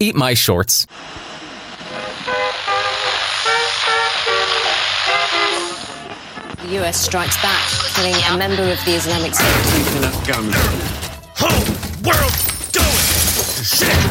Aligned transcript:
Eat 0.00 0.14
my 0.14 0.32
shorts. 0.34 0.86
The 6.62 6.78
US 6.84 6.96
strikes 7.00 7.36
back, 7.42 7.68
killing 7.96 8.14
a 8.14 8.38
member 8.38 8.62
of 8.62 8.78
the 8.84 8.92
Islamic 8.92 9.34
State. 9.34 9.96
enough 9.96 10.28
guns. 10.28 10.54
Whole 11.34 11.64
world 12.04 12.32
going 12.72 12.84
to 13.56 13.64
shit. 13.64 14.07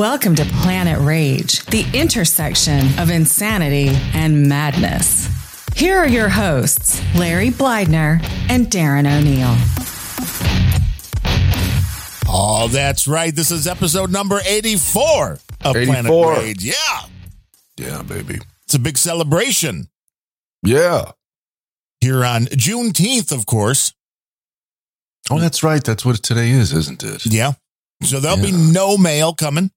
Welcome 0.00 0.34
to 0.36 0.46
Planet 0.46 0.98
Rage, 0.98 1.62
the 1.66 1.84
intersection 1.92 2.98
of 2.98 3.10
insanity 3.10 3.90
and 4.14 4.48
madness. 4.48 5.28
Here 5.76 5.98
are 5.98 6.08
your 6.08 6.30
hosts, 6.30 7.02
Larry 7.14 7.50
Bleidner 7.50 8.18
and 8.48 8.68
Darren 8.68 9.04
O'Neill. 9.04 9.54
Oh, 12.26 12.68
that's 12.68 13.06
right. 13.06 13.36
This 13.36 13.50
is 13.50 13.66
episode 13.66 14.10
number 14.10 14.40
84 14.42 15.38
of 15.66 15.76
84. 15.76 15.92
Planet 15.92 16.38
Rage. 16.38 16.64
Yeah. 16.64 17.02
Yeah, 17.76 18.00
baby. 18.00 18.38
It's 18.64 18.74
a 18.74 18.78
big 18.78 18.96
celebration 18.96 19.90
Yeah. 20.64 21.12
here 22.00 22.24
on 22.24 22.46
Juneteenth, 22.46 23.32
of 23.32 23.44
course. 23.44 23.92
Oh, 25.28 25.38
that's 25.38 25.62
right. 25.62 25.84
That's 25.84 26.06
what 26.06 26.22
today 26.22 26.52
is, 26.52 26.72
isn't 26.72 27.04
it? 27.04 27.26
Yeah. 27.26 27.52
So 28.02 28.18
there'll 28.18 28.38
be 28.38 28.50
no 28.50 28.96
mail 28.96 29.34
coming. 29.34 29.70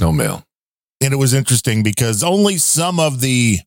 No 0.00 0.12
mail. 0.12 0.44
And 1.00 1.12
it 1.12 1.16
was 1.16 1.34
interesting 1.34 1.82
because 1.82 2.22
only 2.22 2.56
some 2.58 2.98
of 2.98 3.20
the 3.20 3.58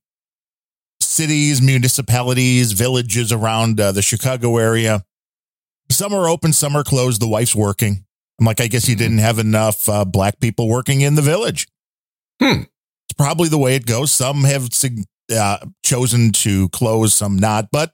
cities, 0.99 1.61
municipalities, 1.61 2.73
villages 2.73 3.31
around 3.31 3.79
uh, 3.79 3.91
the 3.91 4.01
Chicago 4.01 4.57
area, 4.57 5.03
some 5.89 6.13
are 6.13 6.27
open, 6.27 6.53
some 6.53 6.75
are 6.75 6.83
closed. 6.83 7.21
The 7.21 7.27
wife's 7.27 7.55
working. 7.55 8.05
I'm 8.39 8.45
like, 8.45 8.61
I 8.61 8.67
guess 8.67 8.89
you 8.89 8.95
didn't 8.95 9.19
have 9.19 9.39
enough 9.39 9.87
uh, 9.87 10.05
black 10.05 10.39
people 10.39 10.67
working 10.67 11.02
in 11.02 11.15
the 11.15 11.21
village. 11.21 11.67
Hmm. 12.41 12.61
It's 13.11 13.17
probably 13.17 13.49
the 13.49 13.57
way 13.57 13.75
it 13.75 13.85
goes. 13.85 14.11
Some 14.11 14.45
have 14.45 14.69
uh, 15.33 15.57
chosen 15.85 16.31
to 16.31 16.69
close, 16.69 17.13
some 17.13 17.37
not. 17.37 17.67
But 17.71 17.93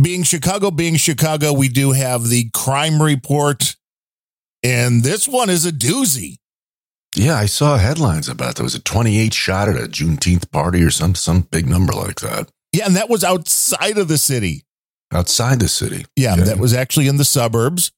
being 0.00 0.22
Chicago, 0.22 0.70
being 0.70 0.96
Chicago, 0.96 1.52
we 1.52 1.68
do 1.68 1.92
have 1.92 2.28
the 2.28 2.50
crime 2.54 3.02
report. 3.02 3.76
And 4.62 5.02
this 5.02 5.26
one 5.26 5.50
is 5.50 5.66
a 5.66 5.72
doozy. 5.72 6.36
Yeah, 7.16 7.34
I 7.36 7.46
saw 7.46 7.76
headlines 7.78 8.28
about 8.28 8.50
it. 8.50 8.56
there 8.56 8.64
was 8.64 8.74
a 8.74 8.80
28 8.80 9.32
shot 9.34 9.68
at 9.68 9.76
a 9.76 9.88
Juneteenth 9.88 10.50
party 10.50 10.82
or 10.82 10.90
some 10.90 11.14
some 11.14 11.40
big 11.42 11.66
number 11.66 11.92
like 11.92 12.20
that 12.20 12.50
Yeah, 12.72 12.86
and 12.86 12.96
that 12.96 13.08
was 13.08 13.24
outside 13.24 13.98
of 13.98 14.08
the 14.08 14.18
city. 14.18 14.64
outside 15.12 15.60
the 15.60 15.68
city. 15.68 16.04
Yeah, 16.16 16.36
Yeah. 16.36 16.44
that 16.44 16.58
was 16.58 16.74
actually 16.74 17.06
in 17.08 17.16
the 17.16 17.24
suburbs, 17.24 17.92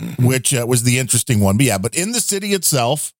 Mhm. 0.00 0.24
which 0.26 0.54
uh, 0.54 0.64
was 0.66 0.84
the 0.84 0.98
interesting 0.98 1.40
one. 1.40 1.56
But 1.56 1.66
yeah, 1.66 1.78
but 1.78 1.94
in 1.94 2.12
the 2.12 2.20
city 2.20 2.52
itself, 2.54 3.12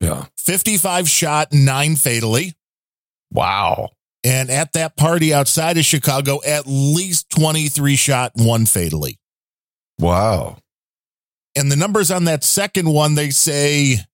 Yeah. 0.00 0.26
55 0.38 1.08
shot, 1.10 1.52
nine 1.52 1.96
fatally. 1.96 2.54
Wow. 3.30 3.90
And 4.24 4.48
at 4.50 4.72
that 4.74 4.96
party 4.96 5.34
outside 5.34 5.76
of 5.76 5.84
Chicago, 5.84 6.40
at 6.46 6.64
least 6.66 7.28
23 7.30 7.96
shot, 7.96 8.32
one 8.36 8.66
fatally. 8.66 9.18
Wow. 9.98 10.58
And 11.56 11.70
the 11.70 11.76
numbers 11.76 12.10
on 12.10 12.24
that 12.24 12.44
second 12.44 12.88
one, 12.88 13.14
they 13.16 13.30
say, 13.30 14.04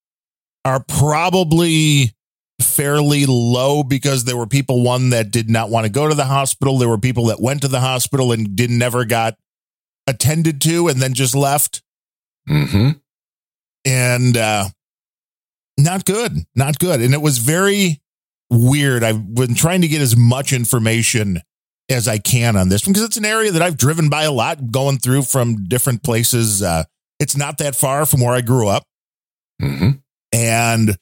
are 0.68 0.84
probably 0.86 2.12
fairly 2.60 3.24
low 3.26 3.82
because 3.82 4.24
there 4.24 4.36
were 4.36 4.46
people, 4.46 4.82
one, 4.82 5.10
that 5.10 5.30
did 5.30 5.48
not 5.48 5.70
want 5.70 5.86
to 5.86 5.92
go 5.92 6.08
to 6.08 6.14
the 6.14 6.26
hospital. 6.26 6.78
There 6.78 6.88
were 6.88 6.98
people 6.98 7.26
that 7.26 7.40
went 7.40 7.62
to 7.62 7.68
the 7.68 7.80
hospital 7.80 8.32
and 8.32 8.54
did 8.54 8.70
never 8.70 9.04
got 9.04 9.34
attended 10.06 10.60
to 10.62 10.88
and 10.88 11.00
then 11.00 11.14
just 11.14 11.34
left. 11.34 11.82
Mm-hmm. 12.48 12.92
and 13.84 14.36
uh 14.38 14.68
not 15.76 16.06
good 16.06 16.32
not 16.54 16.78
good 16.78 17.02
and 17.02 17.12
it 17.12 17.20
was 17.20 17.36
very 17.36 18.00
weird 18.48 19.04
i've 19.04 19.34
been 19.34 19.54
trying 19.54 19.82
to 19.82 19.88
get 19.88 20.00
as 20.00 20.16
much 20.16 20.54
information 20.54 21.42
as 21.90 22.08
i 22.08 22.16
can 22.16 22.56
on 22.56 22.70
this 22.70 22.86
one 22.86 22.94
because 22.94 23.04
it's 23.04 23.18
an 23.18 23.26
area 23.26 23.50
that 23.52 23.60
i've 23.60 23.76
driven 23.76 24.08
by 24.08 24.22
a 24.22 24.32
lot 24.32 24.70
going 24.70 24.96
through 24.96 25.20
from 25.20 25.68
different 25.68 26.02
places 26.02 26.62
uh 26.62 26.84
it's 27.20 27.36
not 27.36 27.58
that 27.58 27.76
far 27.76 28.06
from 28.06 28.22
where 28.22 28.34
i 28.34 28.40
grew 28.40 28.66
up 28.66 28.84
Mm-hmm. 29.60 29.90
And 30.32 30.96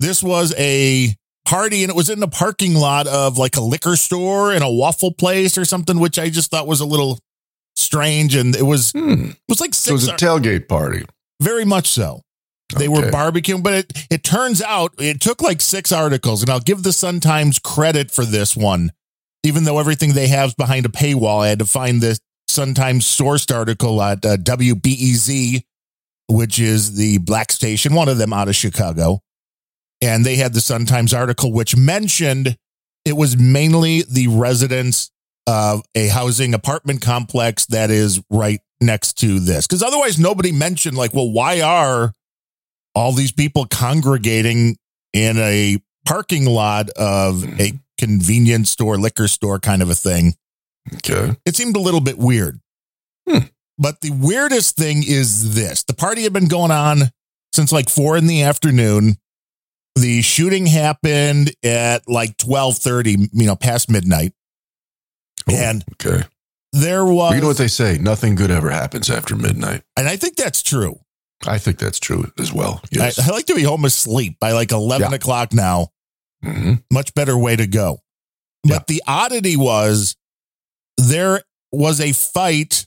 this 0.00 0.22
was 0.22 0.54
a 0.58 1.14
party 1.44 1.82
and 1.82 1.90
it 1.90 1.96
was 1.96 2.10
in 2.10 2.20
the 2.20 2.28
parking 2.28 2.74
lot 2.74 3.06
of 3.06 3.38
like 3.38 3.56
a 3.56 3.60
liquor 3.60 3.96
store 3.96 4.52
and 4.52 4.62
a 4.62 4.70
waffle 4.70 5.12
place 5.12 5.56
or 5.56 5.64
something 5.64 5.98
which 5.98 6.18
i 6.18 6.28
just 6.28 6.50
thought 6.50 6.66
was 6.66 6.80
a 6.80 6.84
little 6.84 7.18
strange 7.74 8.34
and 8.34 8.54
it 8.54 8.62
was 8.62 8.92
it 8.94 9.00
Hmm. 9.00 9.30
was 9.48 9.60
like 9.60 9.72
So 9.74 9.90
it 9.90 9.94
was 9.94 10.08
a 10.08 10.12
tailgate 10.12 10.68
party. 10.68 11.04
very 11.40 11.64
much 11.64 11.88
so 11.88 12.20
they 12.76 12.86
were 12.88 13.00
barbecuing, 13.10 13.62
but 13.62 13.72
it, 13.72 14.06
it 14.10 14.22
turns 14.22 14.60
out 14.60 14.92
it 14.98 15.22
took 15.22 15.40
like 15.40 15.62
six 15.62 15.90
articles, 15.90 16.42
and 16.42 16.50
I'll 16.50 16.60
give 16.60 16.82
the 16.82 16.92
Sun 16.92 17.20
Times 17.20 17.58
credit 17.58 18.10
for 18.10 18.26
this 18.26 18.54
one, 18.54 18.92
even 19.42 19.64
though 19.64 19.78
everything 19.78 20.12
they 20.12 20.28
have 20.28 20.48
is 20.48 20.54
behind 20.54 20.84
a 20.84 20.90
paywall. 20.90 21.42
I 21.42 21.48
had 21.48 21.60
to 21.60 21.64
find 21.64 22.02
the 22.02 22.18
Sun 22.46 22.74
Times 22.74 23.06
sourced 23.06 23.50
article 23.56 24.02
at 24.02 24.22
uh, 24.22 24.36
WBEZ, 24.36 25.62
which 26.28 26.58
is 26.58 26.96
the 26.96 27.18
black 27.18 27.50
station, 27.50 27.94
one 27.94 28.08
of 28.08 28.18
them 28.18 28.32
out 28.32 28.48
of 28.48 28.56
Chicago. 28.56 29.20
And 30.00 30.24
they 30.24 30.36
had 30.36 30.54
the 30.54 30.60
Sun 30.60 30.86
Times 30.86 31.12
article, 31.12 31.52
which 31.52 31.76
mentioned 31.76 32.56
it 33.04 33.14
was 33.14 33.36
mainly 33.36 34.02
the 34.08 34.28
residents 34.28 35.10
of 35.46 35.82
a 35.94 36.08
housing 36.08 36.54
apartment 36.54 37.00
complex 37.00 37.66
that 37.66 37.90
is 37.90 38.22
right 38.30 38.60
next 38.80 39.14
to 39.14 39.40
this. 39.40 39.66
Because 39.66 39.82
otherwise, 39.82 40.18
nobody 40.18 40.52
mentioned, 40.52 40.96
like, 40.96 41.14
well, 41.14 41.30
why 41.30 41.62
are 41.62 42.12
all 42.94 43.12
these 43.12 43.32
people 43.32 43.66
congregating 43.66 44.76
in 45.12 45.38
a 45.38 45.78
parking 46.06 46.44
lot 46.44 46.90
of 46.90 47.44
a 47.60 47.72
convenience 47.96 48.70
store, 48.70 48.98
liquor 48.98 49.26
store 49.26 49.58
kind 49.58 49.82
of 49.82 49.90
a 49.90 49.94
thing? 49.94 50.34
Okay. 50.94 51.34
It 51.44 51.56
seemed 51.56 51.76
a 51.76 51.80
little 51.80 52.00
bit 52.00 52.18
weird. 52.18 52.60
Hmm. 53.28 53.46
But 53.78 54.00
the 54.00 54.10
weirdest 54.10 54.76
thing 54.76 55.02
is 55.06 55.54
this 55.54 55.84
the 55.84 55.94
party 55.94 56.22
had 56.22 56.32
been 56.32 56.48
going 56.48 56.70
on 56.70 57.10
since 57.52 57.72
like 57.72 57.88
four 57.88 58.16
in 58.16 58.26
the 58.26 58.42
afternoon. 58.42 59.16
The 59.94 60.22
shooting 60.22 60.66
happened 60.66 61.52
at 61.64 62.08
like 62.08 62.34
1230, 62.44 63.30
you 63.32 63.46
know, 63.46 63.56
past 63.56 63.90
midnight. 63.90 64.32
Oh, 65.50 65.54
And 65.56 65.84
okay. 65.94 66.24
there 66.72 67.04
was, 67.04 67.34
you 67.34 67.40
know 67.40 67.48
what 67.48 67.56
they 67.58 67.68
say? 67.68 67.98
Nothing 67.98 68.34
good 68.34 68.50
ever 68.50 68.70
happens 68.70 69.10
after 69.10 69.34
midnight. 69.34 69.82
and 69.96 70.08
I 70.08 70.16
think 70.16 70.36
that's 70.36 70.62
true. 70.62 71.00
I 71.46 71.58
think 71.58 71.78
that's 71.78 71.98
true 72.00 72.30
as 72.38 72.52
well. 72.52 72.80
Yes. 72.90 73.18
I, 73.18 73.30
I 73.30 73.34
like 73.34 73.46
to 73.46 73.54
be 73.54 73.62
home 73.62 73.84
asleep 73.84 74.38
by 74.40 74.52
like 74.52 74.72
11 74.72 75.10
Yeah. 75.10 75.16
o'clock 75.16 75.52
now. 75.52 75.88
hmm 76.42 76.74
much 76.92 77.14
better 77.14 77.36
way 77.38 77.54
to 77.56 77.66
go. 77.66 78.00
But 78.64 78.70
Yeah. 78.72 78.78
the 78.88 79.02
oddity 79.06 79.56
was 79.56 80.16
there 80.96 81.42
was 81.72 82.00
a 82.00 82.12
fight 82.12 82.86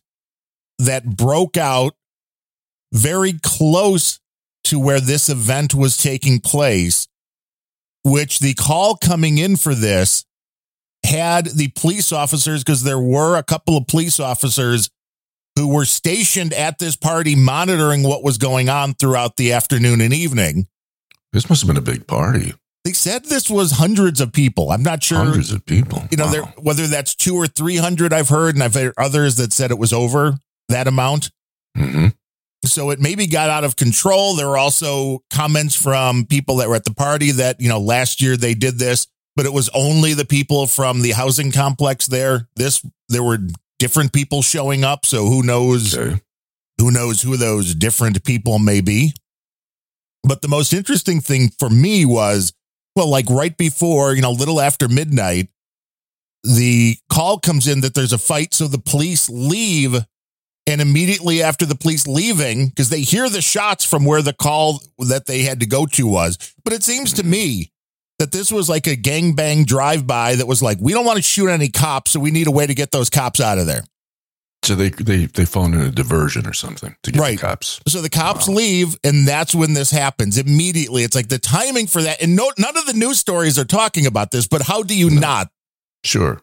that 0.85 1.05
broke 1.17 1.57
out 1.57 1.93
very 2.93 3.33
close 3.41 4.19
to 4.65 4.79
where 4.79 4.99
this 4.99 5.29
event 5.29 5.73
was 5.73 5.97
taking 5.97 6.39
place, 6.39 7.07
which 8.03 8.39
the 8.39 8.53
call 8.53 8.95
coming 8.95 9.37
in 9.37 9.55
for 9.55 9.73
this 9.73 10.25
had 11.05 11.47
the 11.47 11.69
police 11.69 12.11
officers, 12.11 12.63
because 12.63 12.83
there 12.83 12.99
were 12.99 13.37
a 13.37 13.43
couple 13.43 13.75
of 13.75 13.87
police 13.87 14.19
officers 14.19 14.89
who 15.55 15.67
were 15.67 15.85
stationed 15.85 16.53
at 16.53 16.79
this 16.79 16.95
party 16.95 17.35
monitoring 17.35 18.03
what 18.03 18.23
was 18.23 18.37
going 18.37 18.69
on 18.69 18.93
throughout 18.93 19.35
the 19.37 19.51
afternoon 19.51 19.99
and 19.99 20.13
evening. 20.13 20.67
This 21.33 21.49
must 21.49 21.61
have 21.61 21.67
been 21.67 21.77
a 21.77 21.81
big 21.81 22.07
party. 22.07 22.53
They 22.83 22.93
said 22.93 23.25
this 23.25 23.49
was 23.49 23.73
hundreds 23.73 24.21
of 24.21 24.31
people. 24.33 24.71
I'm 24.71 24.83
not 24.83 25.03
sure. 25.03 25.17
Hundreds 25.19 25.51
of 25.51 25.65
people. 25.65 26.03
You 26.09 26.17
know, 26.17 26.25
Wow. 26.31 26.53
whether 26.57 26.87
that's 26.87 27.15
two 27.15 27.35
or 27.35 27.47
three 27.47 27.77
hundred. 27.77 28.11
I've 28.13 28.29
heard, 28.29 28.55
and 28.55 28.63
I've 28.63 28.73
heard 28.73 28.93
others 28.97 29.35
that 29.35 29.53
said 29.53 29.71
it 29.71 29.77
was 29.77 29.93
over 29.93 30.37
that 30.71 30.87
amount. 30.87 31.31
hmm 31.77 32.07
So 32.65 32.91
it 32.91 32.99
maybe 32.99 33.27
got 33.27 33.49
out 33.49 33.63
of 33.63 33.75
control. 33.75 34.35
There 34.35 34.47
were 34.47 34.57
also 34.57 35.23
comments 35.29 35.75
from 35.75 36.25
people 36.25 36.57
that 36.57 36.69
were 36.69 36.75
at 36.75 36.85
the 36.85 36.93
party 36.93 37.31
that 37.31 37.59
you 37.61 37.69
know 37.69 37.79
last 37.79 38.21
year 38.21 38.37
they 38.37 38.53
did 38.53 38.77
this, 38.79 39.07
but 39.35 39.45
it 39.45 39.53
was 39.53 39.69
only 39.73 40.13
the 40.13 40.25
people 40.25 40.67
from 40.67 41.01
the 41.01 41.11
housing 41.11 41.51
complex 41.51 42.07
there. 42.07 42.47
This 42.55 42.85
there 43.09 43.23
were 43.23 43.39
different 43.79 44.13
people 44.13 44.41
showing 44.43 44.83
up, 44.83 45.05
so 45.05 45.25
who 45.25 45.41
knows? 45.43 45.97
Okay. 45.97 46.19
who 46.79 46.91
knows 46.91 47.21
who 47.21 47.37
those 47.37 47.75
different 47.75 48.23
people 48.23 48.59
may 48.59 48.81
be. 48.81 49.13
But 50.23 50.41
the 50.41 50.47
most 50.47 50.73
interesting 50.73 51.21
thing 51.21 51.49
for 51.59 51.69
me 51.69 52.05
was 52.05 52.53
Well, 52.95 53.09
like 53.09 53.29
right 53.29 53.55
before, 53.57 54.13
you 54.13 54.21
know, 54.21 54.31
a 54.31 54.41
little 54.41 54.59
after 54.61 54.87
midnight, 54.87 55.47
the 56.43 56.97
call 57.11 57.39
comes 57.39 57.67
in 57.67 57.81
that 57.81 57.93
there's 57.93 58.13
a 58.13 58.17
fight. 58.17 58.53
So 58.53 58.67
the 58.67 58.79
police 58.79 59.29
leave. 59.29 59.95
And 60.71 60.81
immediately 60.81 61.41
after 61.43 61.65
the 61.65 61.75
police 61.75 62.07
leaving, 62.07 62.69
because 62.69 62.89
they 62.89 63.01
hear 63.01 63.29
the 63.29 63.41
shots 63.41 63.83
from 63.83 64.05
where 64.05 64.21
the 64.21 64.33
call 64.33 64.81
that 64.99 65.25
they 65.25 65.43
had 65.43 65.59
to 65.59 65.65
go 65.65 65.85
to 65.85 66.07
was. 66.07 66.37
But 66.63 66.73
it 66.73 66.83
seems 66.83 67.13
to 67.13 67.21
mm-hmm. 67.21 67.31
me 67.31 67.71
that 68.19 68.31
this 68.31 68.51
was 68.51 68.69
like 68.69 68.87
a 68.87 68.95
gangbang 68.95 69.65
drive 69.65 70.07
by 70.07 70.35
that 70.35 70.47
was 70.47 70.61
like, 70.61 70.77
we 70.79 70.93
don't 70.93 71.05
want 71.05 71.17
to 71.17 71.23
shoot 71.23 71.49
any 71.49 71.69
cops. 71.69 72.11
So 72.11 72.19
we 72.19 72.31
need 72.31 72.47
a 72.47 72.51
way 72.51 72.65
to 72.67 72.73
get 72.73 72.91
those 72.91 73.09
cops 73.09 73.41
out 73.41 73.57
of 73.57 73.65
there. 73.65 73.83
So 74.63 74.75
they 74.75 74.89
they 74.89 75.25
they 75.25 75.45
phoned 75.45 75.73
in 75.73 75.81
a 75.81 75.89
diversion 75.89 76.45
or 76.45 76.53
something 76.53 76.95
to 77.01 77.11
get 77.11 77.19
Right. 77.19 77.39
the 77.39 77.41
cops. 77.41 77.81
So 77.87 77.99
the 77.99 78.09
cops 78.09 78.47
leave, 78.47 78.95
and 79.03 79.27
that's 79.27 79.55
when 79.55 79.73
this 79.73 79.89
happens 79.89 80.37
immediately. 80.37 81.03
It's 81.03 81.15
like 81.15 81.29
the 81.29 81.39
timing 81.39 81.87
for 81.87 82.03
that. 82.03 82.21
And 82.21 82.35
no, 82.35 82.51
none 82.59 82.77
of 82.77 82.85
the 82.85 82.93
news 82.93 83.19
stories 83.19 83.57
are 83.57 83.65
talking 83.65 84.05
about 84.05 84.29
this, 84.29 84.47
but 84.47 84.61
how 84.61 84.83
do 84.83 84.95
you 84.95 85.09
not? 85.09 85.49
Sure. 86.03 86.41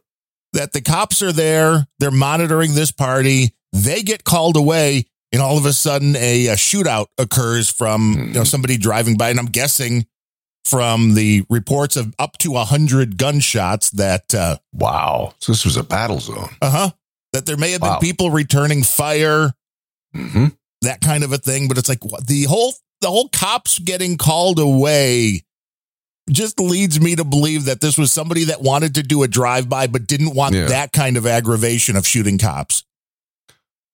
That 0.58 0.72
the 0.72 0.80
cops 0.80 1.22
are 1.22 1.30
there, 1.30 1.86
they're 2.00 2.10
monitoring 2.10 2.74
this 2.74 2.90
party, 2.90 3.54
they 3.72 4.02
get 4.02 4.24
called 4.24 4.56
away, 4.56 5.06
and 5.30 5.40
all 5.40 5.56
of 5.56 5.64
a 5.66 5.72
sudden 5.72 6.16
a, 6.16 6.48
a 6.48 6.54
shootout 6.54 7.06
occurs 7.16 7.70
from 7.70 8.14
you 8.18 8.32
know 8.34 8.42
somebody 8.44 8.76
driving 8.76 9.16
by. 9.16 9.30
And 9.30 9.38
I'm 9.38 9.46
guessing 9.46 10.06
from 10.64 11.14
the 11.14 11.44
reports 11.48 11.96
of 11.96 12.12
up 12.18 12.38
to 12.38 12.56
a 12.56 12.64
hundred 12.64 13.18
gunshots 13.18 13.90
that 13.90 14.34
uh 14.34 14.56
Wow. 14.72 15.34
So 15.38 15.52
this 15.52 15.64
was 15.64 15.76
a 15.76 15.84
battle 15.84 16.18
zone. 16.18 16.50
uh-huh 16.60 16.90
that 17.32 17.46
there 17.46 17.56
may 17.56 17.70
have 17.72 17.80
been 17.80 17.98
people 18.00 18.30
returning 18.30 18.82
fire 18.82 19.52
hmm 20.12 20.46
that 20.82 21.00
kind 21.00 21.22
of 21.24 21.32
a 21.32 21.38
thing. 21.38 21.68
But 21.68 21.78
it's 21.78 21.88
like 21.88 22.00
the 22.00 22.46
whole 22.48 22.74
the 23.00 23.10
whole 23.10 23.28
cops 23.28 23.78
getting 23.78 24.16
called 24.16 24.58
away 24.58 25.44
just 26.30 26.60
leads 26.60 27.00
me 27.00 27.16
to 27.16 27.24
believe 27.24 27.64
that 27.66 27.80
this 27.80 27.96
was 27.98 28.12
somebody 28.12 28.44
that 28.44 28.62
wanted 28.62 28.94
to 28.96 29.02
do 29.02 29.22
a 29.22 29.28
drive 29.28 29.68
by 29.68 29.86
but 29.86 30.06
didn't 30.06 30.34
want 30.34 30.54
Yeah. 30.54 30.66
that 30.66 30.92
kind 30.92 31.16
of 31.16 31.26
aggravation 31.26 31.96
of 31.96 32.06
shooting 32.06 32.38
cops. 32.38 32.84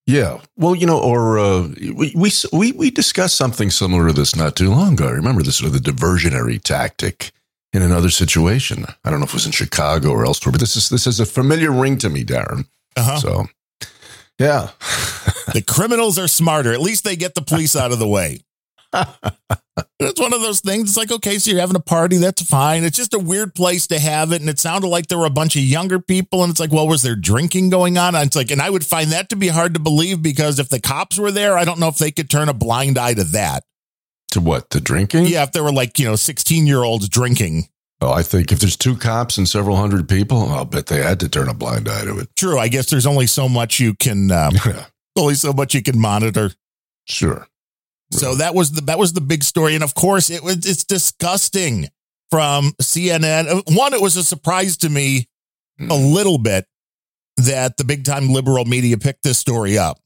Yeah. 0.06 0.40
Well, 0.56 0.75
you 0.75 0.86
know, 0.86 0.98
or 1.00 1.38
uh, 1.38 1.69
we, 1.94 2.12
we 2.14 2.31
we 2.52 2.72
we 2.72 2.90
discussed 2.90 3.36
something 3.36 3.70
similar 3.70 4.08
to 4.08 4.12
this 4.12 4.36
not 4.36 4.54
too 4.54 4.70
long 4.70 4.92
ago. 4.94 5.08
I 5.08 5.12
remember 5.12 5.42
this 5.42 5.62
was 5.62 5.72
the 5.72 5.78
diversionary 5.78 6.62
tactic 6.62 7.32
in 7.72 7.81
another 7.82 8.10
situation. 8.10 8.84
I 9.04 9.10
don't 9.10 9.20
know 9.20 9.25
if 9.25 9.30
it 9.30 9.34
was 9.34 9.46
in 9.46 9.52
Chicago 9.52 10.10
or 10.10 10.26
elsewhere, 10.26 10.52
but 10.52 10.60
this 10.60 10.76
is 10.76 10.90
this 10.90 11.06
is 11.06 11.20
a 11.20 11.26
familiar 11.26 11.72
ring 11.72 11.96
to 11.98 12.10
me, 12.10 12.22
Darren. 12.22 12.66
Uh-huh. 12.96 13.16
So, 13.16 13.46
yeah. 14.38 14.69
the 15.54 15.64
criminals 15.66 16.19
are 16.19 16.28
smarter. 16.28 16.72
At 16.72 16.80
least 16.82 17.04
they 17.04 17.16
get 17.16 17.34
the 17.34 17.42
police 17.42 17.75
out 17.75 17.90
of 17.90 17.98
the 17.98 18.06
way. 18.08 18.40
It's 19.99 20.20
one 20.20 20.32
of 20.35 20.41
those 20.43 20.61
things. 20.61 20.91
It's 20.91 20.96
like, 20.96 21.11
okay, 21.11 21.38
so 21.38 21.50
you're 21.50 21.61
having 21.61 21.76
a 21.76 21.81
party. 21.81 22.19
That's 22.19 22.43
fine. 22.43 22.85
It's 22.85 22.96
just 22.96 23.14
a 23.14 23.19
weird 23.19 23.55
place 23.55 23.87
to 23.88 23.99
have 23.99 24.32
it. 24.32 24.41
And 24.41 24.49
it 24.50 24.58
sounded 24.58 24.87
like 24.88 25.06
there 25.06 25.19
were 25.19 25.26
a 25.26 25.31
bunch 25.31 25.56
of 25.56 25.62
younger 25.62 25.99
people. 25.99 26.43
And 26.43 26.50
it's 26.50 26.61
like, 26.61 26.70
well, 26.73 26.87
was 26.87 27.02
there 27.02 27.17
drinking 27.17 27.70
going 27.70 27.96
on? 27.96 28.14
And 28.14 28.26
it's 28.26 28.37
like, 28.37 28.50
and 28.50 28.61
I 28.61 28.70
would 28.70 28.85
find 28.87 29.11
that 29.12 29.31
to 29.31 29.37
be 29.37 29.49
hard 29.49 29.75
to 29.75 29.81
believe 29.81 30.23
because 30.23 30.58
if 30.58 30.69
the 30.69 30.81
cops 30.81 31.19
were 31.19 31.31
there, 31.32 31.56
I 31.58 31.64
don't 31.64 31.79
know 31.81 31.88
if 31.88 31.99
they 31.99 32.11
could 32.12 32.29
turn 32.31 32.49
a 32.49 32.55
blind 32.55 32.99
eye 32.99 33.14
to 33.14 33.25
that. 33.25 33.64
to 34.32 34.41
what? 34.41 34.70
To 34.70 34.81
drinking? 34.81 35.26
Yeah, 35.26 35.43
if 35.44 35.52
there 35.52 35.64
were 35.64 35.73
like, 35.73 35.99
you 35.99 36.06
know, 36.06 36.17
16 36.17 36.67
year 36.67 36.82
olds 36.82 37.08
drinking. 37.08 37.69
Oh, 38.00 38.12
I 38.12 38.23
think 38.23 38.52
if 38.52 38.58
there's 38.61 38.76
two 38.76 38.97
cops 38.97 39.38
and 39.38 39.49
several 39.49 39.76
hundred 39.76 40.08
people, 40.08 40.43
I'll 40.50 40.67
bet 40.67 40.87
they 40.87 41.02
had 41.02 41.19
to 41.20 41.29
turn 41.29 41.49
a 41.49 41.55
blind 41.55 41.88
eye 41.88 42.05
to 42.05 42.19
it. 42.19 42.29
True. 42.37 42.58
I 42.58 42.69
guess 42.69 42.90
there's 42.90 43.06
only 43.06 43.26
so 43.26 43.49
much 43.49 43.81
you 43.81 43.94
can, 43.94 44.31
um, 44.31 44.52
Yeah. 44.67 44.85
only 45.17 45.35
so 45.35 45.52
much 45.52 45.75
you 45.75 45.82
can 45.82 45.99
monitor. 45.99 46.52
Sure. 47.06 47.49
So 48.19 48.34
that 48.37 48.55
was 48.55 48.72
the 48.72 48.81
that 48.82 48.99
was 48.99 49.12
the 49.12 49.20
big 49.20 49.43
story, 49.44 49.75
and 49.75 49.84
of 49.84 49.94
course 49.94 50.31
it 50.31 50.43
was 50.43 50.64
it's 50.66 50.84
disgusting 50.84 51.88
from 52.31 52.72
CNN. 52.81 53.62
One, 53.76 53.93
it 53.94 54.00
was 54.00 54.16
a 54.16 54.25
surprise 54.25 54.76
to 54.78 54.88
me 54.88 55.28
a 55.81 55.82
Mm. 55.84 56.12
little 56.14 56.38
bit 56.38 56.66
that 57.37 57.76
the 57.76 57.84
big 57.84 58.05
time 58.05 58.28
liberal 58.31 58.64
media 58.64 58.96
picked 58.96 59.25
this 59.25 59.38
story 59.38 59.76
up 59.76 59.99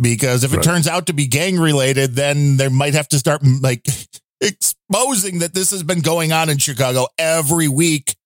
because 0.00 0.42
if 0.44 0.54
it 0.54 0.62
turns 0.62 0.88
out 0.88 1.06
to 1.06 1.12
be 1.12 1.26
gang 1.26 1.58
related, 1.58 2.14
then 2.14 2.56
they 2.56 2.68
might 2.68 2.94
have 2.94 3.08
to 3.08 3.18
start 3.18 3.42
like 3.60 3.86
exposing 4.40 5.40
that 5.40 5.52
this 5.54 5.70
has 5.70 5.82
been 5.82 6.00
going 6.00 6.32
on 6.32 6.48
in 6.48 6.58
Chicago 6.58 7.06
every 7.18 7.68
week 7.68 8.16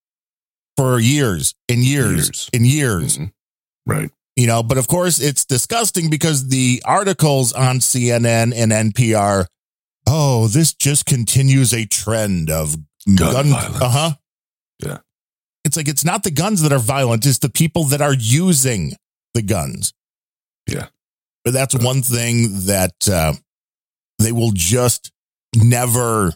for 0.77 0.97
years 0.99 1.53
and 1.67 1.83
years, 1.83 2.27
Years. 2.27 2.49
and 2.53 2.65
years 2.65 3.17
Mhm. 3.17 3.31
Right. 3.85 4.11
You 4.39 4.47
know 4.47 4.63
but 4.63 4.77
of 4.77 4.87
course 4.87 5.19
it's 5.19 5.43
disgusting 5.43 6.09
because 6.09 6.47
the 6.47 6.81
articles 6.85 7.51
on 7.51 7.79
cnn 7.79 8.53
and 8.55 8.71
npr 8.93 9.45
oh 10.07 10.47
this 10.47 10.73
just 10.73 11.05
continues 11.05 11.73
a 11.73 11.85
trend 11.85 12.49
of 12.49 12.75
Gun 13.15 13.47
violence. 13.49 13.81
uh-huh 13.81 14.11
Yeah. 14.83 14.97
it's 15.65 15.75
like 15.75 15.87
it's 15.89 16.05
not 16.05 16.23
the 16.23 16.31
guns 16.31 16.61
that 16.61 16.71
are 16.71 16.79
violent 16.79 17.25
it's 17.25 17.39
the 17.39 17.49
people 17.49 17.83
that 17.85 18.01
are 18.01 18.13
using 18.13 18.93
the 19.33 19.41
guns 19.41 19.93
Yeah. 20.67 20.87
but 21.43 21.51
that's 21.53 21.75
one 21.75 22.01
thing 22.01 22.65
that 22.67 23.09
uh, 23.11 23.33
they 24.19 24.31
will 24.31 24.51
just 24.53 25.11
never 25.55 26.33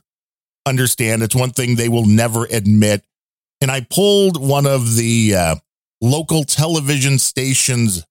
understand 0.65 1.21
it's 1.23 1.35
one 1.35 1.51
thing 1.51 1.75
they 1.75 1.89
will 1.89 2.05
never 2.05 2.45
admit 2.45 3.03
and 3.61 3.71
i 3.71 3.79
pulled 3.89 4.35
one 4.37 4.65
of 4.65 4.95
the 4.95 5.35
uh, 5.35 5.55
local 6.03 6.43
television 6.43 7.17
stations 7.17 8.03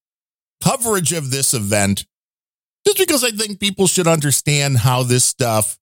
coverage 0.63 1.13
of 1.13 1.31
this 1.31 1.53
event 1.53 2.07
just 2.87 2.99
because 2.99 3.23
I 3.23 3.31
think 3.31 3.61
people 3.61 3.87
should 3.87 4.07
understand 4.07 4.79
how 4.79 5.03
this 5.03 5.25
stuff 5.25 5.79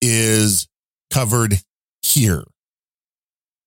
is 0.00 0.68
covered 1.10 1.54
here. 2.02 2.44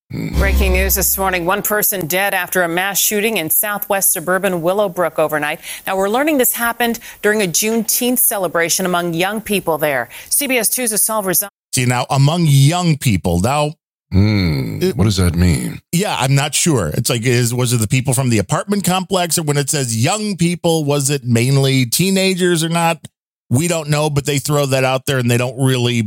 Breaking 0.09 0.71
news 0.71 0.95
this 0.95 1.17
morning 1.17 1.45
one 1.45 1.61
person 1.61 2.07
dead 2.07 2.33
after 2.33 2.63
a 2.63 2.69
mass 2.69 2.97
shooting 2.97 3.35
in 3.35 3.49
southwest 3.49 4.13
suburban 4.13 4.61
Willowbrook 4.61 5.19
overnight. 5.19 5.59
Now, 5.85 5.97
we're 5.97 6.07
learning 6.07 6.37
this 6.37 6.53
happened 6.53 6.99
during 7.21 7.41
a 7.41 7.45
Juneteenth 7.45 8.19
celebration 8.19 8.85
among 8.85 9.13
young 9.13 9.41
people 9.41 9.77
there. 9.77 10.07
CBS 10.29 10.71
2's 10.71 10.93
Asal 10.93 11.23
Rezaei. 11.23 11.49
See, 11.75 11.85
now 11.85 12.05
among 12.09 12.45
young 12.47 12.97
people, 12.97 13.41
now, 13.41 13.73
Hmm. 14.11 14.79
It- 14.81 14.95
what 14.95 15.03
does 15.03 15.17
that 15.17 15.35
mean? 15.35 15.81
yeah, 15.91 16.15
I'm 16.17 16.33
not 16.35 16.55
sure. 16.55 16.87
It's 16.89 17.09
like, 17.09 17.23
is 17.23 17.53
was 17.53 17.73
it 17.73 17.77
the 17.77 17.87
people 17.87 18.13
from 18.13 18.29
the 18.29 18.37
apartment 18.37 18.83
complex 18.85 19.37
or 19.37 19.43
when 19.43 19.57
it 19.57 19.69
says 19.69 20.01
young 20.01 20.37
people, 20.37 20.85
was 20.85 21.09
it 21.09 21.23
mainly 21.25 21.85
teenagers 21.85 22.63
or 22.63 22.69
not? 22.69 23.05
We 23.49 23.67
don't 23.67 23.89
know, 23.89 24.09
but 24.09 24.25
they 24.25 24.39
throw 24.39 24.65
that 24.67 24.83
out 24.83 25.05
there 25.05 25.17
and 25.17 25.29
they 25.29 25.37
don't 25.37 25.57
really 25.63 26.03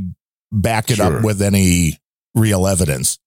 back 0.52 0.90
it 0.90 0.96
Sure. 0.96 1.18
up 1.18 1.24
with 1.24 1.40
any 1.42 1.98
real 2.34 2.66
evidence. 2.66 3.18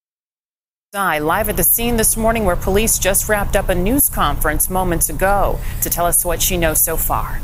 I 0.96 1.18
live 1.20 1.50
at 1.50 1.58
the 1.58 1.64
scene 1.64 1.98
this 1.98 2.16
morning 2.16 2.46
where 2.46 2.56
police 2.56 3.00
just 3.00 3.28
wrapped 3.28 3.56
up 3.56 3.70
a 3.70 3.76
news 3.76 4.10
conference 4.12 4.70
moments 4.70 5.10
ago 5.10 5.60
to 5.82 5.90
tell 5.90 6.06
us 6.06 6.24
what 6.24 6.40
she 6.42 6.56
knows 6.58 6.80
so 6.82 6.98
far. 6.98 7.42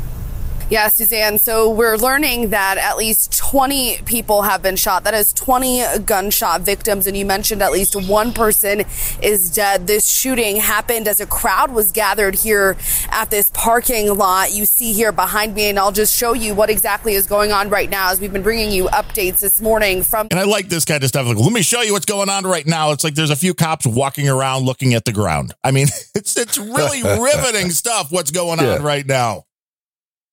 Yeah, 0.70 0.86
Suzanne. 0.88 1.40
So 1.40 1.68
we're 1.68 1.96
learning 1.96 2.50
that 2.50 2.78
at 2.78 2.96
least 2.96 3.36
20 3.36 4.02
people 4.04 4.42
have 4.42 4.62
been 4.62 4.76
shot. 4.76 5.02
That 5.02 5.14
is 5.14 5.32
20 5.32 5.82
gunshot 6.06 6.60
victims. 6.60 7.08
And 7.08 7.16
you 7.16 7.26
mentioned 7.26 7.60
at 7.60 7.72
least 7.72 7.96
one 8.08 8.32
person 8.32 8.84
is 9.20 9.50
dead. 9.52 9.88
This 9.88 10.06
shooting 10.06 10.56
happened 10.56 11.08
as 11.08 11.20
a 11.20 11.26
crowd 11.26 11.72
was 11.72 11.90
gathered 11.90 12.36
here 12.36 12.76
at 13.10 13.30
this 13.30 13.50
parking 13.52 14.14
lot. 14.16 14.52
You 14.52 14.64
see 14.64 14.92
here 14.92 15.10
behind 15.10 15.56
me, 15.56 15.70
and 15.70 15.76
I'll 15.78 15.90
just 15.90 16.16
show 16.16 16.34
you 16.34 16.54
what 16.54 16.70
exactly 16.70 17.14
is 17.14 17.26
going 17.26 17.50
on 17.50 17.68
right 17.68 17.90
now 17.90 18.12
as 18.12 18.20
we've 18.20 18.32
been 18.32 18.42
bringing 18.44 18.70
you 18.70 18.84
updates 18.90 19.40
this 19.40 19.60
morning 19.60 20.04
from 20.04 20.28
And 20.30 20.38
I 20.38 20.44
like 20.44 20.68
this 20.68 20.84
kind 20.84 21.02
of 21.02 21.08
stuff. 21.08 21.26
Like, 21.26 21.36
let 21.36 21.52
me 21.52 21.62
show 21.62 21.80
you 21.82 21.94
what's 21.94 22.06
going 22.06 22.28
on 22.30 22.44
right 22.44 22.66
now. 22.66 22.92
It's 22.92 23.02
like 23.02 23.14
there's 23.16 23.30
a 23.30 23.36
few 23.36 23.54
cops 23.54 23.88
walking 23.88 24.28
around 24.28 24.66
looking 24.66 24.94
at 24.94 25.04
the 25.04 25.12
ground. 25.12 25.52
I 25.64 25.72
mean, 25.72 25.88
it's 26.14 26.36
it's 26.36 26.58
really 26.58 27.02
riveting 27.20 27.72
stuff 27.72 28.12
what's 28.12 28.30
going 28.30 28.60
on 28.60 28.66
Yeah. 28.66 28.76
right 28.82 29.04
now. 29.04 29.46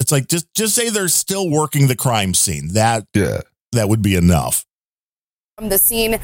It's 0.08 0.12
like 0.14 0.30
just 0.30 0.48
just 0.56 0.74
say 0.74 0.90
they're 0.90 1.10
still 1.10 1.50
working 1.50 1.88
the 1.88 1.96
crime 1.96 2.34
scene. 2.34 2.70
That 2.70 3.06
Yeah. 3.14 3.42
that 3.74 3.90
would 3.90 4.02
be 4.02 4.16
enough. 4.16 4.66
From 5.58 5.70
the 5.70 5.78
scene. 5.80 6.20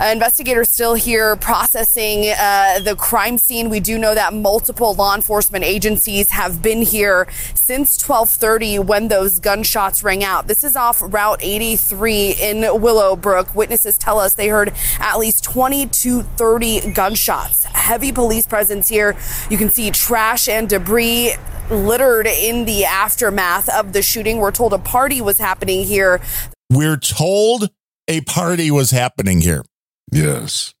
Uh, 0.00 0.06
investigators 0.06 0.70
still 0.70 0.94
here 0.94 1.36
processing 1.36 2.32
uh, 2.38 2.78
the 2.78 2.96
crime 2.96 3.36
scene. 3.36 3.68
We 3.68 3.78
do 3.78 3.98
know 3.98 4.14
that 4.14 4.32
multiple 4.32 4.94
law 4.94 5.14
enforcement 5.14 5.64
agencies 5.64 6.30
have 6.30 6.62
been 6.62 6.80
here 6.80 7.28
since 7.52 7.98
12:30 7.98 8.82
when 8.82 9.08
those 9.08 9.38
gunshots 9.38 10.02
rang 10.02 10.24
out. 10.24 10.46
This 10.46 10.64
is 10.64 10.76
off 10.76 11.02
Route 11.02 11.40
83 11.42 12.36
in 12.40 12.80
Willowbrook. 12.80 13.54
Witnesses 13.54 13.98
tell 13.98 14.18
us 14.18 14.32
they 14.32 14.48
heard 14.48 14.72
at 14.98 15.18
least 15.18 15.44
20 15.44 15.84
to 15.88 16.22
30 16.22 16.94
gunshots. 16.94 17.64
Heavy 17.64 18.12
police 18.12 18.46
presence 18.46 18.88
here. 18.88 19.14
You 19.50 19.58
can 19.58 19.70
see 19.70 19.90
trash 19.90 20.48
and 20.48 20.66
debris 20.70 21.34
littered 21.70 22.26
in 22.26 22.64
the 22.64 22.86
aftermath 22.86 23.68
of 23.68 23.92
the 23.92 24.00
shooting. 24.00 24.38
We're 24.38 24.52
told 24.52 24.72
a 24.72 24.78
party 24.78 25.20
was 25.20 25.36
happening 25.36 25.84
here. 25.84 26.22
We're 26.70 26.96
told 26.96 27.68
a 28.10 28.20
party 28.22 28.70
was 28.70 28.90
happening 28.90 29.40
here. 29.40 29.64
Yes. 30.12 30.74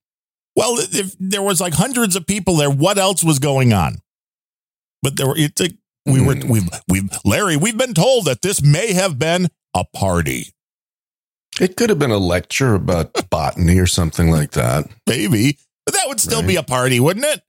Well, 0.56 0.74
if 0.78 1.14
there 1.18 1.40
was 1.42 1.60
like 1.60 1.72
hundreds 1.74 2.16
of 2.16 2.26
people 2.26 2.56
there, 2.56 2.70
what 2.70 2.98
else 2.98 3.22
was 3.24 3.38
going 3.38 3.72
on? 3.72 3.98
But 5.02 5.16
there 5.16 5.28
were 5.28 5.36
it's 5.36 5.60
like 5.60 5.76
we 6.04 6.20
were 6.20 6.34
Hmm. 6.34 6.48
we've 6.48 6.68
we've 6.88 7.08
Larry, 7.24 7.56
we've 7.56 7.78
been 7.78 7.94
told 7.94 8.24
that 8.26 8.42
this 8.42 8.60
may 8.62 8.92
have 8.92 9.18
been 9.18 9.48
a 9.74 9.84
party. 9.94 10.48
It 11.60 11.76
could 11.76 11.88
have 11.90 11.98
been 11.98 12.10
a 12.10 12.18
lecture 12.18 12.74
about 12.74 13.12
botany 13.30 13.78
or 13.78 13.86
something 13.86 14.30
like 14.30 14.50
that. 14.52 14.88
Maybe. 15.06 15.58
But 15.86 15.94
that 15.94 16.08
would 16.08 16.20
still 16.20 16.40
Right. 16.40 16.48
be 16.48 16.56
a 16.56 16.62
party, 16.62 17.00
wouldn't 17.00 17.26
it? 17.26 17.42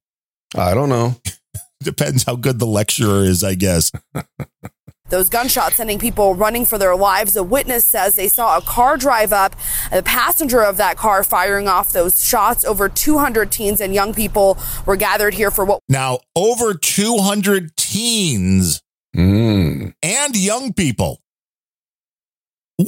I 0.56 0.74
don't 0.74 0.90
know. 0.90 1.16
Depends 1.84 2.24
how 2.24 2.36
good 2.36 2.60
the 2.60 2.68
lecturer 2.68 3.24
is, 3.24 3.44
I 3.44 3.56
guess. 3.56 3.92
Those 5.12 5.30
gunshots 5.30 5.76
sending 5.76 6.00
people 6.00 6.34
running 6.34 6.66
for 6.66 6.78
their 6.78 6.96
lives. 6.96 7.36
A 7.36 7.44
witness 7.44 7.86
says 7.86 8.16
they 8.16 8.30
saw 8.30 8.58
a 8.58 8.62
car 8.62 8.98
drive 8.98 9.32
up, 9.32 9.56
the 9.92 10.02
passenger 10.02 10.64
of 10.64 10.78
that 10.78 10.98
car 10.98 11.24
firing 11.24 11.68
off 11.68 11.92
those 11.94 12.26
shots. 12.26 12.66
Over 12.66 12.90
200 12.90 13.52
teens 13.52 13.80
and 13.82 13.94
young 13.94 14.14
people 14.14 14.58
were 14.86 14.96
gathered 14.96 15.36
here 15.36 15.52
for 15.52 15.66
what 15.66 15.82
Now, 15.88 16.20
over 16.36 16.74
200 16.74 17.76
teens 17.78 18.82
Mm. 19.16 19.94
and 20.02 20.36
young 20.38 20.72
people. 20.74 21.22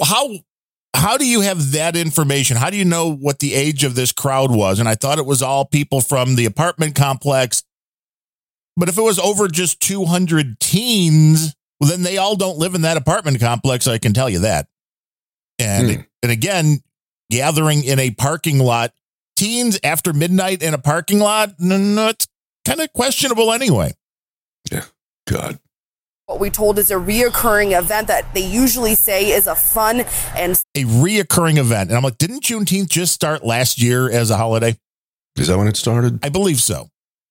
How 0.01 0.30
how 0.96 1.18
do 1.18 1.25
you 1.25 1.42
have 1.42 1.72
that 1.74 1.98
information? 1.98 2.56
How 2.56 2.70
do 2.70 2.77
you 2.77 2.86
know 2.86 3.12
what 3.13 3.39
the 3.39 3.53
age 3.53 3.84
of 3.84 3.96
this 3.96 4.12
crowd 4.13 4.51
was? 4.51 4.80
And 4.80 4.88
I 4.88 4.96
thought 4.96 5.18
it 5.18 5.25
was 5.25 5.42
all 5.42 5.65
people 5.65 6.00
from 6.01 6.36
the 6.36 6.46
apartment 6.46 6.96
complex. 6.96 7.63
But 8.77 8.89
if 8.89 8.98
it 8.98 9.01
was 9.01 9.20
over 9.20 9.48
just 9.48 9.82
200 9.82 10.60
teens, 10.60 11.56
well, 11.80 11.89
then 11.89 12.03
they 12.03 12.18
all 12.18 12.36
don't 12.36 12.58
live 12.58 12.75
in 12.75 12.82
that 12.82 12.98
apartment 12.98 13.39
complex. 13.39 13.88
I 13.88 13.98
can 13.98 14.13
tell 14.13 14.30
you 14.30 14.39
that. 14.39 14.68
And 15.60 15.89
Hmm. 15.92 16.01
and 16.22 16.32
again, 16.32 16.80
gathering 17.30 17.84
in 17.84 18.00
a 18.00 18.12
parking 18.12 18.60
lot, 18.60 18.94
teens 19.36 19.80
after 19.84 20.13
midnight 20.13 20.62
in 20.63 20.74
a 20.74 20.77
parking 20.77 21.20
lot, 21.20 21.56
no, 21.60 21.77
no 21.77 22.10
it's 22.10 22.27
kind 22.65 22.80
of 22.80 22.92
questionable 22.94 23.51
anyway. 23.51 23.94
Yeah, 24.72 24.86
God. 25.27 25.60
what 26.25 26.39
we 26.39 26.50
told 26.50 26.80
is 26.80 26.89
a 26.89 26.96
reoccurring 26.96 27.77
event 27.77 28.08
that 28.08 28.34
they 28.34 28.46
usually 28.46 28.96
say 28.96 29.32
is 29.32 29.46
a 29.46 29.56
fun 29.56 30.06
and 30.36 30.53
a 30.74 30.84
reoccurring 30.86 31.58
event. 31.58 31.89
And 31.89 31.98
I'm 31.98 32.03
like, 32.03 32.18
didn't 32.18 32.44
Juneteenth 32.44 32.88
just 32.89 33.13
start 33.13 33.44
last 33.44 33.82
year 33.82 34.10
as 34.10 34.32
a 34.32 34.38
holiday? 34.38 34.77
Is 35.36 35.48
that 35.48 35.58
when 35.58 35.68
it 35.68 35.75
started? 35.75 36.24
I 36.24 36.30
believe 36.30 36.62
so. 36.62 36.89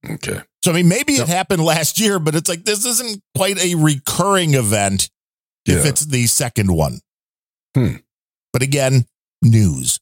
Okay. 0.08 0.40
So, 0.64 0.70
I 0.70 0.74
mean, 0.74 0.88
maybe 0.88 1.14
Yep. 1.14 1.22
it 1.22 1.28
happened 1.28 1.64
last 1.64 1.98
year, 2.00 2.18
but 2.18 2.34
it's 2.34 2.48
like, 2.48 2.64
this 2.64 2.84
isn't 2.84 3.20
quite 3.36 3.58
a 3.62 3.74
recurring 3.74 4.54
event 4.54 5.10
if 5.66 5.84
it's 5.84 6.04
the 6.06 6.26
second 6.26 6.72
one. 6.72 7.00
Hmm. 7.76 7.96
But 8.52 8.62
again, 8.62 9.06
news. 9.42 9.98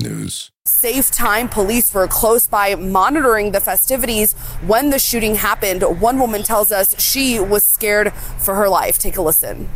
News. 0.00 0.50
safe 0.66 1.10
time. 1.10 1.48
Police 1.48 1.94
were 1.94 2.06
close 2.06 2.46
by 2.46 2.74
monitoring 2.74 3.52
the 3.52 3.60
festivities 3.60 4.34
when 4.66 4.90
the 4.90 4.98
shooting 4.98 5.36
happened. 5.36 5.82
One 6.00 6.18
woman 6.18 6.42
tells 6.42 6.70
us 6.70 6.94
she 7.00 7.40
was 7.40 7.64
scared 7.64 8.12
for 8.38 8.54
her 8.56 8.68
life. 8.68 8.98
Take 8.98 9.16
a 9.16 9.22
listen. 9.22 9.68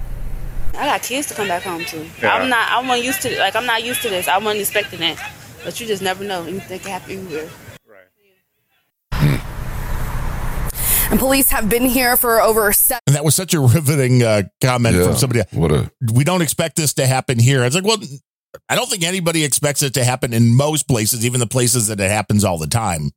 I 0.77 0.85
got 0.87 1.03
kids 1.03 1.29
to 1.29 1.35
come 1.35 1.49
back 1.49 1.63
home 1.63 1.85
to. 1.87 2.07
I'm 2.23 2.49
not. 2.51 2.69
I'm 2.71 2.87
not 2.87 3.03
used 3.03 3.23
to 3.23 3.39
like. 3.39 3.57
I'm 3.57 3.67
not 3.67 3.83
used 3.83 4.03
to 4.03 4.09
this. 4.11 4.29
I 4.29 4.37
wasn't 4.39 4.61
expecting 4.61 5.01
it. 5.03 5.19
But 5.65 5.81
you 5.81 5.87
just 5.87 6.03
never 6.03 6.23
know. 6.25 6.43
Anything 6.43 6.81
can 6.81 6.91
happen 6.91 7.19
anywhere. 7.19 7.49
And 11.11 11.19
police 11.19 11.51
have 11.51 11.69
been 11.69 11.85
here 11.87 12.17
for 12.17 12.41
over 12.41 12.73
seven. 12.73 13.01
And 13.09 13.17
that 13.17 13.25
was 13.25 13.35
such 13.35 13.53
a 13.53 13.61
riveting 13.61 14.23
uh, 14.23 14.43
comment 14.63 14.95
Yeah. 14.97 15.05
from 15.05 15.17
somebody. 15.17 15.43
What 15.53 15.73
a 15.73 15.91
We 16.13 16.23
don't 16.23 16.41
expect 16.43 16.77
this 16.77 16.95
to 16.95 17.07
happen 17.07 17.39
here. 17.41 17.65
It's 17.65 17.75
like, 17.75 17.85
well, 17.85 17.99
I 18.69 18.77
don't 18.77 18.89
think 18.89 19.03
anybody 19.03 19.43
expects 19.43 19.83
it 19.83 19.93
to 19.95 20.05
happen 20.05 20.33
in 20.33 20.55
most 20.55 20.87
places, 20.87 21.27
even 21.27 21.41
the 21.41 21.49
places 21.49 21.89
that 21.89 21.99
it 22.01 22.11
happens 22.11 22.45
all 22.45 22.59
the 22.59 22.69
time. 22.69 23.11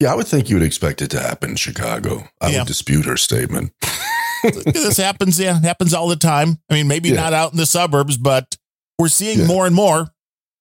Yeah, 0.00 0.12
I 0.12 0.16
would 0.16 0.26
think 0.26 0.50
you 0.50 0.56
would 0.56 0.64
expect 0.64 1.00
it 1.00 1.10
to 1.12 1.20
happen 1.20 1.50
in 1.50 1.56
Chicago. 1.56 2.26
I 2.40 2.50
Yeah. 2.50 2.58
would 2.58 2.66
dispute 2.66 3.04
her 3.06 3.16
statement. 3.16 3.72
this 4.42 4.96
happens, 4.96 5.38
yeah, 5.38 5.60
happens 5.60 5.94
all 5.94 6.08
the 6.08 6.16
time. 6.16 6.58
I 6.68 6.74
mean, 6.74 6.88
maybe 6.88 7.10
Yeah. 7.10 7.16
not 7.20 7.32
out 7.34 7.52
in 7.52 7.58
the 7.58 7.66
suburbs, 7.66 8.16
but 8.16 8.56
we're 8.98 9.06
seeing 9.08 9.40
Yeah. 9.40 9.46
more 9.46 9.64
and 9.66 9.76
more 9.76 10.10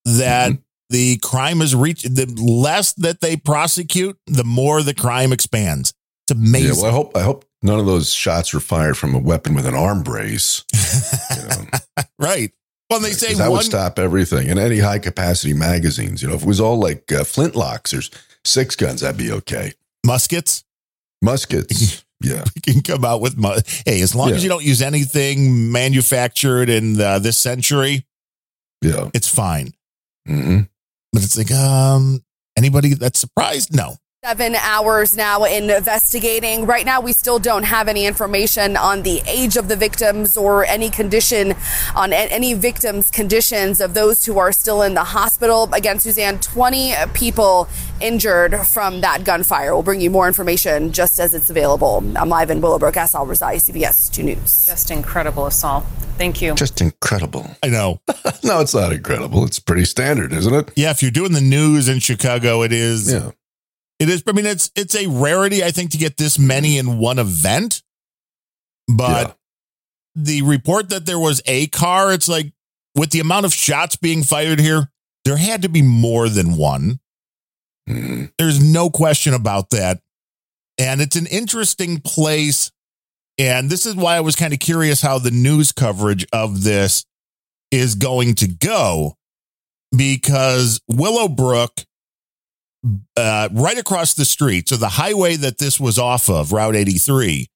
that 0.05 0.51
Mhm. 0.51 0.61
the 0.91 1.17
crime 1.23 1.63
is 1.63 1.73
reached. 1.73 2.03
The 2.13 2.27
less 2.39 2.93
that 2.93 3.19
they 3.21 3.35
prosecute, 3.35 4.17
the 4.27 4.43
more 4.43 4.83
the 4.83 4.93
crime 4.93 5.33
expands. 5.33 5.93
It's 6.31 6.39
Yeah, 6.39 6.47
amazing. 6.49 6.81
well, 6.83 6.91
I 6.91 6.93
hope 6.93 7.17
I 7.17 7.21
hope 7.21 7.45
none 7.61 7.79
of 7.79 7.85
those 7.85 8.13
shots 8.13 8.53
were 8.53 8.59
fired 8.59 8.97
from 8.97 9.13
a 9.15 9.19
weapon 9.19 9.53
with 9.53 9.65
an 9.65 9.75
arm 9.75 10.03
brace. 10.03 10.63
You 11.35 11.47
know, 11.47 12.03
right. 12.19 12.51
Well, 12.89 12.99
they 12.99 13.11
say 13.11 13.33
that 13.35 13.47
one. 13.49 13.57
would 13.59 13.65
stop 13.65 13.97
everything. 13.97 14.49
And 14.49 14.59
any 14.59 14.79
high 14.79 14.99
capacity 14.99 15.53
magazines, 15.53 16.21
you 16.21 16.27
know, 16.27 16.35
if 16.35 16.41
it 16.41 16.47
was 16.47 16.59
all 16.59 16.77
like 16.77 17.09
uh, 17.11 17.23
flintlocks 17.23 17.97
or 17.97 18.01
six 18.43 18.75
guns, 18.75 18.99
that'd 19.01 19.17
be 19.17 19.31
okay. 19.31 19.71
muskets 20.05 20.63
Muskets, 21.23 22.03
yeah, 22.21 22.43
We 22.55 22.61
can 22.73 22.81
come 22.81 23.05
out 23.05 23.21
with. 23.21 23.37
Mu- 23.37 23.59
hey, 23.85 24.01
as 24.01 24.13
long 24.15 24.29
Yeah. 24.29 24.35
as 24.35 24.43
you 24.43 24.49
don't 24.49 24.63
use 24.65 24.81
anything 24.81 25.71
manufactured 25.71 26.67
in 26.69 26.99
uh, 26.99 27.19
this 27.19 27.37
century, 27.37 28.05
yeah. 28.81 29.09
it's 29.13 29.27
fine. 29.27 29.73
hmm 30.27 30.61
But 31.13 31.23
it's 31.23 31.37
like, 31.37 31.51
um, 31.51 32.23
anybody 32.57 32.95
that's 32.95 33.19
surprised? 33.19 33.73
No. 33.75 33.97
Seven 34.23 34.53
hours 34.53 35.17
now 35.17 35.45
investigating. 35.45 36.67
Right 36.67 36.85
now, 36.85 37.01
we 37.01 37.11
still 37.11 37.39
don't 37.39 37.63
have 37.63 37.87
any 37.87 38.05
information 38.05 38.77
on 38.77 39.01
the 39.01 39.19
age 39.25 39.57
of 39.57 39.67
the 39.67 39.75
victims 39.75 40.37
or 40.37 40.63
any 40.63 40.91
condition 40.91 41.55
on 41.95 42.13
any 42.13 42.53
victims' 42.53 43.09
conditions 43.09 43.81
of 43.81 43.95
those 43.95 44.23
who 44.23 44.37
are 44.37 44.51
still 44.51 44.83
in 44.83 44.93
the 44.93 45.03
hospital. 45.03 45.67
Again, 45.73 45.97
Suzanne, 45.97 46.39
20 46.39 46.93
people 47.15 47.67
injured 47.99 48.67
from 48.67 49.01
that 49.01 49.23
gunfire. 49.23 49.73
We'll 49.73 49.81
bring 49.81 50.01
you 50.01 50.11
more 50.11 50.27
information 50.27 50.91
just 50.91 51.19
as 51.19 51.33
it's 51.33 51.49
available. 51.49 52.03
I'm 52.15 52.29
live 52.29 52.51
in 52.51 52.61
Willowbrook. 52.61 52.95
Asal 52.97 53.25
Rezaei, 53.25 53.55
CBS 53.55 54.13
2 54.13 54.21
News. 54.21 54.67
Just 54.67 54.91
incredible, 54.91 55.47
Assault. 55.47 55.83
Thank 56.19 56.43
you. 56.43 56.53
Just 56.53 56.79
incredible. 56.79 57.49
I 57.63 57.69
know. 57.69 57.99
No, 58.43 58.59
it's 58.59 58.73
not 58.73 58.91
incredible. 58.91 59.45
It's 59.45 59.59
pretty 59.59 59.85
standard, 59.85 60.33
isn't 60.33 60.53
it? 60.53 60.71
Yeah, 60.75 60.89
if 60.89 61.03
you're 61.03 61.11
doing 61.11 61.31
the 61.31 61.41
news 61.41 61.87
in 61.87 61.99
Chicago, 61.99 62.63
it 62.63 62.71
is. 62.73 63.11
Yeah. 63.11 63.31
It 64.01 64.09
is. 64.09 64.23
I 64.27 64.31
mean, 64.31 64.47
it's 64.47 64.71
it's 64.75 64.95
a 64.95 65.07
rarity, 65.07 65.63
I 65.63 65.69
think, 65.71 65.91
to 65.91 65.97
get 65.97 66.17
this 66.17 66.39
many 66.39 66.77
in 66.79 66.97
one 66.97 67.19
event. 67.19 67.83
But 68.87 69.27
Yeah. 69.27 69.33
the 70.23 70.41
report 70.41 70.89
that 70.89 71.05
there 71.05 71.19
was 71.19 71.41
a 71.45 71.67
car, 71.67 72.11
it's 72.11 72.27
like 72.27 72.51
with 72.95 73.11
the 73.11 73.19
amount 73.19 73.45
of 73.45 73.53
shots 73.53 73.95
being 73.95 74.23
fired 74.23 74.59
here, 74.59 74.91
there 75.23 75.37
had 75.37 75.61
to 75.61 75.69
be 75.69 75.83
more 75.83 76.29
than 76.29 76.57
one. 76.57 76.99
Mhm. 77.87 78.31
There's 78.39 78.59
no 78.59 78.89
question 78.89 79.33
about 79.35 79.69
that. 79.69 80.01
And 80.79 80.99
it's 80.99 81.15
an 81.15 81.27
interesting 81.27 82.01
place. 82.01 82.71
And 83.37 83.69
this 83.69 83.85
is 83.85 83.95
why 83.95 84.15
I 84.15 84.21
was 84.21 84.35
kind 84.35 84.51
of 84.51 84.59
curious 84.59 85.01
how 85.01 85.19
the 85.19 85.31
news 85.31 85.71
coverage 85.71 86.25
of 86.33 86.63
this 86.63 87.05
is 87.69 87.93
going 87.95 88.35
to 88.35 88.47
go 88.47 89.15
because 89.95 90.81
Willowbrook, 90.87 91.85
uh, 93.15 93.49
right 93.51 93.77
across 93.77 94.13
the 94.13 94.25
street, 94.25 94.69
so 94.69 94.75
the 94.75 94.89
highway 94.89 95.35
that 95.35 95.57
this 95.59 95.79
was 95.79 95.99
off 95.99 96.29
of, 96.29 96.51
Route 96.51 96.75
83, 96.75 97.47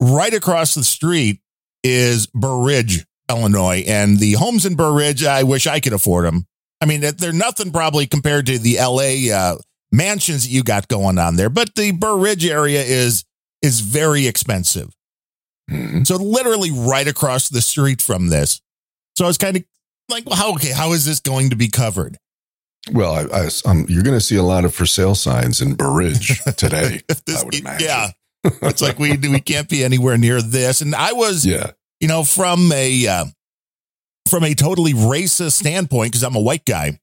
right 0.00 0.34
across 0.34 0.74
the 0.74 0.84
street 0.84 1.40
is 1.82 2.26
Burr 2.26 2.58
Ridge, 2.58 3.06
Illinois. 3.30 3.84
And 3.86 4.18
the 4.18 4.34
homes 4.34 4.66
in 4.66 4.74
Burr 4.74 4.92
Ridge, 4.92 5.24
I 5.24 5.42
wish 5.44 5.66
I 5.66 5.80
could 5.80 5.92
afford 5.92 6.26
them. 6.26 6.46
I 6.80 6.86
mean, 6.86 7.00
they're 7.00 7.32
nothing 7.32 7.72
probably 7.72 8.06
compared 8.06 8.46
to 8.46 8.58
the 8.58 8.76
LA 8.78 9.34
uh, 9.34 9.56
mansions 9.92 10.44
that 10.44 10.50
you 10.50 10.62
got 10.62 10.88
going 10.88 11.18
on 11.18 11.36
there, 11.36 11.50
but 11.50 11.74
the 11.74 11.92
Burr 11.92 12.16
Ridge 12.16 12.46
area 12.46 12.82
is 12.82 13.24
is 13.62 13.80
very 13.80 14.26
expensive. 14.26 14.90
Mhm. 15.70 16.06
So 16.06 16.16
literally 16.16 16.70
right 16.70 17.06
across 17.06 17.48
the 17.50 17.60
street 17.60 18.00
from 18.00 18.28
this. 18.28 18.60
So 19.16 19.24
I 19.24 19.28
was 19.28 19.36
kind 19.36 19.56
of 19.58 19.64
like, 20.08 20.24
well, 20.26 20.36
how 20.36 20.52
okay, 20.54 20.72
how 20.72 20.92
is 20.92 21.04
this 21.04 21.20
going 21.20 21.50
to 21.50 21.56
be 21.56 21.68
covered? 21.68 22.16
Well, 22.92 23.12
I, 23.14 23.22
I, 23.44 23.48
um, 23.64 23.86
you're 23.88 24.02
going 24.02 24.16
to 24.16 24.24
see 24.24 24.36
a 24.36 24.42
lot 24.42 24.64
of 24.64 24.74
for 24.74 24.86
sale 24.86 25.14
signs 25.14 25.60
in 25.60 25.74
Burr 25.74 25.92
Ridge 25.92 26.40
today. 26.56 27.00
This- 27.26 27.40
I 27.40 27.44
would 27.44 27.54
imagine. 27.54 27.86
yeah, 27.86 28.10
it's 28.62 28.82
like 28.82 28.98
we 28.98 29.16
we 29.16 29.40
can't 29.40 29.68
be 29.68 29.84
anywhere 29.84 30.16
near 30.18 30.40
this. 30.42 30.80
And 30.80 30.94
I 30.94 31.12
was, 31.12 31.44
Yeah. 31.46 31.72
you 32.00 32.08
know, 32.08 32.24
from 32.24 32.70
a 32.72 33.06
uh, 33.06 33.24
from 34.28 34.44
a 34.44 34.54
totally 34.54 34.92
racist 34.94 35.52
standpoint 35.52 36.12
because 36.12 36.22
I'm 36.22 36.36
a 36.36 36.40
white 36.40 36.64
guy. 36.64 36.98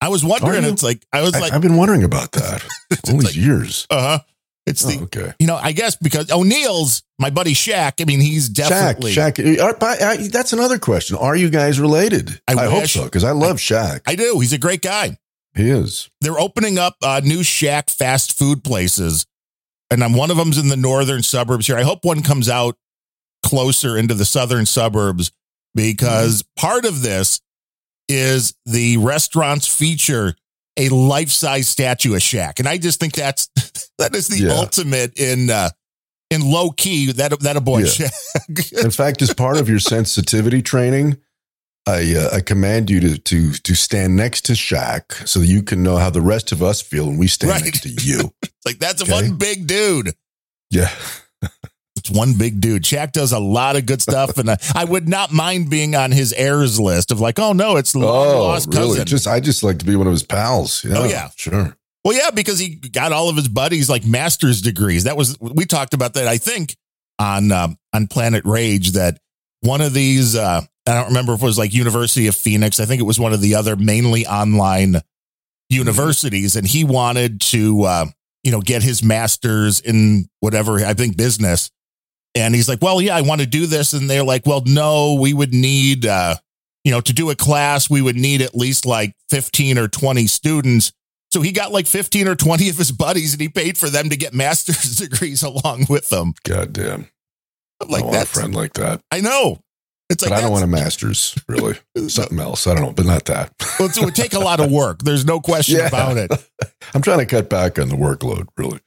I 0.00 0.08
was 0.08 0.24
wondering. 0.24 0.64
It's 0.64 0.82
like 0.82 1.04
I 1.12 1.20
was 1.22 1.34
I, 1.34 1.40
like, 1.40 1.52
I've 1.52 1.60
been 1.60 1.76
wondering 1.76 2.04
about 2.04 2.32
that 2.32 2.64
all 3.08 3.14
these 3.14 3.24
like- 3.24 3.36
years. 3.36 3.86
uh 3.90 4.00
huh. 4.00 4.18
It's 4.66 4.82
the 4.82 4.98
Oh, 5.00 5.04
okay. 5.04 5.32
you 5.38 5.46
know 5.46 5.56
I 5.56 5.72
guess 5.72 5.96
because 5.96 6.30
O'Neill's 6.30 7.02
my 7.18 7.30
buddy 7.30 7.54
Shaq. 7.54 8.00
I 8.00 8.04
mean, 8.04 8.20
he's 8.20 8.48
definitely. 8.48 9.12
Shaq, 9.12 9.34
Shaq. 9.34 9.78
but, 9.80 10.00
uh, 10.02 10.16
that's 10.30 10.52
another 10.52 10.78
question. 10.78 11.16
Are 11.16 11.34
you 11.36 11.50
guys 11.50 11.80
related? 11.80 12.40
I 12.46 12.66
hope 12.66 12.86
so 12.86 13.04
because 13.04 13.24
I 13.24 13.32
love 13.32 13.56
Shaq. 13.56 14.00
I 14.06 14.14
do. 14.14 14.38
He's 14.40 14.52
a 14.52 14.58
great 14.58 14.82
guy. 14.82 15.18
he 15.56 15.68
is. 15.70 16.08
they're 16.20 16.38
opening 16.38 16.78
up 16.78 16.96
uh, 17.02 17.20
new 17.24 17.40
Shaq 17.40 17.90
fast 17.90 18.38
food 18.38 18.62
places, 18.62 19.26
and 19.90 20.04
I'm 20.04 20.12
one 20.14 20.30
of 20.30 20.36
them's 20.36 20.58
in 20.58 20.68
the 20.68 20.76
northern 20.76 21.22
suburbs 21.22 21.66
here. 21.66 21.76
I 21.76 21.82
hope 21.82 22.04
one 22.04 22.22
comes 22.22 22.48
out 22.48 22.76
closer 23.42 23.96
into 23.96 24.14
the 24.14 24.24
southern 24.26 24.66
suburbs 24.66 25.32
because 25.74 26.44
part 26.56 26.84
of 26.84 27.02
this 27.02 27.40
is 28.08 28.54
the 28.66 28.96
restaurants 28.98 29.66
feature 29.66 30.34
a 30.80 30.88
life 30.88 31.30
size 31.30 31.68
statue 31.68 32.14
of 32.14 32.20
Shaq, 32.20 32.58
and 32.58 32.68
I 32.68 32.78
just 32.78 32.98
think 33.00 33.12
that's 33.14 33.48
that 33.98 34.14
is 34.14 34.28
the 34.28 34.38
Yeah. 34.44 34.52
ultimate 34.54 35.18
in 35.18 35.50
uh, 35.50 35.70
in 36.30 36.40
low 36.42 36.70
key 36.70 37.12
that 37.12 37.38
that 37.40 37.56
a 37.56 37.60
boy 37.60 37.80
Yeah. 37.80 38.08
Shaq. 38.08 38.84
In 38.84 38.90
fact, 38.90 39.22
as 39.22 39.32
part 39.34 39.58
of 39.60 39.68
your 39.68 39.80
sensitivity 39.80 40.62
training, 40.62 41.16
I 41.86 42.14
uh, 42.14 42.36
I 42.36 42.40
command 42.40 42.88
you 42.90 43.00
to 43.00 43.18
to 43.18 43.52
to 43.52 43.74
stand 43.74 44.16
next 44.16 44.44
to 44.46 44.52
Shaq 44.52 45.26
so 45.28 45.40
that 45.40 45.46
you 45.46 45.62
can 45.62 45.82
know 45.82 45.96
how 45.98 46.10
the 46.10 46.20
rest 46.22 46.52
of 46.52 46.62
us 46.62 46.80
feel 46.82 47.06
when 47.06 47.18
we 47.18 47.26
stand 47.28 47.50
Right. 47.52 47.64
next 47.64 47.82
to 47.82 47.88
you. 47.90 48.32
Like 48.66 48.78
that's 48.78 49.02
Okay. 49.02 49.12
one 49.12 49.36
big 49.38 49.66
dude. 49.66 50.12
Yeah. 50.70 50.90
It's 52.00 52.10
one 52.10 52.34
big 52.34 52.60
dude. 52.60 52.82
Shaq 52.82 53.12
does 53.12 53.32
a 53.32 53.38
lot 53.38 53.76
of 53.76 53.86
good 53.86 54.02
stuff, 54.02 54.36
and 54.38 54.50
uh, 54.50 54.56
I 54.74 54.84
would 54.84 55.08
not 55.08 55.32
mind 55.32 55.70
being 55.70 55.94
on 55.94 56.10
his 56.10 56.32
heirs 56.32 56.80
list 56.80 57.10
of 57.12 57.20
like, 57.20 57.38
oh 57.38 57.52
no, 57.52 57.76
it's 57.76 57.94
long 57.94 58.04
Oh, 58.26 58.42
lost 58.44 58.68
really? 58.74 58.88
cousin. 58.88 59.06
Just 59.06 59.26
I 59.26 59.40
just 59.40 59.62
like 59.62 59.78
to 59.78 59.84
be 59.84 59.96
one 59.96 60.06
of 60.06 60.12
his 60.12 60.22
pals. 60.22 60.84
Yeah, 60.84 60.98
Oh, 60.98 61.04
yeah. 61.04 61.28
sure. 61.36 61.76
Well, 62.04 62.16
yeah, 62.16 62.30
because 62.30 62.58
he 62.58 62.76
got 62.76 63.12
all 63.12 63.28
of 63.28 63.36
his 63.36 63.48
buddies 63.48 63.88
like 63.90 64.04
master's 64.06 64.62
degrees. 64.62 65.04
That 65.04 65.16
was 65.18 65.38
we 65.40 65.66
talked 65.66 65.92
about 65.94 66.14
that. 66.14 66.26
I 66.26 66.38
think 66.38 66.74
on 67.18 67.52
um, 67.52 67.76
on 67.94 68.06
Planet 68.06 68.42
Rage 68.46 68.92
that 68.92 69.18
one 69.60 69.80
of 69.82 69.92
these. 69.92 70.34
Uh, 70.34 70.62
I 70.88 70.94
don't 70.94 71.08
remember 71.08 71.34
if 71.34 71.42
it 71.42 71.44
was 71.44 71.58
like 71.58 71.74
University 71.74 72.26
of 72.26 72.34
Phoenix. 72.34 72.80
I 72.80 72.86
think 72.86 73.00
it 73.00 73.04
was 73.04 73.20
one 73.20 73.34
of 73.34 73.42
the 73.42 73.54
other 73.54 73.76
mainly 73.76 74.26
online 74.26 74.96
universities, 75.68 76.56
and 76.56 76.66
he 76.66 76.84
wanted 76.84 77.40
to 77.40 77.82
uh, 77.82 78.06
you 78.42 78.50
know 78.50 78.60
get 78.60 78.82
his 78.82 79.02
master's 79.02 79.80
in 79.80 80.26
whatever 80.40 80.76
I 80.84 80.94
think 80.94 81.16
business. 81.16 81.70
And 82.34 82.54
he's 82.54 82.68
like, 82.68 82.80
well, 82.80 83.00
yeah, 83.00 83.16
I 83.16 83.22
want 83.22 83.40
to 83.40 83.46
do 83.46 83.66
this. 83.66 83.92
And 83.92 84.08
they're 84.08 84.22
like, 84.24 84.46
well, 84.46 84.62
no, 84.64 85.14
we 85.20 85.34
would 85.34 85.52
need, 85.52 86.06
uh, 86.06 86.36
you 86.84 86.92
know, 86.92 87.00
to 87.00 87.12
do 87.12 87.30
a 87.30 87.34
class, 87.36 87.90
we 87.90 88.00
would 88.02 88.16
need 88.16 88.40
at 88.40 88.54
least 88.54 88.86
like 88.86 89.14
15 89.30 89.78
or 89.78 89.88
20 89.88 90.26
students. 90.26 90.92
So 91.32 91.42
he 91.42 91.52
got 91.52 91.72
like 91.72 91.86
15 91.86 92.28
or 92.28 92.34
20 92.36 92.68
of 92.68 92.76
his 92.76 92.92
buddies 92.92 93.32
and 93.32 93.40
he 93.42 93.48
paid 93.48 93.76
for 93.78 93.88
them 93.90 94.10
to 94.10 94.16
get 94.16 94.32
master's 94.34 94.96
degrees 94.96 95.42
along 95.42 95.86
with 95.88 96.08
them. 96.08 96.34
God 96.44 96.72
damn. 96.72 97.08
I'm 97.82 97.88
like, 97.88 98.10
that 98.12 98.28
friend 98.28 98.54
like 98.54 98.74
that. 98.74 99.00
I 99.10 99.20
know. 99.20 99.58
It's 100.10 100.22
like, 100.24 100.30
but 100.30 100.38
I 100.38 100.40
don't 100.40 100.50
want 100.50 100.64
a 100.64 100.66
master's, 100.66 101.36
really. 101.48 101.78
Something 102.08 102.40
else. 102.40 102.66
I 102.66 102.74
don't 102.74 102.82
know, 102.84 102.92
but 102.92 103.06
not 103.06 103.24
that. 103.26 103.52
well, 103.78 103.88
it 103.88 104.04
would 104.04 104.14
take 104.16 104.34
a 104.34 104.40
lot 104.40 104.58
of 104.58 104.70
work. 104.70 105.02
There's 105.02 105.24
no 105.24 105.40
question 105.40 105.76
Yeah. 105.80 105.86
about 105.86 106.16
it. 106.16 106.30
I'm 106.94 107.00
trying 107.02 107.20
to 107.20 107.26
cut 107.26 107.48
back 107.48 107.78
on 107.78 107.88
the 107.88 107.94
workload, 107.94 108.48
really. 108.56 108.80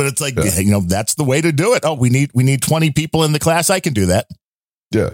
But 0.00 0.06
it's 0.06 0.20
like, 0.22 0.34
Yeah. 0.34 0.58
you 0.58 0.70
know, 0.70 0.80
that's 0.80 1.14
the 1.14 1.24
way 1.24 1.42
to 1.42 1.52
do 1.52 1.74
it. 1.74 1.82
Oh, 1.84 1.92
we 1.92 2.08
need, 2.08 2.30
we 2.32 2.42
need 2.42 2.62
20 2.62 2.90
people 2.92 3.22
in 3.24 3.32
the 3.32 3.38
class. 3.38 3.68
I 3.68 3.80
can 3.80 3.92
do 3.92 4.06
that. 4.06 4.26
Yeah. 4.90 5.10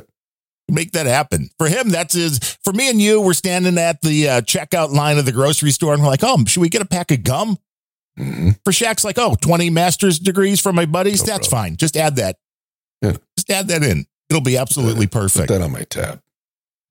make 0.69 0.93
that 0.93 1.07
happen. 1.07 1.51
For 1.59 1.67
him, 1.69 1.89
that's 1.89 2.15
his. 2.15 2.39
For 2.63 2.73
me 2.73 2.89
and 2.89 3.03
you, 3.03 3.21
we're 3.21 3.33
standing 3.33 3.79
at 3.79 4.01
the 4.01 4.29
uh, 4.29 4.41
checkout 4.43 4.93
line 4.93 5.19
of 5.19 5.25
the 5.25 5.33
grocery 5.33 5.73
store 5.73 5.93
and 5.93 6.03
we're 6.05 6.09
like, 6.09 6.23
oh, 6.23 6.45
should 6.47 6.61
we 6.61 6.69
get 6.69 6.83
a 6.83 6.87
pack 6.87 7.11
of 7.11 7.25
gum? 7.25 7.59
hmm 8.17 8.51
For 8.65 8.71
Shaq's 8.73 9.05
like, 9.05 9.19
oh, 9.19 9.35
20 9.41 9.71
master's 9.71 10.21
degrees 10.21 10.61
for 10.61 10.73
my 10.73 10.87
buddies. 10.87 11.21
No 11.27 11.33
that's 11.33 11.49
problem. 11.49 11.71
fine. 11.73 11.77
Just 11.79 11.97
add 11.97 12.15
that. 12.17 12.37
Yeah. 13.03 13.17
Just 13.37 13.51
add 13.51 13.67
that 13.69 13.83
in. 13.83 14.07
It'll 14.31 14.41
be 14.41 14.57
absolutely 14.57 15.07
Put 15.09 15.21
perfect. 15.23 15.49
that 15.49 15.63
on 15.63 15.73
my 15.73 15.83
tab. 15.83 16.21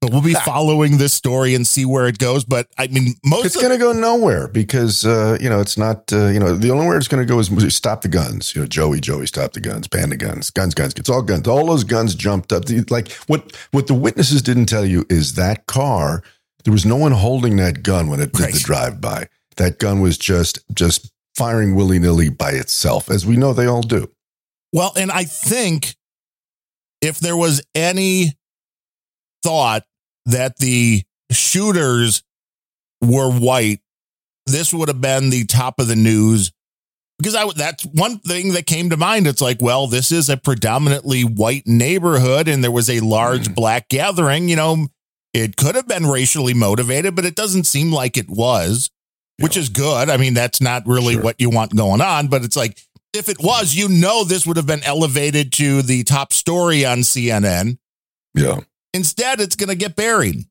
But 0.05 0.13
we'll 0.13 0.21
be 0.21 0.35
following 0.35 0.97
this 0.97 1.13
story 1.13 1.55
and 1.55 1.65
see 1.65 1.83
where 1.83 2.07
it 2.07 2.19
goes. 2.19 2.43
But 2.43 2.67
I 2.77 2.85
mean, 2.87 3.15
most 3.25 3.45
It's 3.45 3.55
of 3.55 3.61
going 3.63 3.73
to 3.73 3.83
go 3.83 3.91
nowhere 3.91 4.47
because, 4.47 5.03
uh, 5.03 5.35
you 5.41 5.49
know, 5.49 5.59
it's 5.59 5.79
not, 5.79 6.13
uh, 6.13 6.27
you 6.27 6.39
know, 6.39 6.55
the 6.55 6.69
only 6.69 6.85
where 6.85 6.97
it's 6.97 7.07
going 7.07 7.25
to 7.25 7.27
go 7.27 7.39
is 7.39 7.75
stop 7.75 8.01
the 8.03 8.07
guns. 8.07 8.53
You 8.53 8.61
know, 8.61 8.67
Joey, 8.67 8.99
Joey, 8.99 9.25
stop 9.25 9.53
the 9.53 9.59
guns, 9.61 9.87
ban 9.87 10.11
the 10.11 10.15
guns, 10.17 10.51
guns, 10.51 10.75
guns. 10.75 10.93
It's 10.95 11.09
all 11.09 11.23
guns. 11.23 11.47
All 11.47 11.65
those 11.65 11.83
guns 11.83 12.13
jumped 12.13 12.53
up. 12.53 12.65
Like 12.91 13.11
what, 13.25 13.51
what 13.71 13.87
the 13.87 13.95
witnesses 13.95 14.43
didn't 14.43 14.67
tell 14.67 14.85
you 14.85 15.05
is 15.09 15.33
that 15.33 15.65
car, 15.65 16.21
there 16.65 16.71
was 16.71 16.85
no 16.85 16.97
one 16.97 17.13
holding 17.13 17.55
that 17.57 17.81
gun 17.81 18.07
when 18.07 18.19
it 18.19 18.31
did 18.31 18.41
Right. 18.43 18.53
the 18.53 18.59
drive 18.59 19.01
by. 19.01 19.27
That 19.57 19.79
gun 19.79 20.01
was 20.01 20.19
just, 20.19 20.59
just 20.71 21.11
firing 21.35 21.73
willy 21.73 21.97
nilly 21.97 22.29
by 22.29 22.51
itself, 22.51 23.09
as 23.09 23.25
we 23.25 23.37
know 23.37 23.53
they 23.53 23.65
all 23.65 23.81
do. 23.81 24.11
Well, 24.71 24.93
and 24.95 25.11
I 25.11 25.23
think 25.23 25.95
if 27.01 27.17
there 27.19 27.35
was 27.37 27.63
any 27.73 28.33
thought 29.43 29.83
that 30.25 30.57
the 30.57 31.03
shooters 31.31 32.23
were 33.01 33.31
white, 33.31 33.79
this 34.45 34.73
would 34.73 34.87
have 34.87 35.01
been 35.01 35.29
the 35.29 35.45
top 35.45 35.79
of 35.79 35.87
the 35.87 35.95
news. 35.95 36.51
Because 37.17 37.35
I 37.35 37.45
that's 37.55 37.85
one 37.85 38.19
thing 38.19 38.53
that 38.53 38.65
came 38.65 38.89
to 38.89 38.97
mind. 38.97 39.25
It's 39.25 39.41
like, 39.41 39.61
well, 39.61 39.87
this 39.87 40.11
is 40.11 40.29
a 40.29 40.35
predominantly 40.35 41.21
white 41.21 41.65
neighborhood, 41.65 42.49
and 42.49 42.61
there 42.61 42.71
was 42.71 42.89
a 42.89 42.99
large 42.99 43.47
hmm. 43.47 43.53
black 43.53 43.87
gathering. 43.87 44.49
You 44.49 44.57
know, 44.57 44.87
it 45.33 45.55
could 45.55 45.75
have 45.75 45.87
been 45.87 46.07
racially 46.07 46.53
motivated, 46.53 47.15
but 47.15 47.25
it 47.25 47.35
doesn't 47.35 47.65
seem 47.65 47.91
like 47.91 48.17
it 48.17 48.29
was, 48.29 48.89
which 49.39 49.55
is 49.55 49.69
good. 49.69 50.09
I 50.09 50.17
mean, 50.17 50.33
that's 50.33 50.59
not 50.59 50.85
really 50.85 51.13
Sure. 51.13 51.23
what 51.23 51.39
you 51.39 51.49
want 51.49 51.75
going 51.75 52.01
on, 52.01 52.27
but 52.27 52.43
it's 52.43 52.57
like 52.57 52.81
if 53.13 53.29
it 53.29 53.37
was, 53.39 53.73
you 53.73 53.87
know, 53.87 54.25
this 54.25 54.45
would 54.45 54.57
have 54.57 54.67
been 54.67 54.83
elevated 54.83 55.53
to 55.53 55.81
the 55.81 56.03
top 56.03 56.33
story 56.33 56.85
on 56.85 56.99
CNN. 56.99 57.77
Yeah, 58.33 58.59
Instead, 58.95 59.41
it's 59.41 59.57
going 59.57 59.69
to 59.69 59.75
get 59.75 59.95
buried. 59.95 60.45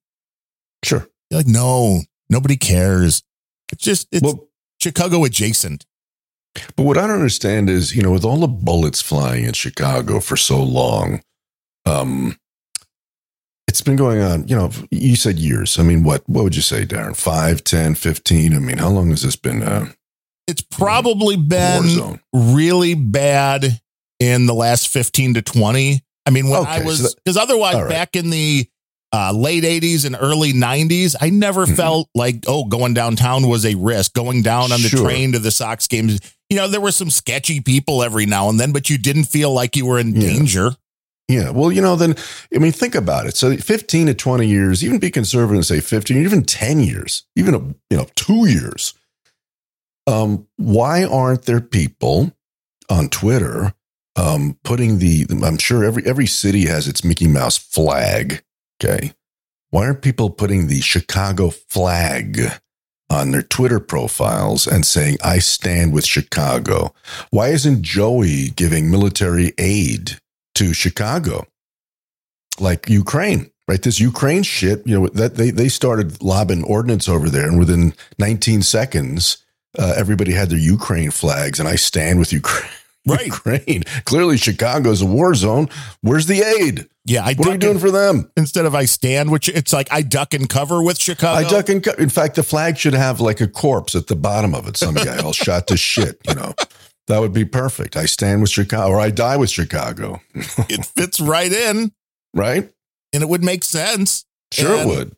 sure. 0.84 1.08
You're 1.30 1.40
like, 1.40 1.46
no, 1.46 2.02
nobody 2.28 2.56
cares. 2.56 3.22
It's 3.72 3.82
just 3.82 4.06
it's 4.12 4.22
Well, 4.22 4.48
Chicago 4.80 5.24
adjacent. 5.24 5.86
But 6.76 6.84
what 6.84 6.98
I 6.98 7.06
don't 7.06 7.16
understand 7.16 7.70
is, 7.70 7.96
you 7.96 8.02
know, 8.02 8.12
with 8.12 8.24
all 8.24 8.36
the 8.36 8.46
bullets 8.46 9.00
flying 9.00 9.44
in 9.44 9.54
Chicago 9.54 10.20
for 10.20 10.36
so 10.36 10.62
long, 10.62 11.22
um, 11.86 12.38
it's 13.66 13.80
been 13.80 13.96
going 13.96 14.20
on, 14.20 14.46
you 14.46 14.54
know, 14.54 14.70
you 14.90 15.16
said 15.16 15.38
years. 15.38 15.78
I 15.78 15.82
mean, 15.82 16.04
what 16.04 16.22
what 16.28 16.44
would 16.44 16.54
you 16.54 16.62
say, 16.62 16.84
Darren? 16.84 17.16
5, 17.16 17.64
10, 17.64 17.94
15? 17.94 18.54
I 18.54 18.58
mean, 18.58 18.78
how 18.78 18.90
long 18.90 19.08
has 19.10 19.22
this 19.22 19.36
been 19.36 19.62
uh, 19.62 19.90
It's 20.46 20.62
probably 20.62 21.36
been 21.36 22.20
really 22.32 22.94
bad 22.94 23.80
in 24.20 24.46
the 24.46 24.54
last 24.54 24.88
15 24.88 25.34
to 25.34 25.42
20. 25.42 26.03
I 26.26 26.30
mean, 26.30 26.48
when 26.48 26.64
I 26.66 26.76
Okay, 26.76 26.80
so 26.80 26.84
was, 26.86 27.14
because 27.16 27.36
otherwise, 27.36 27.74
all 27.74 27.82
right. 27.82 27.90
back 27.90 28.16
in 28.16 28.30
the 28.30 28.66
uh, 29.12 29.30
late 29.32 29.62
80s 29.62 30.04
and 30.04 30.16
early 30.18 30.52
90s, 30.52 31.14
I 31.20 31.30
never 31.30 31.66
Mhm. 31.66 31.76
felt 31.76 32.08
like, 32.16 32.44
oh, 32.48 32.64
going 32.64 32.94
downtown 32.94 33.46
was 33.46 33.64
a 33.64 33.76
risk. 33.76 34.12
Going 34.14 34.42
down 34.42 34.72
on 34.72 34.82
the 34.82 34.88
Sure. 34.88 35.04
train 35.04 35.32
to 35.32 35.38
the 35.38 35.52
Sox 35.52 35.86
games, 35.86 36.18
you 36.50 36.56
know, 36.56 36.66
there 36.66 36.80
were 36.80 36.90
some 36.90 37.10
sketchy 37.10 37.60
people 37.60 38.02
every 38.02 38.26
now 38.26 38.48
and 38.48 38.58
then, 38.58 38.72
but 38.72 38.90
you 38.90 38.98
didn't 38.98 39.24
feel 39.24 39.52
like 39.52 39.76
you 39.76 39.86
were 39.86 40.00
in 40.00 40.14
Yeah. 40.14 40.20
danger. 40.20 40.76
Yeah. 41.28 41.50
Well, 41.50 41.70
you 41.70 41.80
know, 41.80 41.94
then, 41.94 42.16
I 42.54 42.58
mean, 42.58 42.72
think 42.72 42.94
about 42.96 43.26
it. 43.26 43.36
So 43.36 43.56
15 43.56 44.06
to 44.08 44.14
20 44.14 44.48
years, 44.48 44.82
even 44.82 44.98
be 44.98 45.10
conservative 45.12 45.54
and 45.56 45.64
say 45.66 45.78
15, 45.80 46.22
even 46.24 46.42
10 46.42 46.80
years, 46.80 47.22
even, 47.36 47.54
a, 47.54 47.58
you 47.90 47.96
know, 47.96 48.06
two 48.16 48.46
years. 48.48 48.94
Um, 50.06 50.46
why 50.56 51.04
aren't 51.04 51.42
there 51.44 51.60
people 51.60 52.32
on 52.90 53.08
Twitter 53.08 53.74
um, 54.16 54.58
putting 54.62 54.98
the, 54.98 55.26
I'm 55.44 55.58
sure 55.58 55.84
every, 55.84 56.04
every 56.06 56.26
city 56.26 56.66
has 56.66 56.88
its 56.88 57.04
Mickey 57.04 57.28
Mouse 57.28 57.56
flag. 57.56 58.42
Okay. 58.82 59.12
Why 59.70 59.86
aren't 59.86 60.02
people 60.02 60.30
putting 60.30 60.68
the 60.68 60.80
Chicago 60.80 61.50
flag 61.50 62.40
on 63.10 63.32
their 63.32 63.42
Twitter 63.42 63.80
profiles 63.80 64.66
and 64.66 64.86
saying, 64.86 65.18
I 65.22 65.38
stand 65.38 65.92
with 65.92 66.06
Chicago? 66.06 66.94
Why 67.30 67.48
isn't 67.48 67.82
Joey 67.82 68.50
giving 68.50 68.90
military 68.90 69.52
aid 69.58 70.18
to 70.54 70.72
Chicago, 70.72 71.46
like 72.60 72.88
Ukraine, 72.88 73.50
right? 73.66 73.82
This 73.82 74.00
Ukraine 74.00 74.44
shit, 74.44 74.86
you 74.86 74.98
know, 74.98 75.08
that 75.08 75.34
they, 75.34 75.50
they 75.50 75.68
started 75.68 76.22
lobbing 76.22 76.62
ordnance 76.64 77.08
over 77.08 77.28
there, 77.28 77.48
and 77.48 77.58
within 77.58 77.94
19 78.18 78.62
seconds, 78.62 79.38
uh, 79.78 79.94
everybody 79.96 80.32
had 80.32 80.50
their 80.50 80.58
Ukraine 80.58 81.10
flags, 81.10 81.58
and 81.58 81.68
I 81.68 81.76
stand 81.76 82.18
with 82.18 82.32
Ukraine. 82.32 82.70
Right. 83.06 83.26
Ukraine. 83.26 83.82
Clearly, 84.04 84.36
Chicago's 84.36 85.02
a 85.02 85.06
war 85.06 85.34
zone. 85.34 85.68
Where's 86.00 86.26
the 86.26 86.40
aid? 86.42 86.88
Yeah. 87.04 87.24
I 87.24 87.34
What 87.34 87.48
are 87.48 87.50
we 87.52 87.58
doing 87.58 87.72
and- 87.72 87.80
for 87.80 87.90
them? 87.90 88.30
instead 88.36 88.64
of 88.64 88.74
I 88.74 88.86
stand, 88.86 89.30
which 89.30 89.48
it's 89.48 89.72
like 89.72 89.88
I 89.92 90.02
duck 90.02 90.32
and 90.34 90.48
cover 90.48 90.82
with 90.82 90.98
Chicago. 90.98 91.46
I 91.46 91.48
duck 91.50 91.68
and 91.68 91.84
co- 91.84 91.92
in 91.92 92.08
fact, 92.08 92.36
the 92.36 92.42
flag 92.42 92.78
should 92.78 92.94
have 92.94 93.20
like 93.20 93.40
a 93.40 93.48
corpse 93.48 93.94
at 93.94 94.06
the 94.06 94.16
bottom 94.16 94.54
of 94.54 94.66
it. 94.68 94.76
Some 94.78 94.94
guy 94.94 95.18
all 95.18 95.32
shot 95.32 95.66
to 95.66 95.76
shit. 95.76 96.18
You 96.26 96.34
know, 96.34 96.54
that 97.08 97.18
would 97.20 97.34
be 97.34 97.44
perfect. 97.44 97.96
I 97.96 98.06
stand 98.06 98.40
with 98.40 98.50
Chicago, 98.50 98.94
or 98.94 98.98
I 99.00 99.10
die 99.10 99.36
with 99.36 99.50
Chicago. 99.50 100.22
it 100.34 100.86
fits 100.86 101.20
right 101.20 101.52
in 101.52 101.92
Right? 102.32 102.70
and 103.12 103.22
it 103.22 103.28
would 103.28 103.44
make 103.44 103.64
sense. 103.64 104.24
Sure, 104.52 104.72
And- 104.74 104.90
it 104.90 104.94
would. 104.96 105.16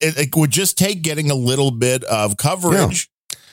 It, 0.00 0.18
it 0.18 0.34
would 0.36 0.50
just 0.50 0.78
take 0.78 1.02
getting 1.02 1.30
a 1.30 1.34
little 1.34 1.70
bit 1.70 2.02
of 2.04 2.36
coverage. 2.38 3.08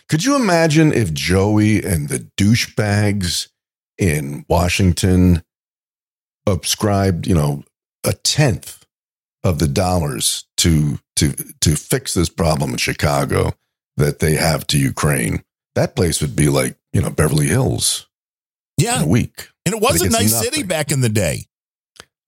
Could 0.09 0.23
you 0.23 0.35
imagine 0.35 0.93
if 0.93 1.13
Joey 1.13 1.83
and 1.83 2.07
the 2.09 2.19
douchebags 2.37 3.49
in 3.97 4.45
Washington 4.47 5.43
subscribed, 6.47 7.27
you 7.27 7.35
know, 7.35 7.63
a 8.05 8.13
tenth 8.13 8.85
of 9.43 9.59
the 9.59 9.67
dollars 9.67 10.45
to 10.57 10.99
to 11.17 11.33
to 11.61 11.75
fix 11.75 12.13
this 12.13 12.29
problem 12.29 12.71
in 12.71 12.77
Chicago 12.77 13.53
that 13.97 14.19
they 14.19 14.35
have 14.35 14.65
to 14.67 14.77
Ukraine? 14.77 15.43
That 15.75 15.95
place 15.95 16.21
would 16.21 16.35
be 16.35 16.49
like, 16.49 16.77
you 16.93 17.01
know, 17.01 17.09
Beverly 17.09 17.47
Hills 17.47 18.07
in 18.77 18.85
Yeah. 18.85 19.03
a 19.03 19.07
week. 19.07 19.49
And 19.65 19.75
it 19.75 19.81
was 19.81 19.99
Like 20.01 20.09
a 20.09 20.13
nice 20.13 20.31
nothing. 20.31 20.51
city 20.53 20.63
back 20.63 20.91
in 20.91 21.01
the 21.01 21.09
day. 21.09 21.47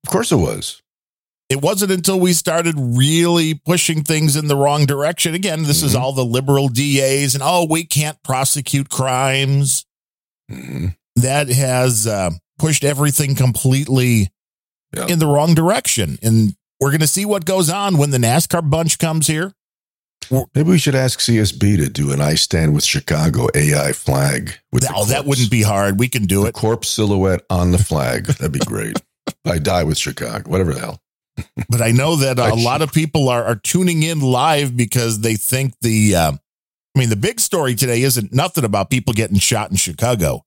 Of 0.05 0.11
course 0.11 0.31
it 0.31 0.35
was. 0.37 0.81
It 1.49 1.62
wasn't 1.62 1.91
until 1.91 2.19
we 2.19 2.33
started 2.33 2.75
really 2.77 3.55
pushing 3.55 4.03
things 4.03 4.35
in 4.35 4.47
the 4.47 4.55
wrong 4.55 4.85
direction. 4.85 5.33
Again, 5.33 5.63
this 5.63 5.81
is 5.81 5.93
Mhm. 5.95 5.99
all 5.99 6.13
the 6.13 6.23
liberal 6.25 6.67
DAs 6.69 7.33
and, 7.33 7.41
oh, 7.43 7.65
we 7.67 7.83
can't 7.85 8.21
prosecute 8.23 8.89
crimes. 8.89 9.85
Mhm. 10.51 10.95
That 11.15 11.49
has 11.49 12.05
uh, 12.05 12.31
pushed 12.59 12.83
everything 12.83 13.33
completely 13.35 14.31
Yeah. 14.95 15.07
in 15.07 15.17
the 15.19 15.25
wrong 15.27 15.55
direction. 15.55 16.19
And 16.21 16.55
we're 16.79 16.91
going 16.91 17.01
to 17.01 17.07
see 17.07 17.25
what 17.25 17.45
goes 17.45 17.69
on 17.69 17.97
when 17.97 18.12
the 18.12 18.17
NASCAR 18.19 18.67
bunch 18.69 18.99
comes 18.99 19.25
here. 19.27 19.53
Maybe 20.53 20.69
we 20.69 20.77
should 20.77 20.95
ask 20.95 21.19
CSB 21.19 21.77
to 21.77 21.89
do 21.89 22.12
an 22.12 22.21
I 22.21 22.35
stand 22.35 22.75
with 22.75 22.83
Chicago 22.83 23.47
AI 23.55 23.93
flag. 23.93 24.59
With 24.71 24.85
Oh, 24.93 25.05
that 25.05 25.25
wouldn't 25.25 25.49
be 25.49 25.63
hard. 25.63 25.97
We 25.99 26.09
can 26.09 26.25
do 26.25 26.41
the 26.41 26.49
it. 26.49 26.53
corpse 26.53 26.89
silhouette 26.89 27.41
on 27.49 27.71
the 27.71 27.77
flag. 27.79 28.25
That'd 28.27 28.51
be 28.51 28.59
great. 28.59 28.97
I 29.45 29.57
die 29.57 29.83
with 29.83 29.97
Chicago. 29.97 30.47
Whatever 30.49 30.73
the 30.75 30.79
hell. 30.81 31.01
But 31.69 31.82
I 31.82 31.91
know 31.91 32.15
that 32.17 32.39
a 32.39 32.54
lot 32.56 32.82
of 32.82 32.91
people 32.91 33.30
are, 33.30 33.43
are 33.43 33.56
tuning 33.56 34.04
in 34.04 34.19
live 34.21 34.75
because 34.75 35.19
they 35.21 35.36
think 35.36 35.73
the, 35.82 36.15
uh, 36.15 36.32
I 36.95 36.99
mean, 36.99 37.10
the 37.10 37.15
big 37.15 37.39
story 37.39 37.75
today 37.75 38.02
isn't 38.02 38.34
nothing 38.34 38.63
about 38.65 38.89
people 38.89 39.13
getting 39.13 39.38
shot 39.38 39.69
in 39.71 39.78
Chicago. 39.78 40.43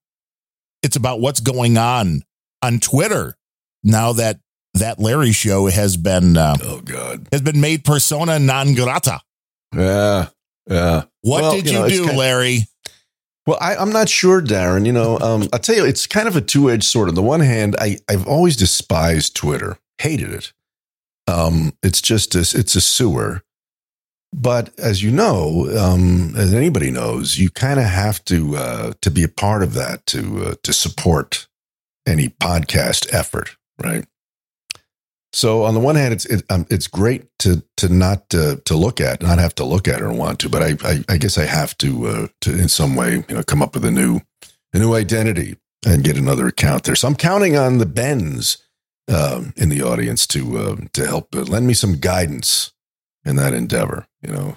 It's 0.83 0.97
about 0.97 1.21
what's 1.21 1.41
going 1.41 1.79
on 1.79 2.23
on 2.63 2.81
Twitter 2.81 3.37
now 3.85 4.13
that 4.15 4.41
that 4.75 4.99
Larry 4.99 5.33
show 5.33 5.67
has 5.67 5.97
been 5.97 6.37
uh, 6.37 6.57
Oh 6.63 6.81
God. 6.81 7.29
has 7.31 7.43
been 7.43 7.61
made 7.61 7.85
persona 7.85 8.39
non 8.39 8.75
grata. 8.75 9.21
Yeah. 9.75 10.29
Yeah. 10.69 11.05
What 11.21 11.43
Well, 11.43 11.55
did 11.57 11.67
you 11.67 11.73
you, 11.73 11.79
know, 11.79 11.89
do, 11.89 12.05
kind- 12.07 12.19
Larry? 12.19 12.61
Well, 13.47 13.59
I, 13.61 13.75
I'm 13.77 13.91
not 13.91 14.09
sure, 14.09 14.41
Darren. 14.41 14.87
You 14.87 14.93
know, 14.93 15.19
um, 15.19 15.49
I'll 15.53 15.59
tell 15.59 15.75
you, 15.75 15.85
it's 15.85 16.07
kind 16.07 16.29
of 16.29 16.37
a 16.37 16.41
two 16.41 16.71
edged 16.71 16.85
sword. 16.85 17.09
On 17.09 17.15
the 17.17 17.23
one 17.23 17.41
hand, 17.41 17.75
I, 17.81 17.99
I've 18.09 18.27
always 18.29 18.57
despised 18.57 19.35
Twitter, 19.35 19.79
hated 19.99 20.31
it. 20.33 20.53
Um, 21.33 21.73
it's 21.83 22.03
just 22.03 22.35
a, 22.35 22.41
it's 22.41 22.75
a 22.75 22.81
sewer. 22.81 23.43
But 24.35 24.79
as 24.79 25.03
you 25.03 25.11
know, 25.11 25.69
um, 25.79 26.35
as 26.37 26.55
anybody 26.55 26.91
knows, 26.91 27.39
you 27.39 27.51
kind 27.51 27.79
of 27.79 27.87
have 27.87 28.25
to 28.27 28.57
uh, 28.57 28.93
to 29.03 29.11
be 29.11 29.23
a 29.23 29.29
part 29.29 29.63
of 29.63 29.75
that 29.75 30.07
to 30.07 30.45
uh, 30.45 30.55
to 30.63 30.73
support 30.73 31.49
any 32.07 32.29
podcast 32.29 33.13
effort, 33.13 33.57
right? 33.83 34.07
So 35.35 35.65
on 35.65 35.75
the 35.75 35.81
one 35.81 35.97
hand, 35.97 36.15
it's 36.15 36.25
it, 36.27 36.45
um, 36.49 36.67
it's 36.71 36.87
great 36.87 37.27
to 37.41 37.63
to 37.77 37.91
not 37.91 38.35
uh, 38.35 38.57
to 38.65 38.75
look 38.75 39.03
at, 39.03 39.23
not 39.23 39.39
have 39.39 39.55
to 39.57 39.65
look 39.65 39.87
at 39.87 40.01
or 40.01 40.13
want 40.13 40.39
to, 40.41 40.49
but 40.49 40.63
I 40.63 40.77
I, 40.83 41.05
I 41.11 41.17
guess 41.19 41.37
I 41.37 41.45
have 41.45 41.77
to 41.79 42.07
uh, 42.07 42.29
to 42.41 42.59
in 42.59 42.69
some 42.69 42.97
way 42.97 43.25
you 43.29 43.35
know 43.35 43.43
come 43.43 43.61
up 43.61 43.75
with 43.75 43.85
a 43.85 43.91
new 43.91 44.21
a 44.73 44.79
new 44.79 44.95
identity 44.95 45.57
and 45.85 46.05
get 46.05 46.17
another 46.17 46.47
account 46.47 46.85
there. 46.85 46.95
So 46.95 47.07
I'm 47.07 47.17
counting 47.17 47.57
on 47.57 47.79
the 47.79 47.87
Bens 47.87 48.59
um, 49.09 49.53
in 49.57 49.69
the 49.69 49.83
audience 49.83 50.27
to 50.29 50.59
uh, 50.59 50.77
to 50.93 51.07
help 51.07 51.35
uh, 51.35 51.41
lend 51.43 51.67
me 51.67 51.75
some 51.75 51.97
guidance 51.97 52.73
in 53.25 53.37
that 53.37 53.55
endeavor. 53.55 54.07
You 54.23 54.33
know, 54.33 54.57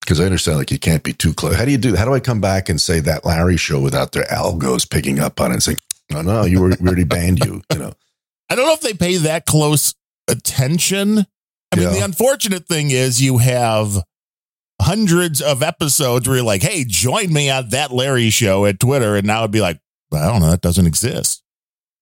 because 0.00 0.20
I 0.20 0.24
understand 0.24 0.58
like 0.58 0.70
you 0.70 0.78
can't 0.78 1.02
be 1.02 1.12
too 1.12 1.34
close. 1.34 1.56
How 1.56 1.64
do 1.64 1.70
you 1.70 1.78
do? 1.78 1.96
How 1.96 2.04
do 2.04 2.14
I 2.14 2.20
come 2.20 2.40
back 2.40 2.68
and 2.68 2.80
say 2.80 3.00
that 3.00 3.24
Larry 3.24 3.56
show 3.56 3.80
without 3.80 4.12
their 4.12 4.24
algos 4.24 4.88
picking 4.88 5.18
up 5.18 5.40
on 5.40 5.50
it 5.50 5.54
and 5.54 5.62
saying, 5.62 5.78
"No, 6.10 6.22
no, 6.22 6.44
you 6.44 6.60
were 6.60 6.68
we 6.80 6.86
already 6.86 7.04
banned 7.04 7.44
you." 7.44 7.62
You 7.72 7.78
know. 7.78 7.92
I 8.50 8.54
don't 8.56 8.66
know 8.66 8.74
if 8.74 8.80
they 8.82 8.94
pay 8.94 9.16
that 9.16 9.46
close 9.46 9.94
attention. 10.28 11.26
I 11.72 11.76
mean, 11.76 11.84
Yeah. 11.88 11.90
the 11.90 12.04
unfortunate 12.04 12.66
thing 12.68 12.90
is 12.90 13.20
you 13.22 13.38
have 13.38 14.02
hundreds 14.80 15.40
of 15.40 15.62
episodes 15.62 16.28
where 16.28 16.36
you're 16.36 16.44
like, 16.46 16.62
hey, 16.62 16.84
join 16.86 17.32
me 17.32 17.48
on 17.48 17.70
that 17.70 17.90
Larry 17.90 18.28
show 18.30 18.66
at 18.66 18.78
Twitter. 18.78 19.16
And 19.16 19.26
now 19.26 19.40
it'd 19.40 19.50
be 19.50 19.60
like, 19.60 19.80
I 20.12 20.30
don't 20.30 20.40
know, 20.40 20.50
that 20.50 20.60
doesn't 20.60 20.86
exist. 20.86 21.42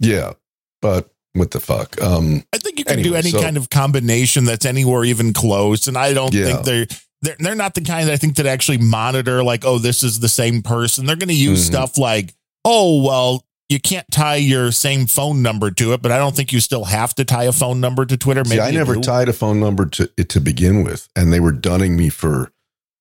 Yeah, 0.00 0.32
but 0.80 1.11
what 1.34 1.50
the 1.50 1.60
fuck? 1.60 2.00
Um, 2.02 2.44
I 2.52 2.58
think 2.58 2.78
you 2.78 2.84
can 2.84 3.02
do 3.02 3.14
any 3.14 3.30
so- 3.30 3.40
kind 3.40 3.56
of 3.56 3.70
combination 3.70 4.44
that's 4.44 4.66
anywhere 4.66 5.04
even 5.04 5.32
close. 5.32 5.86
And 5.88 5.96
I 5.96 6.12
don't 6.12 6.32
Yeah. 6.34 6.44
think 6.46 6.64
they're, 6.64 6.86
they're 7.22 7.36
they're 7.38 7.54
not 7.54 7.74
the 7.74 7.80
kind 7.80 8.08
that 8.08 8.12
I 8.12 8.16
think 8.16 8.36
that 8.36 8.46
actually 8.46 8.78
monitor 8.78 9.42
like, 9.42 9.64
oh, 9.64 9.78
this 9.78 10.02
is 10.02 10.20
the 10.20 10.28
same 10.28 10.60
person. 10.62 11.06
They're 11.06 11.16
going 11.16 11.28
to 11.28 11.34
use 11.34 11.64
Mhm. 11.64 11.66
stuff 11.68 11.96
like, 11.98 12.34
oh, 12.64 13.02
well, 13.02 13.44
you 13.68 13.80
can't 13.80 14.04
tie 14.10 14.36
your 14.36 14.70
same 14.72 15.06
phone 15.06 15.40
number 15.40 15.70
to 15.70 15.94
it, 15.94 16.02
but 16.02 16.12
I 16.12 16.18
don't 16.18 16.36
think 16.36 16.52
you 16.52 16.60
still 16.60 16.84
have 16.84 17.14
to 17.14 17.24
tie 17.24 17.44
a 17.44 17.52
phone 17.52 17.80
number 17.80 18.04
to 18.04 18.16
Twitter. 18.18 18.44
see, 18.44 18.60
I 18.60 18.70
never 18.70 18.96
do. 18.96 19.00
tied 19.00 19.28
a 19.30 19.32
phone 19.32 19.60
number 19.60 19.86
to 19.86 20.10
it 20.18 20.28
to 20.30 20.40
begin 20.40 20.84
with, 20.84 21.08
and 21.16 21.32
they 21.32 21.40
were 21.40 21.52
dunning 21.52 21.96
me 21.96 22.10
for 22.10 22.52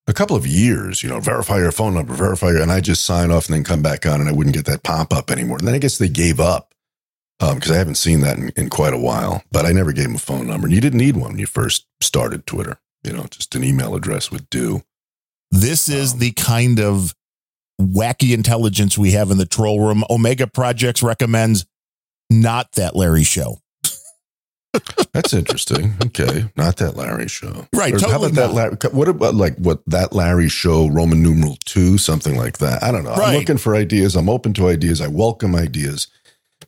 a 0.06 0.14
couple 0.14 0.34
of 0.34 0.46
years. 0.46 1.02
You 1.02 1.10
know, 1.10 1.20
verify 1.20 1.58
your 1.58 1.72
phone 1.72 1.92
number, 1.94 2.14
verify 2.14 2.52
your, 2.52 2.62
and 2.62 2.72
I 2.72 2.80
just 2.80 3.04
sign 3.04 3.30
off 3.30 3.46
and 3.48 3.54
then 3.56 3.64
come 3.64 3.82
back 3.82 4.06
on, 4.06 4.20
and 4.20 4.30
I 4.30 4.32
wouldn't 4.32 4.54
get 4.56 4.64
that 4.64 4.82
pop 4.82 5.12
up 5.12 5.30
anymore. 5.30 5.58
And 5.58 5.66
then 5.68 5.74
I 5.74 5.78
guess 5.78 5.98
they 5.98 6.08
gave 6.08 6.40
up 6.40 6.71
because 7.54 7.70
I 7.70 7.76
haven't 7.76 7.96
seen 7.96 8.20
that 8.20 8.38
in, 8.38 8.50
in 8.56 8.70
quite 8.70 8.94
a 8.94 8.98
while. 8.98 9.42
But 9.50 9.66
I 9.66 9.72
never 9.72 9.92
gave 9.92 10.06
him 10.06 10.14
a 10.14 10.18
phone 10.18 10.46
number, 10.46 10.66
and 10.66 10.74
you 10.74 10.80
didn't 10.80 10.98
need 10.98 11.16
one 11.16 11.32
when 11.32 11.38
you 11.38 11.46
first 11.46 11.86
started 12.00 12.46
Twitter. 12.46 12.78
You 13.04 13.12
know, 13.12 13.24
just 13.30 13.54
an 13.54 13.64
email 13.64 13.94
address 13.94 14.30
would 14.30 14.48
do. 14.50 14.82
This 15.50 15.88
is 15.88 16.12
Um, 16.14 16.18
the 16.20 16.32
kind 16.32 16.78
of 16.80 17.14
wacky 17.80 18.32
intelligence 18.32 18.96
we 18.96 19.12
have 19.12 19.30
in 19.30 19.38
the 19.38 19.46
troll 19.46 19.80
room. 19.80 20.04
Omega 20.08 20.46
Projects 20.46 21.02
recommends 21.02 21.66
not 22.30 22.72
that 22.72 22.94
Larry 22.96 23.24
show. 23.24 23.58
That's 25.12 25.34
interesting. 25.34 25.94
Okay, 26.06 26.46
not 26.56 26.76
that 26.76 26.96
Larry 26.96 27.28
show. 27.28 27.66
Right, 27.74 27.92
Or 27.94 27.98
how 28.00 28.06
totally 28.18 28.30
about 28.30 28.48
that? 28.48 28.54
Larry, 28.54 28.76
what 28.92 29.08
about 29.08 29.34
like 29.34 29.56
what 29.56 29.82
that 29.88 30.14
Larry 30.14 30.48
show? 30.48 30.88
Roman 30.88 31.22
numeral 31.22 31.58
two, 31.66 31.98
something 31.98 32.36
like 32.36 32.58
that. 32.58 32.82
I 32.82 32.90
don't 32.90 33.04
know. 33.04 33.10
I'm 33.12 33.36
looking 33.36 33.58
for 33.58 33.74
ideas. 33.74 34.16
I'm 34.16 34.30
open 34.30 34.54
to 34.54 34.68
ideas. 34.68 35.02
I 35.02 35.08
welcome 35.08 35.54
ideas, 35.54 36.06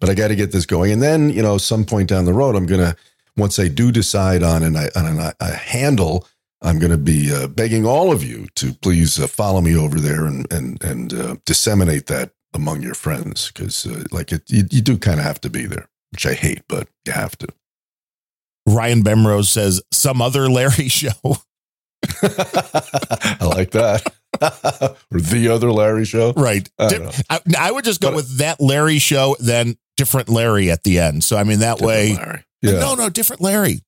but 0.00 0.09
I 0.11 0.14
got 0.14 0.28
to 0.28 0.37
get 0.37 0.52
this 0.52 0.66
going. 0.66 0.92
And 0.92 1.02
then 1.02 1.30
you 1.30 1.42
know, 1.42 1.59
some 1.59 1.85
point 1.85 2.09
down 2.09 2.24
the 2.24 2.33
road, 2.33 2.57
I'm 2.57 2.66
gonna 2.66 2.96
once 3.37 3.59
I 3.59 3.68
do 3.68 3.90
decide 3.92 4.42
on 4.42 4.62
an 4.62 4.76
on 4.76 5.07
an, 5.07 5.33
a 5.40 5.52
handle. 5.54 6.26
I'm 6.62 6.78
going 6.78 6.92
to 6.92 6.96
be 6.96 7.30
uh, 7.30 7.46
begging 7.48 7.85
all 7.85 8.11
of 8.11 8.24
you 8.24 8.46
to 8.54 8.72
please 8.72 9.20
uh, 9.20 9.26
follow 9.26 9.61
me 9.61 9.76
over 9.76 10.00
there 10.00 10.24
and 10.24 10.50
and 10.50 10.83
and 10.83 11.12
uh, 11.12 11.37
disseminate 11.44 12.07
that 12.07 12.30
among 12.54 12.80
your 12.80 12.94
friends 12.94 13.50
because 13.52 13.85
uh, 13.87 14.04
like 14.12 14.33
it, 14.33 14.42
you, 14.50 14.62
you 14.70 14.80
do 14.80 14.96
kind 14.96 15.20
of 15.20 15.26
have 15.26 15.38
to 15.42 15.50
be 15.50 15.66
there, 15.66 15.90
which 16.12 16.24
I 16.24 16.33
hate, 16.33 16.62
but 16.66 16.88
you 17.04 17.12
have 17.12 17.37
to. 17.38 17.48
Ryan 18.66 19.02
Bemrose 19.02 19.48
says 19.50 19.83
some 19.92 20.22
other 20.22 20.48
Larry 20.48 20.88
show. 20.88 21.11
I 22.22 23.44
like 23.44 23.72
that. 23.72 24.02
or 25.12 25.20
the 25.20 25.48
other 25.52 25.70
Larry 25.70 26.04
show. 26.04 26.33
right. 26.33 26.68
I 26.78 26.88
Di- 26.88 26.96
don't 26.98 27.04
know. 27.07 27.12
I, 27.30 27.40
I 27.59 27.70
would 27.72 27.85
just 27.85 28.00
go 28.00 28.09
But- 28.09 28.16
with 28.16 28.38
that 28.38 28.61
Larry 28.61 28.98
show, 28.98 29.37
then 29.38 29.76
different 29.96 30.28
Larry 30.28 30.70
at 30.70 30.83
the 30.85 30.98
end. 30.98 31.24
So 31.24 31.37
I 31.37 31.44
mean 31.44 31.61
that 31.61 31.80
way. 31.80 32.09
Different 32.11 32.28
Larry. 32.28 32.44
Yeah. 32.62 32.80
No, 32.80 32.94
no, 32.94 33.09
different 33.11 33.42
Larry. 33.42 33.80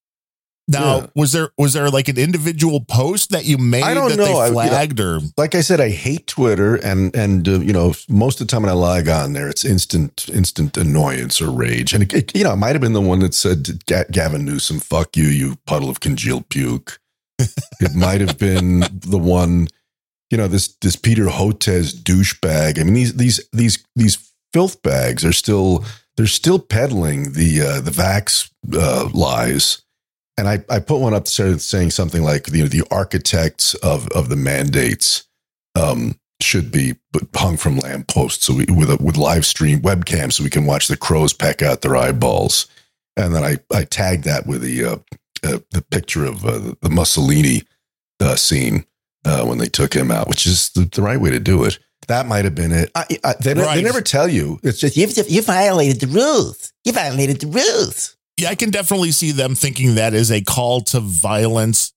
Now, 0.69 0.97
Yeah. 0.97 1.07
was 1.15 1.31
there 1.33 1.51
was 1.57 1.75
there 1.75 1.89
like 1.91 2.09
an 2.09 2.19
individual 2.19 2.81
post 2.81 3.31
that 3.31 3.45
you 3.45 3.57
made 3.57 3.85
I 3.85 3.95
don't 3.95 4.09
that 4.11 4.17
know. 4.19 4.25
I- 4.25 4.49
they 4.51 4.57
you 4.57 4.63
know, 4.65 4.69
flagged 4.71 4.99
or 5.01 5.21
Like 5.37 5.55
I 5.55 5.61
said, 5.61 5.81
I 5.81 5.91
hate 5.91 6.27
Twitter, 6.27 6.75
and 6.75 7.15
and 7.15 7.49
uh, 7.49 7.61
you 7.61 7.73
know, 7.73 7.95
most 8.09 8.41
of 8.41 8.49
the 8.49 8.51
time 8.51 8.63
when 8.63 8.71
I 8.71 8.75
log 8.75 9.09
on 9.09 9.33
there, 9.33 9.49
it's 9.49 9.65
instant 9.65 10.29
instant 10.33 10.77
annoyance 10.77 11.41
or 11.41 11.51
rage. 11.53 11.93
And 11.95 12.03
it, 12.03 12.13
it- 12.13 12.37
you 12.37 12.43
know, 12.43 12.53
it 12.53 12.57
might 12.57 12.73
have 12.73 12.81
been 12.81 12.95
the 12.95 13.01
one 13.01 13.21
that 13.21 13.33
said, 13.33 13.85
"Ga- 13.87 14.07
"Gavin 14.11 14.45
Newsom, 14.45 14.81
fuck 14.81 15.17
you, 15.17 15.25
you 15.29 15.57
puddle 15.67 15.89
of 15.89 16.01
congealed 16.01 16.49
puke." 16.49 16.99
it 17.39 17.95
might 17.95 18.21
have 18.21 18.37
been 18.39 18.81
the 18.93 19.19
one, 19.19 19.69
you 20.33 20.37
know, 20.39 20.49
this 20.49 20.75
this 20.81 20.97
Peter 20.97 21.27
Hotez 21.27 21.95
douchebag. 21.95 22.81
I 22.81 22.83
mean, 22.83 22.95
these 22.95 23.15
these 23.15 23.41
these 23.53 23.85
these 23.95 24.19
filth 24.57 24.81
bags 24.81 25.23
are 25.23 25.35
still 25.35 25.85
they're 26.17 26.27
still 26.27 26.59
peddling 26.59 27.35
the 27.35 27.61
uh, 27.61 27.81
the 27.83 27.91
vax 27.91 28.51
uh, 28.73 29.07
lies. 29.13 29.83
And 30.39 30.49
I, 30.49 30.65
I 30.71 30.79
put 30.79 31.01
one 31.01 31.13
up 31.13 31.29
saying 31.29 31.91
something 31.91 32.23
like 32.23 32.51
you 32.51 32.63
know 32.63 32.69
the 32.69 32.87
architects 32.91 33.75
of 33.75 34.09
of 34.09 34.31
the 34.31 34.37
mandates 34.37 35.25
um, 35.75 36.19
should 36.41 36.73
be 36.73 36.95
hung 37.35 37.59
from 37.59 37.77
lampposts 37.77 38.47
so 38.47 38.55
we, 38.55 38.65
with 38.65 38.91
a, 38.91 38.97
with 38.97 39.19
live 39.19 39.45
stream 39.45 39.81
webcam 39.81 40.33
so 40.33 40.43
we 40.43 40.49
can 40.49 40.65
watch 40.65 40.89
the 40.89 40.97
crows 40.97 41.35
peck 41.35 41.61
out 41.61 41.83
their 41.83 41.97
eyeballs. 41.97 42.67
And 43.15 43.35
then 43.35 43.45
I 43.45 43.59
I 43.71 43.85
tagged 43.85 44.25
that 44.25 44.47
with 44.47 44.63
the 44.63 44.85
uh, 44.87 44.97
uh, 45.45 45.59
the 45.71 45.85
picture 45.91 46.25
of 46.25 46.47
uh, 46.47 46.73
the 46.81 46.89
Mussolini 46.89 47.63
uh, 48.21 48.37
scene 48.37 48.87
uh, 49.27 49.45
when 49.45 49.59
they 49.59 49.69
took 49.69 49.93
him 49.93 50.11
out, 50.11 50.29
which 50.29 50.47
is 50.47 50.71
the, 50.71 50.87
the 50.87 51.03
right 51.03 51.21
way 51.21 51.29
to 51.29 51.41
do 51.41 51.63
it. 51.65 51.79
That 52.09 52.27
might 52.27 52.45
have 52.45 52.55
been 52.55 52.73
it. 52.73 52.91
I, 52.95 53.05
I, 53.25 53.35
they, 53.41 53.55
Right. 53.55 53.75
they 53.77 53.83
never 53.83 54.01
tell 54.01 54.29
you. 54.29 54.61
It's 54.63 54.79
just 54.79 54.97
You, 54.97 55.07
you 55.29 55.43
violated 55.43 56.01
the 56.01 56.07
rules. 56.07 56.73
You 56.85 56.93
violated 56.93 57.41
the 57.41 57.49
rules. 57.49 58.17
yeah, 58.39 58.51
I 58.51 58.55
can 58.55 58.71
definitely 58.71 59.11
see 59.13 59.33
them 59.33 59.55
thinking 59.55 59.97
that 59.97 60.15
is 60.15 60.31
a 60.31 60.41
call 60.41 60.81
to 60.83 61.01
violence. 61.01 61.93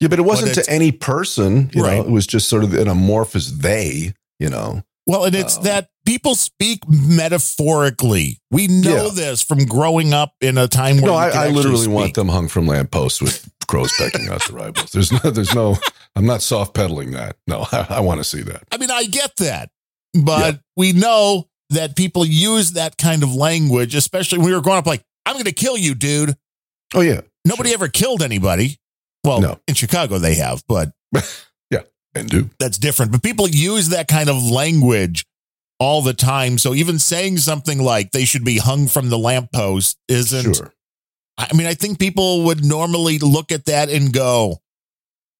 Yeah, 0.00 0.08
but 0.08 0.18
it 0.18 0.22
wasn't 0.22 0.50
it's- 0.52 0.66
to 0.66 0.72
any 0.72 0.92
person. 0.92 1.70
You 1.74 1.82
Right. 1.84 1.96
know, 1.98 2.02
it 2.04 2.10
was 2.10 2.26
just 2.26 2.48
sort 2.48 2.64
of 2.64 2.74
an 2.74 2.88
amorphous 2.88 3.50
they. 3.50 4.14
You 4.38 4.50
know, 4.50 4.82
Well, 5.06 5.24
and 5.24 5.34
it's 5.34 5.56
Um, 5.56 5.64
that 5.64 5.88
people 6.04 6.34
speak 6.34 6.80
metaphorically. 6.88 8.40
We 8.50 8.66
know 8.68 9.06
Yeah. 9.06 9.10
this 9.14 9.42
from 9.42 9.64
growing 9.64 10.12
up 10.12 10.32
in 10.40 10.58
a 10.58 10.68
time 10.68 10.96
where 10.96 11.06
no, 11.06 11.12
you 11.12 11.18
I, 11.18 11.24
I 11.24 11.28
actually 11.46 11.52
literally 11.54 11.88
want 11.88 12.14
them 12.14 12.28
hung 12.28 12.48
from 12.48 12.66
lampposts 12.66 13.20
with 13.22 13.48
crows 13.66 13.92
pecking 13.98 14.28
out 14.28 14.42
their 14.48 14.58
eyeballs. 14.60 14.92
There's 14.92 15.12
no, 15.12 15.18
there's 15.30 15.54
no. 15.54 15.76
I'm 16.14 16.24
not 16.26 16.42
soft 16.42 16.74
pedaling 16.74 17.10
that. 17.12 17.36
No, 17.46 17.66
I, 17.72 17.86
I 17.90 18.00
want 18.00 18.20
to 18.20 18.24
see 18.24 18.42
that. 18.42 18.62
I 18.72 18.78
mean, 18.78 18.90
I 18.90 19.04
get 19.04 19.36
that, 19.36 19.70
but 20.14 20.54
Yeah. 20.54 20.60
we 20.76 20.92
know 20.92 21.48
that 21.70 21.96
people 21.96 22.24
use 22.24 22.72
that 22.72 22.96
kind 22.96 23.22
of 23.22 23.34
language, 23.34 23.94
especially 23.94 24.38
when 24.38 24.46
we 24.46 24.54
were 24.54 24.60
growing 24.62 24.78
up. 24.78 24.86
Like, 24.86 25.02
I'm 25.26 25.34
going 25.34 25.44
to 25.46 25.52
kill 25.52 25.76
you, 25.76 25.94
dude. 25.94 26.36
Oh 26.94 27.00
yeah, 27.00 27.22
Nobody 27.44 27.74
ever 27.74 27.88
killed 27.88 28.22
anybody. 28.22 28.78
Well, 29.24 29.40
No. 29.40 29.58
in 29.66 29.74
Chicago 29.74 30.18
they 30.18 30.36
have, 30.36 30.62
but 30.68 30.92
yeah, 31.70 31.82
and 32.14 32.28
do 32.30 32.50
that's 32.60 32.78
different. 32.78 33.10
But 33.12 33.22
people 33.24 33.48
use 33.48 33.88
that 33.88 34.06
kind 34.08 34.28
of 34.30 34.40
language 34.42 35.26
all 35.80 36.00
the 36.00 36.14
time. 36.14 36.56
So 36.58 36.74
even 36.74 36.98
saying 36.98 37.38
something 37.38 37.82
like 37.82 38.12
they 38.12 38.24
should 38.24 38.44
be 38.44 38.58
hung 38.58 38.86
from 38.86 39.10
the 39.10 39.18
lamppost 39.18 39.98
isn't 40.08 40.54
sure. 40.56 40.72
I 41.38 41.54
mean, 41.54 41.66
I 41.66 41.74
think 41.74 41.98
people 41.98 42.44
would 42.44 42.64
normally 42.64 43.18
look 43.18 43.52
at 43.52 43.66
that 43.66 43.88
and 43.90 44.12
go, 44.12 44.58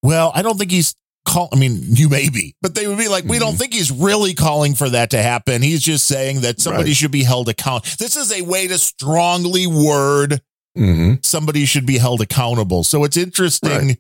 well, 0.03 0.31
I 0.35 0.43
don't 0.43 0.59
think 0.59 0.71
he's 0.71 0.95
call. 1.25 1.49
I 1.53 1.57
mean, 1.57 1.81
you 1.83 2.09
may 2.09 2.29
be, 2.29 2.55
but 2.63 2.75
they 2.75 2.87
would 2.87 2.99
be 2.99 3.09
like, 3.09 3.25
we 3.25 3.39
don't 3.39 3.57
think 3.57 3.73
he's 3.73 3.91
really 3.91 4.35
calling 4.35 4.75
for 4.75 4.89
that 4.91 5.11
to 5.11 5.23
happen. 5.23 5.63
He's 5.63 5.83
just 5.83 6.07
saying 6.07 6.43
that 6.43 6.61
somebody 6.61 6.91
Right. 6.91 6.97
should 6.97 7.11
be 7.11 7.25
held 7.25 7.49
account. 7.49 7.85
This 7.99 8.15
is 8.17 8.31
a 8.33 8.43
way 8.43 8.67
to 8.69 8.79
strongly 8.79 9.67
word 9.67 10.41
hmm 10.77 11.15
somebody 11.23 11.65
should 11.65 11.87
be 11.87 11.97
held 11.97 12.21
accountable. 12.21 12.85
So 12.85 13.03
it's 13.05 13.17
interesting 13.17 13.71
Right. 13.89 13.99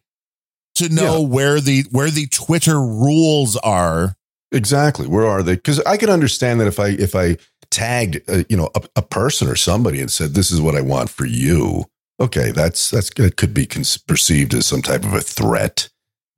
to 0.76 0.88
know 0.90 1.22
where 1.22 1.58
the 1.60 1.84
where 1.90 2.10
the 2.10 2.26
Twitter 2.26 2.78
rules 2.80 3.56
are. 3.56 4.14
Exactly. 4.52 5.06
Where 5.08 5.26
are 5.26 5.42
they? 5.42 5.54
Because 5.56 5.80
I 5.80 5.96
can 5.96 6.10
understand 6.10 6.60
that 6.60 6.66
if 6.68 6.78
I 6.78 6.88
if 6.88 7.16
I 7.16 7.38
tagged 7.70 8.20
uh, 8.28 8.44
you 8.48 8.56
know 8.56 8.70
a, 8.74 8.82
a 8.96 9.02
person 9.02 9.48
or 9.48 9.56
somebody 9.56 10.00
and 10.00 10.10
said 10.10 10.34
this 10.34 10.50
is 10.50 10.60
what 10.60 10.76
I 10.76 10.80
want 10.80 11.10
for 11.10 11.26
you, 11.26 11.84
okay, 12.20 12.50
that's 12.50 12.90
that's 12.90 13.10
it 13.18 13.36
could 13.36 13.54
be 13.54 13.68
perceived 14.06 14.54
as 14.54 14.66
some 14.66 14.82
type 14.82 15.04
of 15.04 15.14
a 15.14 15.20
threat. 15.20 15.88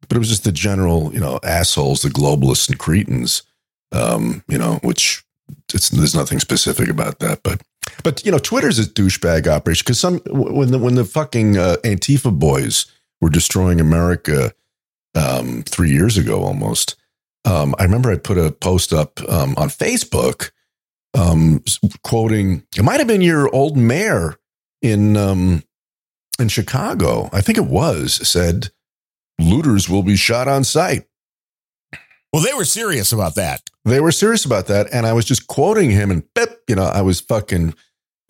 But 0.08 0.16
it 0.16 0.18
was 0.20 0.28
just 0.28 0.44
the 0.44 0.52
general 0.52 1.12
you 1.12 1.20
know 1.20 1.40
assholes, 1.42 2.02
the 2.02 2.08
globalists 2.08 2.68
and 2.68 2.78
cretins, 2.78 3.42
um, 3.92 4.42
you 4.48 4.58
know, 4.58 4.78
which 4.82 5.24
there's 5.68 6.14
nothing 6.14 6.40
specific 6.40 6.88
about 6.88 7.18
that, 7.20 7.42
but. 7.42 7.62
But 8.04 8.24
you 8.24 8.30
know, 8.30 8.38
Twitter's 8.38 8.78
a 8.78 8.82
douchebag 8.82 9.46
operation 9.46 9.82
because 9.84 9.98
some 9.98 10.20
when 10.26 10.70
the 10.70 10.78
when 10.78 10.94
the 10.94 11.06
fucking 11.06 11.56
uh, 11.56 11.76
Antifa 11.84 12.38
boys 12.38 12.84
were 13.20 13.30
destroying 13.30 13.80
America 13.80 14.52
um, 15.14 15.62
three 15.62 15.90
years 15.90 16.18
ago 16.18 16.42
almost, 16.42 16.96
um, 17.44 17.74
I 17.78 17.84
remember 17.84 18.12
I 18.12 18.18
put 18.18 18.36
a 18.36 18.52
post 18.52 18.92
up 18.92 19.20
um, 19.28 19.54
on 19.56 19.68
Facebook 19.68 20.50
um, 21.14 21.62
quoting 22.02 22.64
it 22.76 22.82
might 22.82 23.00
have 23.00 23.06
been 23.06 23.20
your 23.20 23.54
old 23.54 23.76
mayor 23.76 24.36
in 24.82 25.16
um, 25.16 25.62
in 26.38 26.48
Chicago. 26.48 27.28
I 27.32 27.40
think 27.40 27.58
it 27.58 27.66
was 27.66 28.28
said 28.28 28.70
looters 29.38 29.88
will 29.88 30.02
be 30.02 30.16
shot 30.16 30.48
on 30.48 30.64
sight. 30.64 31.04
Well, 32.32 32.42
they 32.42 32.52
were 32.52 32.64
serious 32.64 33.12
about 33.12 33.36
that. 33.36 33.62
They 33.84 34.00
were 34.00 34.12
serious 34.12 34.44
about 34.44 34.66
that, 34.66 34.88
and 34.92 35.06
I 35.06 35.14
was 35.14 35.24
just 35.24 35.46
quoting 35.46 35.90
him, 35.90 36.10
and 36.10 36.22
bip, 36.34 36.62
you 36.68 36.74
know, 36.74 36.84
I 36.84 37.02
was 37.02 37.20
fucking. 37.20 37.74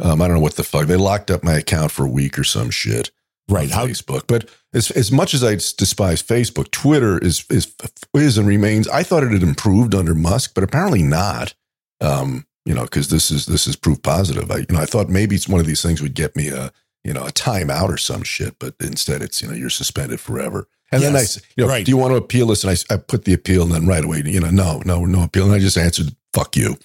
Um, 0.01 0.23
I 0.23 0.29
don't 0.29 0.37
know 0.37 0.43
what 0.43 0.55
the 0.55 0.63
fuck. 0.63 0.87
They 0.87 0.95
locked 0.95 1.29
up 1.29 1.43
my 1.43 1.55
account 1.55 1.91
for 1.91 2.05
a 2.05 2.09
week 2.09 2.39
or 2.39 2.45
some 2.45 2.71
shit. 2.71 3.11
Right. 3.49 3.71
How 3.71 3.87
Facebook. 3.87 4.25
But 4.29 4.49
as 4.73 4.91
as 4.93 5.11
much 5.11 5.35
as 5.35 5.43
I 5.43 5.55
despise 5.55 6.23
Facebook, 6.23 6.71
Twitter 6.71 7.19
is 7.19 7.45
is 7.51 7.75
is 8.15 8.39
and 8.39 8.47
remains. 8.47 8.87
I 8.89 9.03
thought 9.03 9.25
it 9.25 9.33
had 9.33 9.43
improved 9.43 9.95
under 9.95 10.15
Musk, 10.15 10.53
but 10.55 10.63
apparently 10.63 11.03
not. 11.03 11.55
Um, 12.01 12.47
you 12.69 12.75
know, 12.75 12.83
because 12.83 13.09
this 13.09 13.31
is 13.31 13.47
this 13.47 13.67
is 13.67 13.77
proof 13.77 14.03
positive. 14.03 14.51
I 14.51 14.59
you 14.59 14.67
know 14.71 14.81
I 14.81 14.87
thought 14.87 15.09
maybe 15.09 15.35
it's 15.35 15.49
one 15.49 15.61
of 15.61 15.67
these 15.67 15.83
things 15.83 16.03
would 16.03 16.15
get 16.15 16.37
me 16.37 16.49
a 16.49 16.71
you 17.03 17.13
know 17.15 17.25
a 17.27 17.31
timeout 17.33 17.89
or 17.89 17.97
some 17.97 18.23
shit, 18.23 18.59
but 18.59 18.75
instead 18.81 19.23
it's 19.23 19.41
you 19.41 19.49
know 19.49 19.55
you're 19.55 19.71
suspended 19.71 20.21
forever. 20.21 20.69
And 20.93 21.03
then 21.03 21.17
I 21.17 21.21
Yes, 21.21 21.41
you 21.57 21.65
know 21.65 21.71
right. 21.71 21.85
do 21.87 21.91
you 21.91 21.97
want 21.97 22.13
to 22.13 22.17
appeal 22.17 22.47
this? 22.49 22.65
And 22.65 22.71
I, 22.71 22.95
I 22.95 22.97
put 22.99 23.25
the 23.25 23.33
appeal, 23.35 23.63
and 23.63 23.73
then 23.73 23.87
right 23.87 24.05
away 24.05 24.23
you 24.27 24.41
know 24.41 24.51
no 24.51 24.83
no 24.85 25.05
no 25.07 25.23
appeal, 25.25 25.47
and 25.47 25.55
I 25.55 25.59
just 25.61 25.79
answered 25.79 26.15
fuck 26.35 26.57
you. 26.57 26.77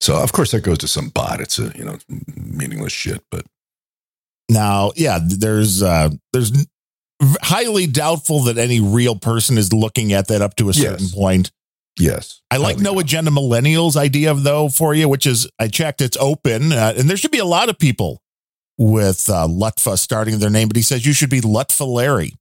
So 0.00 0.16
of 0.22 0.32
course 0.32 0.52
that 0.52 0.62
goes 0.62 0.78
to 0.78 0.88
some 0.88 1.10
bot. 1.10 1.40
It's 1.40 1.58
a 1.58 1.70
you 1.76 1.84
know 1.84 1.98
meaningless 2.36 2.92
shit, 2.92 3.22
but 3.30 3.44
now, 4.48 4.90
yeah, 4.96 5.18
there's 5.22 5.82
uh 5.82 6.08
there's 6.32 6.66
highly 7.42 7.86
doubtful 7.86 8.44
that 8.44 8.58
any 8.58 8.80
real 8.80 9.14
person 9.16 9.58
is 9.58 9.72
looking 9.72 10.12
at 10.12 10.28
that 10.28 10.42
up 10.42 10.56
to 10.56 10.68
a 10.70 10.72
certain 10.74 11.04
Yes. 11.04 11.14
point. 11.14 11.50
Yes, 11.98 12.40
I 12.50 12.56
like 12.58 12.78
No 12.78 12.98
Agenda 12.98 13.30
Millennials 13.30 13.96
idea 13.96 14.34
though 14.34 14.68
for 14.68 14.94
you, 14.94 15.08
which 15.08 15.26
is 15.26 15.48
I 15.58 15.68
checked, 15.68 16.00
it's 16.00 16.16
open, 16.16 16.72
uh, 16.72 16.94
and 16.96 17.08
there 17.08 17.16
should 17.16 17.30
be 17.30 17.38
a 17.38 17.44
lot 17.44 17.68
of 17.68 17.78
people 17.78 18.22
with 18.78 19.28
uh, 19.28 19.46
Lutfa 19.46 19.98
starting 19.98 20.38
their 20.38 20.50
name, 20.50 20.68
but 20.68 20.76
he 20.76 20.82
says 20.82 21.04
you 21.06 21.12
should 21.12 21.30
be 21.30 21.40
Lutfa 21.40 21.86
Larry. 21.86 22.32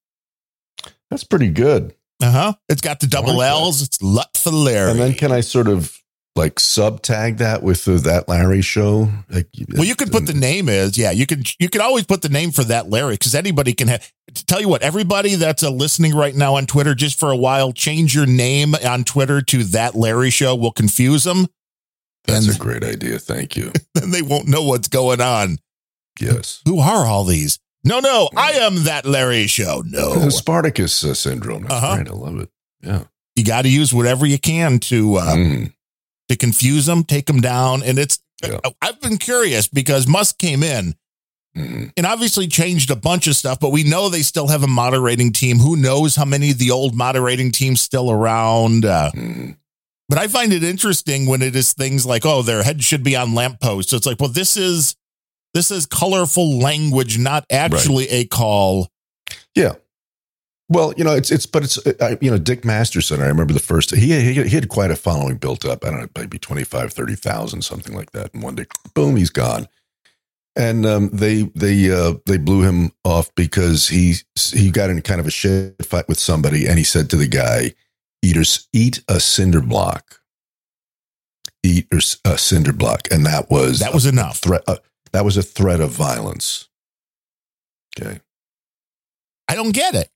that's 1.09 1.23
pretty 1.23 1.49
good. 1.49 1.93
Uh 2.21 2.31
huh. 2.31 2.53
It's 2.67 2.81
got 2.81 2.99
the 2.99 3.07
double 3.07 3.38
like 3.38 3.49
that. 3.49 3.51
L's. 3.51 3.81
It's 3.81 3.97
Lutfa 3.99 4.51
Larry. 4.51 4.91
And 4.91 4.99
then 4.99 5.13
can 5.13 5.31
I 5.31 5.41
sort 5.41 5.67
of 5.67 5.98
like 6.35 6.59
sub 6.59 7.01
tag 7.01 7.37
that 7.37 7.63
with 7.63 7.85
the, 7.85 7.93
that 7.93 8.29
Larry 8.29 8.61
show? 8.61 9.09
Like, 9.29 9.47
well, 9.73 9.83
you 9.83 9.95
could 9.95 10.11
put 10.11 10.25
the 10.25 10.33
name 10.33 10.69
is 10.69 10.97
yeah. 10.97 11.11
You 11.11 11.25
can 11.25 11.43
you 11.59 11.69
can 11.69 11.81
always 11.81 12.05
put 12.05 12.21
the 12.21 12.29
name 12.29 12.51
for 12.51 12.63
that 12.65 12.89
Larry 12.89 13.15
because 13.15 13.35
anybody 13.35 13.73
can 13.73 13.87
have. 13.87 14.09
To 14.35 14.45
tell 14.45 14.61
you 14.61 14.69
what, 14.69 14.83
everybody 14.83 15.35
that's 15.35 15.63
uh, 15.63 15.71
listening 15.71 16.13
right 16.15 16.35
now 16.35 16.55
on 16.55 16.67
Twitter, 16.67 16.93
just 16.93 17.19
for 17.19 17.31
a 17.31 17.35
while, 17.37 17.71
change 17.73 18.13
your 18.13 18.27
name 18.27 18.75
on 18.75 19.03
Twitter 19.03 19.41
to 19.41 19.63
that 19.65 19.95
Larry 19.95 20.29
Show. 20.29 20.55
Will 20.55 20.71
confuse 20.71 21.23
them, 21.23 21.47
That's 22.25 22.45
and 22.47 22.55
a 22.55 22.59
great 22.59 22.83
idea. 22.83 23.17
Thank 23.17 23.55
you. 23.57 23.71
then 23.95 24.11
they 24.11 24.21
won't 24.21 24.47
know 24.47 24.61
what's 24.63 24.87
going 24.87 25.19
on. 25.19 25.57
Yes. 26.19 26.61
Who 26.65 26.79
are 26.79 27.07
all 27.07 27.23
these? 27.23 27.59
No, 27.83 27.99
no, 28.01 28.29
I 28.35 28.51
am 28.51 28.83
that 28.83 29.05
Larry 29.05 29.47
Show. 29.47 29.81
No, 29.85 30.13
The 30.19 30.31
Spartacus 30.31 31.03
uh, 31.03 31.13
syndrome. 31.13 31.63
That's 31.63 31.73
Uh-huh. 31.73 31.95
great. 31.95 32.07
I 32.09 32.13
love 32.13 32.39
it. 32.39 32.49
Yeah. 32.83 33.03
you 33.35 33.43
got 33.45 33.61
to 33.63 33.69
use 33.69 33.93
whatever 33.93 34.25
you 34.25 34.37
can 34.37 34.79
to 34.79 35.15
uh, 35.15 35.35
Mm. 35.35 35.73
To 36.29 36.35
confuse 36.37 36.85
them, 36.85 37.03
take 37.03 37.25
them 37.25 37.41
down, 37.41 37.83
and 37.83 37.99
it's. 37.99 38.19
Yeah. 38.41 38.59
I've 38.81 39.01
been 39.01 39.17
curious 39.17 39.67
because 39.67 40.07
Musk 40.07 40.37
came 40.37 40.63
in 40.63 40.95
Mm. 41.57 41.91
and 41.97 42.05
obviously 42.05 42.47
changed 42.47 42.89
a 42.91 42.95
bunch 42.95 43.27
of 43.27 43.35
stuff, 43.35 43.59
but 43.59 43.71
we 43.71 43.83
know 43.83 44.07
they 44.07 44.21
still 44.21 44.47
have 44.47 44.63
a 44.63 44.67
moderating 44.67 45.33
team. 45.33 45.57
Who 45.59 45.75
knows 45.75 46.15
how 46.15 46.23
many 46.23 46.51
of 46.51 46.57
the 46.59 46.71
old 46.71 46.95
moderating 46.95 47.51
teams 47.51 47.81
still 47.81 48.09
around? 48.11 48.85
Uh, 48.85 49.11
Mm. 49.13 49.57
but 50.07 50.19
I 50.19 50.27
find 50.29 50.53
it 50.53 50.63
interesting 50.63 51.25
when 51.25 51.41
it 51.41 51.55
is 51.55 51.73
things 51.73 52.05
like, 52.05 52.25
oh, 52.25 52.41
their 52.43 52.63
head 52.63 52.81
should 52.83 53.03
be 53.03 53.15
on 53.15 53.33
lampposts. 53.33 53.91
It's 53.91 54.05
like, 54.05 54.19
well, 54.21 54.29
this 54.29 54.55
is 54.55 54.95
this 55.55 55.71
is 55.71 55.85
colorful 55.87 56.59
language, 56.59 57.17
not 57.17 57.43
actually 57.51 58.07
a 58.09 58.23
call. 58.25 58.87
Yeah. 59.55 59.73
Well, 60.69 60.93
you 60.97 61.03
know, 61.03 61.15
it's 61.15 61.32
it's, 61.32 61.45
but 61.47 61.63
it's, 61.63 61.79
uh, 61.88 62.15
you 62.21 62.32
know, 62.32 62.38
Dick 62.38 62.63
Masterson. 62.65 63.21
I 63.21 63.27
remember 63.27 63.53
the 63.53 63.60
first. 63.60 63.95
He 63.95 64.19
he, 64.21 64.43
he 64.43 64.49
had 64.49 64.69
quite 64.69 64.91
a 64.91 64.95
following 64.95 65.38
built 65.38 65.65
up. 65.65 65.84
I 65.86 65.91
don't 65.91 66.01
know, 66.01 66.08
maybe 66.17 66.39
25, 66.39 66.93
30,000, 66.93 67.62
something 67.63 67.95
like 67.95 68.12
that. 68.12 68.34
And 68.34 68.43
one 68.43 68.55
day, 68.55 68.65
boom, 68.93 69.15
he's 69.15 69.32
gone. 69.32 69.67
And 70.55 70.86
um, 70.86 71.10
they 71.13 71.43
they 71.55 71.91
uh, 71.91 72.15
they 72.25 72.38
blew 72.38 72.63
him 72.63 72.91
off 73.05 73.34
because 73.36 73.88
he 73.89 74.15
he 74.53 74.71
got 74.71 74.89
in 74.89 75.01
kind 75.01 75.19
of 75.21 75.27
a 75.27 75.32
shit 75.32 75.84
fight 75.86 76.08
with 76.10 76.19
somebody, 76.19 76.67
and 76.67 76.77
he 76.77 76.84
said 76.84 77.10
to 77.12 77.15
the 77.17 77.27
guy, 77.27 77.73
"Eat 78.21 78.38
a, 78.38 78.60
eat 78.73 79.03
a 79.08 79.19
cinder 79.19 79.62
block, 79.62 80.21
eat 81.63 81.88
a 82.25 82.38
cinder 82.38 82.73
block," 82.73 83.08
and 83.12 83.25
that 83.25 83.49
was 83.49 83.79
That 83.79 83.93
was 83.93 84.05
enough. 84.05 84.39
threat. 84.39 84.63
Uh, 84.67 84.77
that 85.13 85.25
was 85.25 85.38
a 85.38 85.43
threat 85.43 85.79
of 85.82 85.91
violence. 85.91 86.67
Okay. 87.99 88.19
I 89.47 89.55
don't 89.55 89.71
get 89.73 89.95
it. 89.95 90.10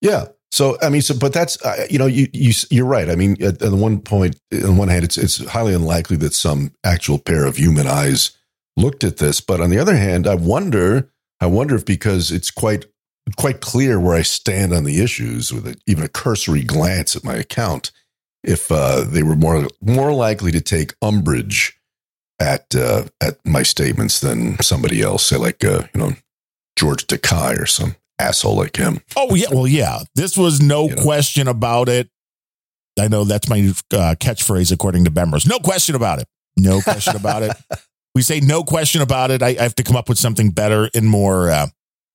Yeah. 0.00 0.26
So 0.52 0.76
I 0.82 0.88
mean, 0.88 1.02
so 1.02 1.16
but 1.16 1.32
that's 1.32 1.62
uh, 1.64 1.86
you 1.88 1.98
know 1.98 2.06
you 2.06 2.26
you 2.32 2.52
you're 2.70 2.86
right. 2.86 3.08
I 3.08 3.14
mean, 3.14 3.40
at, 3.42 3.62
at 3.62 3.72
one 3.72 4.00
point, 4.00 4.36
on 4.52 4.76
one 4.76 4.88
hand, 4.88 5.04
it's 5.04 5.16
it's 5.16 5.44
highly 5.46 5.74
unlikely 5.74 6.16
that 6.18 6.34
some 6.34 6.72
actual 6.84 7.18
pair 7.18 7.46
of 7.46 7.56
human 7.56 7.86
eyes 7.86 8.36
looked 8.76 9.04
at 9.04 9.18
this. 9.18 9.40
But 9.40 9.60
on 9.60 9.70
the 9.70 9.78
other 9.78 9.96
hand, 9.96 10.26
I 10.26 10.34
wonder, 10.34 11.10
I 11.40 11.46
wonder 11.46 11.76
if 11.76 11.84
because 11.84 12.32
it's 12.32 12.50
quite 12.50 12.86
quite 13.36 13.60
clear 13.60 14.00
where 14.00 14.16
I 14.16 14.22
stand 14.22 14.72
on 14.72 14.84
the 14.84 15.00
issues 15.02 15.52
with 15.52 15.66
a, 15.66 15.76
even 15.86 16.02
a 16.02 16.08
cursory 16.08 16.64
glance 16.64 17.14
at 17.14 17.24
my 17.24 17.34
account, 17.34 17.92
if 18.42 18.72
uh, 18.72 19.04
they 19.04 19.22
were 19.22 19.36
more 19.36 19.68
more 19.80 20.12
likely 20.12 20.50
to 20.52 20.60
take 20.60 20.94
umbrage 21.00 21.78
at 22.40 22.74
uh, 22.74 23.04
at 23.20 23.38
my 23.46 23.62
statements 23.62 24.20
than 24.20 24.60
somebody 24.60 25.00
else, 25.00 25.26
say 25.26 25.36
like 25.36 25.64
uh, 25.64 25.82
you 25.94 26.00
know 26.00 26.12
George 26.76 27.06
Takei 27.06 27.58
or 27.58 27.66
some 27.66 27.94
asshole 28.20 28.56
like 28.56 28.76
him. 28.76 29.00
Oh 29.16 29.34
yeah, 29.34 29.48
well 29.50 29.66
yeah. 29.66 29.98
This 30.14 30.36
was 30.36 30.60
no 30.60 30.88
You 30.88 30.96
know. 30.96 31.02
question 31.02 31.48
about 31.48 31.88
it. 31.88 32.08
I 32.98 33.08
know 33.08 33.24
that's 33.24 33.48
my 33.48 33.58
uh, 33.92 34.14
catchphrase 34.20 34.72
according 34.72 35.04
to 35.06 35.10
Bemers. 35.10 35.48
No 35.48 35.58
question 35.58 35.94
about 35.94 36.18
it. 36.20 36.26
No 36.56 36.80
question 36.80 37.16
about 37.16 37.42
it. 37.42 37.52
We 38.12 38.22
say 38.22 38.40
no 38.40 38.64
question 38.64 39.02
about 39.02 39.30
it. 39.30 39.40
I, 39.40 39.50
I 39.50 39.62
have 39.62 39.76
to 39.76 39.84
come 39.84 39.94
up 39.94 40.08
with 40.08 40.18
something 40.18 40.50
better 40.50 40.90
and 40.96 41.06
more, 41.08 41.48
uh, 41.48 41.68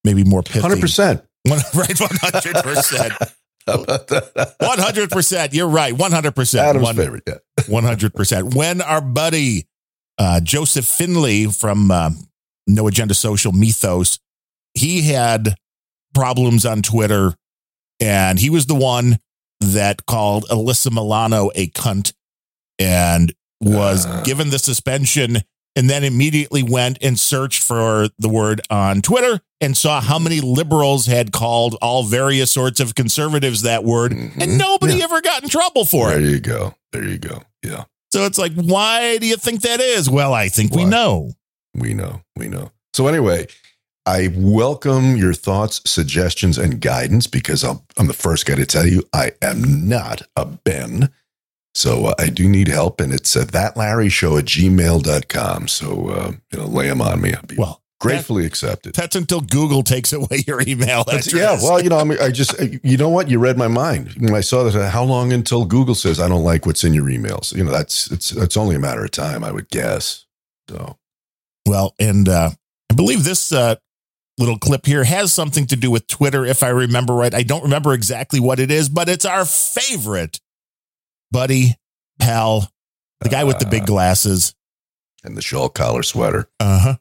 maybe 0.03 0.25
more 0.25 0.43
pithy. 0.43 0.59
Hundred 0.59 0.81
percent. 0.81 1.23
Right, 1.47 1.99
one 2.01 2.09
hundred 2.21 2.55
percent. 2.55 3.13
How 3.67 3.81
about 3.81 4.07
that? 4.09 4.55
One 4.59 4.77
hundred 4.77 5.09
percent. 5.09 5.53
You're 5.53 5.69
right. 5.69 5.93
One 5.93 6.11
hundred 6.11 6.35
percent. 6.35 6.67
Adam's 6.67 6.83
One 6.83 6.95
favorite. 6.97 7.23
Yeah. 7.25 7.79
hundred 7.79 8.13
percent. 8.13 8.53
When 8.55 8.81
our 8.81 8.99
buddy 8.99 9.67
uh, 10.17 10.41
Joseph 10.41 10.85
Finley 10.85 11.45
from 11.45 11.89
uh, 11.91 12.09
No 12.67 12.87
Agenda 12.87 13.13
Social 13.13 13.53
Mythos, 13.53 14.19
he 14.73 15.03
had 15.03 15.55
problems 16.15 16.65
on 16.65 16.81
Twitter, 16.81 17.35
and 17.99 18.39
he 18.39 18.49
was 18.49 18.65
the 18.65 18.73
one 18.75 19.19
that 19.59 20.05
called 20.05 20.45
Alyssa 20.49 20.91
Milano 20.91 21.51
a 21.55 21.67
cunt 21.67 22.13
and 22.79 23.33
was 23.61 24.05
Uh. 24.05 24.21
given 24.23 24.49
the 24.49 24.59
suspension. 24.59 25.43
And 25.77 25.89
then 25.89 26.05
immediately 26.05 26.63
went 26.63 26.99
and 27.01 27.19
searched 27.19 27.61
for 27.61 28.07
the 28.17 28.29
word 28.29 28.61
on 28.69 29.01
Twitter 29.01 29.41
and 29.59 29.75
saw 29.75 29.99
how 29.99 30.17
many 30.17 30.39
liberals 30.39 31.05
had 31.07 31.33
called 31.33 31.75
all 31.81 32.03
various 32.03 32.49
sorts 32.49 32.79
of 32.79 32.95
conservatives 32.95 33.61
that 33.63 33.83
word, 33.83 34.13
Mhm. 34.13 34.41
and 34.41 34.57
nobody 34.57 34.95
Yeah. 34.99 35.03
ever 35.03 35.19
got 35.19 35.43
in 35.43 35.49
trouble 35.49 35.83
for 35.83 36.07
There 36.07 36.19
it. 36.19 36.21
There 36.21 36.31
you 36.31 36.39
go. 36.39 36.75
There 36.93 37.03
you 37.03 37.17
go. 37.17 37.41
Yeah. 37.61 37.83
So 38.13 38.23
it's 38.23 38.37
like, 38.37 38.53
why 38.53 39.17
do 39.17 39.27
you 39.27 39.35
think 39.35 39.63
that 39.63 39.81
is? 39.81 40.09
Well, 40.09 40.33
I 40.33 40.47
think 40.47 40.73
we 40.73 40.85
know. 40.85 41.33
We 41.73 41.93
know. 41.93 42.21
We 42.37 42.47
know. 42.47 42.71
So 42.93 43.07
anyway, 43.07 43.47
I 44.07 44.31
welcome 44.35 45.15
your 45.15 45.33
thoughts, 45.33 45.81
suggestions, 45.89 46.57
and 46.59 46.79
guidance 46.79 47.25
because 47.25 47.63
I'm, 47.63 47.79
I'm 47.97 48.05
the 48.07 48.13
first 48.13 48.45
guy 48.45 48.55
to 48.55 48.65
tell 48.65 48.85
you 48.85 49.03
I 49.13 49.31
am 49.41 49.87
not 49.87 50.21
a 50.35 50.45
Ben. 50.45 51.09
So 51.73 52.05
uh, 52.07 52.13
I 52.19 52.27
do 52.29 52.47
need 52.47 52.67
help, 52.67 53.01
and 53.01 53.11
it's 53.11 53.35
uh, 53.35 53.45
thatlarryshow 53.45 54.39
at 54.39 54.45
gmail.com. 54.45 55.67
So, 55.67 56.09
uh, 56.09 56.31
you 56.51 56.59
know, 56.59 56.65
lay 56.67 56.87
them 56.87 57.01
on 57.01 57.19
me. 57.19 57.33
I'll 57.33 57.41
be 57.47 57.55
Well, 57.57 57.81
gratefully 57.99 58.45
accepted. 58.45 58.93
That's 58.93 59.15
until 59.15 59.41
Google 59.41 59.81
takes 59.83 60.13
away 60.13 60.43
your 60.47 60.61
email 60.61 61.03
That's- 61.03 61.33
yeah, 61.33 61.57
well, 61.61 61.81
you 61.83 61.89
know, 61.89 61.97
I 61.97 62.03
mean, 62.03 62.19
I 62.21 62.29
just, 62.29 62.53
you 62.83 62.97
know 62.97 63.09
what? 63.09 63.27
You 63.27 63.39
read 63.39 63.57
my 63.57 63.67
mind 63.67 64.13
when 64.19 64.35
I 64.35 64.41
saw 64.41 64.63
that. 64.63 64.75
uh, 64.79 64.89
How 64.91 65.03
long 65.03 65.33
until 65.33 65.65
Google 65.65 65.95
says 65.95 66.19
I 66.19 66.29
don't 66.29 66.43
like 66.43 66.65
what's 66.67 66.83
in 66.83 66.93
your 66.93 67.05
emails? 67.07 67.53
You 67.55 67.63
know, 67.63 67.71
that's 67.71 68.09
it's 68.11 68.31
it's 68.31 68.55
only 68.55 68.75
a 68.75 68.79
matter 68.79 69.03
of 69.03 69.11
time, 69.11 69.43
I 69.43 69.51
would 69.51 69.69
guess. 69.69 70.25
So, 70.69 70.97
Well, 71.65 71.95
and 71.99 72.29
uh, 72.29 72.51
I 72.89 72.93
believe 72.93 73.23
this 73.25 73.51
uh, 73.51 73.75
little 74.37 74.57
clip 74.57 74.85
here 74.85 75.03
has 75.03 75.31
something 75.33 75.65
to 75.67 75.75
do 75.75 75.89
with 75.91 76.07
Twitter, 76.07 76.45
if 76.45 76.63
I 76.63 76.69
remember 76.69 77.13
right. 77.13 77.33
I 77.33 77.43
don't 77.43 77.63
remember 77.63 77.93
exactly 77.93 78.39
what 78.39 78.59
it 78.59 78.69
is, 78.71 78.89
but 78.89 79.07
it's 79.09 79.25
our 79.25 79.45
favorite 79.45 80.39
buddy, 81.31 81.75
pal, 82.19 82.71
the 83.21 83.29
guy 83.29 83.43
with 83.43 83.59
the 83.59 83.65
big 83.65 83.85
glasses. 83.85 84.53
and 85.23 85.35
the 85.37 85.41
shawl 85.41 85.69
collar 85.69 86.03
sweater. 86.03 86.47
Uh 86.59 86.79
huh. 86.79 86.95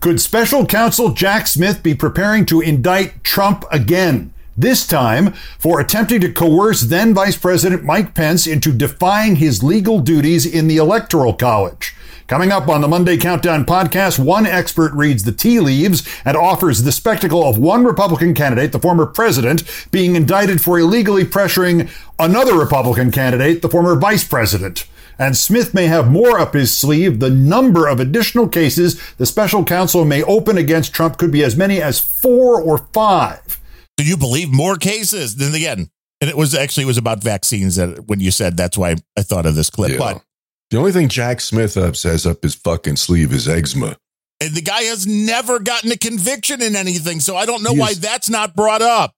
Could 0.00 0.20
special 0.20 0.66
counsel 0.66 1.10
Jack 1.12 1.46
Smith 1.46 1.82
be 1.82 1.94
preparing 1.94 2.44
to 2.46 2.60
indict 2.60 3.24
Trump 3.24 3.64
again? 3.72 4.32
This 4.56 4.86
time 4.86 5.32
for 5.58 5.80
attempting 5.80 6.20
to 6.20 6.32
coerce 6.32 6.82
then 6.82 7.12
Vice 7.12 7.36
President 7.36 7.82
Mike 7.82 8.14
Pence 8.14 8.46
into 8.46 8.72
defying 8.72 9.36
his 9.36 9.64
legal 9.64 9.98
duties 9.98 10.46
in 10.46 10.68
the 10.68 10.76
Electoral 10.76 11.32
College. 11.32 11.96
Coming 12.26 12.52
up 12.52 12.68
on 12.68 12.80
the 12.80 12.88
Monday 12.88 13.18
Countdown 13.18 13.66
podcast, 13.66 14.18
one 14.18 14.46
expert 14.46 14.94
reads 14.94 15.24
the 15.24 15.32
tea 15.32 15.60
leaves 15.60 16.08
and 16.24 16.38
offers 16.38 16.82
the 16.82 16.90
spectacle 16.90 17.46
of 17.46 17.58
one 17.58 17.84
Republican 17.84 18.32
candidate, 18.32 18.72
the 18.72 18.78
former 18.78 19.04
president, 19.04 19.62
being 19.90 20.16
indicted 20.16 20.62
for 20.62 20.78
illegally 20.78 21.24
pressuring 21.24 21.90
another 22.18 22.58
Republican 22.58 23.10
candidate, 23.10 23.60
the 23.60 23.68
former 23.68 23.94
vice 23.94 24.24
president. 24.24 24.86
And 25.18 25.36
Smith 25.36 25.74
may 25.74 25.86
have 25.86 26.10
more 26.10 26.38
up 26.38 26.54
his 26.54 26.74
sleeve. 26.74 27.20
The 27.20 27.28
number 27.28 27.86
of 27.86 28.00
additional 28.00 28.48
cases 28.48 28.98
the 29.16 29.26
special 29.26 29.62
counsel 29.62 30.06
may 30.06 30.22
open 30.22 30.56
against 30.56 30.94
Trump 30.94 31.18
could 31.18 31.30
be 31.30 31.44
as 31.44 31.56
many 31.56 31.82
as 31.82 32.00
four 32.00 32.58
or 32.58 32.78
five. 32.94 33.60
Do 33.98 34.04
you 34.04 34.16
believe 34.16 34.50
more 34.50 34.76
cases? 34.76 35.36
Then 35.36 35.54
again, 35.54 35.90
and 36.22 36.30
it 36.30 36.38
was 36.38 36.54
actually 36.54 36.84
it 36.84 36.86
was 36.86 36.98
about 36.98 37.22
vaccines 37.22 37.76
that 37.76 38.06
when 38.06 38.20
you 38.20 38.30
said 38.30 38.56
that's 38.56 38.78
why 38.78 38.96
I 39.14 39.20
thought 39.20 39.44
of 39.44 39.56
this 39.56 39.68
clip. 39.68 39.92
Yeah. 39.92 39.98
But 39.98 40.22
The 40.70 40.78
only 40.78 40.92
thing 40.92 41.08
Jack 41.08 41.40
Smith 41.40 41.76
up 41.76 41.94
says 41.96 42.26
up 42.26 42.42
his 42.42 42.54
fucking 42.54 42.96
sleeve 42.96 43.32
is 43.32 43.48
eczema. 43.48 43.96
and 44.40 44.54
the 44.54 44.62
guy 44.62 44.82
has 44.82 45.06
never 45.06 45.58
gotten 45.60 45.92
a 45.92 45.96
conviction 45.96 46.60
in 46.60 46.74
anything, 46.76 47.20
so 47.20 47.36
I 47.36 47.46
don't 47.46 47.62
know 47.62 47.72
He 47.72 47.78
why 47.80 47.90
is- 47.90 48.00
that's 48.00 48.28
not 48.28 48.54
brought 48.56 48.82
up. 48.82 49.12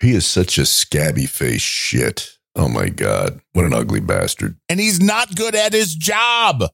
He 0.00 0.10
is 0.12 0.26
such 0.26 0.58
a 0.58 0.66
scabby 0.66 1.26
face 1.26 1.62
shit. 1.62 2.30
Oh 2.54 2.68
my 2.68 2.88
God. 2.88 3.40
What 3.52 3.64
an 3.64 3.72
ugly 3.72 4.00
bastard. 4.00 4.56
And 4.68 4.78
he's 4.80 5.00
not 5.00 5.34
good 5.36 5.54
at 5.54 5.72
his 5.72 5.94
job. 5.94 6.64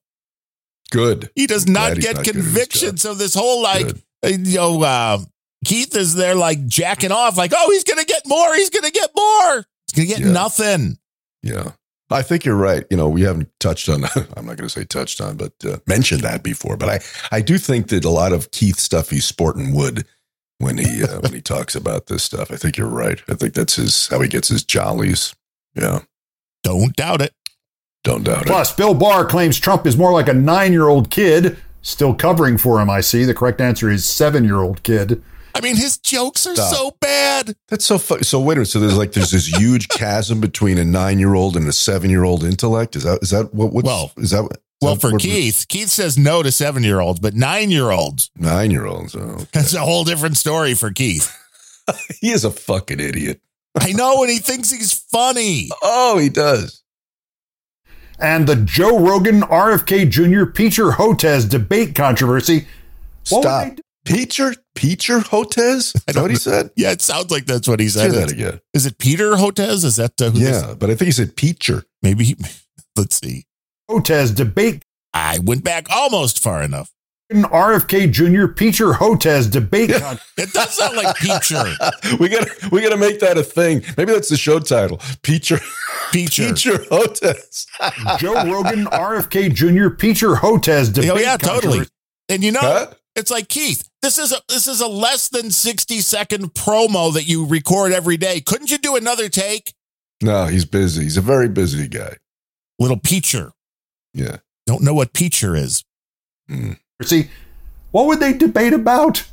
Good. 0.91 1.31
He 1.37 1.47
does 1.47 1.67
I'm 1.67 1.73
not 1.73 1.97
get 1.99 2.17
not 2.17 2.25
good 2.25 2.37
at 2.37 2.43
his 2.43 2.45
conviction. 2.47 2.97
So 2.97 3.15
this 3.15 3.35
whole 3.35 3.63
like 3.63 3.87
Good. 3.87 4.03
uh, 4.25 4.29
you 4.29 4.57
know 4.57 4.83
uh, 4.83 5.19
Keith 5.65 5.95
is 5.97 6.15
there 6.15 6.35
like 6.35 6.67
jacking 6.67 7.13
off, 7.13 7.37
like 7.37 7.53
oh 7.57 7.71
he's 7.71 7.85
gonna 7.85 8.05
get 8.05 8.23
more, 8.27 8.55
he's 8.55 8.71
gonna 8.71 8.91
get 8.91 9.11
more. 9.17 9.65
He's 9.87 9.95
gonna 9.97 10.09
get 10.09 10.21
Yeah. 10.21 10.33
nothing. 10.33 10.99
Yeah. 11.43 11.73
I 12.13 12.23
think 12.23 12.45
you're 12.45 12.57
right. 12.57 12.85
You 12.91 12.97
know, 12.97 13.09
we 13.09 13.23
haven't 13.23 13.49
touched 13.61 13.89
on, 13.89 14.05
I'm 14.37 14.47
not 14.47 14.57
going 14.57 14.59
to 14.59 14.69
say 14.69 14.85
touched 14.85 15.21
on, 15.21 15.37
but 15.37 15.53
uh, 15.65 15.79
mentioned 15.87 16.23
that 16.23 16.43
before. 16.43 16.77
But 16.77 16.89
I, 16.89 17.37
I 17.37 17.41
do 17.41 17.59
think 17.59 17.89
that 17.89 18.05
a 18.05 18.11
lot 18.11 18.33
of 18.33 18.51
Keith 18.51 18.79
stuff 18.79 19.11
he's 19.11 19.25
sporting 19.25 19.75
wood 19.75 20.07
when 20.59 20.79
he, 20.79 21.03
uh, 21.05 21.21
when 21.21 21.33
he 21.33 21.41
talks 21.43 21.75
about 21.75 22.07
this 22.07 22.23
stuff. 22.23 22.51
I 22.51 22.57
think 22.57 22.77
you're 22.77 22.87
right. 22.87 23.21
I 23.29 23.35
think 23.35 23.55
that's 23.55 23.77
his, 23.77 24.09
how 24.09 24.21
he 24.21 24.29
gets 24.29 24.49
his 24.49 24.65
jollies. 24.65 25.35
Yeah. 25.75 26.01
Don't 26.63 26.95
doubt 26.95 27.23
it. 27.23 27.35
Don't 28.05 28.25
doubt 28.25 28.43
it. 28.43 28.49
Plus, 28.49 28.75
Bill 28.75 28.95
Barr 28.95 29.25
claims 29.25 29.59
Trump 29.59 29.87
is 29.87 29.97
more 29.97 30.13
like 30.13 30.29
a 30.29 30.35
nine 30.35 30.73
year 30.73 30.89
old 30.89 31.11
kid. 31.11 31.57
Still 31.83 32.15
covering 32.15 32.59
for 32.59 32.81
him, 32.81 32.89
I 32.89 33.01
see. 33.01 33.25
The 33.25 33.35
correct 33.35 33.61
answer 33.61 33.91
is 33.91 34.05
seven 34.05 34.45
year 34.45 34.61
old 34.61 34.83
kid. 34.83 35.23
I 35.55 35.61
mean, 35.61 35.77
his 35.77 35.99
jokes 35.99 36.47
are 36.47 36.55
Stop. 36.55 36.75
so 36.75 36.97
bad. 37.01 37.55
That's 37.69 37.85
so 37.85 37.99
funny. 37.99 38.23
So 38.23 38.41
wait 38.41 38.55
a 38.55 38.57
minute. 38.57 38.67
So 38.69 38.81
there's 38.81 38.97
like 38.97 39.13
there's 39.13 39.31
this 39.33 39.47
huge 39.47 39.89
chasm 39.89 40.41
between 40.41 40.79
a 40.79 40.85
nine 40.85 41.19
year 41.19 41.35
old 41.35 41.57
and 41.57 41.69
a 41.69 41.73
seven 41.73 42.11
year 42.11 42.25
old 42.25 42.45
intellect. 42.45 42.97
Is 42.97 43.03
that 43.05 43.19
is 43.23 43.31
that 43.31 43.53
what? 43.55 43.73
What's, 43.73 43.87
Well- 43.87 44.13
is 44.17 44.31
that 44.31 44.45
is 44.45 44.49
Well, 44.81 44.95
that 44.95 45.01
for 45.01 45.19
Keith, 45.19 45.67
Keith 45.69 45.89
says 45.89 46.17
no 46.19 46.43
to 46.43 46.51
seven 46.51 46.83
year 46.83 47.01
olds, 47.01 47.21
but 47.21 47.35
nine 47.35 47.71
year 47.71 47.91
olds, 47.91 48.31
nine 48.37 48.71
year 48.71 48.87
olds? 48.87 49.15
Oh, 49.15 49.21
okay. 49.21 49.47
that's 49.53 49.75
a 49.75 49.81
whole 49.81 50.05
different 50.05 50.37
story 50.37 50.75
for 50.75 50.91
Keith. 50.91 51.31
he 52.21 52.31
is 52.31 52.45
a 52.45 52.51
fucking 52.51 53.01
idiot. 53.01 53.41
I 53.81 53.93
know, 53.93 54.23
and 54.23 54.31
he 54.31 54.39
thinks 54.39 54.71
he's 54.71 54.93
funny. 54.93 55.69
Oh, 55.83 56.19
he 56.19 56.29
does. 56.29 56.83
And 58.19 58.47
the 58.47 58.57
Joe 58.57 58.99
Rogan 58.99 59.41
RFK 59.43 60.09
Jr. 60.11 60.45
Peter 60.51 60.91
Hotez 60.93 61.49
debate 61.49 61.95
controversy. 61.95 62.67
What 63.31 63.43
Stop. 63.43 63.79
They 64.05 64.15
do? 64.15 64.27
Peacher 64.27 64.57
Peacher 64.77 65.21
Hotez. 65.25 65.95
Is 65.95 66.03
that 66.07 66.21
what 66.23 66.31
he 66.31 66.37
said? 66.37 66.71
Yeah, 66.77 66.91
it 66.93 67.03
sounds 67.03 67.31
like 67.31 67.47
that's 67.47 67.69
what 67.69 67.81
he 67.81 67.89
Say 67.89 68.09
said. 68.11 68.13
that 68.15 68.33
again. 68.33 68.61
Is 68.75 68.87
it 68.87 68.99
Peter 68.99 69.33
Hotez? 69.33 69.85
Is 69.85 69.97
that 69.97 70.21
uh, 70.21 70.31
who 70.31 70.39
Yeah, 70.41 70.75
but 70.79 70.91
I 70.91 70.95
think 70.95 71.07
he 71.07 71.13
said 71.13 71.37
Peacher. 71.37 71.85
maybe? 72.03 72.25
He, 72.25 72.37
let's 72.97 73.17
see. 73.21 73.45
Hotez 73.91 74.35
debate 74.35 74.85
I 75.15 75.39
went 75.41 75.63
back 75.65 75.87
almost 75.91 76.43
far 76.43 76.63
enough. 76.63 76.91
RFK 77.33 78.11
Jr. 78.13 78.47
Peter 78.53 78.93
Hotez 78.93 79.51
debate 79.51 79.91
con- 79.95 80.19
It 80.37 80.53
does 80.53 80.77
sound 80.77 80.97
like 80.97 81.17
Peacher. 81.17 82.19
we 82.21 82.29
got 82.29 82.47
to 82.47 82.69
we 82.71 82.83
got 82.83 82.91
to 82.91 82.97
make 82.99 83.21
that 83.21 83.39
a 83.39 83.43
thing. 83.43 83.83
Maybe 83.97 84.13
that's 84.13 84.29
the 84.29 84.37
show 84.37 84.59
title. 84.59 84.99
Peacher 85.23 85.59
Peacher. 86.13 86.51
Peacher 86.51 86.87
Hotez. 86.89 87.67
Joe 88.19 88.35
Rogan 88.35 88.85
RFK 88.87 89.53
Jr. 89.55 89.89
Peter 89.95 90.35
Hotez 90.35 90.93
debate 90.93 91.11
Oh 91.11 91.17
yeah, 91.19 91.37
totally. 91.39 91.87
And 92.29 92.43
you 92.45 92.53
know, 92.53 92.61
Huh? 92.61 92.87
it's 93.17 93.31
like 93.31 93.49
Keith. 93.49 93.89
This 94.03 94.19
is 94.19 94.33
a 94.33 94.39
this 94.49 94.67
is 94.67 94.81
a 94.81 94.89
less 94.89 95.29
than 95.29 95.51
sixty 95.53 96.01
second 96.01 96.55
promo 96.55 97.15
that 97.15 97.25
you 97.25 97.47
record 97.47 97.93
every 97.93 98.17
day. 98.17 98.41
Couldn't 98.41 98.71
you 98.71 98.79
do 98.79 98.97
another 98.97 99.29
take? 99.29 99.75
No, 100.21 100.47
he's 100.47 100.65
busy. 100.65 101.05
He's 101.05 101.17
a 101.17 101.23
very 101.23 101.49
busy 101.49 101.87
guy. 101.87 102.17
Little 102.81 102.99
Peacher. 102.99 103.53
Yeah. 104.13 104.39
Don't 104.67 104.83
know 104.83 104.95
what 104.95 105.13
Peacher 105.13 105.57
is. 105.57 105.85
Hmm. 106.49 106.73
See, 107.03 107.29
what 107.93 108.07
would 108.07 108.21
they 108.21 108.33
debate 108.33 108.73
about? 108.73 109.25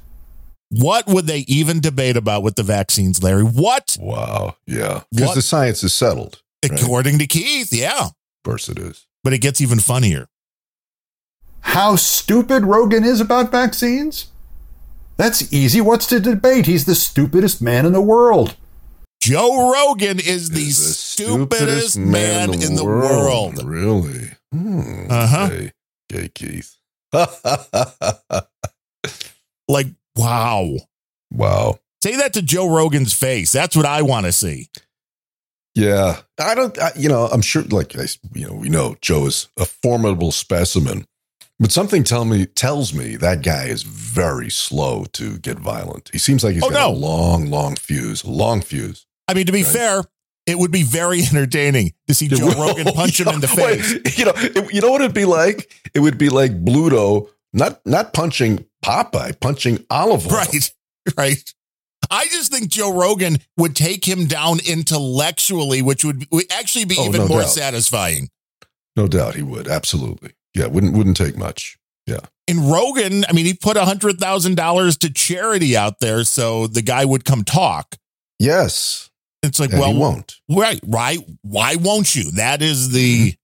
What 0.70 1.08
would 1.08 1.26
they 1.26 1.40
even 1.48 1.80
debate 1.80 2.16
about 2.16 2.44
with 2.44 2.56
the 2.56 2.64
vaccines, 2.64 3.24
Larry? 3.24 3.44
What? 3.44 3.98
Wow. 4.00 4.56
Yeah. 4.68 5.02
Because 5.12 5.34
the 5.34 5.42
science 5.42 5.84
is 5.84 5.94
settled. 5.94 6.42
Right. 6.64 6.80
According 6.80 7.18
to 7.20 7.28
Keith, 7.28 7.74
yeah. 7.74 8.06
Of 8.06 8.14
course 8.44 8.70
it 8.70 8.78
is. 8.78 9.08
But 9.24 9.34
it 9.34 9.40
gets 9.40 9.62
even 9.62 9.80
funnier. 9.80 10.28
How 11.62 11.96
stupid 11.96 12.66
Rogan 12.66 13.04
is 13.04 13.20
about 13.20 13.52
vaccines? 13.52 14.28
That's 15.20 15.52
easy. 15.54 15.82
What's 15.82 16.08
to 16.08 16.22
debate? 16.22 16.66
He's 16.66 16.86
the 16.86 16.96
stupidest 16.96 17.62
man 17.62 17.86
in 17.86 17.92
the 17.92 18.02
world. 18.02 18.56
Joe 19.22 19.70
Rogan 19.74 20.18
is 20.18 20.50
the, 20.50 20.62
Is 20.62 20.78
the 20.78 20.94
stupidest, 20.94 21.98
man, 21.98 22.54
in 22.54 22.76
the 22.76 22.86
world. 22.86 23.62
Really? 23.62 24.32
Hmm, 24.54 25.08
Uh-huh. 25.12 25.50
Okay. 25.52 25.72
Okay, 26.12 26.30
Keith. 26.34 26.76
Like, 29.68 29.88
wow. 30.16 30.78
wow. 31.32 31.80
Say 32.02 32.16
that 32.16 32.34
to 32.34 32.42
Joe 32.42 32.74
Rogan's 32.74 33.14
face. 33.14 33.52
That's 33.52 33.76
what 33.76 33.86
I 33.86 34.02
want 34.02 34.26
to 34.26 34.32
see. 34.32 34.70
Yeah. 35.76 36.22
I 36.40 36.56
don't, 36.56 36.76
I, 36.82 36.92
you 36.96 37.08
know, 37.08 37.28
I'm 37.28 37.42
sure, 37.44 37.62
like, 37.64 37.96
I, 37.96 38.08
you 38.34 38.48
know, 38.48 38.54
we 38.56 38.70
know 38.70 38.96
Joe 39.02 39.28
is 39.28 39.48
a 39.58 39.66
formidable 39.66 40.32
specimen, 40.32 41.06
but 41.60 41.72
something 41.72 42.04
tell 42.04 42.26
me, 42.26 42.46
tells 42.46 42.94
me 42.94 43.16
that 43.18 43.42
guy 43.44 43.66
is 43.66 43.84
very 43.84 44.50
slow 44.50 45.06
to 45.14 45.38
get 45.40 45.60
violent. 45.60 46.10
He 46.12 46.18
seems 46.18 46.44
like 46.44 46.54
he's 46.54 46.64
Oh, 46.64 46.70
got 46.70 46.90
a 46.90 46.94
long, 46.94 47.50
long 47.50 47.76
fuse, 47.76 48.24
long 48.26 48.62
fuse. 48.62 49.06
I 49.28 49.34
mean, 49.34 49.46
to 49.46 49.52
be 49.52 49.64
Right. 49.64 49.72
fair, 49.74 50.04
it 50.46 50.58
would 50.58 50.72
be 50.72 50.84
very 50.84 51.22
entertaining 51.30 51.94
to 52.08 52.14
see 52.14 52.28
Joe 52.28 52.50
Rogan 52.52 52.86
punch 52.94 53.20
him 53.20 53.28
in 53.28 53.40
the 53.42 53.48
face. 53.62 53.94
Wait, 53.94 54.18
you 54.18 54.26
know, 54.26 54.34
it- 54.36 54.74
you 54.74 54.82
know 54.82 54.90
what 54.92 55.02
it'd 55.02 55.14
be 55.14 55.26
like? 55.26 55.72
It 55.94 56.00
would 56.00 56.18
be 56.18 56.30
like 56.30 56.64
Bluto, 56.64 57.28
not 57.54 57.86
not 57.86 58.14
punching 58.14 58.66
Popeye, 58.84 59.40
punching 59.40 59.86
olive 59.90 60.26
oil. 60.28 60.34
Right. 60.38 60.72
Right. 61.18 61.54
I 62.12 62.26
just 62.26 62.52
think 62.52 62.70
Joe 62.70 62.94
Rogan 62.94 63.38
would 63.58 63.76
take 63.76 64.06
him 64.08 64.26
down 64.26 64.60
intellectually, 64.68 65.82
which 65.82 66.04
would, 66.06 66.28
would 66.32 66.52
actually 66.52 66.86
be 66.86 66.96
Oh, 67.00 67.06
even 67.06 67.22
no 67.22 67.28
more 67.28 67.42
doubt. 67.42 67.50
satisfying. 67.50 68.30
No 68.96 69.08
doubt 69.08 69.36
he 69.36 69.42
would. 69.42 69.68
Absolutely. 69.68 70.32
Yeah, 70.60 70.68
wouldn't 70.68 70.94
wouldn't 70.96 71.18
take 71.18 71.38
much. 71.38 71.78
Yeah. 72.06 72.20
In 72.48 72.68
Rogan, 72.70 73.24
I 73.30 73.34
mean, 73.34 73.46
he 73.46 73.54
put 73.54 73.78
a 73.78 73.82
$100,000 73.82 74.98
to 75.00 75.14
charity 75.14 75.78
out 75.78 76.00
there 76.00 76.24
so 76.24 76.66
the 76.68 76.82
guy 76.82 77.06
would 77.06 77.24
come 77.24 77.44
talk. 77.44 77.96
Yes. 78.40 79.10
It's 79.44 79.60
like, 79.60 79.72
And 79.72 79.80
well, 79.80 79.94
won't. 79.94 80.38
right, 80.50 80.80
right. 80.88 81.20
Why 81.44 81.76
won't 81.76 82.16
you? 82.16 82.32
That 82.32 82.62
is 82.62 82.90
the 82.92 83.36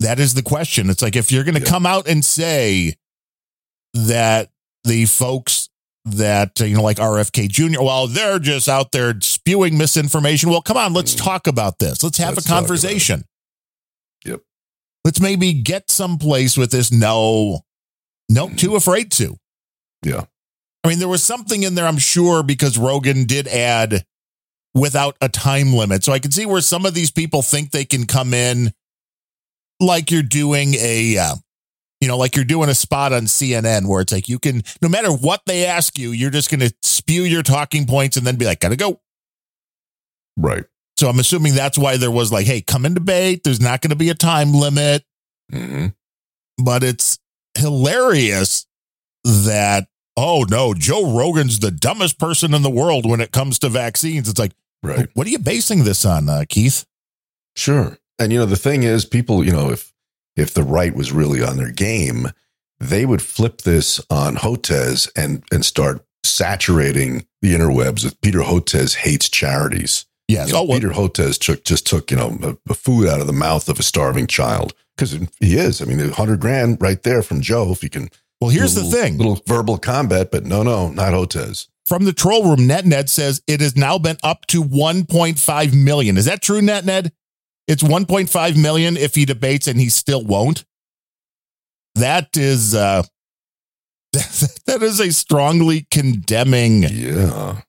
that 0.00 0.18
is 0.18 0.34
the 0.34 0.42
question. 0.42 0.90
It's 0.90 1.00
like 1.02 1.14
if 1.16 1.30
you're 1.32 1.44
going 1.44 1.54
to 1.54 1.60
Mm-hmm. 1.60 1.66
Yeah. 1.66 1.70
come 1.70 1.86
out 1.86 2.08
and 2.08 2.24
say 2.24 2.94
that 3.94 4.50
the 4.82 5.04
folks 5.06 5.68
that 6.04 6.58
you 6.60 6.74
know 6.76 6.82
like 6.82 6.98
RFK 6.98 7.48
Jr. 7.48 7.80
Well, 7.82 8.06
they're 8.08 8.38
just 8.38 8.68
out 8.68 8.92
there 8.92 9.14
spewing 9.20 9.78
misinformation. 9.78 10.50
Well, 10.50 10.60
come 10.62 10.76
on, 10.76 10.92
let's 10.92 11.14
talk 11.14 11.46
about 11.46 11.78
this. 11.78 12.02
Let's 12.02 12.18
have 12.18 12.32
Mm. 12.32 12.36
Let's 12.36 12.46
a 12.46 12.48
talk 12.48 12.58
about 12.58 12.64
it. 12.64 12.68
conversation. 12.68 13.24
Let's 15.04 15.20
maybe 15.20 15.52
get 15.52 15.90
someplace 15.90 16.56
with 16.56 16.70
this. 16.70 16.90
No, 16.90 17.60
no, 18.28 18.48
too 18.48 18.76
afraid 18.76 19.12
to. 19.12 19.36
Yeah. 20.02 20.24
I 20.82 20.88
mean, 20.88 20.98
there 20.98 21.08
was 21.08 21.22
something 21.22 21.62
in 21.62 21.74
there, 21.74 21.86
I'm 21.86 21.98
sure, 21.98 22.42
because 22.42 22.78
Rogan 22.78 23.24
did 23.24 23.48
add 23.48 24.04
without 24.74 25.16
a 25.20 25.28
time 25.28 25.72
limit. 25.72 26.04
So 26.04 26.12
I 26.12 26.18
can 26.18 26.30
see 26.30 26.46
where 26.46 26.60
some 26.60 26.84
of 26.84 26.94
these 26.94 27.10
people 27.10 27.42
think 27.42 27.70
they 27.70 27.84
can 27.84 28.06
come 28.06 28.34
in 28.34 28.72
like 29.80 30.10
you're 30.10 30.22
doing 30.22 30.74
a, 30.74 31.16
uh, 31.16 31.34
you 32.00 32.08
know, 32.08 32.18
like 32.18 32.36
you're 32.36 32.44
doing 32.44 32.68
a 32.68 32.74
spot 32.74 33.12
on 33.12 33.22
CNN 33.22 33.86
where 33.86 34.02
it's 34.02 34.12
like 34.12 34.28
you 34.28 34.38
can, 34.38 34.62
no 34.82 34.88
matter 34.88 35.10
what 35.10 35.42
they 35.46 35.64
ask 35.64 35.98
you, 35.98 36.10
you're 36.10 36.30
just 36.30 36.50
going 36.50 36.60
to 36.60 36.74
spew 36.82 37.22
your 37.22 37.42
talking 37.42 37.86
points 37.86 38.16
and 38.16 38.26
then 38.26 38.36
be 38.36 38.44
like, 38.44 38.60
gotta 38.60 38.76
go. 38.76 39.00
Right. 40.36 40.64
So 40.96 41.08
I'm 41.08 41.18
assuming 41.18 41.54
that's 41.54 41.76
why 41.78 41.96
there 41.96 42.10
was 42.10 42.30
like, 42.32 42.46
hey, 42.46 42.60
come 42.60 42.84
and 42.84 42.94
debate. 42.94 43.42
There's 43.44 43.60
not 43.60 43.80
going 43.80 43.90
to 43.90 43.96
be 43.96 44.10
a 44.10 44.14
time 44.14 44.52
limit, 44.52 45.04
hmm 45.52 45.86
but 46.56 46.84
it's 46.84 47.18
hilarious 47.58 48.66
that, 49.24 49.88
oh 50.16 50.44
no, 50.48 50.72
Joe 50.72 51.16
Rogan's 51.18 51.58
the 51.58 51.72
dumbest 51.72 52.18
person 52.18 52.54
in 52.54 52.62
the 52.62 52.70
world 52.70 53.08
when 53.08 53.20
it 53.20 53.32
comes 53.32 53.58
to 53.60 53.68
vaccines. 53.68 54.28
It's 54.28 54.38
like, 54.38 54.52
Right. 54.82 55.08
what 55.14 55.26
are 55.26 55.30
you 55.30 55.38
basing 55.38 55.82
this 55.84 56.04
on, 56.04 56.28
uh, 56.28 56.44
Keith? 56.48 56.84
Sure. 57.56 57.98
And 58.18 58.32
you 58.32 58.38
know, 58.38 58.46
the 58.46 58.54
thing 58.56 58.82
is, 58.84 59.04
people, 59.04 59.44
you 59.44 59.50
know, 59.52 59.70
if 59.70 59.92
if 60.36 60.52
the 60.54 60.62
right 60.62 60.94
was 60.94 61.10
really 61.12 61.42
on 61.42 61.56
their 61.56 61.70
game, 61.72 62.28
they 62.78 63.04
would 63.06 63.22
flip 63.22 63.62
this 63.62 64.00
on 64.10 64.36
Hotez 64.36 65.08
and 65.16 65.42
and 65.50 65.64
start 65.64 66.04
saturating 66.22 67.26
the 67.42 67.54
interwebs 67.54 68.04
with 68.04 68.20
Peter 68.20 68.40
Hotez 68.40 68.96
hates 68.96 69.28
charities. 69.28 70.06
Yes. 70.28 70.52
Oh, 70.52 70.64
well, 70.64 70.78
Peter 70.78 70.90
Hotez 70.90 71.38
took 71.38 71.64
just 71.64 71.86
took 71.86 72.10
you 72.10 72.16
know 72.16 72.58
food 72.74 73.08
out 73.08 73.20
of 73.20 73.26
the 73.26 73.32
mouth 73.32 73.68
of 73.68 73.78
a 73.78 73.82
starving 73.82 74.26
child 74.26 74.72
because 74.96 75.12
he 75.12 75.56
is. 75.56 75.82
I 75.82 75.84
mean, 75.84 76.00
a 76.00 76.12
hundred 76.12 76.40
grand 76.40 76.78
right 76.80 77.02
there 77.02 77.22
from 77.22 77.40
Joe. 77.40 77.70
If 77.72 77.82
you 77.82 77.90
can, 77.90 78.08
well, 78.40 78.50
here's 78.50 78.76
a 78.76 78.80
the 78.80 78.90
thing. 78.90 79.18
little 79.18 79.42
verbal 79.46 79.78
combat, 79.78 80.30
but 80.30 80.44
no, 80.44 80.62
no, 80.62 80.88
not 80.88 81.12
Hotez. 81.12 81.68
From 81.86 82.06
the 82.06 82.14
troll 82.14 82.44
room, 82.44 82.66
NetNed 82.66 83.10
says 83.10 83.42
it 83.46 83.60
has 83.60 83.76
now 83.76 83.98
been 83.98 84.16
up 84.22 84.46
to 84.46 84.62
1.5 84.62 85.84
million. 85.84 86.16
Is 86.16 86.24
that 86.24 86.40
true, 86.40 86.62
NetNed? 86.62 87.10
It's 87.68 87.82
1.5 87.82 88.60
million 88.60 88.96
if 88.96 89.14
he 89.14 89.26
debates 89.26 89.66
and 89.66 89.78
he 89.78 89.90
still 89.90 90.24
won't. 90.24 90.64
That 91.94 92.36
is 92.36 92.74
uh 92.74 93.02
that 94.12 94.78
is 94.80 95.00
a 95.00 95.12
strongly 95.12 95.86
condemning 95.90 96.84
Yeah. 96.84 97.60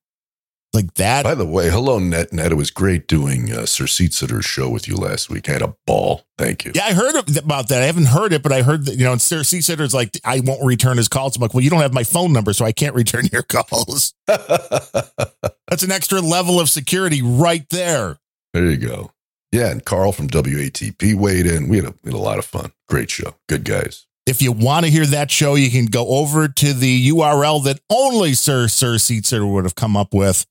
Like 0.76 0.94
that. 0.96 1.24
By 1.24 1.36
the 1.36 1.46
way, 1.46 1.70
hello, 1.70 2.00
Net 2.00 2.34
Net. 2.34 2.52
It 2.52 2.56
was 2.56 2.70
great 2.70 3.08
doing 3.08 3.52
uh, 3.52 3.66
Sir 3.66 3.86
Seatsitter's 3.86 4.46
show 4.46 4.70
with 4.70 4.88
you 4.88 4.96
last 4.96 5.30
week. 5.30 5.50
I 5.50 5.54
had 5.54 5.62
a 5.62 5.76
ball. 5.88 6.24
Thank 6.38 6.66
you. 6.66 6.74
Yeah, 6.76 6.86
I 6.86 6.94
heard 6.94 7.16
about 7.38 7.70
that. 7.70 7.82
I 7.82 7.86
haven't 7.86 8.08
heard 8.08 8.34
it, 8.34 8.44
but 8.44 8.52
I 8.52 8.62
heard 8.62 8.86
that, 8.86 8.96
you 8.98 9.06
know, 9.06 9.14
and 9.14 9.22
Sir 9.22 9.40
Seatsitter's 9.40 9.94
like, 9.94 10.20
I 10.26 10.42
won't 10.42 10.64
return 10.66 10.98
his 10.98 11.08
calls. 11.08 11.36
I'm 11.36 11.42
like, 11.42 11.54
well, 11.54 11.64
you 11.64 11.70
don't 11.70 11.82
have 11.82 11.94
my 11.94 12.04
phone 12.04 12.34
number, 12.34 12.52
so 12.52 12.66
I 12.66 12.74
can't 12.74 12.94
return 12.94 13.28
your 13.32 13.42
calls. 13.48 14.14
That's 14.28 15.84
an 15.84 15.92
extra 15.92 16.20
level 16.20 16.60
of 16.60 16.70
security 16.70 17.22
right 17.22 17.68
there. 17.70 18.18
there 18.54 18.70
you 18.70 18.78
go. 18.78 19.12
Yeah, 19.52 19.72
and 19.72 19.86
Carl 19.86 20.12
from 20.12 20.28
WATP 20.28 21.16
weighed 21.16 21.46
in. 21.46 21.70
We 21.70 21.78
had 21.78 21.86
a, 21.86 21.94
we 22.04 22.12
had 22.12 22.18
a 22.18 22.22
lot 22.22 22.40
of 22.40 22.46
fun. 22.46 22.74
Great 22.90 23.10
show. 23.10 23.36
Good 23.48 23.64
guys. 23.64 24.06
If 24.26 24.42
you 24.42 24.52
want 24.52 24.86
to 24.86 24.92
hear 24.92 25.06
that 25.06 25.32
show, 25.32 25.56
you 25.56 25.70
can 25.70 25.86
go 25.86 26.08
over 26.08 26.48
to 26.48 26.74
the 26.74 27.10
URL 27.12 27.64
that 27.64 27.80
only 27.90 28.34
Sir 28.34 28.68
Sir 28.68 28.96
Seatsitter 28.96 29.50
would 29.50 29.64
have 29.64 29.76
come 29.76 29.96
up 29.96 30.14
with, 30.14 30.46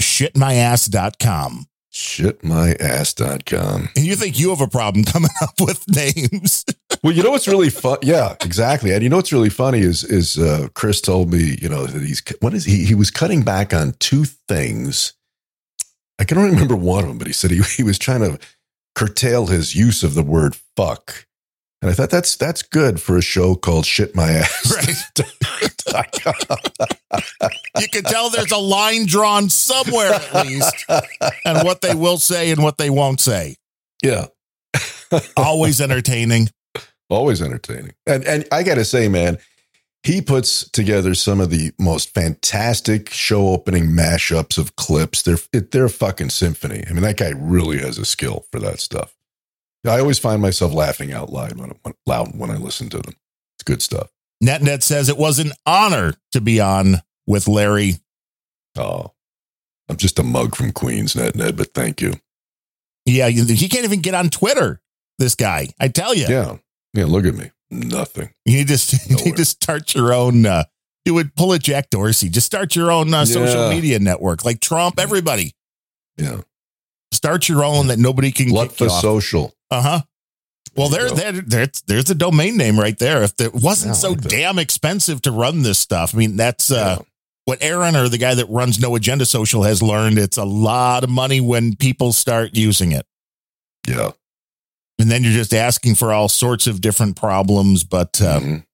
shitmyass.com. 0.00 1.66
Shitmyass.com. 1.92 3.88
And 3.94 4.04
you 4.04 4.16
think 4.16 4.38
you 4.38 4.50
have 4.50 4.60
a 4.60 4.66
problem 4.66 5.04
coming 5.12 5.30
up 5.40 5.54
with 5.60 5.84
names. 5.88 6.64
Well, 7.04 7.12
you 7.12 7.22
know 7.22 7.30
what's 7.30 7.46
really 7.46 7.70
fun? 7.70 7.98
Yeah, 8.02 8.34
exactly. 8.42 8.92
And 8.92 9.02
you 9.02 9.08
know 9.08 9.16
what's 9.16 9.32
really 9.32 9.50
funny 9.50 9.80
is 9.80 10.02
is 10.02 10.38
uh, 10.38 10.68
Chris 10.74 11.00
told 11.00 11.30
me, 11.30 11.56
you 11.60 11.68
know, 11.68 11.86
that 11.86 12.02
he's 12.02 12.22
what 12.40 12.54
is 12.54 12.64
he? 12.64 12.84
He 12.84 12.94
was 12.94 13.10
cutting 13.10 13.42
back 13.42 13.72
on 13.72 13.94
two 14.00 14.24
things. 14.24 15.12
I 16.18 16.24
can 16.24 16.38
only 16.38 16.50
remember 16.50 16.76
one 16.76 17.04
of 17.04 17.08
them, 17.08 17.18
but 17.18 17.26
he 17.26 17.32
said 17.32 17.50
he 17.50 17.62
he 17.62 17.82
was 17.82 17.98
trying 17.98 18.20
to 18.20 18.38
curtail 18.94 19.46
his 19.46 19.74
use 19.74 20.02
of 20.02 20.14
the 20.14 20.22
word 20.22 20.56
fuck. 20.76 21.26
And 21.82 21.90
I 21.90 21.94
thought 21.94 22.10
that's 22.10 22.36
that's 22.36 22.62
good 22.62 23.00
for 23.00 23.16
a 23.16 23.22
show 23.22 23.54
called 23.54 23.84
Shit 23.84 24.14
My 24.16 24.30
Ass. 24.30 25.12
you 27.78 27.88
can 27.88 28.02
tell 28.04 28.30
there's 28.30 28.52
a 28.52 28.58
line 28.58 29.06
drawn 29.06 29.50
somewhere 29.50 30.14
at 30.14 30.46
least 30.46 30.84
and 31.44 31.64
what 31.64 31.82
they 31.82 31.94
will 31.94 32.16
say 32.16 32.50
and 32.50 32.62
what 32.62 32.78
they 32.78 32.90
won't 32.90 33.20
say. 33.20 33.56
yeah. 34.02 34.26
Always 35.36 35.80
entertaining. 35.80 36.48
Always 37.08 37.42
entertaining. 37.42 37.94
And 38.06 38.24
and 38.24 38.46
I 38.50 38.62
gotta 38.62 38.84
say, 38.84 39.08
man, 39.08 39.38
he 40.02 40.20
puts 40.20 40.68
together 40.70 41.14
some 41.14 41.40
of 41.40 41.50
the 41.50 41.72
most 41.78 42.12
fantastic 42.12 43.10
show 43.10 43.48
opening 43.48 43.88
mashups 43.88 44.58
of 44.58 44.76
clips. 44.76 45.22
They're 45.22 45.38
it, 45.52 45.70
they're 45.70 45.84
a 45.84 45.90
fucking 45.90 46.30
symphony. 46.30 46.84
I 46.88 46.92
mean, 46.92 47.02
that 47.02 47.16
guy 47.16 47.32
really 47.36 47.78
has 47.78 47.98
a 47.98 48.04
skill 48.04 48.46
for 48.50 48.58
that 48.60 48.80
stuff. 48.80 49.13
I 49.86 50.00
always 50.00 50.18
find 50.18 50.40
myself 50.40 50.72
laughing 50.72 51.12
out 51.12 51.30
loud 51.30 51.58
when, 51.58 51.72
when 51.82 51.94
loud 52.06 52.36
when 52.38 52.50
I 52.50 52.56
listen 52.56 52.88
to 52.90 52.98
them. 52.98 53.14
It's 53.56 53.64
good 53.64 53.82
stuff. 53.82 54.10
NetNet 54.42 54.82
says 54.82 55.08
it 55.08 55.16
was 55.18 55.38
an 55.38 55.52
honor 55.66 56.14
to 56.32 56.40
be 56.40 56.60
on 56.60 56.96
with 57.26 57.46
Larry. 57.48 57.94
Oh, 58.76 59.12
I'm 59.88 59.96
just 59.96 60.18
a 60.18 60.22
mug 60.22 60.56
from 60.56 60.72
Queens, 60.72 61.14
Ned, 61.14 61.56
but 61.56 61.72
thank 61.74 62.00
you. 62.00 62.14
Yeah, 63.06 63.26
you- 63.26 63.44
he 63.44 63.68
can't 63.68 63.84
even 63.84 64.00
get 64.00 64.14
on 64.14 64.30
Twitter. 64.30 64.80
This 65.18 65.34
guy, 65.34 65.68
I 65.78 65.88
tell 65.88 66.14
you, 66.14 66.26
Yeah. 66.28 66.56
Yeah, 66.94 67.04
look 67.06 67.24
at 67.24 67.34
me. 67.34 67.50
Nothing. 67.70 68.30
you 68.44 68.64
just 68.64 68.92
you 69.10 69.16
need 69.16 69.36
to 69.36 69.44
start 69.44 69.94
your 69.94 70.12
own. 70.14 70.46
Uh, 70.46 70.64
do 71.04 71.18
it. 71.18 71.34
Pull 71.36 71.52
a 71.52 71.58
Jack 71.58 71.90
Dorsey. 71.90 72.28
Just 72.28 72.46
start 72.46 72.74
your 72.76 72.90
own 72.90 73.12
uh, 73.12 73.24
social 73.24 73.68
Yeah. 73.68 73.74
media 73.74 73.98
network, 73.98 74.44
like 74.44 74.60
Trump. 74.60 74.98
Everybody 74.98 75.52
Yeah. 76.16 76.40
Start 77.24 77.48
your 77.48 77.64
own 77.64 77.86
that 77.86 77.98
nobody 77.98 78.30
can 78.30 78.50
Luck 78.50 78.68
kick 78.70 78.78
for 78.78 78.84
you 78.84 78.90
off. 78.90 79.00
social. 79.00 79.54
Uh 79.70 79.80
huh. 79.82 80.00
Well, 80.76 80.88
There 80.88 81.08
there, 81.10 81.32
there, 81.32 81.66
there's, 81.86 82.10
a 82.10 82.14
domain 82.14 82.56
name 82.56 82.78
right 82.78 82.98
there. 82.98 83.22
If 83.22 83.40
it 83.40 83.54
wasn't 83.54 83.96
so 83.96 84.14
damn 84.14 84.58
expensive 84.58 85.22
to 85.22 85.30
run 85.30 85.62
this 85.62 85.78
stuff, 85.78 86.14
I 86.14 86.18
mean, 86.18 86.36
that's 86.36 86.70
uh, 86.70 87.00
what 87.44 87.62
Aaron 87.62 87.94
or 87.96 88.08
the 88.08 88.18
guy 88.18 88.34
that 88.34 88.46
runs 88.50 88.80
No 88.80 88.94
Agenda 88.96 89.24
Social 89.24 89.62
has 89.62 89.82
learned. 89.82 90.18
It's 90.18 90.36
a 90.36 90.44
lot 90.44 91.04
of 91.04 91.10
money 91.10 91.40
when 91.40 91.76
people 91.76 92.12
start 92.12 92.50
using 92.56 92.90
it, 92.92 93.06
Yeah. 93.86 94.10
and 94.98 95.10
then 95.10 95.22
you're 95.22 95.32
just 95.32 95.54
asking 95.54 95.94
for 95.94 96.12
all 96.12 96.28
sorts 96.28 96.66
of 96.66 96.80
different 96.80 97.14
problems. 97.16 97.84
But 97.84 98.20
uh, 98.20 98.40
Mhm. 98.40 98.64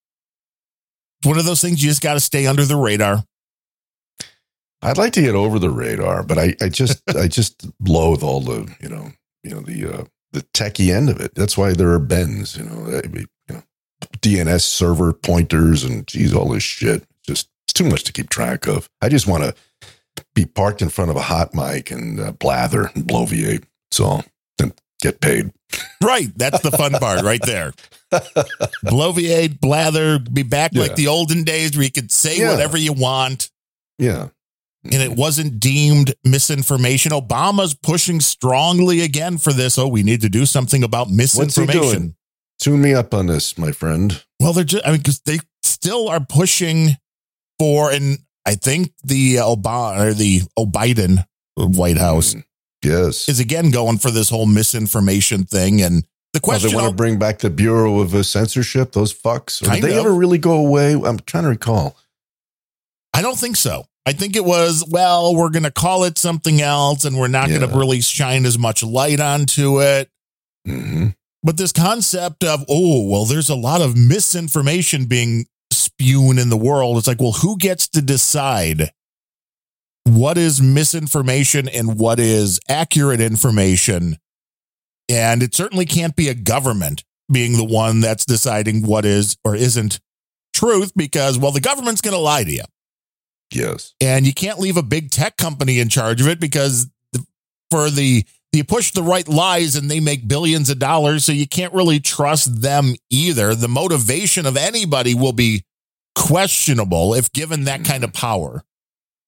it's 1.21 1.27
one 1.29 1.39
of 1.39 1.45
those 1.45 1.61
things 1.61 1.83
you 1.83 1.91
just 1.91 2.01
got 2.03 2.15
to 2.15 2.21
stay 2.21 2.47
under 2.47 2.65
the 2.65 2.77
radar. 2.77 3.25
I'd 4.83 4.99
like 4.99 5.13
to 5.15 5.21
get 5.23 5.35
over 5.35 5.59
the 5.59 5.71
radar, 5.71 6.23
but 6.23 6.39
I, 6.39 6.55
I 6.61 6.69
just 6.69 7.03
I 7.17 7.29
just 7.29 7.67
loathe 7.87 8.23
all 8.23 8.41
the 8.41 8.75
you 8.81 8.89
know 8.89 9.13
you 9.43 9.51
know 9.51 9.61
the 9.61 9.87
uh, 10.01 10.05
the 10.33 10.43
techie 10.55 10.95
end 10.95 11.09
of 11.11 11.21
it. 11.21 11.35
That's 11.35 11.57
why 11.59 11.73
there 11.73 11.91
are 11.91 11.99
bends, 11.99 12.57
you 12.57 12.65
know, 12.65 12.85
that- 12.91 13.07
you 13.15 13.27
know, 13.57 13.63
DNS 14.21 14.63
server 14.63 15.13
pointers 15.13 15.85
and 15.85 16.07
geez, 16.07 16.33
all 16.35 16.49
this 16.49 16.63
shit. 16.63 17.05
Just 17.27 17.49
it's 17.67 17.73
too 17.75 17.85
much 17.85 18.05
to 18.05 18.13
keep 18.13 18.31
track 18.31 18.67
of. 18.67 18.89
I 19.03 19.09
just 19.09 19.27
want 19.27 19.43
to 19.45 19.55
be 20.35 20.47
parked 20.47 20.81
in 20.83 20.89
front 20.89 21.11
of 21.11 21.17
a 21.17 21.21
hot 21.23 21.53
mic 21.55 21.91
and 21.91 22.19
uh, 22.21 22.33
blather 22.33 22.91
and 22.95 23.05
bloviate. 23.07 23.65
All. 24.01 24.25
Then 24.59 24.73
get 25.03 25.21
paid. 25.21 25.53
Right, 26.03 26.29
that's 26.35 26.63
the 26.63 26.71
fun 26.71 26.93
part 26.93 27.23
right 27.23 27.43
there. 27.45 27.73
Bloviate, 28.85 29.61
blather, 29.61 30.19
be 30.19 30.43
back 30.43 30.75
like 30.75 30.97
the 30.97 31.09
olden 31.09 31.45
days 31.45 31.77
where 31.77 31.85
you 31.85 31.93
could 31.93 32.11
say 32.11 32.39
Yeah. 32.39 32.51
whatever 32.53 32.77
you 32.77 32.93
want. 32.93 33.51
Yeah. 33.99 34.29
And 34.85 34.95
it 34.95 35.13
wasn't 35.13 35.61
deemed 35.61 36.15
misinformation. 36.25 37.13
Obama's 37.13 37.75
pushing 37.75 38.21
strongly 38.21 39.03
again 39.03 39.39
for 39.39 39.53
this. 39.53 39.77
Oh, 39.79 39.89
we 39.89 40.03
need 40.03 40.21
to 40.23 40.29
do 40.29 40.47
something 40.47 40.83
about 40.83 41.11
misinformation. 41.11 42.17
Tune 42.61 42.81
me 42.83 42.95
up 42.95 43.13
on 43.15 43.27
this, 43.27 43.57
my 43.59 43.73
friend. 43.73 44.23
Well, 44.39 44.53
they're 44.53 44.65
just, 44.65 44.87
I 44.87 44.91
mean, 44.93 44.99
because 44.99 45.21
they 45.21 45.39
still 45.63 46.09
are 46.09 46.21
pushing 46.21 46.91
for, 47.59 47.91
and 47.91 48.19
I 48.47 48.55
think 48.55 48.93
the 49.05 49.39
uh, 49.39 49.45
Obama 49.45 50.01
or 50.07 50.15
the 50.15 50.43
O'Biden 50.59 51.25
White 51.57 51.99
House 51.99 52.35
Mm, 52.35 52.45
Yes. 52.83 53.29
is 53.29 53.41
again 53.41 53.71
going 53.71 53.99
for 53.99 54.11
this 54.11 54.31
whole 54.31 54.47
misinformation 54.47 55.45
thing. 55.45 55.83
And 55.83 56.05
the 56.33 56.39
Oh, 56.39 56.41
question, 56.41 56.71
they 56.71 56.77
want 56.77 56.89
to 56.89 56.95
bring 56.95 57.19
back 57.19 57.41
the 57.41 57.51
Bureau 57.51 58.01
of 58.01 58.15
uh, 58.15 58.23
Censorship, 58.23 58.93
those 58.93 59.13
fucks. 59.13 59.61
Or 59.67 59.75
did 59.75 59.83
they 59.85 59.93
of. 59.93 60.07
ever 60.07 60.15
really 60.15 60.39
go 60.39 60.53
away? 60.55 60.93
I'm 60.93 61.19
trying 61.21 61.43
to 61.45 61.51
recall. 61.51 61.97
I 63.13 63.21
don't 63.23 63.39
think 63.39 63.57
so. 63.57 63.85
I 64.07 64.13
think 64.13 64.35
it 64.35 64.45
was, 64.45 64.85
well, 64.89 65.35
we're 65.37 65.51
going 65.51 65.65
to 65.65 65.71
call 65.71 66.05
it 66.05 66.19
something 66.19 66.61
else 66.61 67.05
and 67.05 67.19
we're 67.19 67.29
not 67.29 67.49
going 67.49 67.61
to 67.61 67.67
really 67.79 68.01
shine 68.01 68.47
as 68.47 68.59
much 68.59 68.83
light 68.83 69.21
onto 69.21 69.81
it. 69.83 70.09
hmm 70.67 71.09
But 71.43 71.57
this 71.57 71.73
concept 71.73 72.43
of, 72.43 72.65
oh, 72.69 73.07
well, 73.09 73.25
there's 73.25 73.51
a 73.51 73.55
lot 73.55 73.81
of 73.83 73.97
misinformation 73.97 75.05
being 75.05 75.47
spewing 75.73 76.39
in 76.39 76.49
the 76.49 76.57
world. 76.57 76.97
It's 76.97 77.07
like, 77.07 77.21
well, 77.21 77.33
who 77.33 77.57
gets 77.59 77.89
to 77.89 78.03
decide 78.03 78.91
what 80.05 80.39
is 80.39 80.61
misinformation 80.63 81.69
and 81.69 81.99
what 81.99 82.19
is 82.19 82.59
accurate 82.69 83.21
information? 83.21 84.17
And 85.09 85.43
it 85.43 85.55
certainly 85.55 85.87
can't 85.87 86.17
be 86.17 86.29
a 86.29 86.35
government 86.35 87.05
being 87.31 87.57
the 87.57 87.65
one 87.65 88.01
that's 88.01 88.25
deciding 88.25 88.83
what 88.87 89.05
is 89.05 89.37
or 89.45 89.55
isn't 89.55 90.01
truth 90.55 90.93
because, 90.97 91.39
well, 91.39 91.53
the 91.53 91.61
government's 91.61 92.01
going 92.01 92.15
to 92.15 92.21
lie 92.21 92.45
to 92.45 92.51
you. 92.51 92.65
Yes. 93.53 93.95
And 94.01 94.27
you 94.27 94.33
can't 94.33 94.59
leave 94.59 94.77
a 94.77 94.83
big 94.83 95.11
tech 95.11 95.37
company 95.37 95.81
in 95.81 95.89
charge 95.89 96.21
of 96.21 96.29
it 96.29 96.41
because 96.41 96.87
for 97.71 97.91
the 97.91 98.25
you 98.53 98.65
push 98.65 98.93
the 98.93 99.03
right 99.03 99.29
lies 99.29 99.77
and 99.77 99.91
they 99.91 100.01
make 100.01 100.27
billions 100.27 100.71
of 100.71 100.79
dollars, 100.81 101.25
so 101.25 101.31
you 101.31 101.47
can't 101.47 101.73
really 101.73 102.01
trust 102.01 102.63
them 102.63 102.95
either. 103.09 103.55
The 103.55 103.69
motivation 103.69 104.45
of 104.45 104.57
anybody 104.57 105.15
will 105.15 105.33
be 105.33 105.65
questionable 106.17 107.15
if 107.15 107.33
given 107.33 107.65
that 107.65 107.85
kind 107.85 108.03
of 108.03 108.13
power. 108.13 108.65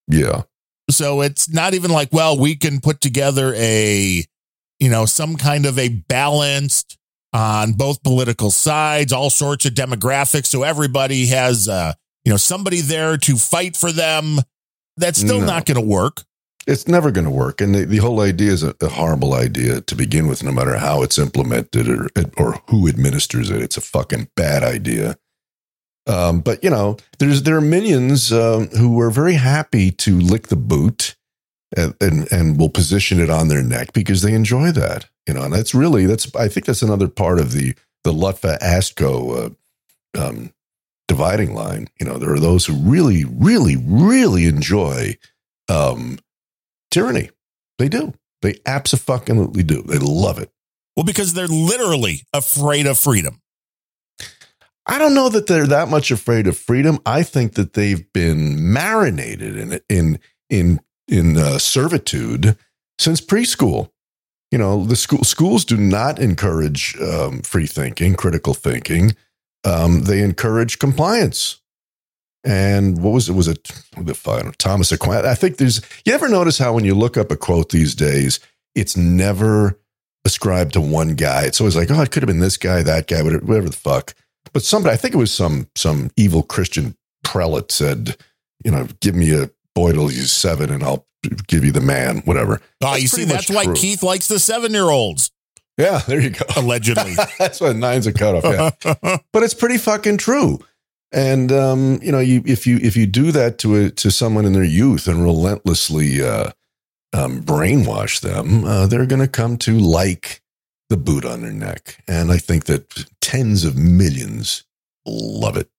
Yeah. 0.09 0.43
So 0.91 1.21
it's 1.21 1.49
not 1.49 1.73
even 1.73 1.91
like, 1.91 2.09
well, 2.11 2.37
we 2.37 2.55
can 2.55 2.81
put 2.81 2.99
together 2.99 3.53
a, 3.55 4.25
you 4.79 4.89
know, 4.89 5.05
some 5.05 5.37
kind 5.37 5.65
of 5.65 5.79
a 5.79 5.87
balanced 5.87 6.97
on 7.31 7.73
both 7.73 8.03
political 8.03 8.51
sides, 8.51 9.13
all 9.13 9.29
sorts 9.29 9.65
of 9.65 9.73
demographics. 9.73 10.47
So 10.47 10.63
everybody 10.63 11.27
has, 11.27 11.69
uh, 11.69 11.93
you 12.23 12.31
know, 12.31 12.37
somebody 12.37 12.81
there 12.81 13.17
to 13.17 13.35
fight 13.37 13.75
for 13.75 13.91
them. 13.91 14.39
That's 14.97 15.19
still 15.19 15.39
No. 15.39 15.45
not 15.47 15.65
going 15.65 15.75
to 15.75 15.81
work. 15.85 16.23
It's 16.65 16.87
never 16.87 17.11
going 17.11 17.25
to 17.25 17.31
work. 17.31 17.59
And 17.59 17.75
the, 17.75 17.83
the 17.85 17.97
whole 17.97 18.21
idea 18.21 18.51
is 18.51 18.63
a, 18.63 18.73
a 18.79 18.87
horrible 18.87 19.33
idea 19.33 19.81
to 19.81 19.95
begin 19.95 20.27
with, 20.27 20.43
no 20.43 20.51
matter 20.51 20.77
how 20.77 21.03
it's 21.03 21.17
implemented 21.17 21.89
or, 21.89 22.07
or 22.37 22.61
who 22.67 22.87
administers 22.87 23.49
it. 23.49 23.61
It's 23.61 23.75
a 23.75 23.81
fucking 23.81 24.29
bad 24.35 24.63
idea. 24.63 25.17
Um, 26.07 26.41
but 26.41 26.63
you 26.63 26.69
know, 26.69 26.97
there's 27.19 27.43
there 27.43 27.57
are 27.57 27.61
minions 27.61 28.31
um, 28.31 28.67
who 28.69 28.99
are 28.99 29.09
very 29.09 29.33
happy 29.35 29.89
to 29.91 30.19
lick 30.19 30.47
the 30.47 30.55
boot 30.57 31.15
and, 31.75 31.95
and 32.01 32.31
and 32.31 32.57
will 32.59 32.69
position 32.69 33.19
it 33.19 33.29
on 33.29 33.47
their 33.47 33.63
neck 33.63 33.93
because 33.93 34.21
they 34.21 34.33
enjoy 34.33 34.71
that. 34.71 35.07
You 35.27 35.33
know, 35.33 35.43
and 35.43 35.53
that's 35.53 35.73
really 35.73 36.05
that's 36.05 36.33
I 36.35 36.47
think 36.49 36.65
that's 36.65 36.81
another 36.81 37.07
part 37.07 37.39
of 37.39 37.51
the 37.53 37.73
the 38.03 38.11
Lutfa 38.13 38.59
Asco 38.59 39.55
uh, 40.17 40.21
um, 40.27 40.53
dividing 41.13 41.53
line. 41.53 41.87
You 41.99 42.07
know, 42.07 42.17
there 42.17 42.33
are 42.33 42.39
those 42.39 42.65
who 42.65 42.73
really, 42.73 43.23
really, 43.23 43.75
really 43.77 44.45
enjoy 44.45 45.15
um, 45.69 46.17
tyranny. 46.89 47.29
They 47.77 47.87
do. 47.87 48.13
They 48.41 48.55
absolutely 48.65 49.61
do. 49.61 49.83
They 49.83 49.99
love 49.99 50.39
it. 50.39 50.49
Well, 50.95 51.03
because 51.03 51.33
they're 51.33 51.47
literally 51.47 52.21
afraid 52.33 52.87
of 52.87 52.97
freedom. 52.97 53.41
I 54.85 54.97
don't 54.97 55.13
know 55.13 55.29
that 55.29 55.45
they're 55.45 55.67
that 55.67 55.87
much 55.87 56.09
afraid 56.09 56.47
of 56.47 56.57
freedom. 56.57 56.99
I 57.05 57.21
think 57.21 57.53
that 57.53 57.73
they've 57.73 58.11
been 58.11 58.73
marinated 58.73 59.55
in 59.55 59.79
in 59.87 60.19
in 60.49 60.79
in 61.07 61.37
uh, 61.37 61.57
servitude 61.59 62.57
since 62.97 63.21
preschool. 63.21 63.91
You 64.51 64.57
know, 64.57 64.83
the 64.83 64.95
school 64.95 65.23
schools 65.23 65.63
do 65.63 65.77
not 65.77 66.19
encourage 66.19 66.97
um, 66.99 67.41
free 67.43 67.67
thinking, 67.67 68.15
critical 68.15 68.53
thinking. 68.53 69.15
Um, 69.65 70.03
they 70.03 70.21
encourage 70.21 70.79
compliance. 70.79 71.59
And 72.43 73.01
what 73.01 73.11
was 73.11 73.29
it? 73.29 73.33
Was 73.33 73.47
it 73.47 73.63
the 73.97 74.53
Thomas 74.57 74.91
Aquinas? 74.91 75.25
I 75.25 75.35
think 75.35 75.57
there's. 75.57 75.81
You 76.03 76.13
ever 76.13 76.27
notice 76.27 76.57
how 76.57 76.73
when 76.73 76.83
you 76.83 76.93
look 76.93 77.15
up 77.15 77.31
a 77.31 77.37
quote 77.37 77.69
these 77.69 77.95
days, 77.95 78.41
it's 78.75 78.97
never 78.97 79.79
ascribed 80.25 80.73
to 80.73 80.81
one 80.81 81.15
guy. 81.15 81.43
It's 81.45 81.61
always 81.61 81.75
like, 81.75 81.89
oh, 81.91 82.01
it 82.01 82.11
could 82.11 82.23
have 82.23 82.27
been 82.27 82.39
this 82.39 82.57
guy, 82.57 82.83
that 82.83 83.07
guy, 83.07 83.21
whatever, 83.21 83.45
whatever 83.45 83.69
the 83.69 83.75
fuck. 83.75 84.13
But 84.51 84.63
somebody, 84.63 84.93
I 84.93 84.97
think 84.97 85.13
it 85.13 85.17
was 85.17 85.31
some 85.31 85.67
some 85.75 86.11
evil 86.17 86.43
Christian 86.43 86.97
prelate 87.23 87.71
said, 87.71 88.17
you 88.63 88.71
know, 88.71 88.87
give 88.99 89.15
me 89.15 89.33
a 89.33 89.49
boy 89.73 89.93
till 89.93 90.09
he's 90.09 90.31
seven, 90.31 90.69
and 90.69 90.83
I'll 90.83 91.07
give 91.47 91.63
you 91.63 91.71
the 91.71 91.81
man, 91.81 92.19
whatever. 92.25 92.61
Oh, 92.81 92.95
you 92.95 93.03
That's 93.03 93.11
see, 93.11 93.23
that's 93.23 93.49
much 93.49 93.67
why. 93.67 93.73
Keith 93.73 94.03
likes 94.03 94.27
the 94.27 94.39
seven 94.39 94.73
year 94.73 94.89
olds, 94.89 95.31
Yeah, 95.77 95.99
there 96.07 96.21
you 96.21 96.29
go. 96.31 96.45
allegedly. 96.55 97.13
That's 97.39 97.59
why 97.59 97.73
nine's 97.73 98.07
a 98.07 98.13
cutoff. 98.13 98.43
Yeah. 98.43 99.17
but 99.31 99.43
it's 99.43 99.53
pretty 99.53 99.77
fucking 99.77 100.17
true. 100.17 100.59
And 101.11 101.51
um, 101.51 101.99
you 102.01 102.11
know, 102.11 102.19
you 102.19 102.41
if 102.45 102.65
you 102.65 102.77
if 102.77 102.95
you 102.97 103.05
do 103.05 103.31
that 103.31 103.57
to 103.59 103.75
a 103.75 103.89
to 103.91 104.11
someone 104.11 104.45
in 104.45 104.53
their 104.53 104.63
youth 104.63 105.07
and 105.07 105.23
relentlessly 105.23 106.23
uh, 106.23 106.51
um, 107.13 107.41
brainwash 107.43 108.21
them, 108.21 108.65
uh, 108.65 108.87
they're 108.87 109.05
going 109.05 109.21
to 109.21 109.27
come 109.27 109.57
to 109.57 109.77
like 109.77 110.41
the 110.89 110.97
boot 110.97 111.25
on 111.25 111.41
their 111.41 111.51
neck. 111.51 112.03
And 112.07 112.31
I 112.31 112.37
think 112.37 112.65
that 112.65 113.05
tens 113.21 113.63
of 113.63 113.77
millions 113.77 114.63
love 115.05 115.57
it. 115.57 115.69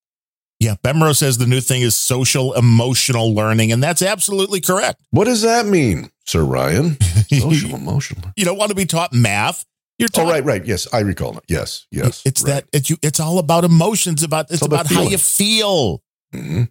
yeah, 0.61 0.74
Bemro 0.82 1.14
says 1.16 1.38
the 1.38 1.47
new 1.47 1.61
thing 1.61 1.82
is 1.82 1.95
social 1.97 2.53
emotional 2.55 3.34
learning, 3.34 3.72
and 3.72 3.82
that's 3.82 4.03
absolutely 4.03 4.61
correct. 4.61 5.01
What 5.11 5.24
does 5.24 5.42
that 5.42 5.66
mean, 5.66 6.11
Sir 6.26 6.45
Ryan? 6.45 6.97
Social 7.28 7.74
emotional. 7.74 8.30
You 8.36 8.45
don't 8.45 8.59
want 8.59 8.70
to 8.70 8.76
be 8.76 8.86
taught 8.86 9.12
math. 9.12 9.64
You're 9.99 10.09
Oh, 10.16 10.24
right, 10.28 10.45
right. 10.45 10.64
Yes, 10.64 10.88
I 10.92 11.01
recall 11.01 11.36
it. 11.38 11.45
Yes, 11.49 11.86
yes. 11.90 12.22
It's 12.24 12.42
right. 12.42 12.51
that 12.55 12.64
it's 12.72 12.90
you. 12.90 12.97
It's 13.03 13.20
all 13.20 13.38
about 13.38 13.64
emotions. 13.64 14.22
About 14.22 14.51
it's, 14.51 14.61
all 14.62 14.66
about 14.66 14.86
about, 14.86 14.95
how 15.05 15.09
you 15.09 15.18
feel. 15.18 16.03
Mhm. 16.34 16.68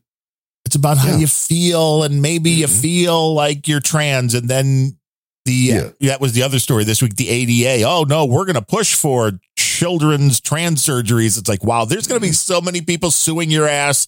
It's 0.66 0.76
about 0.76 0.98
how 0.98 1.12
Yeah. 1.12 1.18
you 1.20 1.28
feel, 1.28 2.04
and 2.04 2.22
maybe 2.22 2.50
you 2.52 2.68
Mhm. 2.68 2.82
feel 2.82 3.34
like 3.34 3.68
you're 3.68 3.80
trans, 3.80 4.34
and 4.34 4.50
then 4.50 4.98
the 5.46 5.54
Yeah. 5.54 5.90
that 6.02 6.20
was 6.22 6.34
the 6.34 6.44
other 6.44 6.60
story 6.60 6.84
this 6.84 7.02
week. 7.02 7.16
The 7.16 7.30
ADA. 7.30 7.84
Oh 7.84 8.04
no, 8.04 8.26
we're 8.26 8.46
going 8.46 8.56
to 8.56 8.62
push 8.62 8.94
for 8.94 9.40
children's 9.58 10.40
trans 10.42 10.84
surgeries. 10.86 11.38
It's 11.38 11.48
like 11.50 11.64
wow, 11.64 11.86
there's 11.86 12.08
going 12.08 12.20
to 12.20 12.26
be 12.26 12.30
Mm-hmm. 12.32 12.54
so 12.54 12.60
many 12.62 12.82
people 12.82 13.10
suing 13.12 13.50
your 13.50 13.68
ass 13.68 14.08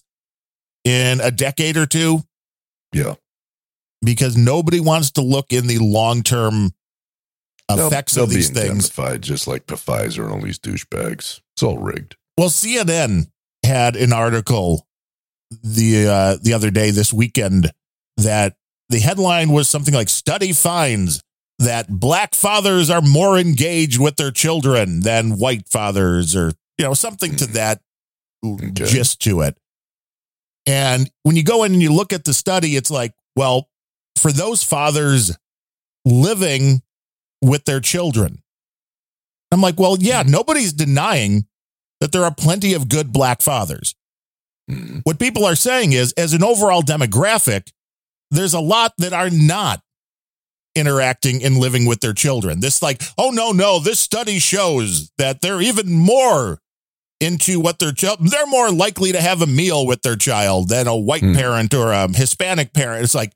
in 0.84 1.20
a 1.20 1.30
decade 1.30 1.76
or 1.78 1.86
two 1.86 2.24
Yeah. 2.92 3.14
because 4.02 4.36
nobody 4.36 4.78
wants 4.80 5.10
to 5.12 5.20
look 5.22 5.52
in 5.52 5.66
the 5.68 5.78
long 5.78 6.22
term 6.22 6.74
effects 7.70 8.14
they'll 8.14 8.24
of 8.24 8.30
these 8.30 8.50
be 8.50 8.60
things. 8.60 8.90
just 9.20 9.46
like 9.46 9.66
the 9.66 9.74
Pfizer 9.74 10.24
and 10.24 10.32
all 10.32 10.40
these 10.40 10.58
douchebags. 10.58 11.40
It's 11.54 11.62
all 11.62 11.78
rigged. 11.78 12.16
Well, 12.38 12.48
CNN 12.48 13.30
had 13.64 13.96
an 13.96 14.12
article 14.12 14.86
the 15.62 16.06
uh, 16.08 16.36
the 16.42 16.52
other 16.52 16.70
day 16.70 16.90
this 16.90 17.12
weekend 17.12 17.72
that 18.16 18.56
the 18.88 19.00
headline 19.00 19.50
was 19.50 19.68
something 19.68 19.94
like 19.94 20.08
"Study 20.08 20.52
finds 20.52 21.22
that 21.58 21.88
black 21.88 22.34
fathers 22.34 22.90
are 22.90 23.00
more 23.00 23.38
engaged 23.38 23.98
with 24.00 24.16
their 24.16 24.30
children 24.30 25.00
than 25.00 25.38
white 25.38 25.68
fathers," 25.68 26.36
or 26.36 26.52
you 26.78 26.84
know 26.84 26.94
something 26.94 27.36
to 27.36 27.46
that 27.46 27.80
Okay. 28.44 28.70
gist 28.70 29.20
to 29.22 29.40
it. 29.40 29.56
And 30.66 31.10
when 31.22 31.36
you 31.36 31.42
go 31.42 31.64
in 31.64 31.72
and 31.72 31.82
you 31.82 31.92
look 31.92 32.12
at 32.12 32.24
the 32.24 32.34
study, 32.34 32.76
it's 32.76 32.90
like, 32.90 33.12
well, 33.34 33.68
for 34.16 34.30
those 34.30 34.62
fathers 34.62 35.36
living 36.04 36.82
with 37.48 37.64
their 37.64 37.80
children, 37.80 38.42
I'm 39.52 39.60
like, 39.60 39.78
well, 39.78 39.96
yeah, 40.00 40.22
nobody's 40.26 40.72
denying 40.72 41.46
that 42.00 42.12
there 42.12 42.24
are 42.24 42.34
plenty 42.34 42.74
of 42.74 42.88
good 42.88 43.12
black 43.12 43.40
fathers. 43.40 43.94
Mhm. 44.70 45.02
What 45.04 45.18
people 45.18 45.44
are 45.44 45.54
saying 45.56 45.92
is, 45.92 46.12
as 46.14 46.32
an 46.32 46.42
overall 46.42 46.82
demographic, 46.82 47.68
there's 48.30 48.54
a 48.54 48.60
lot 48.60 48.92
that 48.98 49.12
are 49.12 49.30
not 49.30 49.80
interacting 50.74 51.42
and 51.42 51.56
living 51.56 51.86
with 51.86 52.00
their 52.00 52.12
children. 52.12 52.60
This, 52.60 52.82
like, 52.82 53.02
oh, 53.16 53.30
no, 53.30 53.52
no, 53.52 53.78
this 53.78 54.00
study 54.00 54.38
shows 54.38 55.10
that 55.16 55.40
they're 55.40 55.62
even 55.62 55.90
more 55.92 56.60
into 57.18 57.60
what 57.60 57.78
their 57.78 57.92
child, 57.92 58.18
they're 58.20 58.46
more 58.46 58.70
likely 58.70 59.10
to 59.12 59.20
have 59.22 59.40
a 59.40 59.46
meal 59.46 59.86
with 59.86 60.02
their 60.02 60.16
child 60.16 60.68
than 60.68 60.86
a 60.86 60.94
white 60.96 61.22
Hmm. 61.22 61.34
parent 61.34 61.72
or 61.72 61.92
a 61.92 62.08
Hispanic 62.12 62.74
parent. 62.74 63.04
It's 63.04 63.14
like, 63.14 63.32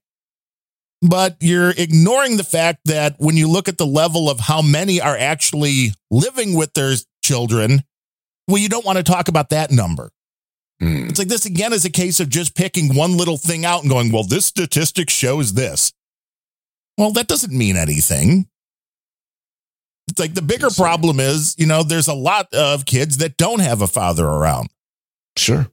but 1.03 1.37
you're 1.41 1.71
ignoring 1.71 2.37
the 2.37 2.45
fact 2.45 2.81
that 2.85 3.17
when 3.19 3.37
you 3.37 3.49
look 3.49 3.69
at 3.69 3.79
the 3.79 3.87
level 3.87 4.29
of 4.29 4.41
how 4.41 4.61
many 4.63 5.01
are 5.01 5.17
actually 5.17 5.93
living 6.11 6.55
with 6.55 6.75
their 6.75 6.95
children, 7.25 7.83
well, 8.49 8.59
you 8.59 8.69
don't 8.69 8.85
want 8.85 8.99
to 8.99 9.05
talk 9.05 9.29
about 9.29 9.51
that 9.51 9.71
number. 9.71 10.11
Mm. 10.83 11.11
It's 11.11 11.19
like 11.19 11.29
this 11.29 11.47
again 11.47 11.73
is 11.73 11.85
a 11.85 11.91
case 11.91 12.21
of 12.21 12.29
just 12.29 12.55
picking 12.55 12.95
one 12.95 13.17
little 13.17 13.37
thing 13.37 13.65
out 13.65 13.83
and 13.83 13.91
going, 13.91 14.13
well, 14.13 14.25
this 14.25 14.47
statistic 14.47 15.11
shows 15.11 15.55
this. 15.55 15.93
Well, 16.99 17.13
that 17.13 17.29
doesn't 17.29 17.53
mean 17.53 17.77
anything. 17.77 18.49
It's 20.09 20.19
like 20.19 20.35
the 20.35 20.43
bigger 20.43 20.71
problem 20.71 21.21
is, 21.21 21.55
you 21.57 21.67
know, 21.67 21.83
there's 21.83 22.09
a 22.09 22.15
lot 22.15 22.53
of 22.53 22.85
kids 22.85 23.19
that 23.19 23.37
don't 23.37 23.61
have 23.61 23.81
a 23.81 23.87
father 23.87 24.27
around, 24.27 24.69
Sure. 25.37 25.69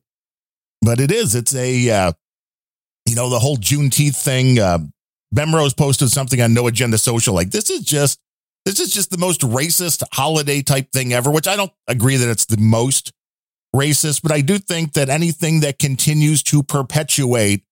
but 0.82 1.00
it 1.00 1.12
is, 1.12 1.34
it's 1.36 1.56
a, 1.56 1.90
uh, 1.90 2.12
you 3.08 3.16
know, 3.16 3.30
the 3.30 3.40
whole 3.40 3.58
Juneteenth 3.58 4.16
thing. 4.22 4.60
Uh, 4.60 4.80
Bemrose 5.34 5.76
posted 5.76 6.10
something 6.10 6.42
on 6.42 6.54
No 6.54 6.68
Agenda 6.68 6.98
Social. 6.98 7.34
Like, 7.34 7.52
this 7.52 7.70
is 7.70 7.82
just, 7.82 8.20
this 8.66 8.80
is 8.80 8.92
just 8.92 9.12
the 9.12 9.18
most 9.18 9.42
racist 9.42 10.04
holiday 10.14 10.62
type 10.62 10.92
thing 10.92 11.14
ever, 11.14 11.30
which 11.32 11.48
I 11.48 11.56
don't 11.56 11.72
agree 11.88 12.18
that 12.18 12.30
it's 12.30 12.46
the 12.46 12.58
most 12.58 13.12
racist, 13.76 14.22
but 14.24 14.32
I 14.32 14.42
do 14.42 14.58
think 14.58 14.94
that 14.94 15.10
anything 15.10 15.60
that 15.62 15.80
continues 15.80 16.42
to 16.44 16.64
perpetuate 16.64 17.64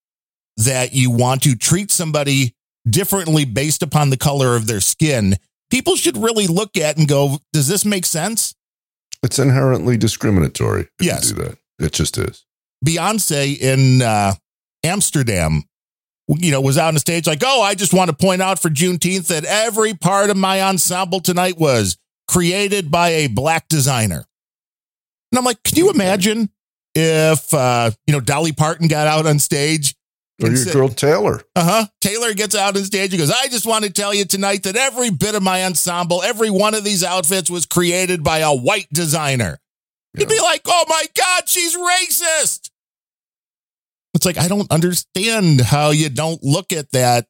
that 0.58 0.92
you 0.92 1.10
want 1.10 1.42
to 1.42 1.54
treat 1.56 1.90
somebody 1.90 2.54
differently 2.88 3.44
based 3.44 3.82
upon 3.82 4.10
the 4.10 4.16
color 4.16 4.54
of 4.56 4.66
their 4.66 4.80
skin, 4.80 5.36
people 5.70 5.96
should 5.96 6.16
really 6.16 6.46
look 6.46 6.76
at 6.76 6.96
and 6.96 7.08
go, 7.08 7.38
does 7.52 7.68
this 7.68 7.84
make 7.84 8.06
sense? 8.06 8.54
It's 9.22 9.38
inherently 9.38 9.96
discriminatory 9.96 10.82
if 11.00 11.06
Yes. 11.06 11.30
you 11.30 11.36
do 11.36 11.42
that. 11.42 11.58
It 11.78 11.92
just 11.92 12.16
is. 12.18 12.44
Beyonce 12.84 13.58
in 13.58 14.02
uh, 14.02 14.34
Amsterdam, 14.84 15.64
you 16.28 16.50
know, 16.50 16.60
was 16.60 16.78
out 16.78 16.88
on 16.88 16.94
the 16.94 17.00
stage 17.00 17.26
like, 17.26 17.42
oh, 17.44 17.62
I 17.62 17.74
just 17.74 17.94
want 17.94 18.10
to 18.10 18.16
point 18.16 18.42
out 18.42 18.60
for 18.60 18.68
Juneteenth 18.68 19.28
that 19.28 19.44
every 19.44 19.94
part 19.94 20.30
of 20.30 20.36
my 20.36 20.62
ensemble 20.62 21.20
tonight 21.20 21.58
was 21.58 21.96
created 22.28 22.90
by 22.90 23.10
a 23.10 23.26
black 23.28 23.68
designer. 23.68 24.24
And 25.32 25.38
I'm 25.38 25.44
like, 25.44 25.62
can 25.62 25.76
you 25.78 25.90
imagine 25.90 26.50
if, 26.94 27.52
uh, 27.54 27.90
you 28.06 28.12
know, 28.12 28.20
Dolly 28.20 28.52
Parton 28.52 28.88
got 28.88 29.06
out 29.06 29.26
on 29.26 29.38
stage? 29.38 29.94
Or 30.42 30.50
your 30.50 30.64
girl 30.66 30.88
Taylor. 30.90 31.42
Uh 31.54 31.64
huh. 31.64 31.86
Taylor 32.00 32.34
gets 32.34 32.54
out 32.54 32.76
on 32.76 32.84
stage 32.84 33.12
and 33.12 33.20
goes, 33.20 33.30
I 33.30 33.48
just 33.48 33.64
want 33.64 33.84
to 33.84 33.90
tell 33.90 34.12
you 34.12 34.26
tonight 34.26 34.64
that 34.64 34.76
every 34.76 35.10
bit 35.10 35.34
of 35.34 35.42
my 35.42 35.64
ensemble, 35.64 36.22
every 36.22 36.50
one 36.50 36.74
of 36.74 36.84
these 36.84 37.02
outfits 37.02 37.48
was 37.48 37.64
created 37.64 38.22
by 38.22 38.38
a 38.38 38.54
white 38.54 38.88
designer. 38.92 39.58
You'd 40.14 40.28
be 40.28 40.40
like, 40.40 40.62
oh 40.66 40.84
my 40.88 41.04
God, 41.14 41.48
she's 41.48 41.76
racist. 41.76 42.70
It's 44.16 44.24
like, 44.26 44.38
I 44.38 44.48
don't 44.48 44.70
understand 44.72 45.60
how 45.60 45.90
you 45.90 46.08
don't 46.08 46.42
look 46.42 46.72
at 46.72 46.90
that 46.92 47.26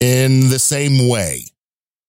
in 0.00 0.48
the 0.50 0.58
same 0.58 1.08
way. 1.08 1.44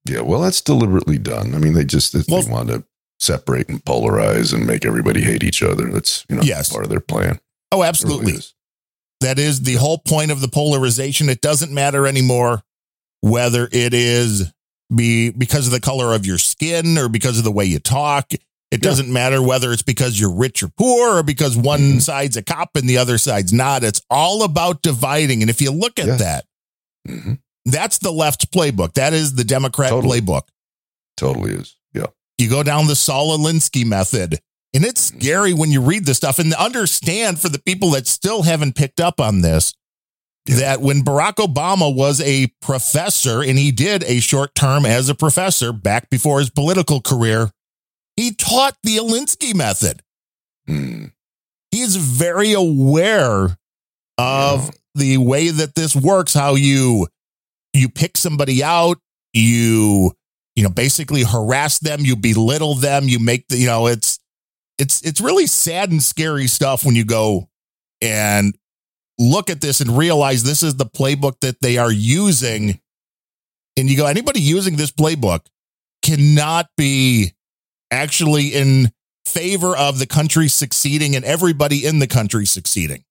Yeah, 0.10 0.22
well, 0.22 0.42
that's 0.42 0.62
deliberately 0.62 1.18
done. 1.20 1.54
I 1.56 1.60
mean, 1.60 1.74
they 1.74 1.86
just 1.86 2.12
they 2.14 2.24
Well- 2.28 2.48
want 2.50 2.70
to 2.70 2.84
separate 3.20 3.70
and 3.70 3.84
polarize 3.86 4.52
and 4.54 4.66
make 4.68 4.84
everybody 4.84 5.22
hate 5.22 5.44
each 5.44 5.64
other. 5.64 5.90
That's 5.90 6.26
you 6.28 6.36
know 6.36 6.42
Yes. 6.42 6.70
part 6.70 6.84
of 6.84 6.90
their 6.90 7.00
plan. 7.00 7.40
Oh, 7.72 7.78
It 7.78 7.80
really 7.80 7.88
absolutely. 7.88 8.34
is. 8.34 8.54
That 9.22 9.40
is 9.40 9.62
the 9.62 9.76
whole 9.76 10.00
point 10.00 10.32
of 10.32 10.42
the 10.42 10.50
polarization. 10.50 11.30
It 11.30 11.40
doesn't 11.40 11.72
matter 11.72 12.06
anymore 12.06 12.64
whether 13.22 13.70
it 13.72 13.94
is 13.94 14.52
be 14.94 15.30
because 15.30 15.68
of 15.68 15.72
the 15.72 15.80
color 15.80 16.14
of 16.14 16.26
your 16.26 16.38
skin 16.38 16.98
or 16.98 17.08
because 17.08 17.38
of 17.38 17.44
the 17.46 17.52
way 17.52 17.64
you 17.66 17.80
talk. 17.80 18.34
It 18.74 18.82
doesn't 18.82 19.12
matter 19.12 19.42
whether 19.42 19.72
it's 19.72 19.82
because 19.84 20.20
you're 20.20 20.34
rich 20.34 20.64
or 20.64 20.70
poor 20.78 21.18
or 21.18 21.24
because 21.24 21.56
one 21.56 21.80
Mm-hmm. 21.82 22.00
side's 22.00 22.38
a 22.38 22.42
cop 22.42 22.76
and 22.76 22.90
the 22.90 22.98
other 22.98 23.18
side's 23.18 23.54
not. 23.54 23.84
It's 23.84 24.02
all 24.10 24.44
about 24.44 24.82
dividing. 24.82 25.42
And 25.42 25.50
if 25.50 25.62
you 25.62 25.72
look 25.72 26.00
at 26.00 26.08
Yes. 26.08 26.20
that, 26.20 26.46
Mhm. 27.08 27.40
that's 27.66 27.98
the 28.00 28.12
left's 28.12 28.46
playbook. 28.46 28.94
That 28.94 29.14
is 29.14 29.36
the 29.36 29.44
Democrat 29.44 29.90
Totally. 29.92 30.22
playbook. 30.22 30.44
Totally 31.18 31.52
is. 31.54 31.76
Yeah. 31.94 32.08
You 32.38 32.50
go 32.50 32.64
down 32.64 32.88
the 32.88 32.96
Saul 32.96 33.38
Alinsky 33.38 33.86
method. 33.86 34.40
And 34.76 34.84
it's 34.84 35.02
scary 35.02 35.54
when 35.54 35.72
you 35.72 35.82
read 35.82 36.06
this 36.06 36.18
stuff 36.18 36.40
and 36.40 36.52
understand 36.56 37.40
for 37.40 37.48
the 37.50 37.60
people 37.60 37.92
that 37.92 38.08
still 38.08 38.42
haven't 38.42 38.76
picked 38.76 39.00
up 39.00 39.20
on 39.20 39.42
this 39.42 39.74
that 40.48 40.82
when 40.82 41.04
Barack 41.04 41.36
Obama 41.36 41.94
was 41.94 42.20
a 42.22 42.48
professor 42.60 43.42
and 43.44 43.58
he 43.60 43.72
did 43.72 44.04
a 44.06 44.20
short 44.20 44.56
term 44.56 44.84
as 44.86 45.10
a 45.10 45.16
professor 45.16 45.72
back 45.72 46.10
before 46.10 46.40
his 46.40 46.50
political 46.50 47.00
career, 47.02 47.52
he 48.16 48.34
taught 48.34 48.78
the 48.84 48.98
Alinsky 48.98 49.56
method. 49.56 50.02
Mm. 50.68 51.12
He's 51.72 51.96
very 51.96 52.54
aware 52.54 53.58
of 54.18 54.72
the 54.96 55.18
way 55.18 55.50
that 55.50 55.76
this 55.76 55.96
works, 55.96 56.34
how 56.34 56.56
you 56.56 57.08
you 57.74 57.90
pick 57.90 58.16
somebody 58.18 58.64
out, 58.64 59.00
you 59.34 60.14
you 60.56 60.64
know 60.64 60.70
basically 60.70 61.24
harass 61.24 61.80
them, 61.80 62.02
you 62.02 62.16
belittle 62.16 62.76
them, 62.76 63.08
you 63.08 63.20
make 63.20 63.48
the 63.48 63.58
you 63.58 63.66
know 63.66 63.88
it's 63.88 64.20
it's 64.78 65.02
it's 65.02 65.22
really 65.22 65.48
sad 65.48 65.92
and 65.92 66.02
scary 66.02 66.48
stuff 66.48 66.86
when 66.86 66.96
you 66.96 67.06
go 67.06 67.50
and 68.02 68.56
look 69.20 69.50
at 69.50 69.62
this 69.62 69.82
and 69.82 69.98
realize 69.98 70.44
this 70.44 70.64
is 70.64 70.76
the 70.76 70.86
playbook 70.86 71.40
that 71.42 71.62
they 71.62 71.78
are 71.78 71.92
using 71.92 72.80
and 73.78 73.90
you 73.90 73.96
go 73.96 74.06
anybody 74.06 74.42
using 74.42 74.76
this 74.76 74.92
playbook 74.92 75.42
cannot 76.02 76.68
be 76.76 77.32
actually 77.94 78.48
in 78.48 78.92
favor 79.26 79.76
of 79.78 80.00
the 80.00 80.06
country 80.08 80.48
succeeding 80.48 81.16
and 81.16 81.24
everybody 81.24 81.86
in 81.86 82.00
the 82.00 82.08
country 82.08 82.46
succeeding 82.46 83.04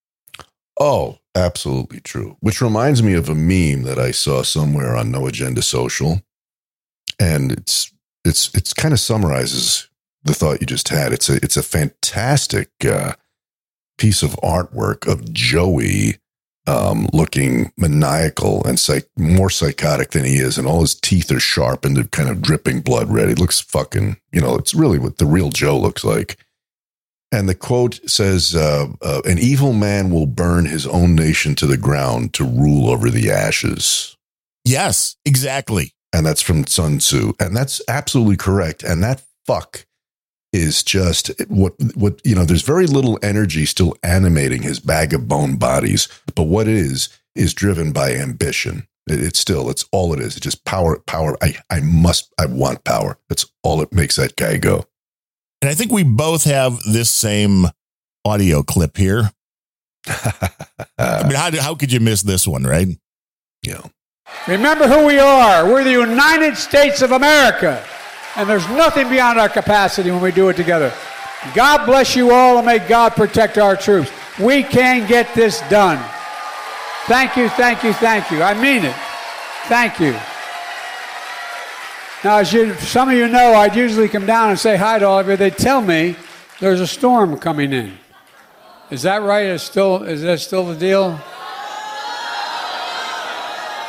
Oh, 0.78 1.18
absolutely 1.35 2.01
true. 2.01 2.37
Which 2.41 2.61
reminds 2.61 3.03
me 3.03 3.14
of 3.14 3.28
a 3.28 3.35
meme 3.35 3.83
that 3.85 3.99
I 3.99 4.11
saw 4.11 4.43
somewhere 4.43 4.97
on 4.97 5.11
No 5.11 5.26
Agenda 5.26 5.62
Social, 5.62 6.22
and 7.20 7.53
it's 7.53 7.93
it's 8.24 8.53
it's 8.55 8.72
kind 8.72 8.93
of 8.93 9.01
summarizes 9.01 9.89
the 10.24 10.35
thought 10.35 10.61
you 10.61 10.66
just 10.66 10.89
had. 10.89 11.12
It's 11.12 11.28
a 11.28 11.37
it's 11.37 11.57
a 11.57 11.62
fantastic 11.62 12.70
uh, 12.85 13.12
piece 13.99 14.22
of 14.22 14.33
artwork 14.43 15.07
of 15.07 15.33
Joey 15.33 16.18
um, 16.67 17.09
looking 17.13 17.73
maniacal 17.77 18.65
and 18.65 18.79
psych- 18.79 19.11
more 19.17 19.51
psychotic 19.51 20.11
than 20.11 20.25
he 20.25 20.37
is, 20.37 20.59
and 20.59 20.67
all 20.67 20.81
his 20.81 20.95
teeth 20.95 21.31
are 21.33 21.41
sharp 21.41 21.85
and 21.85 21.97
they're 21.97 22.05
kind 22.05 22.29
of 22.29 22.43
dripping 22.43 22.81
blood 22.81 23.11
red. 23.11 23.29
He 23.29 23.35
looks 23.35 23.61
fucking, 23.61 24.17
you 24.33 24.41
know, 24.41 24.57
it's 24.57 24.75
really 24.75 24.99
what 24.99 25.19
the 25.19 25.27
real 25.27 25.51
Joe 25.51 25.79
looks 25.79 26.05
like. 26.05 26.39
And 27.33 27.49
the 27.49 27.55
quote 27.55 27.99
says, 28.09 28.55
uh, 28.55 28.89
uh, 29.01 29.23
"An 29.25 29.39
evil 29.39 29.73
man 29.73 30.11
will 30.11 30.27
burn 30.27 30.67
his 30.67 30.87
own 30.87 31.15
nation 31.15 31.55
to 31.57 31.67
the 31.67 31.79
ground 31.79 32.35
to 32.35 32.45
rule 32.45 32.91
over 32.91 33.11
the 33.11 33.31
ashes." 33.31 34.17
yes 34.65 35.17
exactly 35.25 35.93
And 36.13 36.25
that's 36.27 36.43
from 36.43 36.67
Sun 36.67 36.99
Tzu, 36.99 37.33
and 37.41 37.57
that's 37.57 37.81
absolutely 37.89 38.37
correct. 38.37 38.83
And 38.85 39.03
that 39.03 39.23
fuck 39.47 39.87
is 40.53 40.82
just 40.82 41.30
what 41.48 41.74
what 41.94 42.20
you 42.24 42.34
know. 42.34 42.44
There's 42.44 42.62
very 42.62 42.86
little 42.86 43.18
energy 43.22 43.64
still 43.66 43.94
animating 44.03 44.62
his 44.62 44.80
bag 44.80 45.14
of 45.14 45.28
bone 45.28 45.57
bodies, 45.57 46.09
but 46.34 46.44
what 46.44 46.68
it 46.68 46.74
is 46.76 47.09
is 47.34 47.55
driven 47.55 47.92
by 47.92 48.12
ambition. 48.14 48.86
It, 49.09 49.20
it's 49.22 49.38
still 49.38 49.70
it's 49.70 49.84
all 49.92 50.12
it 50.12 50.20
is. 50.20 50.36
It's 50.36 50.44
just 50.44 50.64
power, 50.64 50.98
power. 51.07 51.36
I 51.42 51.57
I 51.70 51.80
must. 51.80 52.32
I 52.38 52.46
want 52.46 52.84
power. 52.84 53.18
That's 53.28 53.46
all 53.62 53.80
it 53.82 53.92
makes 53.92 54.16
that 54.16 54.36
guy 54.36 54.57
go. 54.59 54.84
and 55.62 55.70
i 55.70 55.74
think 55.74 55.92
we 55.92 56.03
both 56.03 56.44
have 56.44 56.78
this 56.82 57.11
same 57.11 57.66
audio 58.24 58.62
clip 58.62 58.96
here 58.96 59.30
i 60.09 61.22
mean 61.22 61.34
how, 61.36 61.50
how 61.61 61.74
could 61.74 61.92
you 61.92 62.00
miss 62.00 62.22
this 62.22 62.46
one 62.46 62.64
right 62.64 62.88
you 63.62 63.72
know. 63.74 63.90
Remember 64.48 64.88
who 64.88 65.07
we 65.07 65.18
are. 65.20 65.64
We're 65.64 65.84
the 65.84 65.92
United 65.92 66.57
States 66.57 67.00
of 67.03 67.12
America. 67.12 67.84
And 68.37 68.49
there's 68.49 68.66
nothing 68.70 69.09
beyond 69.09 69.39
our 69.39 69.49
capacity 69.49 70.11
when 70.11 70.22
we 70.22 70.33
do 70.33 70.49
it 70.49 70.57
together. 70.57 70.93
God 71.55 71.85
bless 71.87 72.16
you 72.16 72.30
all 72.33 72.57
and 72.59 72.66
may 72.66 72.78
God 72.78 73.12
protect 73.12 73.59
our 73.59 73.76
troops. 73.76 74.11
We 74.41 74.62
can 74.62 75.07
get 75.07 75.35
this 75.35 75.61
done. 75.68 76.03
Thank 77.07 77.37
you, 77.37 77.49
thank 77.51 77.83
you, 77.83 77.93
thank 77.95 78.30
you. 78.30 78.43
I 78.43 78.55
mean 78.55 78.85
it. 78.85 78.95
Thank 79.64 80.01
you. 80.01 80.12
Now, 82.24 82.39
as 82.39 82.53
you, 82.53 82.74
some 82.74 83.09
of 83.09 83.16
you 83.16 83.26
know, 83.26 83.53
I'd 83.55 83.74
usually 83.74 84.09
come 84.09 84.26
down 84.26 84.51
and 84.51 84.59
say 84.59 84.76
hi 84.76 85.01
to 85.01 85.07
all 85.07 85.18
of 85.18 85.28
you. 85.28 85.37
They 85.37 85.51
tell 85.51 85.80
me 85.80 86.14
there's 86.61 86.80
a 86.80 86.87
storm 86.87 87.37
coming 87.39 87.72
in. 87.72 87.99
Is 88.91 89.03
that 89.03 89.22
right? 89.22 89.47
Is 89.47 89.62
still 89.62 90.05
is 90.05 90.22
that 90.22 90.39
still 90.41 90.66
the 90.66 90.76
deal? 90.76 91.18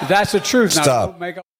That's 0.07 0.31
the 0.31 0.39
truth. 0.39 0.75
Now, 0.75 0.81
Stop. 0.83 1.21
a- 1.21 1.52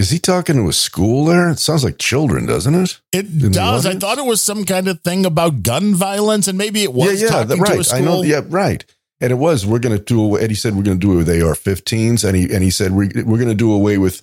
Is 0.00 0.10
he 0.10 0.18
talking 0.18 0.56
to 0.56 0.66
a 0.68 0.72
school 0.72 1.26
there? 1.26 1.50
It 1.50 1.58
sounds 1.58 1.84
like 1.84 1.98
children, 1.98 2.46
doesn't 2.46 2.74
it? 2.74 3.00
it 3.12 3.22
the 3.40 3.50
does 3.50 3.84
i 3.84 3.94
thought 3.94 4.16
it 4.18 4.24
was 4.24 4.40
some 4.40 4.64
kind 4.64 4.88
of 4.88 5.00
thing 5.02 5.26
about 5.26 5.62
gun 5.62 5.94
violence 5.94 6.48
and 6.48 6.56
maybe 6.56 6.82
it 6.82 6.92
was 6.94 7.20
yeah, 7.20 7.26
yeah, 7.26 7.32
talking 7.32 7.48
that- 7.48 7.66
to 7.66 7.72
a 7.72 7.76
right. 7.76 7.84
school 7.84 7.98
I 7.98 8.00
know. 8.00 8.22
Yeah, 8.22 8.40
right. 8.48 8.82
And 9.20 9.30
it 9.30 9.34
was. 9.36 9.66
We're 9.66 9.78
going 9.80 9.96
to 9.98 10.02
do. 10.02 10.22
away- 10.24 10.40
Eddie 10.40 10.54
said 10.54 10.74
we're 10.74 10.82
going 10.82 10.98
to 10.98 11.06
do 11.06 11.12
away 11.12 11.24
with 11.24 11.42
AR-15s, 11.42 12.24
and 12.26 12.34
he 12.34 12.44
and 12.54 12.64
he 12.64 12.70
said 12.70 12.92
we're 12.92 13.10
we're 13.26 13.36
going 13.36 13.48
to 13.50 13.54
do 13.54 13.70
away 13.70 13.98
with. 13.98 14.22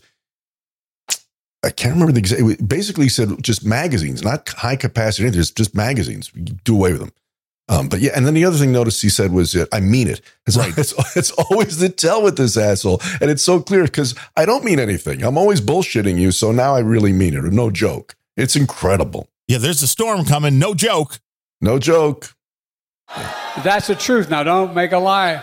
I 1.64 1.70
can't 1.70 1.94
remember 1.94 2.14
the 2.14 2.20
exact. 2.20 2.68
Basically, 2.68 3.06
he 3.06 3.10
said 3.10 3.44
just 3.44 3.64
magazines, 3.64 4.24
not 4.24 4.50
high 4.50 4.76
capacity. 4.76 5.30
Just 5.30 5.56
just 5.56 5.76
magazines. 5.76 6.32
Do 6.64 6.74
away 6.76 6.94
with 6.94 7.02
them. 7.02 7.12
Um, 7.70 7.90
but 7.90 8.00
yeah, 8.00 8.12
and 8.16 8.26
then 8.26 8.34
the 8.34 8.46
other 8.46 8.58
thing 8.58 8.72
notice 8.72 9.02
he 9.02 9.10
said 9.10 9.32
was, 9.34 9.56
"I 9.74 9.80
mean 9.82 10.08
it." 10.08 10.22
It's, 10.46 10.56
Right. 10.58 10.74
it's 10.78 10.94
it's 11.18 11.32
always 11.32 11.78
the 11.80 11.90
tell 11.90 12.24
with 12.24 12.38
this 12.38 12.56
asshole, 12.56 13.02
and 13.20 13.30
it's 13.30 13.44
so 13.44 13.60
clear 13.60 13.84
because 13.84 14.16
I 14.38 14.46
don't 14.46 14.64
mean 14.64 14.80
anything. 14.80 15.22
I'm 15.24 15.38
always 15.38 15.60
bullshitting 15.62 16.18
you, 16.18 16.32
so 16.32 16.52
now 16.52 16.76
I 16.76 16.80
really 16.80 17.12
mean 17.12 17.34
it, 17.34 17.44
no 17.52 17.70
joke. 17.70 18.16
It's 18.38 18.56
incredible. 18.56 19.28
yeah 19.48 19.58
there's 19.58 19.82
a 19.82 19.88
storm 19.88 20.24
coming 20.26 20.60
no 20.60 20.74
joke 20.74 21.20
No 21.62 21.80
joke. 21.80 22.36
That's 23.64 23.88
the 23.88 23.96
truth. 23.96 24.30
Now, 24.30 24.44
don't 24.44 24.76
make 24.76 24.92
a 24.92 25.00
lie. 25.00 25.42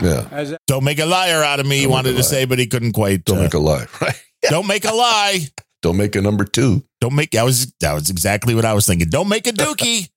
Yeah. 0.00 0.26
As 0.30 0.56
don't 0.66 0.84
make 0.84 0.98
a 0.98 1.06
liar 1.06 1.42
out 1.42 1.60
of 1.60 1.66
me 1.66 1.76
he 1.76 1.82
Don't 1.82 1.90
make 1.90 1.94
wanted 2.04 2.16
to 2.16 2.22
say 2.22 2.44
but 2.44 2.58
he 2.58 2.66
couldn't 2.66 2.92
quite 2.92 3.24
Don't 3.24 3.38
uh, 3.38 3.42
make 3.42 3.54
a 3.54 3.58
lie. 3.58 3.86
Right. 4.00 4.20
don't 4.50 4.66
make 4.66 4.84
a 4.84 4.92
lie 4.92 5.40
Don't 5.80 5.96
make 5.96 6.14
a 6.16 6.20
number 6.20 6.44
two. 6.44 6.84
Don't 7.00 7.14
make 7.14 7.30
that 7.30 7.44
was 7.44 7.72
that 7.80 7.92
was 7.94 8.10
exactly 8.10 8.54
what 8.54 8.64
I 8.66 8.74
was 8.74 8.86
thinking. 8.86 9.08
Don't 9.08 9.28
make 9.28 9.46
a 9.46 9.52
dookie. 9.52 10.10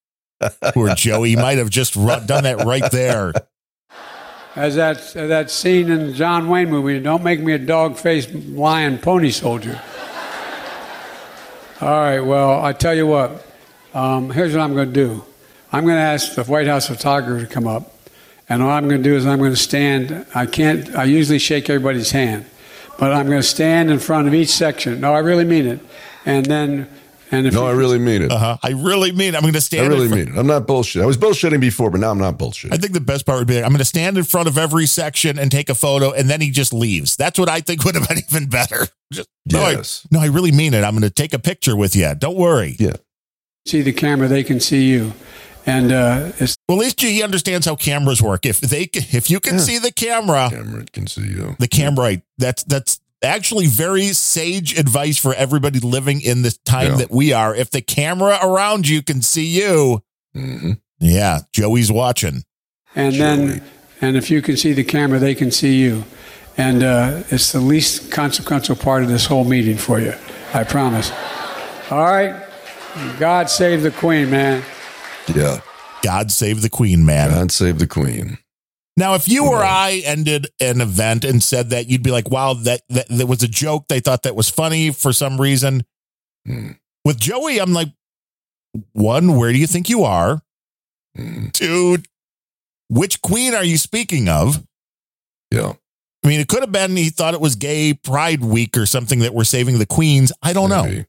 Poor 0.74 0.96
Joey 0.96 1.36
might 1.36 1.58
have 1.58 1.70
just 1.70 1.96
ru- 1.96 2.26
done 2.26 2.44
that 2.44 2.66
right 2.66 2.90
there. 2.92 3.34
as 4.56 4.76
that 4.76 5.14
that 5.14 5.52
scene 5.52 5.90
in 5.90 6.08
the 6.08 6.14
John 6.14 6.50
Wayne 6.50 6.70
movie, 6.70 7.00
don't 7.00 7.24
make 7.24 7.40
me 7.40 7.54
a 7.54 7.58
dog-faced 7.60 8.34
lion 8.34 8.98
pony 8.98 9.32
soldier. 9.32 9.82
All 11.82 11.90
right. 11.90 12.20
Well, 12.20 12.64
I 12.64 12.74
tell 12.74 12.94
you 12.94 13.08
what. 13.08 13.46
Um, 13.94 14.30
here's 14.30 14.54
what 14.54 14.62
I'm 14.62 14.74
going 14.74 14.88
to 14.88 14.94
do. 14.94 15.24
I'm 15.72 15.84
going 15.86 15.96
to 15.96 16.02
ask 16.02 16.36
the 16.36 16.44
White 16.44 16.68
House 16.68 16.88
photographer 16.88 17.46
to 17.46 17.52
come 17.52 17.68
up, 17.68 17.96
and 18.50 18.62
all 18.62 18.70
I'm 18.70 18.90
going 18.90 19.02
to 19.02 19.10
do 19.10 19.16
is 19.16 19.26
I'm 19.26 19.40
going 19.40 19.52
to 19.52 19.58
stand. 19.58 20.26
I 20.36 20.46
can't. 20.46 20.96
I 20.96 21.06
usually 21.06 21.40
shake 21.40 21.70
everybody's 21.70 22.12
hand, 22.12 22.46
but 22.98 23.14
I'm 23.14 23.28
going 23.28 23.42
to 23.42 23.48
stand 23.48 23.90
in 23.90 24.00
front 24.00 24.28
of 24.28 24.34
each 24.34 24.50
section. 24.50 25.00
No, 25.00 25.14
I 25.14 25.20
really 25.20 25.46
mean 25.46 25.68
it. 25.68 25.80
And 26.26 26.46
then 26.46 26.90
And 27.32 27.46
if 27.46 27.54
no, 27.54 27.68
I 27.68 27.72
really 27.72 28.00
mean 28.00 28.24
it. 28.24 28.32
Uh-huh. 28.32 28.58
I 28.64 28.70
really 28.72 29.12
mean 29.12 29.30
it. 29.34 29.36
I'm 29.36 29.42
going 29.44 29.54
to 29.54 29.62
stand. 29.62 29.86
I 29.86 29.88
really 29.90 30.06
in 30.06 30.10
fr- 30.10 30.16
mean 30.16 30.28
it. 30.30 30.38
I'm 30.38 30.48
not 30.48 30.66
bullshit. 30.66 31.04
I 31.04 31.06
was 31.06 31.16
bullshitting 31.18 31.60
before, 31.60 31.92
but 31.92 32.00
now 32.00 32.10
I'm 32.10 32.18
not 32.18 32.38
bullshitting. 32.40 32.74
I 32.74 32.78
think 32.78 32.94
the 32.94 33.00
best 33.02 33.26
part 33.26 33.38
would 33.38 33.48
be 33.48 33.58
I'm 33.58 33.70
going 33.70 33.78
to 33.78 33.86
stand 33.86 34.18
in 34.18 34.24
front 34.24 34.48
of 34.48 34.58
every 34.58 34.88
section 34.88 35.38
and 35.38 35.52
take 35.52 35.70
a 35.70 35.76
photo, 35.76 36.12
and 36.12 36.28
then 36.30 36.42
he 36.42 36.50
just 36.50 36.74
leaves. 36.74 37.16
That's 37.16 37.38
what 37.38 37.48
I 37.48 37.60
think 37.62 37.86
would 37.86 37.94
have 37.96 38.08
been 38.08 38.18
even 38.32 38.50
better. 38.50 38.88
Just, 39.14 39.30
Yes. 39.46 40.08
no, 40.12 40.20
I, 40.20 40.22
no, 40.22 40.26
I 40.28 40.34
really 40.34 40.52
mean 40.52 40.74
it. 40.74 40.84
I'm 40.84 40.92
going 40.94 41.02
to 41.04 41.10
take 41.10 41.34
a 41.34 41.40
picture 41.40 41.76
with 41.76 41.96
you. 41.96 42.14
Don't 42.18 42.36
worry. 42.38 42.76
Yeah. 42.80 42.94
see 43.68 43.82
the 43.82 43.94
camera, 43.94 44.28
they 44.28 44.44
can 44.44 44.60
see 44.60 44.90
you. 44.90 45.14
And 45.66 45.92
uh, 45.92 46.32
it's 46.40 46.56
Well, 46.68 46.80
at 46.80 46.82
least 46.82 47.02
he 47.02 47.22
understands 47.22 47.66
how 47.68 47.76
cameras 47.76 48.22
work. 48.24 48.46
If 48.46 48.60
they, 48.60 48.90
if 48.94 49.30
you 49.30 49.40
can 49.40 49.56
Yeah. 49.56 49.60
see 49.60 49.78
the 49.78 49.92
camera, 49.92 50.50
Camera 50.50 50.86
can 50.92 51.06
see 51.06 51.28
you. 51.28 51.56
the 51.60 51.68
camera, 51.68 52.22
that's 52.40 52.64
that's 52.64 53.00
actually 53.24 53.68
very 53.68 54.08
sage 54.14 54.78
advice 54.78 55.18
for 55.18 55.34
everybody 55.34 55.80
living 55.80 56.22
in 56.22 56.42
this 56.42 56.58
time 56.60 56.92
Yeah. 56.92 56.98
that 56.98 57.12
we 57.12 57.34
are. 57.34 57.54
If 57.56 57.72
the 57.72 57.82
camera 57.82 58.40
around 58.42 58.88
you 58.88 59.02
can 59.02 59.22
see 59.22 59.46
you, 59.46 60.02
hmm 60.34 60.74
yeah, 61.00 61.40
Joey's 61.54 61.92
watching. 61.92 62.44
and 62.96 63.16
Surely. 63.16 63.46
then 63.48 63.64
and 64.02 64.18
if 64.18 64.30
you 64.32 64.42
can 64.42 64.56
see 64.58 64.74
the 64.74 64.84
camera, 64.84 65.20
they 65.20 65.36
can 65.36 65.52
see 65.52 65.78
you. 65.80 66.04
And 66.58 66.84
uh, 66.84 67.24
it's 67.30 67.52
the 67.54 67.60
least 67.62 68.12
consequential 68.12 68.76
part 68.76 69.04
of 69.04 69.10
this 69.10 69.26
whole 69.26 69.46
meeting 69.46 69.78
for 69.78 70.00
you. 70.00 70.14
I 70.54 70.64
promise. 70.66 71.12
All 71.90 72.04
right. 72.04 72.46
God 73.18 73.50
save 73.50 73.82
the 73.84 73.92
Queen, 73.92 74.30
man. 74.30 74.64
Yeah. 75.34 75.60
God 76.02 76.32
save 76.32 76.62
the 76.62 76.70
Queen, 76.70 77.06
man. 77.06 77.30
God 77.30 77.52
save 77.52 77.80
the 77.80 77.88
Queen. 77.88 78.38
Now, 79.00 79.16
if 79.16 79.30
you 79.30 79.46
or 79.46 79.64
I 79.64 80.02
ended 80.04 80.48
an 80.60 80.82
event 80.82 81.24
and 81.24 81.42
said 81.42 81.70
that, 81.70 81.88
you'd 81.88 82.04
be 82.04 82.12
like, 82.12 82.30
wow, 82.30 82.54
that, 82.54 82.82
that, 82.90 83.08
that 83.08 83.28
was 83.28 83.42
a 83.42 83.48
joke. 83.48 83.88
They 83.88 84.02
thought 84.02 84.24
that 84.24 84.36
was 84.36 84.50
funny 84.50 84.92
for 84.92 85.14
some 85.14 85.40
reason. 85.40 85.86
Mm. 86.46 86.78
With 87.06 87.18
Joey, 87.18 87.62
I'm 87.62 87.72
like, 87.72 87.88
one, 88.92 89.38
where 89.38 89.54
do 89.54 89.58
you 89.58 89.68
think 89.68 89.88
you 89.88 90.04
are? 90.04 90.42
Mm. 91.18 91.54
Two, 91.54 92.00
which 92.90 93.22
queen 93.22 93.54
are 93.54 93.64
you 93.64 93.78
speaking 93.78 94.28
of? 94.28 94.68
Yeah. 95.50 95.76
I 96.26 96.28
mean, 96.28 96.42
it 96.42 96.50
could 96.50 96.60
have 96.60 96.74
been 96.74 96.98
he 96.98 97.10
thought 97.10 97.34
it 97.34 97.40
was 97.40 97.56
gay 97.56 97.94
pride 97.94 98.44
week 98.44 98.76
or 98.76 98.86
something 98.86 99.20
that 99.20 99.34
we're 99.34 99.46
saving 99.46 99.80
the 99.80 99.86
queens. 99.86 100.34
I 100.44 100.52
don't 100.52 100.70
know. 100.70 101.06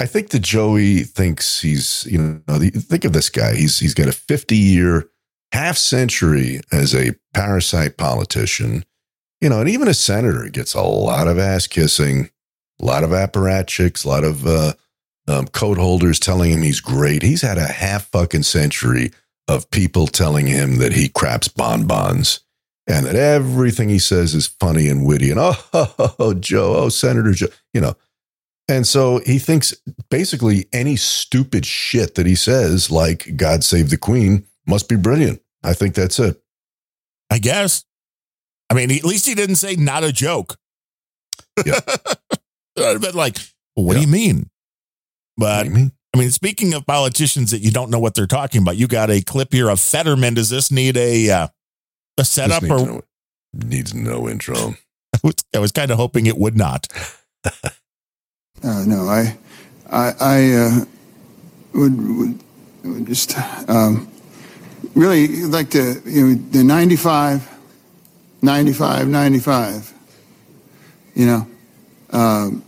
I 0.00 0.06
think 0.06 0.30
that 0.30 0.40
Joey 0.40 1.00
thinks 1.00 1.60
he's, 1.60 2.06
you 2.10 2.42
know, 2.48 2.58
think 2.58 3.04
of 3.04 3.12
this 3.12 3.28
guy. 3.28 3.54
He's 3.54 3.78
he's 3.78 3.92
got 3.92 4.08
a 4.08 4.12
50 4.12 4.56
year, 4.56 5.10
half 5.52 5.76
century 5.76 6.60
as 6.72 6.94
a 6.94 7.14
parasite 7.34 7.96
politician, 7.96 8.84
you 9.40 9.48
know, 9.48 9.60
and 9.60 9.68
even 9.68 9.88
a 9.88 9.94
senator 9.94 10.48
gets 10.48 10.74
a 10.74 10.82
lot 10.82 11.28
of 11.28 11.38
ass 11.38 11.66
kissing, 11.66 12.30
a 12.80 12.84
lot 12.84 13.04
of 13.04 13.10
apparatchiks, 13.10 14.04
a 14.04 14.08
lot 14.08 14.24
of 14.24 14.46
uh, 14.46 14.72
um, 15.28 15.46
coat 15.48 15.78
holders 15.78 16.18
telling 16.18 16.50
him 16.50 16.62
he's 16.62 16.80
great. 16.80 17.22
He's 17.22 17.42
had 17.42 17.58
a 17.58 17.66
half 17.66 18.08
fucking 18.10 18.42
century 18.42 19.12
of 19.48 19.70
people 19.70 20.06
telling 20.06 20.46
him 20.46 20.78
that 20.78 20.92
he 20.92 21.08
craps 21.08 21.48
bonbons 21.48 22.40
and 22.86 23.06
that 23.06 23.16
everything 23.16 23.88
he 23.88 23.98
says 23.98 24.34
is 24.34 24.46
funny 24.46 24.88
and 24.88 25.06
witty 25.06 25.30
and 25.30 25.40
oh, 25.40 26.14
oh, 26.18 26.34
Joe, 26.34 26.74
oh, 26.76 26.88
Senator 26.88 27.32
Joe, 27.32 27.48
you 27.72 27.80
know. 27.80 27.94
And 28.68 28.86
so 28.86 29.20
he 29.26 29.38
thinks 29.38 29.74
basically 30.10 30.66
any 30.72 30.94
stupid 30.96 31.66
shit 31.66 32.14
that 32.14 32.26
he 32.26 32.36
says, 32.36 32.90
like 32.90 33.36
God 33.36 33.64
save 33.64 33.90
the 33.90 33.96
Queen, 33.96 34.46
must 34.66 34.88
be 34.88 34.96
brilliant. 34.96 35.40
I 35.62 35.72
think 35.74 35.94
that's 35.94 36.18
it. 36.18 36.40
I 37.30 37.38
guess. 37.38 37.84
I 38.70 38.74
mean, 38.74 38.90
at 38.90 39.04
least 39.04 39.26
he 39.26 39.34
didn't 39.34 39.56
say 39.56 39.76
not 39.76 40.04
a 40.04 40.12
joke. 40.12 40.56
Yeah. 41.64 41.80
I'd 42.78 42.82
have 42.84 43.00
been 43.00 43.14
like, 43.14 43.36
well, 43.76 43.86
what 43.86 43.94
do 43.94 44.00
Yeah. 44.00 44.06
you 44.06 44.12
mean? 44.12 44.50
But 45.36 45.56
What 45.56 45.62
do 45.64 45.68
you 45.68 45.74
mean? 45.76 45.92
I 46.14 46.18
mean, 46.18 46.30
speaking 46.30 46.74
of 46.74 46.86
politicians 46.86 47.50
that 47.52 47.60
you 47.60 47.70
don't 47.70 47.90
know 47.90 47.98
what 48.00 48.14
they're 48.14 48.26
talking 48.26 48.62
about, 48.62 48.76
you 48.76 48.88
got 48.88 49.10
a 49.10 49.20
clip 49.22 49.52
here 49.52 49.68
of 49.68 49.78
Fetterman. 49.80 50.34
Does 50.34 50.50
this 50.50 50.70
need 50.72 50.96
a 50.96 51.30
uh, 51.30 51.48
a 52.18 52.24
setup? 52.24 52.62
This 52.62 52.70
Or 52.70 52.78
needs, 52.78 52.84
no, 52.88 53.02
needs 53.54 53.94
no 53.94 54.28
intro. 54.28 54.74
I 55.14 55.18
was, 55.22 55.34
I 55.54 55.58
was 55.58 55.72
kind 55.72 55.90
of 55.90 55.98
hoping 55.98 56.26
it 56.26 56.36
would 56.38 56.56
not. 56.56 56.86
Uh, 58.62 58.84
no, 58.86 59.08
I, 59.08 59.38
I, 59.90 60.12
I 60.20 60.52
uh, 60.52 60.84
would, 61.72 62.18
would, 62.18 62.38
would 62.84 63.06
just 63.06 63.34
um, 63.70 64.09
really 64.94 65.42
like 65.44 65.70
to, 65.70 66.00
you 66.04 66.26
know, 66.26 66.34
the 66.50 66.64
95, 66.64 67.48
95, 68.42 69.08
95, 69.08 69.94
you 71.14 71.26
know, 71.26 71.46
um, 72.10 72.64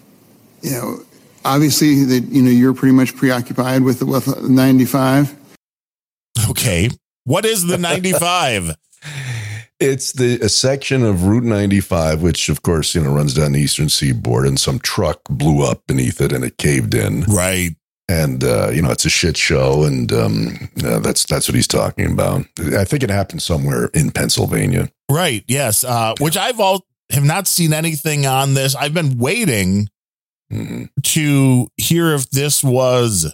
you 0.60 0.70
know, 0.70 1.00
obviously 1.44 2.04
that, 2.04 2.24
you 2.24 2.42
know, 2.42 2.50
you're 2.50 2.74
pretty 2.74 2.94
much 2.94 3.16
preoccupied 3.16 3.82
with 3.82 3.98
the 3.98 4.06
with 4.06 4.48
95. 4.48 5.34
Okay, 6.50 6.90
what 7.24 7.44
is 7.44 7.66
the 7.66 7.78
ninety-five? 7.78 8.76
It's 9.80 10.12
the 10.12 10.38
a 10.40 10.48
section 10.48 11.02
of 11.02 11.24
Route 11.24 11.42
95, 11.42 12.22
which 12.22 12.48
of 12.48 12.62
course, 12.62 12.94
you 12.94 13.02
know, 13.02 13.12
runs 13.12 13.34
down 13.34 13.50
the 13.50 13.58
eastern 13.58 13.88
seaboard, 13.88 14.46
and 14.46 14.60
some 14.60 14.78
truck 14.78 15.22
blew 15.28 15.66
up 15.66 15.88
beneath 15.88 16.20
it 16.20 16.30
and 16.32 16.44
it 16.44 16.56
caved 16.56 16.94
in. 16.94 17.22
right. 17.22 17.74
And 18.08 18.42
uh, 18.44 18.70
you 18.70 18.82
know, 18.82 18.90
it's 18.90 19.04
a 19.04 19.10
shit 19.10 19.36
show, 19.36 19.84
and 19.84 20.12
um, 20.12 20.68
uh, 20.84 20.98
that's 20.98 21.24
that's 21.24 21.48
what 21.48 21.54
he's 21.54 21.68
talking 21.68 22.12
about. 22.12 22.44
I 22.76 22.84
think 22.84 23.02
it 23.02 23.10
happened 23.10 23.42
somewhere 23.42 23.86
in 23.94 24.10
Pennsylvania. 24.10 24.90
Right. 25.10 25.44
Yes. 25.46 25.84
Uh, 25.84 26.14
which 26.20 26.36
I've 26.36 26.58
all 26.60 26.84
have 27.10 27.24
not 27.24 27.46
seen 27.46 27.72
anything 27.72 28.26
on 28.26 28.54
this. 28.54 28.74
I've 28.74 28.94
been 28.94 29.18
waiting 29.18 29.88
Mhm. 30.52 30.88
to 31.04 31.68
hear 31.78 32.12
if 32.14 32.28
this 32.30 32.62
was 32.62 33.32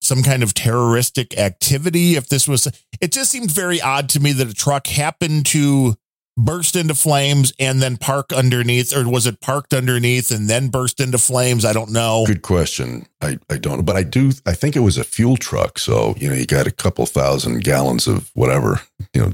some 0.00 0.22
kind 0.24 0.42
of 0.42 0.54
terroristic 0.54 1.38
activity. 1.38 2.16
If 2.16 2.28
this 2.28 2.48
was, 2.48 2.66
it 3.00 3.12
just 3.12 3.30
seemed 3.30 3.52
very 3.52 3.80
odd 3.80 4.08
to 4.10 4.20
me 4.20 4.32
that 4.32 4.48
a 4.48 4.54
truck 4.54 4.88
happened 4.88 5.46
to 5.46 5.94
burst 6.36 6.76
into 6.76 6.94
flames 6.94 7.52
and 7.58 7.82
then 7.82 7.96
park 7.96 8.32
underneath, 8.32 8.96
or 8.96 9.08
was 9.08 9.26
it 9.26 9.40
parked 9.40 9.74
underneath 9.74 10.30
and 10.30 10.48
then 10.48 10.68
burst 10.68 11.00
into 11.00 11.18
flames? 11.18 11.64
I 11.64 11.72
don't 11.72 11.90
know. 11.92 12.24
Good 12.26 12.42
question. 12.42 13.06
I, 13.20 13.38
I 13.50 13.58
don't 13.58 13.76
know, 13.78 13.82
but 13.82 13.96
I 13.96 14.02
do. 14.02 14.32
I 14.46 14.52
think 14.54 14.74
it 14.76 14.80
was 14.80 14.96
a 14.98 15.04
fuel 15.04 15.36
truck. 15.36 15.78
So 15.78 16.14
you 16.18 16.28
know, 16.28 16.34
you 16.34 16.46
got 16.46 16.66
a 16.66 16.70
couple 16.70 17.04
thousand 17.06 17.62
gallons 17.64 18.06
of 18.06 18.30
whatever. 18.34 18.80
You 19.14 19.20
know, 19.22 19.32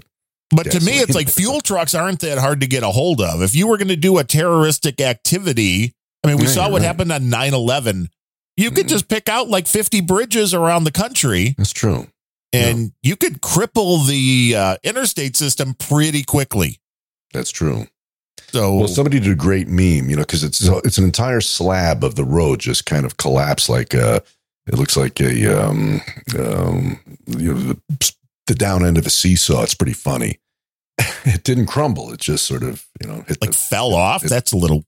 But 0.50 0.70
to 0.72 0.80
me, 0.84 0.92
it's 0.98 1.14
like 1.14 1.28
fuel 1.28 1.60
trucks 1.60 1.94
aren't 1.94 2.20
that 2.20 2.38
hard 2.38 2.60
to 2.62 2.66
get 2.66 2.82
a 2.82 2.88
hold 2.90 3.20
of. 3.20 3.42
If 3.42 3.54
you 3.54 3.66
were 3.68 3.76
going 3.76 3.88
to 3.88 3.96
do 3.96 4.18
a 4.18 4.24
terroristic 4.24 5.00
activity, 5.00 5.94
I 6.24 6.28
mean, 6.28 6.38
we 6.38 6.44
Yeah, 6.44 6.50
saw 6.50 6.68
what 6.70 6.80
right. 6.80 6.86
happened 6.86 7.12
on 7.12 7.28
9 7.30 7.54
11. 7.54 8.08
You 8.56 8.72
could 8.72 8.86
Mhm. 8.86 8.90
just 8.90 9.06
pick 9.08 9.28
out 9.28 9.48
like 9.48 9.68
50 9.68 10.00
bridges 10.00 10.52
around 10.52 10.82
the 10.82 10.90
country 10.90 11.54
that's 11.56 11.72
true. 11.72 12.08
and 12.52 12.90
you 13.04 13.14
could 13.14 13.40
cripple 13.40 14.04
the 14.08 14.56
uh, 14.56 14.76
interstate 14.82 15.36
system 15.36 15.74
pretty 15.74 16.24
quickly. 16.24 16.80
That's 17.32 17.50
true. 17.50 17.86
So, 18.50 18.74
Well, 18.76 18.88
somebody 18.88 19.20
did 19.20 19.30
a 19.32 19.34
great 19.34 19.68
meme, 19.68 20.08
you 20.08 20.16
know, 20.16 20.22
because 20.22 20.42
it's 20.44 20.62
it's 20.62 20.96
an 20.98 21.04
entire 21.04 21.40
slab 21.42 22.02
of 22.02 22.14
the 22.14 22.24
road 22.24 22.60
just 22.60 22.86
kind 22.86 23.04
of 23.04 23.16
collapsed 23.16 23.68
like 23.68 23.94
a. 23.94 24.22
It 24.66 24.74
looks 24.78 24.96
like 24.96 25.18
a 25.20 25.46
um, 25.66 26.00
um 26.38 27.00
you 27.26 27.54
know 27.54 27.58
the, 27.60 28.12
the 28.46 28.54
down 28.54 28.84
end 28.84 28.98
of 28.98 29.06
a 29.06 29.10
seesaw. 29.10 29.62
It's 29.62 29.74
pretty 29.74 29.92
funny. 29.94 30.38
it 31.24 31.42
didn't 31.44 31.66
crumble. 31.66 32.12
It 32.12 32.20
just 32.20 32.46
sort 32.46 32.62
of 32.62 32.86
you 33.02 33.08
know 33.08 33.22
hit 33.26 33.40
like 33.40 33.50
the, 33.52 33.56
fell 33.56 33.94
off. 33.94 34.24
it- 34.24 34.28
That's 34.30 34.52
a 34.52 34.56
little. 34.56 34.84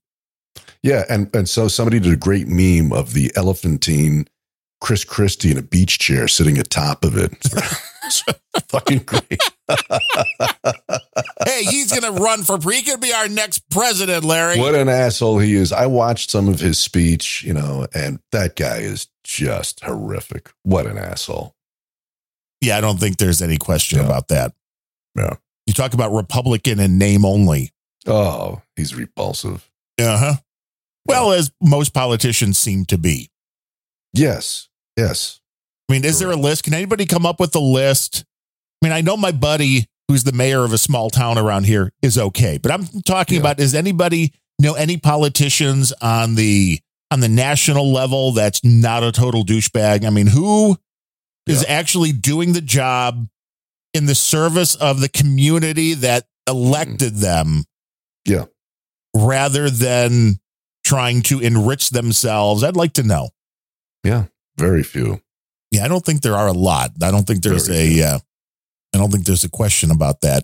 yeah, 0.83 1.03
and 1.09 1.33
and 1.35 1.47
so 1.49 1.67
somebody 1.67 1.99
did 1.99 2.13
a 2.13 2.17
great 2.17 2.47
meme 2.47 2.91
of 2.93 3.13
the 3.13 3.31
elephantine 3.35 4.27
Chris 4.81 5.03
Christie 5.03 5.51
in 5.51 5.57
a 5.57 5.61
beach 5.63 5.99
chair 5.99 6.27
sitting 6.27 6.57
atop 6.57 7.03
of 7.03 7.15
it. 7.17 7.31
It's 8.11 8.23
fucking 8.69 8.99
great. 8.99 9.39
hey, 11.45 11.63
he's 11.63 11.91
going 11.97 12.13
to 12.15 12.21
run 12.21 12.43
for, 12.43 12.59
he 12.71 12.81
could 12.81 12.99
be 13.01 13.13
our 13.13 13.27
next 13.27 13.69
president, 13.69 14.23
Larry. 14.25 14.59
What 14.59 14.75
an 14.75 14.89
asshole 14.89 15.39
he 15.39 15.53
is. 15.55 15.71
I 15.71 15.85
watched 15.87 16.29
some 16.31 16.47
of 16.49 16.59
his 16.59 16.77
speech, 16.79 17.43
you 17.43 17.53
know, 17.53 17.87
and 17.93 18.19
that 18.31 18.55
guy 18.55 18.77
is 18.79 19.07
just 19.23 19.83
horrific. 19.83 20.51
What 20.63 20.85
an 20.87 20.97
asshole. 20.97 21.55
Yeah, 22.59 22.77
I 22.77 22.81
don't 22.81 22.99
think 22.99 23.17
there's 23.17 23.41
any 23.41 23.57
question 23.57 23.99
Yeah. 23.99 24.05
about 24.05 24.27
that. 24.29 24.53
Yeah. 25.15 25.35
You 25.65 25.73
talk 25.73 25.93
about 25.93 26.11
Republican 26.11 26.79
in 26.79 26.97
name 26.97 27.25
only. 27.25 27.71
Oh, 28.07 28.61
he's 28.75 28.95
repulsive. 28.95 29.69
Uh 29.99 30.17
huh. 30.17 30.33
Well, 31.05 31.31
as 31.33 31.51
most 31.61 31.93
politicians 31.93 32.57
seem 32.57 32.85
to 32.85 32.97
be. 32.97 33.29
Yes. 34.13 34.69
Yes. 34.97 35.40
I 35.91 35.93
mean, 35.93 36.05
is 36.05 36.19
there 36.19 36.31
a 36.31 36.37
list? 36.37 36.63
Can 36.63 36.73
anybody 36.73 37.05
come 37.05 37.25
up 37.25 37.41
with 37.41 37.53
a 37.53 37.59
list? 37.59 38.23
I 38.81 38.85
mean, 38.85 38.93
I 38.93 39.01
know 39.01 39.17
my 39.17 39.33
buddy 39.33 39.89
who's 40.07 40.23
the 40.23 40.31
mayor 40.31 40.63
of 40.63 40.71
a 40.71 40.77
small 40.77 41.09
town 41.09 41.37
around 41.37 41.65
here 41.65 41.91
is 42.01 42.17
okay, 42.17 42.57
but 42.57 42.71
I'm 42.71 42.85
talking 43.01 43.35
Yeah. 43.35 43.41
about 43.41 43.59
is 43.59 43.75
anybody 43.75 44.33
know 44.57 44.73
any 44.75 44.95
politicians 44.95 45.91
on 46.01 46.35
the 46.35 46.79
on 47.11 47.19
the 47.19 47.27
national 47.27 47.91
level 47.91 48.31
that's 48.31 48.63
not 48.63 49.03
a 49.03 49.11
total 49.11 49.43
douchebag? 49.43 50.05
I 50.05 50.11
mean, 50.11 50.27
who 50.27 50.77
is 51.45 51.65
actually 51.67 52.13
doing 52.13 52.53
the 52.53 52.61
job 52.61 53.27
in 53.93 54.05
the 54.05 54.15
service 54.15 54.75
of 54.75 55.01
the 55.01 55.09
community 55.09 55.93
that 55.95 56.25
elected 56.47 57.15
mm. 57.15 57.19
them 57.19 57.65
Yeah. 58.23 58.45
rather 59.13 59.69
than 59.69 60.39
trying 60.85 61.21
to 61.23 61.41
enrich 61.41 61.89
themselves? 61.89 62.63
I'd 62.63 62.77
like 62.77 62.93
to 62.93 63.03
know. 63.03 63.31
Yeah, 64.05 64.27
very 64.57 64.83
few. 64.83 65.21
Yeah, 65.71 65.85
I 65.85 65.87
don't 65.87 66.05
think 66.05 66.21
there 66.21 66.35
are 66.35 66.47
a 66.47 66.53
lot. 66.53 66.91
I 67.01 67.11
don't 67.11 67.25
think 67.25 67.41
there's 67.43 67.67
Very 67.67 68.01
a. 68.01 68.15
Uh, 68.15 68.19
I 68.93 68.97
don't 68.97 69.09
think 69.09 69.25
there's 69.25 69.45
a 69.45 69.49
question 69.49 69.89
about 69.89 70.21
that. 70.21 70.43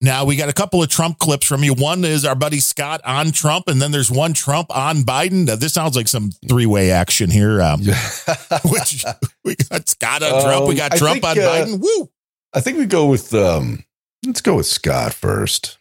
Now 0.00 0.26
we 0.26 0.36
got 0.36 0.50
a 0.50 0.52
couple 0.52 0.82
of 0.82 0.90
Trump 0.90 1.18
clips 1.18 1.46
from 1.46 1.64
you. 1.64 1.72
One 1.72 2.04
is 2.04 2.26
our 2.26 2.34
buddy 2.34 2.60
Scott 2.60 3.00
on 3.06 3.32
Trump, 3.32 3.68
and 3.68 3.80
then 3.80 3.90
there's 3.90 4.10
one 4.10 4.34
Trump 4.34 4.74
on 4.76 4.98
Biden. 4.98 5.48
Uh, 5.48 5.56
this 5.56 5.72
sounds 5.72 5.96
like 5.96 6.08
some 6.08 6.30
three 6.46 6.66
way 6.66 6.90
action 6.90 7.30
here. 7.30 7.62
Um, 7.62 7.80
which 8.70 9.04
we 9.44 9.56
got 9.70 9.88
Scott 9.88 10.22
on 10.22 10.42
Trump, 10.42 10.68
we 10.68 10.74
got 10.74 10.92
Um, 10.92 10.96
I 10.96 10.98
Trump 10.98 11.22
think, 11.22 11.38
on 11.38 11.38
uh, 11.38 11.48
Biden. 11.48 11.80
Woo! 11.80 12.10
I 12.52 12.60
think 12.60 12.76
we 12.76 12.84
go 12.84 13.06
with 13.06 13.32
um 13.32 13.84
let's 14.26 14.42
go 14.42 14.56
with 14.56 14.66
Scott 14.66 15.14
first. 15.14 15.78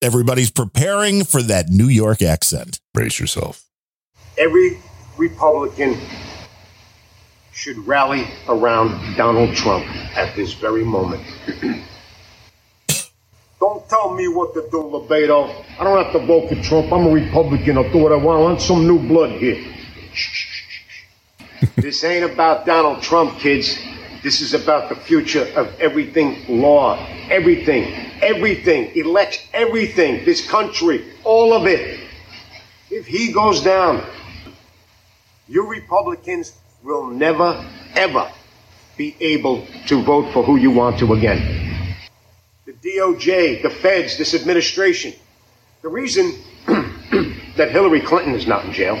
Everybody's 0.00 0.50
preparing 0.50 1.24
for 1.24 1.42
that 1.42 1.68
New 1.68 1.88
York 1.88 2.22
accent. 2.22 2.80
Brace 2.94 3.20
yourself. 3.20 3.64
Every 4.38 4.78
Republican 5.18 5.98
should 7.58 7.76
rally 7.88 8.24
around 8.46 9.16
Donald 9.16 9.52
Trump 9.52 9.84
at 10.16 10.36
this 10.36 10.52
very 10.52 10.84
moment. 10.84 11.20
Don't 13.58 13.88
tell 13.88 14.14
me 14.14 14.28
what 14.28 14.54
to 14.54 14.60
do, 14.70 14.76
LoBaido. 14.76 15.64
I 15.80 15.82
don't 15.82 16.00
have 16.00 16.12
to 16.12 16.24
vote 16.24 16.48
for 16.48 16.54
Trump. 16.62 16.92
I'm 16.92 17.08
a 17.08 17.10
Republican. 17.10 17.76
I'll 17.76 17.90
do 17.90 17.98
what 17.98 18.12
I 18.12 18.14
want. 18.14 18.38
I 18.38 18.42
want 18.44 18.60
some 18.60 18.86
new 18.86 19.00
blood 19.00 19.32
here. 19.32 19.74
this 21.74 22.04
ain't 22.04 22.30
about 22.30 22.64
Donald 22.64 23.02
Trump, 23.02 23.36
kids. 23.40 23.76
This 24.22 24.40
is 24.40 24.54
about 24.54 24.88
the 24.88 24.94
future 24.94 25.42
of 25.56 25.74
everything 25.80 26.60
law. 26.60 27.04
Everything. 27.28 27.92
Everything. 28.22 28.94
Elect 28.94 29.48
everything. 29.52 30.24
This 30.24 30.48
country. 30.48 31.12
All 31.24 31.52
of 31.52 31.66
it. 31.66 31.98
If 32.88 33.04
he 33.08 33.32
goes 33.32 33.64
down, 33.64 34.04
you 35.48 35.66
Republicans 35.66 36.52
will 36.82 37.08
never, 37.08 37.64
ever 37.94 38.30
be 38.96 39.16
able 39.20 39.66
to 39.86 40.02
vote 40.02 40.32
for 40.32 40.42
who 40.42 40.56
you 40.56 40.70
want 40.70 40.98
to 40.98 41.12
again. 41.14 41.96
The 42.66 42.72
DOJ, 42.72 43.62
the 43.62 43.70
feds, 43.70 44.18
this 44.18 44.34
administration. 44.34 45.14
The 45.82 45.88
reason 45.88 46.32
that 46.66 47.70
Hillary 47.70 48.00
Clinton 48.00 48.34
is 48.34 48.46
not 48.46 48.64
in 48.64 48.72
jail, 48.72 49.00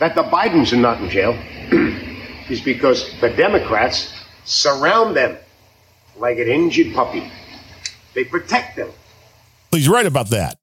that 0.00 0.14
the 0.14 0.22
Bidens 0.22 0.72
are 0.72 0.76
not 0.76 1.00
in 1.00 1.10
jail, 1.10 1.32
is 2.50 2.60
because 2.60 3.12
the 3.20 3.30
Democrats 3.30 4.12
surround 4.44 5.14
them 5.14 5.36
like 6.16 6.38
an 6.38 6.48
injured 6.48 6.94
puppy. 6.94 7.30
They 8.14 8.24
protect 8.24 8.76
them. 8.76 8.90
He's 9.70 9.88
right 9.88 10.06
about 10.06 10.30
that. 10.30 10.58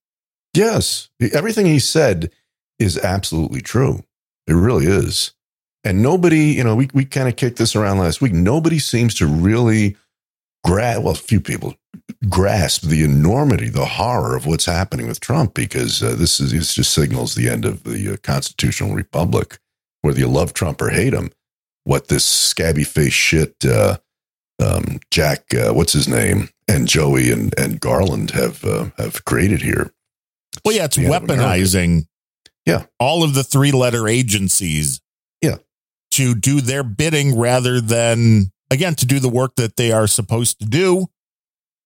Yes. 0.54 1.10
Everything 1.22 1.68
he 1.68 1.80
said 1.80 2.32
is 2.80 2.98
absolutely 2.98 3.62
true. 3.62 4.04
It 4.48 4.54
really 4.54 4.88
is. 4.88 5.35
And 5.86 6.02
nobody, 6.02 6.46
you 6.54 6.64
know, 6.64 6.76
we, 6.76 6.90
we 6.94 7.06
kind 7.06 7.30
of 7.30 7.36
kicked 7.36 7.58
this 7.58 7.76
around 7.76 8.00
last 8.00 8.20
week. 8.22 8.34
Nobody 8.34 8.80
seems 8.80 9.14
to 9.16 9.28
really 9.28 9.96
grasp, 10.66 11.04
well, 11.04 11.14
a 11.14 11.16
few 11.16 11.40
people 11.40 11.76
grasp 12.28 12.82
the 12.84 13.04
enormity, 13.04 13.70
the 13.70 13.86
horror 13.86 14.36
of 14.36 14.46
what's 14.46 14.66
happening 14.66 15.08
with 15.08 15.20
Trump 15.20 15.54
because 15.54 16.04
uh, 16.04 16.16
this 16.16 16.40
is, 16.40 16.52
this 16.52 16.74
just 16.74 16.92
signals 16.92 17.36
the 17.36 17.48
end 17.48 17.66
of 17.66 17.84
the 17.84 18.14
uh, 18.14 18.18
constitutional 18.24 18.96
republic, 18.96 19.60
whether 20.02 20.20
you 20.20 20.28
love 20.28 20.54
Trump 20.54 20.82
or 20.82 20.90
hate 20.90 21.14
him. 21.14 21.32
What 21.84 22.08
this 22.08 22.26
scabby 22.26 22.84
face 22.84 23.14
shit, 23.14 23.64
uh, 23.64 23.98
um, 24.60 25.00
Jack, 25.12 25.54
uh, 25.54 25.72
what's 25.72 25.94
his 25.94 26.08
name, 26.08 26.50
and 26.68 26.88
Joey 26.88 27.32
and, 27.32 27.54
and 27.60 27.80
Garland 27.80 28.32
have 28.32 28.66
uh, 28.66 28.90
have 28.98 29.24
created 29.26 29.62
here. 29.62 29.94
Well, 30.64 30.76
yeah, 30.76 30.86
it's 30.86 30.96
the 30.96 31.06
end 31.06 31.14
of 31.14 31.24
America. 31.26 31.44
weaponizing 31.44 32.08
Yeah. 32.66 32.86
all 33.00 33.24
of 33.24 33.36
the 33.36 33.44
three 33.44 33.72
letter 33.72 34.08
agencies. 34.08 35.00
To 36.16 36.36
do 36.36 36.62
their 36.62 36.84
bidding 36.84 37.38
rather 37.38 37.80
than, 37.82 38.52
again, 38.72 38.96
to 38.96 39.06
do 39.06 39.20
the 39.20 39.30
work 39.30 39.56
that 39.56 39.76
they 39.78 39.92
are 39.92 40.08
supposed 40.08 40.60
to 40.60 40.66
do. 40.66 41.08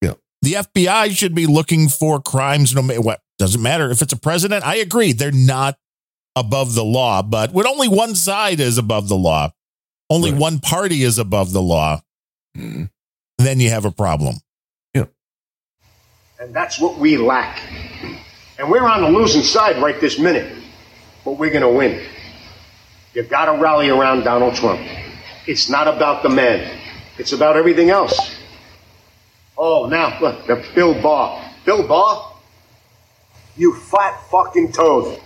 Yeah. 0.02 0.14
The 0.42 0.54
FBI 0.54 1.12
should 1.12 1.34
be 1.36 1.46
looking 1.46 1.90
for 1.90 2.20
crimes 2.22 2.74
no 2.74 2.82
matter 2.82 3.02
what. 3.02 3.22
Doesn't 3.38 3.62
matter 3.62 3.90
if 3.92 4.02
it's 4.02 4.14
a 4.14 4.18
president. 4.18 4.66
I 4.66 4.76
agree. 4.76 5.14
They're 5.14 5.32
not 5.32 5.78
above 6.36 6.76
the 6.76 6.84
law, 6.84 7.22
but 7.22 7.52
when 7.54 7.66
only 7.68 7.88
one 7.88 8.16
side 8.16 8.60
is 8.60 8.78
above 8.78 9.08
the 9.08 9.16
law, 9.18 9.52
only 10.10 10.32
Right. 10.32 10.40
one 10.40 10.60
party 10.60 11.04
is 11.04 11.18
above 11.18 11.52
the 11.54 11.62
law, 11.62 12.02
Mhm. 12.58 12.90
then 13.38 13.60
you 13.60 13.70
have 13.70 13.86
a 13.86 13.92
problem. 13.92 14.38
Yeah. 14.94 15.06
And 16.40 16.54
that's 16.54 16.80
what 16.80 16.98
we 17.00 17.18
lack. 17.18 17.60
And 18.58 18.70
we're 18.70 18.88
on 18.88 19.02
the 19.02 19.10
losing 19.10 19.42
side 19.44 19.82
right 19.82 20.00
this 20.00 20.20
minute. 20.20 20.56
But 21.26 21.34
we're 21.34 21.50
going 21.52 21.64
to 21.64 21.70
win. 21.70 22.02
You 23.20 23.26
got 23.26 23.54
to 23.54 23.62
rally 23.62 23.90
around 23.90 24.24
Donald 24.24 24.56
Trump. 24.56 24.80
It's 25.46 25.68
not 25.68 25.90
about 25.90 26.24
the 26.24 26.30
man, 26.30 26.80
it's 27.18 27.34
about 27.34 27.58
everything 27.58 27.90
else. 27.90 28.18
Oh, 29.58 29.88
now, 29.88 30.18
look, 30.22 30.48
the 30.48 30.66
Bill 30.74 30.94
Barr. 31.02 31.52
Bill 31.66 31.86
Barr? 31.86 32.34
You 33.58 33.76
fat 33.76 34.22
fucking 34.32 34.72
toad. 34.72 35.20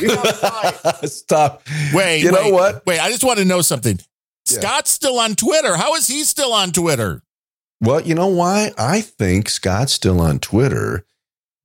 You. 0.00 0.08
Stop. 1.04 1.62
Wait, 1.94 2.24
You 2.24 2.32
know 2.32 2.48
what? 2.48 2.84
Wait, 2.84 2.98
I 2.98 3.08
just 3.08 3.22
want 3.22 3.38
to 3.38 3.44
know 3.44 3.60
something. 3.60 4.00
Yeah. 4.50 4.58
Scott's 4.58 4.90
still 4.90 5.20
on 5.20 5.36
Twitter. 5.36 5.76
How 5.76 5.94
is 5.94 6.08
he 6.08 6.24
still 6.24 6.52
on 6.52 6.72
Twitter? 6.72 7.22
Well, 7.80 8.00
you 8.00 8.16
know 8.16 8.26
why? 8.26 8.72
I 8.76 9.00
think 9.00 9.48
Scott's 9.48 9.92
still 9.92 10.20
on 10.20 10.40
Twitter 10.40 11.06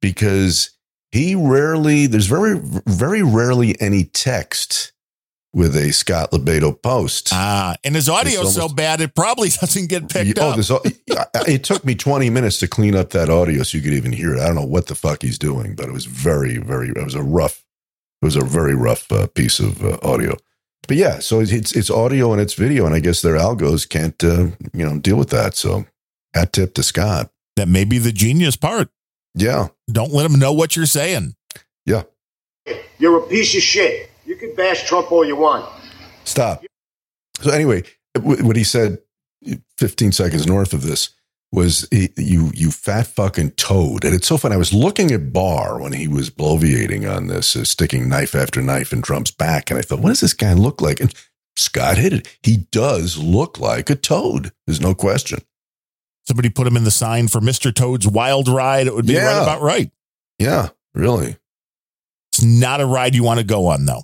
because 0.03 0.69
he 1.11 1.33
rarely, 1.33 2.05
there's 2.05 2.27
very, 2.27 2.59
very 2.85 3.23
rarely 3.23 3.75
any 3.81 4.03
text 4.03 4.92
with 5.53 5.75
a 5.75 5.91
Scott 5.91 6.31
LoBaido 6.31 6.81
post. 6.81 7.29
Ah, 7.31 7.75
and 7.83 7.95
his 7.95 8.09
audio's 8.09 8.47
It's 8.47 8.55
so 8.55 8.67
bad 8.67 9.01
it 9.01 9.15
probably 9.15 9.49
doesn't 9.61 9.87
get 9.87 10.09
picked 10.09 10.39
oh, 10.39 10.49
up. 10.49 10.57
this, 10.57 10.71
it 11.47 11.63
took 11.63 11.85
me 11.85 11.95
20 11.95 12.29
minutes 12.29 12.59
to 12.59 12.67
clean 12.67 12.95
up 12.95 13.11
that 13.11 13.29
audio 13.29 13.63
so 13.63 13.77
you 13.77 13.83
could 13.83 13.93
even 13.93 14.11
hear 14.11 14.33
it. 14.35 14.39
I 14.39 14.47
don't 14.47 14.55
know 14.55 14.65
what 14.65 14.87
the 14.87 14.95
fuck 14.95 15.21
he's 15.21 15.37
doing, 15.37 15.75
but 15.75 15.85
it 15.85 15.91
was 15.93 16.05
very, 16.05 16.57
very, 16.57 16.89
it 16.89 17.03
was 17.03 17.15
a 17.15 17.23
rough, 17.23 17.63
it 18.21 18.25
was 18.25 18.35
a 18.35 18.43
very 18.43 18.75
rough 18.75 19.11
uh, 19.11 19.27
piece 19.27 19.59
of 19.59 19.83
uh, 19.83 19.97
audio. 20.01 20.35
But 20.87 20.97
yeah, 20.97 21.19
so 21.19 21.39
it's, 21.39 21.51
it's 21.53 21.73
it's 21.73 21.89
audio 21.89 22.33
and 22.33 22.41
it's 22.41 22.55
video, 22.55 22.85
and 22.85 22.93
I 22.93 22.99
guess 22.99 23.21
their 23.21 23.35
algos 23.35 23.87
can't, 23.87 24.21
uh, 24.21 24.47
you 24.73 24.85
know, 24.85 24.99
deal 24.99 25.15
with 25.15 25.29
that. 25.29 25.55
So, 25.55 25.85
hat 26.33 26.51
tip 26.51 26.73
to 26.73 26.83
Scott. 26.83 27.31
that 27.55 27.69
may 27.69 27.85
be 27.85 27.99
the 27.99 28.11
genius 28.11 28.57
part. 28.57 28.89
Yeah, 29.33 29.69
Don't 29.89 30.11
let 30.11 30.29
them 30.29 30.39
know 30.39 30.51
what 30.51 30.75
you're 30.75 30.85
saying. 30.85 31.35
yeah. 31.85 32.03
You're 32.99 33.17
a 33.17 33.27
piece 33.27 33.55
of 33.55 33.61
shit. 33.61 34.09
You 34.33 34.39
can 34.39 34.55
bash 34.55 34.87
Trump 34.87 35.11
all 35.11 35.23
you 35.23 35.35
want. 35.35 35.63
Stop. 36.23 36.63
So 37.41 37.51
anyway, 37.51 37.83
what 38.19 38.55
he 38.55 38.63
said 38.63 38.97
15 39.77 40.11
seconds 40.11 40.47
north 40.47 40.73
of 40.73 40.81
this 40.81 41.11
was 41.51 41.87
he, 41.91 42.09
you 42.17 42.49
you 42.55 42.71
fat 42.71 43.05
fucking 43.05 43.51
toad. 43.51 44.03
And 44.03 44.15
it's 44.15 44.27
so 44.27 44.37
funny. 44.37 44.55
I 44.55 44.57
was 44.57 44.73
looking 44.73 45.11
at 45.11 45.31
Barr 45.31 45.79
when 45.79 45.93
he 45.93 46.07
was 46.07 46.31
bloviating 46.31 47.07
on 47.07 47.27
this, 47.27 47.55
uh, 47.55 47.63
sticking 47.63 48.09
knife 48.09 48.33
after 48.33 48.59
knife 48.59 48.91
in 48.91 49.03
Trump's 49.03 49.29
back, 49.29 49.69
and 49.69 49.77
I 49.77 49.83
thought, 49.83 49.99
what 49.99 50.09
does 50.09 50.21
this 50.21 50.33
guy 50.33 50.53
look 50.53 50.81
like? 50.81 50.99
And 50.99 51.13
Scott 51.55 51.97
hit 51.97 52.11
it. 52.13 52.39
He 52.41 52.65
does 52.71 53.19
look 53.19 53.59
like 53.59 53.91
a 53.91 53.95
toad. 53.95 54.51
There's 54.65 54.81
no 54.81 54.95
question. 54.95 55.41
Somebody 56.27 56.49
put 56.49 56.65
him 56.65 56.75
in 56.75 56.85
the 56.85 56.89
sign 56.91 57.27
for 57.27 57.39
Mr. 57.39 57.71
Toad's 57.71 58.07
Wild 58.07 58.47
Ride. 58.47 58.87
It 58.87 58.95
would 58.95 59.05
be 59.05 59.13
Yeah. 59.13 59.27
right 59.35 59.43
about 59.43 59.61
right. 59.61 59.91
Yeah, 60.39 60.69
really. 60.95 61.37
It's 62.31 62.41
not 62.41 62.81
a 62.81 62.85
ride 62.87 63.13
you 63.13 63.21
want 63.21 63.39
to 63.39 63.45
go 63.45 63.67
on, 63.67 63.85
though. 63.85 64.01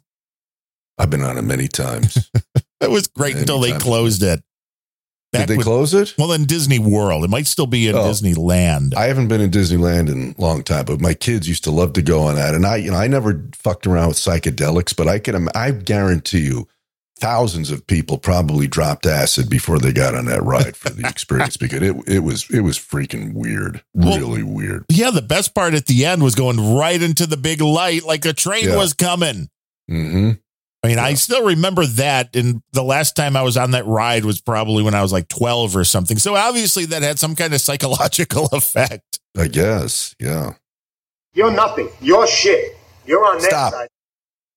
I've 1.00 1.10
been 1.10 1.24
on 1.24 1.38
it 1.38 1.44
many 1.44 1.68
times. 1.68 2.30
It 2.82 2.90
was 2.90 3.08
great 3.08 3.34
Many 3.34 3.42
until 3.42 3.60
they 3.60 3.72
times. 3.72 3.84
closed 3.84 4.24
it. 4.24 4.42
Did 5.34 5.50
they 5.50 5.58
with- 5.58 5.66
close 5.66 5.94
it? 5.94 6.16
Well, 6.18 6.32
in 6.32 6.46
Disney 6.46 6.80
World. 6.80 7.26
It 7.26 7.30
might 7.30 7.46
still 7.46 7.68
be 7.68 7.90
in 7.90 7.96
Oh. 7.96 8.04
Disneyland. 8.10 8.96
I 8.96 9.08
haven't 9.08 9.28
been 9.28 9.42
in 9.42 9.52
Disneyland 9.52 10.10
in 10.10 10.34
a 10.38 10.42
long 10.42 10.64
time, 10.64 10.86
but 10.86 11.02
my 11.02 11.14
kids 11.14 11.46
used 11.50 11.66
to 11.66 11.72
love 11.72 11.92
to 11.94 12.02
go 12.02 12.22
on 12.22 12.36
that. 12.36 12.56
And 12.56 12.66
I, 12.66 12.78
you 12.78 12.90
know, 12.92 12.96
I 12.98 13.08
never 13.08 13.46
fucked 13.54 13.86
around 13.86 14.08
with 14.08 14.16
psychedelics, 14.18 14.96
but 14.96 15.10
I 15.10 15.20
can, 15.20 15.50
I 15.54 15.72
guarantee 15.72 16.40
you, 16.46 16.70
thousands 17.20 17.70
of 17.70 17.86
people 17.86 18.18
probably 18.18 18.66
dropped 18.66 19.06
acid 19.06 19.50
before 19.50 19.78
they 19.78 19.92
got 19.92 20.16
on 20.16 20.24
that 20.28 20.42
ride 20.42 20.78
for 20.78 20.88
the 20.90 21.06
experience 21.08 21.58
because 21.58 21.82
it, 21.82 21.98
it 22.08 22.20
was, 22.20 22.50
it 22.50 22.62
was 22.62 22.80
freaking 22.80 23.34
weird, 23.34 23.84
Well- 23.94 24.18
really 24.18 24.44
weird. 24.44 24.86
yeah, 24.90 25.12
the 25.12 25.22
best 25.22 25.54
part 25.54 25.74
at 25.74 25.86
the 25.88 26.06
end 26.06 26.24
was 26.24 26.34
going 26.34 26.76
right 26.78 27.02
into 27.02 27.28
the 27.28 27.36
big 27.38 27.60
light 27.60 28.06
like 28.06 28.24
a 28.24 28.32
train 28.32 28.70
Yeah. 28.70 28.78
was 28.78 28.94
coming. 28.94 29.50
hmm 29.90 30.32
I 30.84 30.88
mean, 30.88 31.00
I 31.00 31.14
still 31.16 31.46
remember 31.46 31.86
that. 31.86 32.36
And 32.36 32.62
the 32.72 32.84
last 32.84 33.16
time 33.16 33.36
I 33.36 33.42
was 33.42 33.58
on 33.58 33.72
that 33.72 33.86
ride 33.86 34.24
was 34.24 34.40
probably 34.40 34.82
when 34.82 34.94
I 34.94 35.02
was 35.02 35.12
like 35.12 35.28
12 35.28 35.76
or 35.76 35.84
something. 35.84 36.18
So 36.18 36.36
obviously 36.36 36.86
that 36.86 37.02
had 37.02 37.20
some 37.20 37.36
kind 37.36 37.54
of 37.54 37.60
psychological 37.60 38.46
effect. 38.54 39.20
I 39.38 39.48
guess. 39.48 40.16
Yeah. 40.20 40.54
You're 41.34 41.52
nothing. 41.52 41.90
You're 42.02 42.28
shit. 42.28 42.78
You're 43.06 43.26
on 43.26 43.42
that 43.42 43.72
side. 43.72 43.88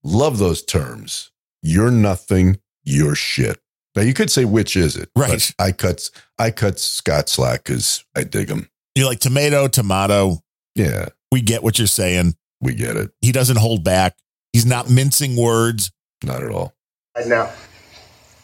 Love 0.05 0.39
those 0.39 0.63
terms. 0.63 1.31
You're 1.63 1.91
nothing. 1.91 2.59
You're 2.85 3.15
shit. 3.17 3.59
Now 3.95 4.03
you 4.03 4.15
could 4.15 4.31
say 4.31 4.45
which 4.45 4.77
is 4.77 4.97
it? 4.97 5.11
but 5.15 5.29
Right. 5.29 5.55
I 5.59 5.73
cut. 5.73 6.09
I 6.39 6.51
cut 6.51 6.79
Scott 6.79 7.29
slack 7.29 7.65
because 7.65 8.05
I 8.17 8.25
dig 8.25 8.49
him. 8.49 8.69
You're 8.95 9.07
like 9.07 9.21
tomato, 9.21 9.69
tomato. 9.69 10.39
Yeah, 10.75 11.09
We 11.31 11.41
get 11.43 11.63
what 11.63 11.79
you're 11.79 11.87
saying. 11.87 12.35
we 12.61 12.75
get 12.75 12.97
it. 12.97 13.11
He 13.21 13.33
doesn't 13.33 13.59
hold 13.59 13.85
back. 13.85 14.17
He's 14.53 14.65
not 14.67 14.89
mincing 14.89 15.37
words. 15.37 15.91
Not 16.23 16.43
at 16.43 16.51
all. 16.51 16.75
right 17.17 17.27
now. 17.27 17.53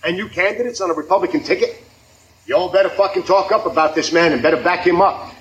And 0.04 0.16
you 0.16 0.28
candidates 0.28 0.80
on 0.80 0.90
a 0.90 0.94
Republican 0.94 1.42
ticket, 1.42 1.82
you 2.46 2.56
all 2.56 2.70
better 2.70 2.88
fucking 2.88 3.24
talk 3.24 3.52
up 3.52 3.66
about 3.66 3.94
this 3.94 4.12
man 4.12 4.32
and 4.32 4.42
better 4.42 4.62
back 4.62 4.86
him 4.86 5.00
up. 5.00 5.32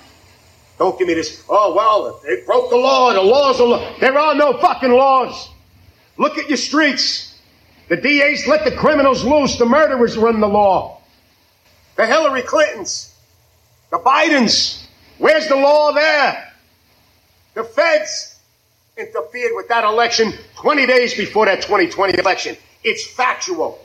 Don't 0.78 0.96
give 0.98 1.08
me 1.08 1.14
this, 1.14 1.42
oh, 1.48 1.74
well, 1.74 2.20
they 2.24 2.44
broke 2.44 2.70
the 2.70 2.76
law, 2.76 3.12
the 3.12 3.20
laws 3.20 3.60
are 3.60 3.66
law. 3.66 3.98
There 3.98 4.16
are 4.16 4.34
no 4.34 4.58
fucking 4.58 4.92
laws. 4.92 5.48
Look 6.16 6.38
at 6.38 6.48
your 6.48 6.56
streets. 6.56 7.40
The 7.88 7.96
DAs 7.96 8.46
let 8.46 8.64
the 8.64 8.72
criminals 8.72 9.24
loose, 9.24 9.56
the 9.56 9.64
murderers 9.64 10.16
run 10.16 10.40
the 10.40 10.48
law. 10.48 11.00
The 11.96 12.06
Hillary 12.06 12.42
Clintons, 12.42 13.14
the 13.90 13.98
Bidens, 13.98 14.86
where's 15.16 15.48
the 15.48 15.56
law 15.56 15.92
there? 15.92 16.52
The 17.54 17.64
feds 17.64 18.37
interfered 18.98 19.52
with 19.54 19.68
that 19.68 19.84
election 19.84 20.32
20 20.56 20.86
days 20.86 21.14
before 21.14 21.46
that 21.46 21.62
2020 21.62 22.18
election. 22.18 22.56
It's 22.82 23.06
factual. 23.06 23.78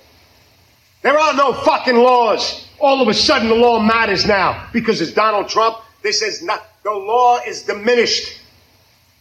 There 1.04 1.18
are 1.18 1.34
no 1.34 1.54
fucking 1.54 1.98
laws. 1.98 2.68
All 2.80 3.02
of 3.02 3.08
a 3.08 3.14
sudden, 3.14 3.50
the 3.50 3.56
law 3.56 3.80
matters 3.80 4.26
now 4.26 4.68
because 4.74 5.02
it's 5.02 5.14
Donald 5.14 5.50
Trump. 5.50 5.78
This 6.02 6.22
is 6.22 6.42
not, 6.44 6.66
the 6.84 6.92
law 6.92 7.40
is 7.46 7.64
diminished. 7.64 8.40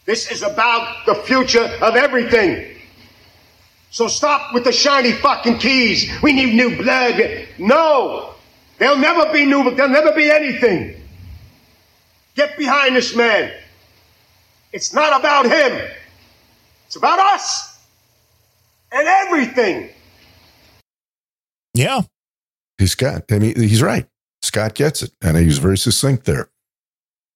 This 0.05 0.31
is 0.31 0.43
about 0.43 1.07
the 1.07 1.15
future 1.15 1.65
of 1.81 1.95
everything. 1.95 2.77
So 3.91 4.09
stop 4.09 4.55
with 4.55 4.65
the 4.65 4.73
shiny 4.73 5.13
fucking 5.13 5.59
keys. 5.59 6.11
We 6.23 6.33
need 6.33 6.55
new 6.55 6.77
blood. 6.77 7.47
No, 7.59 8.35
there'll 8.79 8.97
never 8.97 9.31
be 9.33 9.45
new, 9.45 9.71
there'll 9.75 9.93
never 9.93 10.13
be 10.13 10.31
anything. 10.31 10.97
Get 12.35 12.57
behind 12.57 12.97
this 12.97 13.15
man. 13.15 13.53
It's 14.73 14.95
not 14.95 15.19
about 15.19 15.45
him. 15.47 15.89
It's 16.87 16.97
about 16.97 17.19
us 17.19 17.85
and 18.91 19.07
everything. 19.07 19.91
Yeah. 21.75 22.03
He's 22.79 22.95
got, 22.95 23.31
I 23.31 23.39
mean, 23.39 23.55
he's 23.55 23.83
right. 23.83 24.07
Scott 24.43 24.75
gets 24.75 25.03
it. 25.03 25.13
And 25.21 25.37
he 25.37 25.47
was 25.47 25.59
very 25.59 25.79
succinct 25.79 26.25
there. 26.25 26.51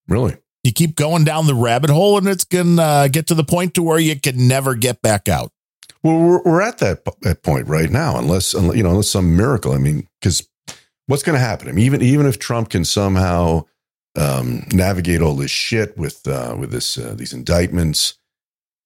Really. 0.07 0.37
You 0.63 0.73
keep 0.73 0.95
going 0.95 1.23
down 1.23 1.47
the 1.47 1.55
rabbit 1.55 1.89
hole 1.89 2.17
and 2.17 2.27
it's 2.27 2.43
going 2.43 2.77
to 2.77 2.81
uh, 2.81 3.07
get 3.07 3.27
to 3.27 3.35
the 3.35 3.43
point 3.43 3.75
to 3.75 3.83
where 3.83 3.99
you 3.99 4.19
can 4.19 4.47
never 4.47 4.75
get 4.75 5.01
back 5.01 5.29
out. 5.29 5.51
Well, 6.03 6.19
we're, 6.19 6.41
we're 6.43 6.61
at 6.61 6.79
that, 6.79 7.05
that 7.21 7.43
point 7.43 7.67
right 7.67 7.89
now, 7.89 8.17
unless, 8.17 8.53
you 8.53 8.83
know, 8.83 8.89
unless 8.89 9.09
some 9.09 9.35
miracle. 9.37 9.71
I 9.71 9.77
mean, 9.77 10.07
because 10.19 10.47
what's 11.05 11.23
going 11.23 11.35
to 11.35 11.39
happen? 11.39 11.69
I 11.69 11.71
mean, 11.71 11.85
even, 11.85 12.01
even 12.01 12.25
if 12.25 12.39
Trump 12.39 12.69
can 12.69 12.83
somehow 12.83 13.65
um, 14.17 14.65
navigate 14.73 15.21
all 15.21 15.35
this 15.35 15.51
shit 15.51 15.97
with, 15.97 16.27
uh, 16.27 16.55
with 16.57 16.71
this, 16.71 16.97
uh, 16.97 17.13
these 17.15 17.33
indictments, 17.33 18.15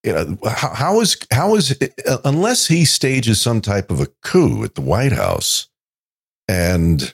you 0.04 0.14
know, 0.14 0.38
how, 0.50 0.74
how 0.74 1.02
is, 1.02 1.18
how 1.32 1.56
is, 1.56 1.78
uh, 2.08 2.18
unless 2.26 2.68
he 2.68 2.86
stages 2.86 3.40
some 3.40 3.62
type 3.62 3.92
of 3.92 4.00
a 4.00 4.08
coup 4.24 4.64
at 4.64 4.76
the 4.76 4.82
White 4.82 5.14
House 5.14 5.70
and 6.48 7.14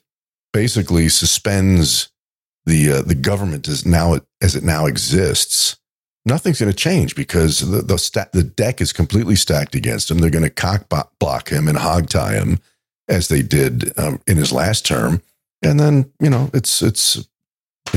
basically 0.53 1.09
suspends 1.09 2.09
the, 2.65 2.91
uh, 2.91 3.01
the 3.01 3.15
government 3.15 3.67
as 3.67 3.85
now, 3.85 4.17
as 4.41 4.55
it 4.55 4.63
now 4.63 4.85
exists, 4.85 5.77
nothing's 6.27 6.59
going 6.59 6.71
to 6.71 6.77
change 6.77 7.15
because 7.15 7.59
the 7.59 7.81
the, 7.81 7.97
sta- 7.97 8.29
the 8.33 8.43
deck 8.43 8.81
is 8.81 8.93
completely 8.93 9.35
stacked 9.35 9.73
against 9.73 10.11
him. 10.11 10.19
They're 10.19 10.29
going 10.29 10.43
to 10.43 10.49
cock 10.49 10.89
block 11.19 11.49
him 11.49 11.67
and 11.67 11.77
hog 11.77 12.09
tie 12.09 12.33
him 12.33 12.59
as 13.07 13.29
they 13.29 13.41
did 13.41 13.97
um, 13.97 14.21
in 14.27 14.37
his 14.37 14.51
last 14.51 14.85
term, 14.85 15.21
and 15.63 15.79
then 15.79 16.11
you 16.19 16.29
know 16.29 16.49
it's 16.53 16.81
it's 16.81 17.27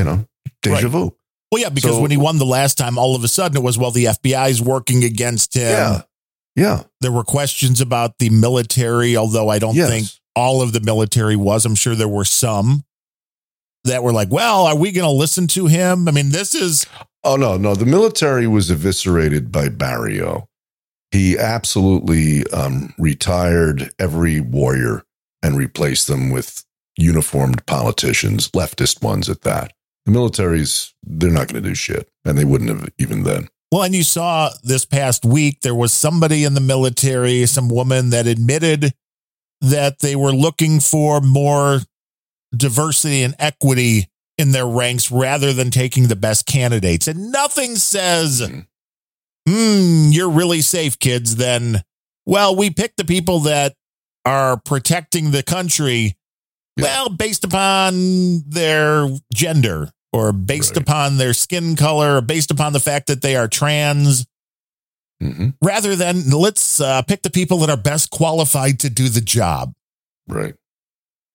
you 0.00 0.04
know 0.04 0.26
deja 0.62 0.74
Right. 0.76 0.84
vu. 0.90 1.16
Well, 1.52 1.60
yeah, 1.62 1.68
because 1.68 1.92
So- 1.96 2.00
when 2.00 2.10
he 2.10 2.16
won 2.16 2.38
the 2.38 2.46
last 2.46 2.78
time, 2.78 2.96
all 2.96 3.14
of 3.16 3.22
a 3.24 3.28
sudden 3.28 3.56
it 3.56 3.62
was, 3.62 3.76
well, 3.76 3.90
the 3.90 4.06
FBI's 4.06 4.60
working 4.62 5.02
against 5.04 5.54
him. 5.54 5.62
Yeah, 5.72 6.02
yeah. 6.56 6.82
There 7.00 7.12
were 7.12 7.24
questions 7.24 7.80
about 7.80 8.18
the 8.18 8.30
military, 8.30 9.16
although 9.16 9.48
I 9.48 9.58
don't 9.58 9.74
Yes. 9.74 9.88
think 9.90 10.08
all 10.36 10.62
of 10.62 10.72
the 10.72 10.80
military 10.80 11.34
was. 11.36 11.64
I'm 11.66 11.74
sure 11.74 11.94
there 11.96 12.06
were 12.08 12.24
some 12.24 12.84
that 13.84 14.02
were 14.04 14.12
like, 14.12 14.30
well, 14.30 14.66
are 14.66 14.76
we 14.76 14.92
going 14.92 15.06
to 15.06 15.10
listen 15.10 15.46
to 15.48 15.66
him? 15.66 16.06
I 16.08 16.12
mean, 16.12 16.30
this 16.30 16.54
is 16.54 16.86
Oh 17.24 17.36
no, 17.36 17.56
no. 17.58 17.74
The 17.74 17.84
military 17.84 18.46
was 18.46 18.70
eviscerated 18.70 19.50
by 19.52 19.68
Barry 19.68 20.22
O. 20.22 20.48
He 21.10 21.36
absolutely 21.36 22.46
um, 22.52 22.94
retired 22.96 23.90
every 23.98 24.40
warrior 24.40 25.02
and 25.42 25.56
replaced 25.56 26.06
them 26.06 26.30
with 26.30 26.64
uniformed 26.96 27.66
politicians, 27.66 28.48
leftist 28.50 29.02
ones 29.02 29.28
at 29.28 29.42
that. 29.42 29.72
The 30.10 30.18
military's 30.18 30.92
they're 31.04 31.30
not 31.30 31.46
going 31.46 31.62
to 31.62 31.68
do 31.68 31.74
shit, 31.74 32.08
and 32.24 32.36
they 32.36 32.44
wouldn't 32.44 32.68
have 32.68 32.88
even 32.98 33.22
then. 33.22 33.48
Well, 33.70 33.84
and 33.84 33.94
you 33.94 34.02
saw 34.02 34.50
this 34.64 34.84
past 34.84 35.24
week, 35.24 35.60
there 35.60 35.74
was 35.74 35.92
somebody 35.92 36.42
in 36.42 36.54
the 36.54 36.60
military, 36.60 37.46
some 37.46 37.68
woman 37.68 38.10
that 38.10 38.26
admitted 38.26 38.92
that 39.60 40.00
they 40.00 40.16
were 40.16 40.32
looking 40.32 40.80
for 40.80 41.20
more 41.20 41.78
diversity 42.52 43.22
and 43.22 43.36
equity 43.38 44.08
in 44.36 44.50
their 44.50 44.66
ranks 44.66 45.12
rather 45.12 45.52
than 45.52 45.70
taking 45.70 46.08
the 46.08 46.16
best 46.16 46.44
candidates. 46.44 47.06
And 47.06 47.30
nothing 47.30 47.76
says, 47.76 48.40
hmm, 49.48 50.08
you're 50.10 50.30
really 50.30 50.60
safe, 50.60 50.98
kids, 50.98 51.36
then, 51.36 51.84
well, 52.26 52.56
we 52.56 52.70
pick 52.70 52.96
the 52.96 53.04
people 53.04 53.38
that 53.40 53.76
are 54.24 54.56
protecting 54.56 55.30
the 55.30 55.44
country, 55.44 56.16
well, 56.76 57.10
based 57.10 57.44
upon 57.44 58.42
their 58.48 59.08
gender 59.32 59.92
or 60.12 60.32
based 60.32 60.76
upon 60.76 61.16
their 61.16 61.32
skin 61.32 61.76
color 61.76 62.16
or 62.16 62.20
based 62.20 62.50
upon 62.50 62.72
the 62.72 62.80
fact 62.80 63.06
that 63.06 63.22
they 63.22 63.36
are 63.36 63.48
trans 63.48 64.26
Mm-hmm. 65.22 65.48
rather 65.60 65.94
than 65.96 66.30
let's 66.30 66.80
uh, 66.80 67.02
pick 67.02 67.20
the 67.20 67.28
people 67.28 67.58
that 67.58 67.68
are 67.68 67.76
best 67.76 68.10
qualified 68.10 68.78
to 68.80 68.88
do 68.88 69.10
the 69.10 69.20
job. 69.20 69.74
Right. 70.26 70.54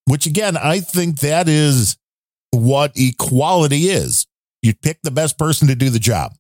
Which 0.05 0.25
again, 0.25 0.57
I 0.57 0.79
think 0.79 1.19
that 1.19 1.47
is 1.47 1.95
what 2.49 2.93
equality 2.95 3.89
is. 3.89 4.25
You 4.63 4.73
pick 4.73 5.03
the 5.03 5.11
best 5.11 5.37
person 5.37 5.67
to 5.67 5.75
do 5.75 5.91
the 5.91 5.99
job. 5.99 6.33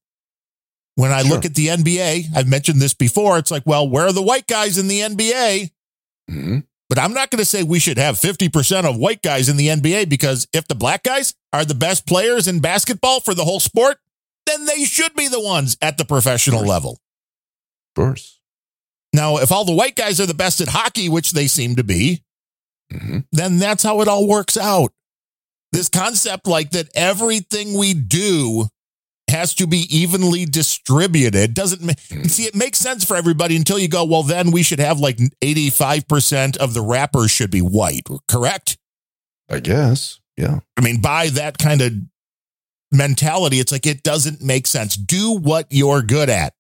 When 0.95 1.11
I 1.11 1.21
look 1.21 1.45
at 1.45 1.53
the 1.53 1.67
NBA, 1.67 2.35
I've 2.35 2.47
mentioned 2.47 2.81
this 2.81 2.95
before. 2.95 3.37
It's 3.37 3.51
like, 3.51 3.63
well, 3.65 3.87
where 3.87 4.07
are 4.07 4.13
the 4.13 4.23
white 4.23 4.47
guys 4.47 4.79
in 4.79 4.87
the 4.87 5.01
NBA? 5.01 5.69
Mm-hmm. 6.31 6.59
But 6.87 6.99
I'm 6.99 7.13
not 7.13 7.31
going 7.31 7.39
to 7.39 7.45
say 7.45 7.63
we 7.63 7.79
should 7.79 7.97
have 7.97 8.15
50% 8.15 8.85
of 8.85 8.97
white 8.97 9.23
guys 9.23 9.49
in 9.49 9.57
the 9.57 9.69
NBA 9.69 10.07
because 10.07 10.47
if 10.53 10.67
the 10.67 10.75
black 10.75 11.03
guys 11.03 11.33
are 11.51 11.65
the 11.65 11.73
best 11.73 12.05
players 12.05 12.47
in 12.47 12.59
basketball 12.59 13.21
for 13.21 13.33
the 13.33 13.43
whole 13.43 13.59
sport, 13.59 13.97
then 14.45 14.65
they 14.65 14.83
should 14.83 15.15
be 15.15 15.27
the 15.27 15.39
ones 15.39 15.77
at 15.81 15.97
the 15.97 16.05
professional 16.05 16.63
level. 16.63 16.99
Of 17.95 18.03
course. 18.03 18.39
Now, 19.13 19.37
if 19.37 19.51
all 19.51 19.65
the 19.65 19.73
white 19.73 19.95
guys 19.95 20.19
are 20.19 20.25
the 20.25 20.33
best 20.33 20.61
at 20.61 20.67
hockey, 20.67 21.09
which 21.09 21.31
they 21.31 21.47
seem 21.47 21.77
to 21.77 21.83
be, 21.83 22.23
mm-hmm. 22.93 23.19
then 23.31 23.57
that's 23.57 23.81
how 23.81 24.01
it 24.01 24.07
all 24.07 24.27
works 24.27 24.57
out. 24.57 24.91
This 25.71 25.89
concept, 25.89 26.45
like 26.45 26.71
that 26.71 26.89
everything 26.93 27.77
we 27.77 27.93
do 27.93 28.67
has 29.29 29.53
to 29.55 29.67
be 29.67 29.87
evenly 29.89 30.45
distributed, 30.45 31.53
doesn't 31.53 31.81
ma- 31.81 31.93
hmm. 32.09 32.23
see 32.23 32.43
it 32.43 32.55
makes 32.55 32.77
sense 32.77 33.03
for 33.03 33.15
everybody 33.15 33.55
until 33.55 33.79
you 33.79 33.87
go, 33.87 34.03
well, 34.05 34.23
then 34.23 34.51
we 34.51 34.63
should 34.63 34.79
have 34.79 34.99
like 34.99 35.17
85% 35.41 36.57
of 36.57 36.73
the 36.73 36.81
rappers 36.81 37.31
should 37.31 37.51
be 37.51 37.61
white, 37.61 38.07
correct? 38.27 38.77
I 39.49 39.59
guess. 39.59 40.19
Yeah. 40.37 40.59
I 40.77 40.81
mean, 40.81 41.01
by 41.01 41.29
that 41.29 41.57
kind 41.57 41.81
of 41.81 41.93
mentality, 42.91 43.59
it's 43.59 43.71
like 43.71 43.85
it 43.85 44.03
doesn't 44.03 44.41
make 44.41 44.67
sense. 44.67 44.95
Do 44.95 45.37
what 45.37 45.67
you're 45.69 46.01
good 46.01 46.29
at. 46.29 46.53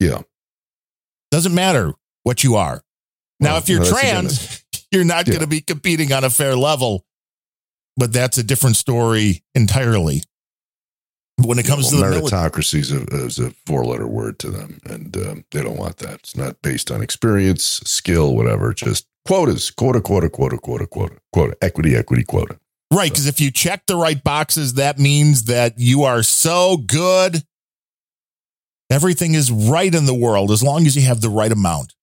Yeah. 0.00 0.22
Doesn't 1.30 1.54
matter 1.54 1.92
what 2.22 2.44
you 2.44 2.56
are. 2.56 2.82
Now, 3.40 3.56
if 3.58 3.68
you're 3.68 3.80
no, 3.80 3.90
trans, 3.90 4.64
you're 4.90 5.04
not 5.04 5.26
Yeah. 5.26 5.34
going 5.34 5.44
to 5.44 5.48
be 5.48 5.60
competing 5.60 6.12
on 6.12 6.24
a 6.24 6.30
fair 6.30 6.56
level. 6.56 7.04
But 7.98 8.12
that's 8.12 8.36
a 8.36 8.42
different 8.42 8.76
story 8.76 9.42
entirely. 9.54 10.22
When 11.44 11.58
it 11.58 11.66
comes 11.66 11.92
Well, 11.92 12.02
to 12.02 12.20
meritocracy 12.20 12.78
is 12.78 12.92
a, 12.92 13.02
is 13.24 13.38
a 13.38 13.50
four 13.66 13.84
letter 13.84 14.06
word 14.06 14.38
to 14.38 14.50
them, 14.50 14.80
and 14.86 15.14
um, 15.18 15.44
they 15.50 15.62
don't 15.62 15.76
want 15.76 15.98
that. 15.98 16.14
It's 16.20 16.36
not 16.36 16.62
based 16.62 16.90
on 16.90 17.02
experience, 17.02 17.62
skill, 17.84 18.34
whatever. 18.34 18.72
Just 18.72 19.06
quotas, 19.26 19.70
quota, 19.70 20.00
quota, 20.00 20.30
quota, 20.30 20.56
quota, 20.56 20.86
quota, 20.86 21.16
quota, 21.32 21.56
equity, 21.60 21.94
equity, 21.94 22.24
quota. 22.24 22.58
right? 22.90 23.10
Because 23.10 23.26
if 23.26 23.38
you 23.40 23.50
check 23.50 23.84
the 23.86 23.96
right 23.96 24.22
boxes, 24.22 24.74
that 24.74 24.98
means 24.98 25.44
that 25.44 25.74
you 25.76 26.04
are 26.04 26.22
so 26.22 26.78
good. 26.78 27.42
Everything 28.90 29.34
is 29.34 29.50
right 29.50 29.94
in 29.94 30.06
the 30.06 30.14
world 30.14 30.50
as 30.50 30.62
long 30.62 30.86
as 30.86 30.96
you 30.96 31.02
have 31.02 31.20
the 31.20 31.28
right 31.28 31.52
amount. 31.52 31.94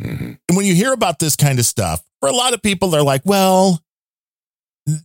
Mm-hmm. 0.00 0.32
And 0.48 0.56
when 0.56 0.66
you 0.66 0.74
hear 0.74 0.92
about 0.92 1.20
this 1.20 1.36
kind 1.36 1.58
of 1.60 1.66
stuff, 1.66 2.02
for 2.20 2.28
a 2.28 2.32
lot 2.32 2.54
of 2.54 2.62
people, 2.62 2.88
they're 2.88 3.02
like, 3.02 3.22
well, 3.24 3.80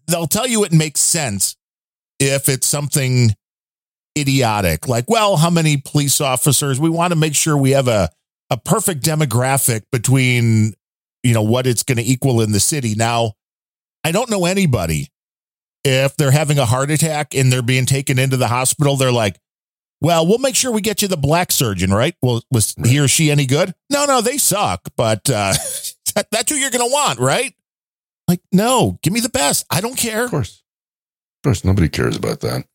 they'll 0.07 0.25
tell 0.25 0.47
you 0.47 0.63
it 0.63 0.71
makes 0.71 1.01
sense 1.01 1.57
if 2.19 2.49
it's 2.49 2.65
something 2.65 3.36
idiotic, 4.18 4.88
like, 4.88 5.05
well, 5.09 5.38
how 5.38 5.49
many 5.49 5.78
police 5.78 6.20
officers? 6.22 6.80
We 6.80 6.89
want 6.89 7.13
to 7.13 7.20
make 7.20 7.36
sure 7.36 7.57
we 7.57 7.72
have 7.72 7.88
a, 7.88 8.09
a 8.49 8.57
perfect 8.57 9.03
demographic 9.03 9.84
between, 9.91 10.74
you 11.24 11.34
know, 11.34 11.43
what 11.43 11.68
it's 11.68 11.84
going 11.84 11.97
to 11.97 12.03
equal 12.03 12.41
in 12.41 12.51
the 12.51 12.59
city. 12.59 12.95
Now, 12.95 13.34
I 14.03 14.11
don't 14.11 14.30
know 14.30 14.45
anybody 14.45 15.09
if 15.84 16.18
they're 16.18 16.32
having 16.32 16.59
a 16.59 16.65
heart 16.65 16.91
attack 16.91 17.34
and 17.34 17.51
they're 17.51 17.61
being 17.61 17.86
taken 17.86 18.20
into 18.20 18.38
the 18.38 18.47
hospital, 18.47 18.97
they're 18.97 19.11
like, 19.11 19.38
well, 20.01 20.28
we'll 20.28 20.38
make 20.38 20.55
sure 20.55 20.72
we 20.72 20.82
get 20.82 21.01
you 21.01 21.07
the 21.07 21.18
black 21.18 21.51
surgeon, 21.51 21.91
right? 21.91 22.15
Well, 22.22 22.41
was 22.51 22.76
he 22.86 22.99
or 22.99 23.07
she 23.07 23.32
any 23.32 23.45
good? 23.45 23.74
No, 23.89 24.05
no, 24.05 24.22
they 24.22 24.38
suck. 24.38 24.89
But 24.95 25.30
uh, 25.30 25.53
That, 26.18 26.32
that's 26.32 26.51
who 26.51 26.57
you're 26.57 26.72
going 26.72 26.88
to 26.88 26.91
want, 26.91 27.20
right? 27.20 27.53
Like, 28.28 28.41
no, 28.51 28.97
give 29.03 29.13
me 29.13 29.20
the 29.20 29.30
best. 29.30 29.68
I 29.70 29.82
don't 29.82 29.95
care. 29.95 30.26
Of 30.26 30.32
course. 30.32 30.63
Of 31.38 31.49
course, 31.49 31.63
nobody 31.63 31.89
cares 31.89 32.18
about 32.18 32.39
that. 32.39 32.65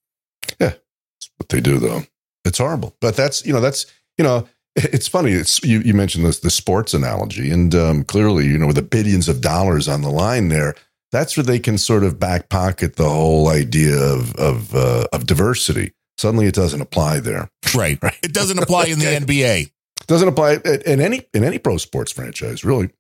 What 1.39 1.49
they 1.49 1.61
do, 1.61 1.79
though. 1.79 2.03
It's 2.45 2.59
horrible. 2.59 2.97
But 3.01 3.17
that's, 3.17 3.45
you 3.47 3.53
know, 3.53 3.61
that's, 3.61 3.87
you 4.19 4.25
know, 4.25 4.49
it's 4.77 5.09
funny. 5.09 5.33
It's 5.33 5.63
you, 5.63 5.81
you 5.81 5.95
mentioned 5.95 6.25
this 6.25 6.41
the 6.41 6.51
sports 6.51 6.95
analogy, 6.95 7.51
and 7.51 7.75
um, 7.75 8.05
clearly, 8.05 8.47
you 8.47 8.59
know, 8.59 8.67
with 8.67 8.77
the 8.77 8.83
billions 8.83 9.29
of 9.29 9.41
dollars 9.41 9.89
on 9.89 10.03
the 10.03 10.11
line 10.11 10.49
there, 10.49 10.75
that's 11.11 11.37
where 11.37 11.45
they 11.45 11.59
can 11.59 11.79
sort 11.79 12.05
of 12.05 12.19
back 12.19 12.49
pocket 12.49 12.97
the 12.97 13.09
whole 13.09 13.49
idea 13.49 13.97
of 13.97 14.35
of 14.37 14.75
uh, 14.75 15.07
of 15.13 15.27
diversity. 15.27 15.93
Suddenly, 16.19 16.47
it 16.47 16.55
doesn't 16.55 16.81
apply 16.81 17.21
there. 17.21 17.51
Right. 17.75 17.99
right. 18.03 18.19
It 18.23 18.33
doesn't 18.33 18.59
apply 18.59 18.87
in 18.87 18.99
the 18.99 19.07
NBA. 19.07 19.73
Doesn't 20.07 20.29
apply 20.29 20.59
in 20.87 21.01
any 21.01 21.23
in 21.35 21.45
any 21.45 21.59
pro 21.59 21.77
sports 21.77 22.13
franchise, 22.13 22.65
really. 22.65 22.91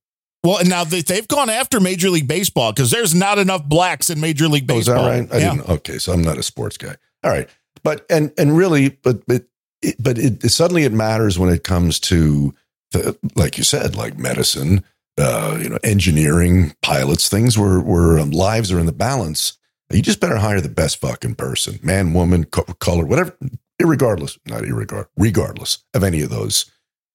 Well, 0.44 0.58
and 0.58 0.68
now 0.68 0.82
they, 0.82 1.02
they've 1.02 1.28
gone 1.28 1.50
after 1.50 1.78
Major 1.78 2.10
League 2.10 2.26
Baseball 2.26 2.72
because 2.72 2.90
there's 2.90 3.14
not 3.14 3.38
enough 3.38 3.64
blacks 3.64 4.10
in 4.10 4.20
Major 4.20 4.48
League 4.48 4.68
Oh, 4.70 4.78
is 4.78 4.86
that 4.86 4.94
Baseball. 4.94 5.08
right? 5.08 5.32
I 5.32 5.38
yeah. 5.38 5.54
didn't. 5.54 5.68
Okay, 5.68 5.98
so 5.98 6.12
I'm 6.12 6.22
not 6.22 6.36
a 6.36 6.42
sports 6.42 6.76
guy. 6.76 6.96
All 7.22 7.30
right, 7.30 7.48
but 7.84 8.04
and 8.10 8.32
and 8.38 8.56
really, 8.56 8.90
but 8.90 9.26
but 9.26 9.44
it, 9.82 9.96
but 9.98 10.18
it, 10.18 10.48
suddenly 10.50 10.84
it 10.84 10.92
matters 10.92 11.38
when 11.38 11.52
it 11.52 11.64
comes 11.64 11.98
to 12.00 12.54
the 12.92 13.16
like 13.34 13.58
you 13.58 13.64
said, 13.64 13.96
like 13.96 14.18
medicine, 14.18 14.84
uh, 15.18 15.58
you 15.60 15.68
know, 15.68 15.78
engineering, 15.82 16.74
pilots, 16.82 17.28
things 17.28 17.58
where 17.58 17.80
where 17.80 18.18
um, 18.18 18.30
lives 18.30 18.70
are 18.72 18.78
in 18.78 18.86
the 18.86 18.92
balance. 18.92 19.58
You 19.90 20.00
just 20.00 20.20
better 20.20 20.38
hire 20.38 20.60
the 20.60 20.70
best 20.70 21.00
fucking 21.02 21.34
person, 21.34 21.78
man, 21.82 22.14
woman, 22.14 22.44
co- 22.44 22.62
color, 22.80 23.04
whatever, 23.04 23.36
irregardless, 23.80 24.38
not 24.46 24.64
irregard, 24.64 25.06
regardless 25.18 25.84
of 25.92 26.02
any 26.02 26.22
of 26.22 26.30
those 26.30 26.70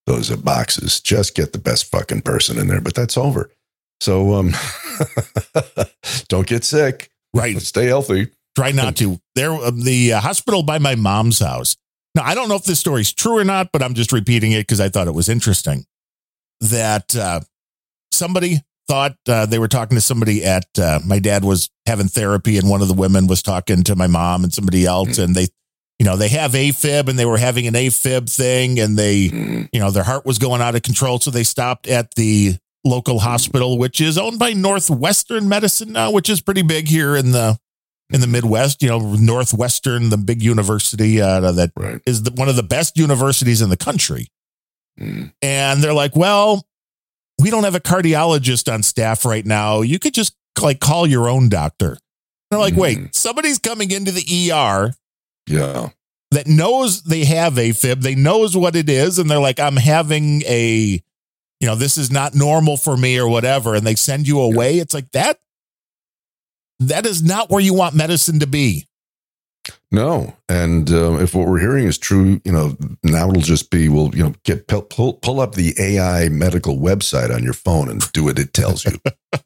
those 0.06 0.30
uh, 0.32 0.38
boxes. 0.38 1.00
Just 1.00 1.36
get 1.36 1.54
the 1.54 1.60
best 1.60 1.86
fucking 1.86 2.22
person 2.22 2.60
in 2.60 2.68
there. 2.68 2.82
But 2.82 2.94
that's 2.96 3.18
over. 3.18 3.50
So 4.00 4.36
um, 4.36 4.52
don't 6.28 6.48
get 6.48 6.64
sick. 6.64 7.10
Right. 7.34 7.60
Stay 7.62 7.86
healthy. 7.86 8.30
Try 8.58 8.72
not 8.72 8.96
to. 8.96 9.20
There, 9.36 9.52
um, 9.52 9.84
the 9.84 10.14
uh, 10.14 10.20
hospital 10.20 10.64
by 10.64 10.80
my 10.80 10.96
mom's 10.96 11.38
house. 11.38 11.78
Now, 12.16 12.24
I 12.24 12.34
don't 12.34 12.50
know 12.50 12.56
if 12.56 12.64
this 12.64 12.80
story's 12.80 13.14
true 13.14 13.38
or 13.38 13.44
not, 13.44 13.70
but 13.72 13.84
I'm 13.84 13.94
just 13.94 14.12
repeating 14.12 14.52
it 14.52 14.62
because 14.62 14.80
I 14.80 14.90
thought 14.90 15.08
it 15.08 15.14
was 15.14 15.30
interesting. 15.30 15.86
That 16.62 17.16
uh, 17.16 17.42
somebody 18.12 18.62
thought 18.88 19.16
uh, 19.30 19.46
they 19.46 19.60
were 19.60 19.68
talking 19.68 19.96
to 19.96 20.02
somebody 20.02 20.44
at 20.44 20.66
uh, 20.82 21.02
my 21.06 21.20
dad 21.20 21.44
was 21.44 21.70
having 21.86 22.08
therapy, 22.08 22.58
and 22.58 22.68
one 22.68 22.82
of 22.82 22.88
the 22.88 22.96
women 22.96 23.28
was 23.28 23.44
talking 23.44 23.84
to 23.84 23.96
my 23.96 24.08
mom 24.08 24.44
and 24.44 24.52
somebody 24.52 24.88
else, 24.88 25.20
and 25.20 25.36
they, 25.36 25.50
you 26.00 26.06
know, 26.08 26.18
they 26.18 26.30
have 26.30 26.54
AFib, 26.54 27.08
and 27.10 27.20
they 27.20 27.26
were 27.28 27.38
having 27.38 27.68
an 27.68 27.76
AFib 27.76 28.28
thing, 28.28 28.80
and 28.80 28.98
they, 28.98 29.18
you 29.72 29.80
know, 29.80 29.92
their 29.92 30.02
heart 30.02 30.26
was 30.26 30.40
going 30.40 30.64
out 30.64 30.74
of 30.74 30.82
control, 30.82 31.20
so 31.20 31.30
they 31.30 31.44
stopped 31.44 31.86
at 31.86 32.16
the 32.16 32.58
local 32.84 33.20
hospital, 33.20 33.78
which 33.78 34.02
is 34.02 34.18
owned 34.18 34.40
by 34.40 34.54
Northwestern 34.54 35.48
Medicine 35.48 35.92
now, 35.92 36.10
which 36.10 36.28
is 36.28 36.42
pretty 36.42 36.64
big 36.64 36.88
here 36.88 37.16
in 37.16 37.34
the 37.34 37.60
in 38.12 38.22
the 38.22 38.28
Midwest. 38.28 38.82
You 38.82 38.90
know, 38.90 39.16
Northwestern, 39.16 40.10
the 40.10 40.18
big 40.18 40.42
university 40.42 41.22
uh, 41.22 41.40
that 41.52 41.72
is 42.06 42.24
the, 42.24 42.32
one 42.32 42.50
of 42.50 42.56
the 42.56 42.64
best 42.64 42.98
universities 42.98 43.62
in 43.62 43.70
the 43.70 43.78
country. 43.78 44.28
And 45.00 45.84
they're 45.84 45.94
like, 45.94 46.16
well, 46.16 46.66
we 47.40 47.50
don't 47.52 47.64
have 47.66 47.76
a 47.76 47.80
cardiologist 47.80 48.72
on 48.74 48.82
staff 48.82 49.26
right 49.26 49.46
now. 49.46 49.82
You 49.82 50.00
could 50.00 50.14
just 50.14 50.36
like 50.62 50.80
call 50.80 51.06
your 51.06 51.30
own 51.30 51.50
doctor. 51.50 51.98
They're 52.50 52.60
like, 52.60 52.76
wait, 52.76 53.14
somebody's 53.14 53.60
coming 53.60 53.92
into 53.92 54.12
the 54.12 54.52
ER 54.52 54.94
Yeah. 55.48 55.90
that 56.32 56.48
knows 56.48 57.04
they 57.04 57.26
have 57.26 57.54
AFib, 57.56 58.02
they 58.02 58.16
knows 58.16 58.56
what 58.58 58.76
it 58.76 58.90
is, 58.90 59.20
and 59.20 59.30
they're 59.30 59.38
like, 59.38 59.60
I'm 59.60 59.76
having 59.76 60.42
a, 60.44 61.02
you 61.60 61.68
know, 61.68 61.76
this 61.76 61.98
is 61.98 62.10
not 62.10 62.34
normal 62.36 62.78
for 62.78 62.96
me 62.98 63.20
or 63.20 63.28
whatever, 63.28 63.76
and 63.76 63.86
they 63.86 63.96
send 63.96 64.28
you 64.28 64.40
away. 64.40 64.80
It's 64.80 64.94
like 64.94 65.12
that. 65.12 65.40
That 66.80 67.06
is 67.06 67.24
not 67.24 67.50
where 67.50 67.62
you 67.62 67.74
want 67.74 67.96
medicine 67.96 68.40
to 68.40 68.48
be. 68.48 68.88
No, 69.92 70.36
and 70.48 70.90
um, 70.92 71.20
if 71.20 71.34
what 71.34 71.48
we're 71.48 71.60
hearing 71.60 71.86
is 71.86 71.98
true, 71.98 72.40
you 72.46 72.52
know, 72.52 72.78
now 73.04 73.30
it'll 73.30 73.42
just 73.42 73.70
be, 73.70 73.90
we'll 73.90 74.16
you 74.16 74.24
know, 74.24 74.34
get 74.44 74.68
pull, 74.68 74.84
pull, 74.84 75.14
pull 75.14 75.40
up 75.40 75.56
the 75.56 75.74
AI 75.80 76.30
medical 76.30 76.78
website 76.78 77.34
on 77.34 77.44
your 77.44 77.54
phone 77.54 77.90
and 77.90 78.10
do 78.12 78.26
what 78.26 78.40
it 78.40 78.54
tells 78.54 78.86
you. 78.86 79.00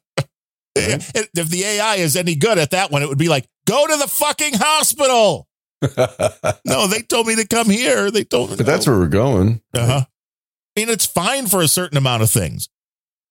If 0.74 1.12
if 1.14 1.48
the 1.50 1.64
AI 1.64 1.96
is 1.96 2.16
any 2.16 2.34
good 2.34 2.56
at 2.56 2.70
that 2.70 2.90
one, 2.90 3.02
it 3.02 3.08
would 3.08 3.18
be 3.18 3.28
like, 3.28 3.46
go 3.66 3.86
to 3.86 3.96
the 3.96 4.08
fucking 4.08 4.54
hospital. 4.54 5.46
no, 6.64 6.86
they 6.86 7.02
told 7.02 7.26
me 7.26 7.36
to 7.36 7.46
come 7.46 7.68
here. 7.68 8.10
They 8.10 8.24
told 8.24 8.50
me. 8.50 8.56
But 8.56 8.66
that's 8.66 8.86
where 8.86 8.98
we're 8.98 9.08
going. 9.08 9.60
Uh 9.74 9.86
huh. 9.86 10.00
I 10.04 10.80
mean, 10.80 10.88
it's 10.88 11.04
fine 11.04 11.46
for 11.46 11.60
a 11.60 11.68
certain 11.68 11.98
amount 11.98 12.22
of 12.22 12.30
things 12.30 12.70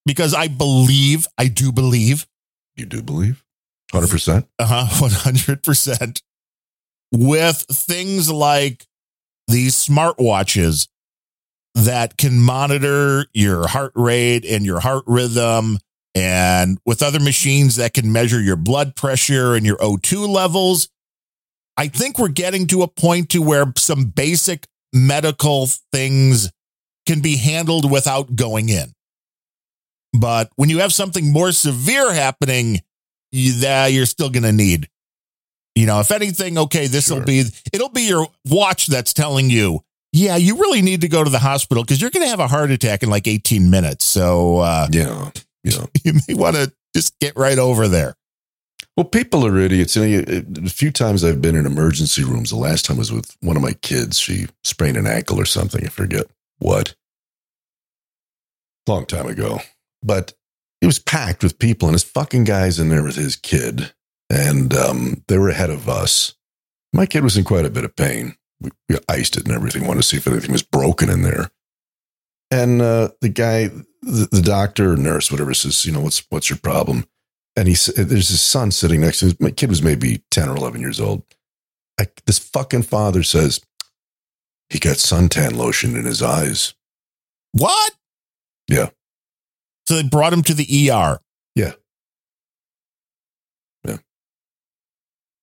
because 0.05 0.33
I 0.35 0.49
believe, 0.49 1.27
I 1.37 1.47
do 1.47 1.71
believe, 1.71 2.27
You 2.75 2.85
do 2.85 3.01
believe? 3.01 3.43
100%. 3.91 4.47
uh 4.59 4.65
huh, 4.65 5.07
100%, 5.07 6.21
with 7.11 7.65
things 7.71 8.31
like 8.31 8.85
these 9.47 9.75
smartwatches 9.75 10.87
that 11.75 12.17
can 12.17 12.39
monitor 12.39 13.25
your 13.33 13.67
heart 13.67 13.91
rate 13.95 14.45
and 14.45 14.65
your 14.65 14.79
heart 14.79 15.03
rhythm, 15.07 15.77
and 16.13 16.77
with 16.85 17.01
other 17.01 17.19
machines 17.19 17.77
that 17.77 17.93
can 17.93 18.11
measure 18.11 18.41
your 18.41 18.57
blood 18.57 18.95
pressure 18.95 19.55
and 19.55 19.65
your 19.65 19.77
O2 19.77 20.27
levels. 20.27 20.89
I 21.77 21.87
think 21.87 22.19
we're 22.19 22.27
getting 22.27 22.67
to 22.67 22.81
a 22.83 22.87
point 22.87 23.29
to 23.29 23.41
where 23.41 23.71
some 23.77 24.05
basic 24.05 24.67
medical 24.93 25.67
things 25.93 26.51
can 27.07 27.21
be 27.21 27.37
handled 27.37 27.89
without 27.89 28.35
going 28.35 28.69
in. 28.69 28.91
But 30.13 30.51
when 30.57 30.69
you 30.69 30.79
have 30.79 30.91
something 30.91 31.31
more 31.31 31.53
severe 31.53 32.13
happening, 32.13 32.81
you, 33.31 33.53
that 33.61 33.87
you're 33.87 34.05
still 34.05 34.29
going 34.29 34.43
to 34.43 34.51
need. 34.51 34.87
You 35.75 35.85
know, 35.85 35.99
if 35.99 36.11
anything, 36.11 36.57
okay, 36.57 36.87
this 36.87 37.09
will 37.09 37.23
be 37.23 37.45
it'll 37.71 37.89
be 37.89 38.01
your 38.01 38.27
watch 38.45 38.87
that's 38.87 39.13
telling 39.13 39.49
you, 39.49 39.81
yeah, 40.11 40.35
you 40.35 40.57
really 40.57 40.81
need 40.81 41.01
to 41.01 41.07
go 41.07 41.23
to 41.23 41.29
the 41.29 41.39
hospital 41.39 41.83
because 41.83 42.01
you're 42.01 42.11
going 42.11 42.25
to 42.25 42.29
have 42.29 42.41
a 42.41 42.47
heart 42.47 42.71
attack 42.71 43.03
in 43.03 43.09
like 43.09 43.27
18 43.27 43.69
minutes. 43.69 44.03
So 44.03 44.57
uh, 44.57 44.87
yeah, 44.91 45.31
yeah, 45.63 45.85
you 46.03 46.13
may 46.27 46.33
want 46.33 46.57
to 46.57 46.73
just 46.93 47.17
get 47.19 47.37
right 47.37 47.57
over 47.57 47.87
there. 47.87 48.15
Well, 48.97 49.05
people 49.05 49.45
are 49.45 49.57
idiots. 49.57 49.95
You 49.95 50.21
know, 50.21 50.43
a 50.65 50.69
few 50.69 50.91
times 50.91 51.23
I've 51.23 51.41
been 51.41 51.55
in 51.55 51.65
emergency 51.65 52.23
rooms. 52.25 52.49
The 52.49 52.57
last 52.57 52.85
time 52.85 52.97
was 52.97 53.11
with 53.11 53.35
one 53.39 53.55
of 53.55 53.63
my 53.63 53.73
kids. 53.73 54.19
She 54.19 54.47
sprained 54.63 54.97
an 54.97 55.07
ankle 55.07 55.39
or 55.39 55.45
something. 55.45 55.83
I 55.85 55.87
forget 55.87 56.25
what. 56.59 56.93
Long 58.87 59.05
time 59.05 59.27
ago. 59.27 59.61
But 60.03 60.33
it 60.81 60.85
was 60.87 60.99
packed 60.99 61.43
with 61.43 61.59
people, 61.59 61.87
and 61.87 61.95
this 61.95 62.03
fucking 62.03 62.43
guy's 62.43 62.79
in 62.79 62.89
there 62.89 63.03
with 63.03 63.15
his 63.15 63.35
kid. 63.35 63.93
And 64.29 64.73
um, 64.73 65.23
they 65.27 65.37
were 65.37 65.49
ahead 65.49 65.69
of 65.69 65.87
us. 65.87 66.33
My 66.93 67.05
kid 67.05 67.23
was 67.23 67.37
in 67.37 67.43
quite 67.43 67.65
a 67.65 67.69
bit 67.69 67.83
of 67.83 67.95
pain. 67.95 68.35
We, 68.59 68.71
we 68.89 68.97
iced 69.07 69.37
it 69.37 69.45
and 69.45 69.53
everything, 69.53 69.85
wanted 69.85 70.01
to 70.01 70.07
see 70.07 70.17
if 70.17 70.27
anything 70.27 70.51
was 70.51 70.63
broken 70.63 71.09
in 71.09 71.21
there. 71.21 71.51
And 72.49 72.81
uh, 72.81 73.09
the 73.21 73.29
guy, 73.29 73.67
the, 74.01 74.27
the 74.31 74.41
doctor, 74.41 74.93
or 74.93 74.97
nurse, 74.97 75.31
whatever, 75.31 75.53
says, 75.53 75.85
you 75.85 75.91
know, 75.91 76.01
what's 76.01 76.25
what's 76.29 76.49
your 76.49 76.59
problem? 76.59 77.05
And 77.55 77.67
he 77.67 77.73
there's 77.73 78.29
his 78.29 78.41
son 78.41 78.71
sitting 78.71 79.01
next 79.01 79.19
to 79.19 79.27
him. 79.27 79.37
My 79.39 79.51
kid 79.51 79.69
was 79.69 79.83
maybe 79.83 80.23
10 80.31 80.49
or 80.49 80.55
11 80.55 80.81
years 80.81 80.99
old. 80.99 81.23
I, 81.99 82.07
this 82.25 82.39
fucking 82.39 82.83
father 82.83 83.23
says, 83.23 83.61
he 84.69 84.79
got 84.79 84.97
suntan 84.97 85.55
lotion 85.55 85.95
in 85.97 86.05
his 86.05 86.21
eyes. 86.21 86.73
What? 87.51 87.93
Yeah. 88.69 88.89
So 89.87 89.95
they 89.95 90.03
brought 90.03 90.33
him 90.33 90.43
to 90.43 90.53
the 90.53 90.91
ER. 90.91 91.19
Yeah. 91.55 91.73
Yeah. 93.85 93.97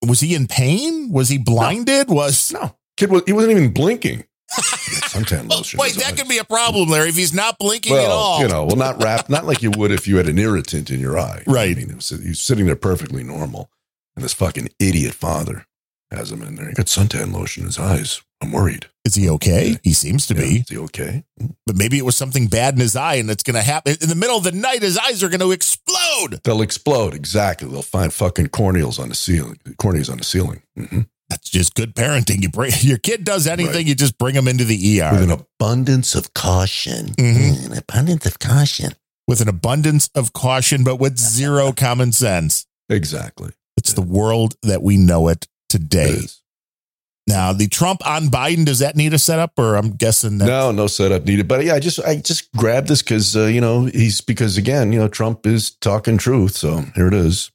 Was 0.06 0.20
he 0.20 0.34
in 0.34 0.46
pain? 0.46 1.10
Was 1.12 1.28
he 1.28 1.38
blinded? 1.38 2.08
Was 2.08 2.52
no 2.52 2.76
kid 2.96 3.10
was 3.10 3.22
he 3.26 3.32
wasn't 3.32 3.52
even 3.52 3.72
blinking. 3.72 4.24
suntan 4.50 5.50
lotion. 5.50 5.78
in 5.78 5.82
Wait, 5.82 5.94
that 5.96 6.16
could 6.16 6.28
be 6.28 6.38
a 6.38 6.44
problem, 6.44 6.88
Larry, 6.88 7.10
if 7.10 7.16
he's 7.16 7.34
not 7.34 7.58
blinking 7.58 7.94
at 7.94 8.06
all. 8.06 8.40
you 8.40 8.48
know, 8.48 8.64
well, 8.64 8.76
not 8.76 9.02
wrapped, 9.02 9.28
not 9.28 9.44
like 9.44 9.62
you 9.62 9.70
would 9.72 9.90
if 9.90 10.08
you 10.08 10.16
had 10.16 10.26
an 10.26 10.38
irritant 10.38 10.90
in 10.90 11.00
your 11.00 11.18
eye. 11.18 11.42
Right. 11.46 11.76
I 11.76 11.80
mean, 11.80 11.90
it 11.90 11.96
was, 11.96 12.08
he 12.08 12.28
was 12.28 12.40
sitting 12.40 12.66
there 12.66 12.76
perfectly 12.76 13.22
normal, 13.22 13.70
and 14.16 14.24
this 14.24 14.32
fucking 14.32 14.70
idiot 14.78 15.14
father 15.14 15.66
has 16.10 16.32
him 16.32 16.42
in 16.42 16.56
there. 16.56 16.68
He 16.68 16.74
got 16.74 16.86
suntan 16.86 17.32
lotion 17.32 17.62
in 17.62 17.66
his 17.68 17.78
eyes. 17.78 18.22
I'm 18.40 18.52
worried. 18.52 18.86
Is 19.04 19.14
he 19.14 19.28
okay? 19.30 19.76
He 19.82 19.92
seems 19.92 20.26
to 20.26 20.34
be. 20.34 20.58
Is 20.60 20.68
he 20.68 20.78
okay? 20.78 21.24
But 21.66 21.76
maybe 21.76 21.98
it 21.98 22.04
was 22.04 22.16
something 22.16 22.46
bad 22.46 22.74
in 22.74 22.80
his 22.80 22.94
eye 22.94 23.14
and 23.16 23.28
it's 23.30 23.42
going 23.42 23.56
to 23.56 23.62
happen. 23.62 23.96
In 24.00 24.08
the 24.08 24.14
middle 24.14 24.36
of 24.36 24.44
the 24.44 24.52
night, 24.52 24.82
his 24.82 24.96
eyes 24.96 25.22
are 25.24 25.28
going 25.28 25.40
to 25.40 25.50
explode. 25.50 26.40
They'll 26.44 26.62
explode. 26.62 27.14
Exactly. 27.14 27.68
They'll 27.68 27.82
find 27.82 28.12
fucking 28.12 28.48
corneals 28.48 28.98
on 28.98 29.08
the 29.08 29.14
ceiling. 29.14 29.58
Corneas 29.80 30.10
on 30.10 30.18
the 30.18 30.24
ceiling. 30.24 30.62
hmm 30.76 31.00
That's 31.28 31.50
just 31.50 31.74
good 31.74 31.94
parenting. 31.96 32.42
You 32.42 32.48
bring 32.50 32.72
your 32.80 32.98
kid 32.98 33.24
does 33.24 33.46
anything, 33.48 33.86
you 33.86 33.94
just 33.96 34.18
bring 34.18 34.34
him 34.36 34.46
into 34.46 34.64
the 34.64 35.00
ER 35.00 35.10
With 35.12 35.22
an 35.22 35.30
abundance 35.32 36.14
of 36.14 36.32
caution. 36.34 37.08
Mhm. 37.16 37.66
An 37.72 37.78
abundance 37.78 38.24
of 38.26 38.38
caution. 38.38 38.92
with 39.26 39.40
an 39.40 39.48
abundance 39.48 40.08
of 40.14 40.32
caution, 40.32 40.84
but 40.84 40.96
with 40.96 41.18
zero 41.18 41.72
common 41.72 42.12
sense. 42.12 42.66
Exactly. 42.88 43.50
It's 43.76 43.92
the 43.92 44.00
world 44.02 44.54
that 44.62 44.82
we 44.82 44.96
know 44.96 45.28
it 45.28 45.46
today. 45.68 46.20
Now, 47.28 47.52
the 47.52 47.68
Trump 47.68 48.06
on 48.06 48.28
Biden, 48.28 48.64
does 48.64 48.78
that 48.78 48.96
need 48.96 49.12
a 49.12 49.18
setup 49.18 49.52
or 49.58 49.76
I'm 49.76 49.90
guessing 49.90 50.38
that 50.38 50.46
No, 50.46 50.72
no 50.72 50.86
setup 50.86 51.26
needed. 51.26 51.46
But 51.46 51.62
yeah, 51.62 51.74
I 51.74 51.80
just 51.80 52.00
I 52.00 52.16
just 52.16 52.50
grabbed 52.52 52.88
this 52.88 53.02
because 53.02 53.36
uh, 53.36 53.44
you 53.44 53.60
know 53.60 53.84
he's 53.84 54.22
because 54.22 54.56
again 54.56 54.92
you 54.92 54.98
know 54.98 55.08
Trump 55.08 55.46
is 55.46 55.70
talking 55.70 56.16
truth. 56.16 56.56
So 56.56 56.84
here 56.94 57.06
it 57.06 57.14
is. 57.14 57.50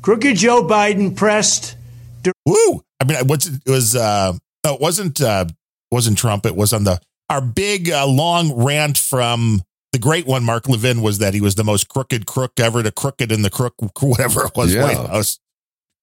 Crooked 0.00 0.36
Joe 0.36 0.62
Biden 0.62 1.16
pressed. 1.16 1.76
Woo! 2.46 2.84
I 3.00 3.04
mean, 3.04 3.26
what's 3.26 3.46
it 3.46 3.62
was? 3.66 3.96
Uh, 3.96 4.34
no, 4.64 4.74
it 4.74 4.80
wasn't. 4.80 5.20
Uh, 5.20 5.46
wasn't 5.90 6.16
Trump? 6.16 6.46
It 6.46 6.54
was 6.54 6.72
on 6.72 6.84
the 6.84 7.00
our 7.28 7.40
big 7.40 7.90
uh, 7.90 8.06
long 8.06 8.52
rant 8.64 8.96
from 8.96 9.62
the 9.92 9.98
great 9.98 10.26
one. 10.26 10.44
Mark 10.44 10.68
Levin 10.68 11.02
was 11.02 11.18
that 11.18 11.34
he 11.34 11.40
was 11.40 11.56
the 11.56 11.64
most 11.64 11.88
crooked 11.88 12.26
crook 12.26 12.52
ever 12.58 12.82
to 12.82 12.92
crooked 12.92 13.32
in 13.32 13.42
the 13.42 13.50
crook, 13.50 13.74
whatever 14.00 14.46
it 14.46 14.52
was. 14.54 14.72
Yeah. 14.72 14.84
White 14.84 15.08
House. 15.08 15.40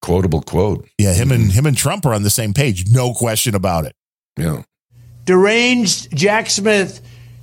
Quotable 0.01 0.41
quote. 0.41 0.87
Yeah, 0.97 1.13
him 1.13 1.31
and 1.31 1.43
mm-hmm. 1.43 1.51
him 1.51 1.65
and 1.65 1.77
Trump 1.77 2.05
are 2.05 2.13
on 2.13 2.23
the 2.23 2.29
same 2.29 2.53
page. 2.53 2.85
No 2.89 3.13
question 3.13 3.55
about 3.55 3.85
it. 3.85 3.95
Yeah. 4.37 4.63
deranged 5.25 6.15
Jack 6.15 6.49
Smith 6.49 7.01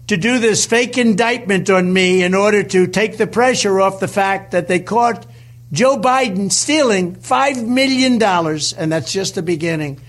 to 0.08 0.16
do 0.16 0.38
this 0.38 0.66
fake 0.66 0.98
indictment 0.98 1.70
on 1.70 1.92
me 1.92 2.22
in 2.22 2.34
order 2.34 2.62
to 2.62 2.86
take 2.86 3.18
the 3.18 3.26
pressure 3.26 3.80
off 3.80 4.00
the 4.00 4.08
fact 4.08 4.52
that 4.52 4.66
they 4.66 4.80
caught 4.80 5.26
Joe 5.70 5.98
Biden 5.98 6.50
stealing 6.50 7.14
$5 7.16 7.66
million. 7.66 8.20
And 8.22 8.90
that's 8.92 9.12
just 9.12 9.34
the 9.34 9.42
beginning. 9.42 10.00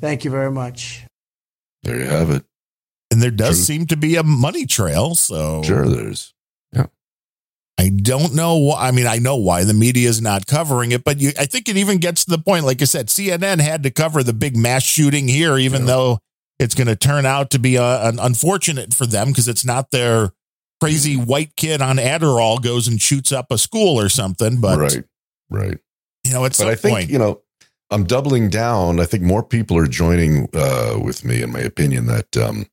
Thank 0.00 0.24
you 0.24 0.30
very 0.30 0.50
much. 0.50 1.04
There 1.82 1.98
you 1.98 2.06
have 2.06 2.30
it. 2.30 2.44
And 3.10 3.22
there 3.22 3.30
does 3.30 3.64
seem 3.64 3.86
to 3.86 3.96
be 3.96 4.16
a 4.16 4.22
money 4.22 4.66
trail. 4.66 5.14
So 5.14 5.62
Sure, 5.62 5.86
there's. 5.86 6.32
I 7.78 7.90
don't 7.90 8.34
know. 8.34 8.72
I 8.72 8.92
mean, 8.92 9.06
I 9.06 9.18
know 9.18 9.36
why 9.36 9.64
the 9.64 9.74
media 9.74 10.08
is 10.08 10.22
not 10.22 10.46
covering 10.46 10.92
it, 10.92 11.02
but 11.02 11.18
you, 11.20 11.32
I 11.38 11.46
think 11.46 11.68
it 11.68 11.76
even 11.76 11.98
gets 11.98 12.24
to 12.24 12.30
the 12.30 12.38
point. 12.38 12.64
Like 12.64 12.80
I 12.80 12.84
said, 12.84 13.08
CNN 13.08 13.60
had 13.60 13.82
to 13.82 13.90
cover 13.90 14.22
the 14.22 14.32
big 14.32 14.56
mass 14.56 14.84
shooting 14.84 15.26
here, 15.26 15.58
even 15.58 15.86
though 15.86 16.20
it's 16.58 16.74
going 16.74 16.86
to 16.86 16.96
turn 16.96 17.26
out 17.26 17.50
to 17.50 17.58
be 17.58 17.76
uh 17.76 18.08
an 18.08 18.18
unfortunate 18.20 18.94
for 18.94 19.06
them 19.06 19.28
because 19.28 19.48
it's 19.48 19.64
not 19.64 19.90
their 19.90 20.30
crazy 20.80 21.16
white 21.16 21.56
kid 21.56 21.82
on 21.82 21.96
Adderall 21.96 22.62
goes 22.62 22.86
and 22.86 23.02
shoots 23.02 23.32
up 23.32 23.50
a 23.50 23.58
school 23.58 23.98
or 23.98 24.08
something. 24.08 24.60
But 24.60 24.78
right, 24.78 25.04
right. 25.50 25.78
you 26.22 26.32
know, 26.32 26.44
at 26.44 26.56
But 26.56 26.68
I 26.68 26.74
think 26.76 26.94
point, 26.96 27.10
you 27.10 27.18
know 27.18 27.42
I'm 27.90 28.04
doubling 28.04 28.50
down. 28.50 28.98
I 28.98 29.04
think 29.04 29.22
more 29.22 29.42
people 29.42 29.76
are 29.76 29.86
joining 29.86 30.48
uh, 30.54 30.98
with 31.02 31.24
me, 31.24 31.42
in 31.42 31.52
my 31.52 31.60
opinion, 31.60 32.06
that 32.06 32.36
um, 32.36 32.66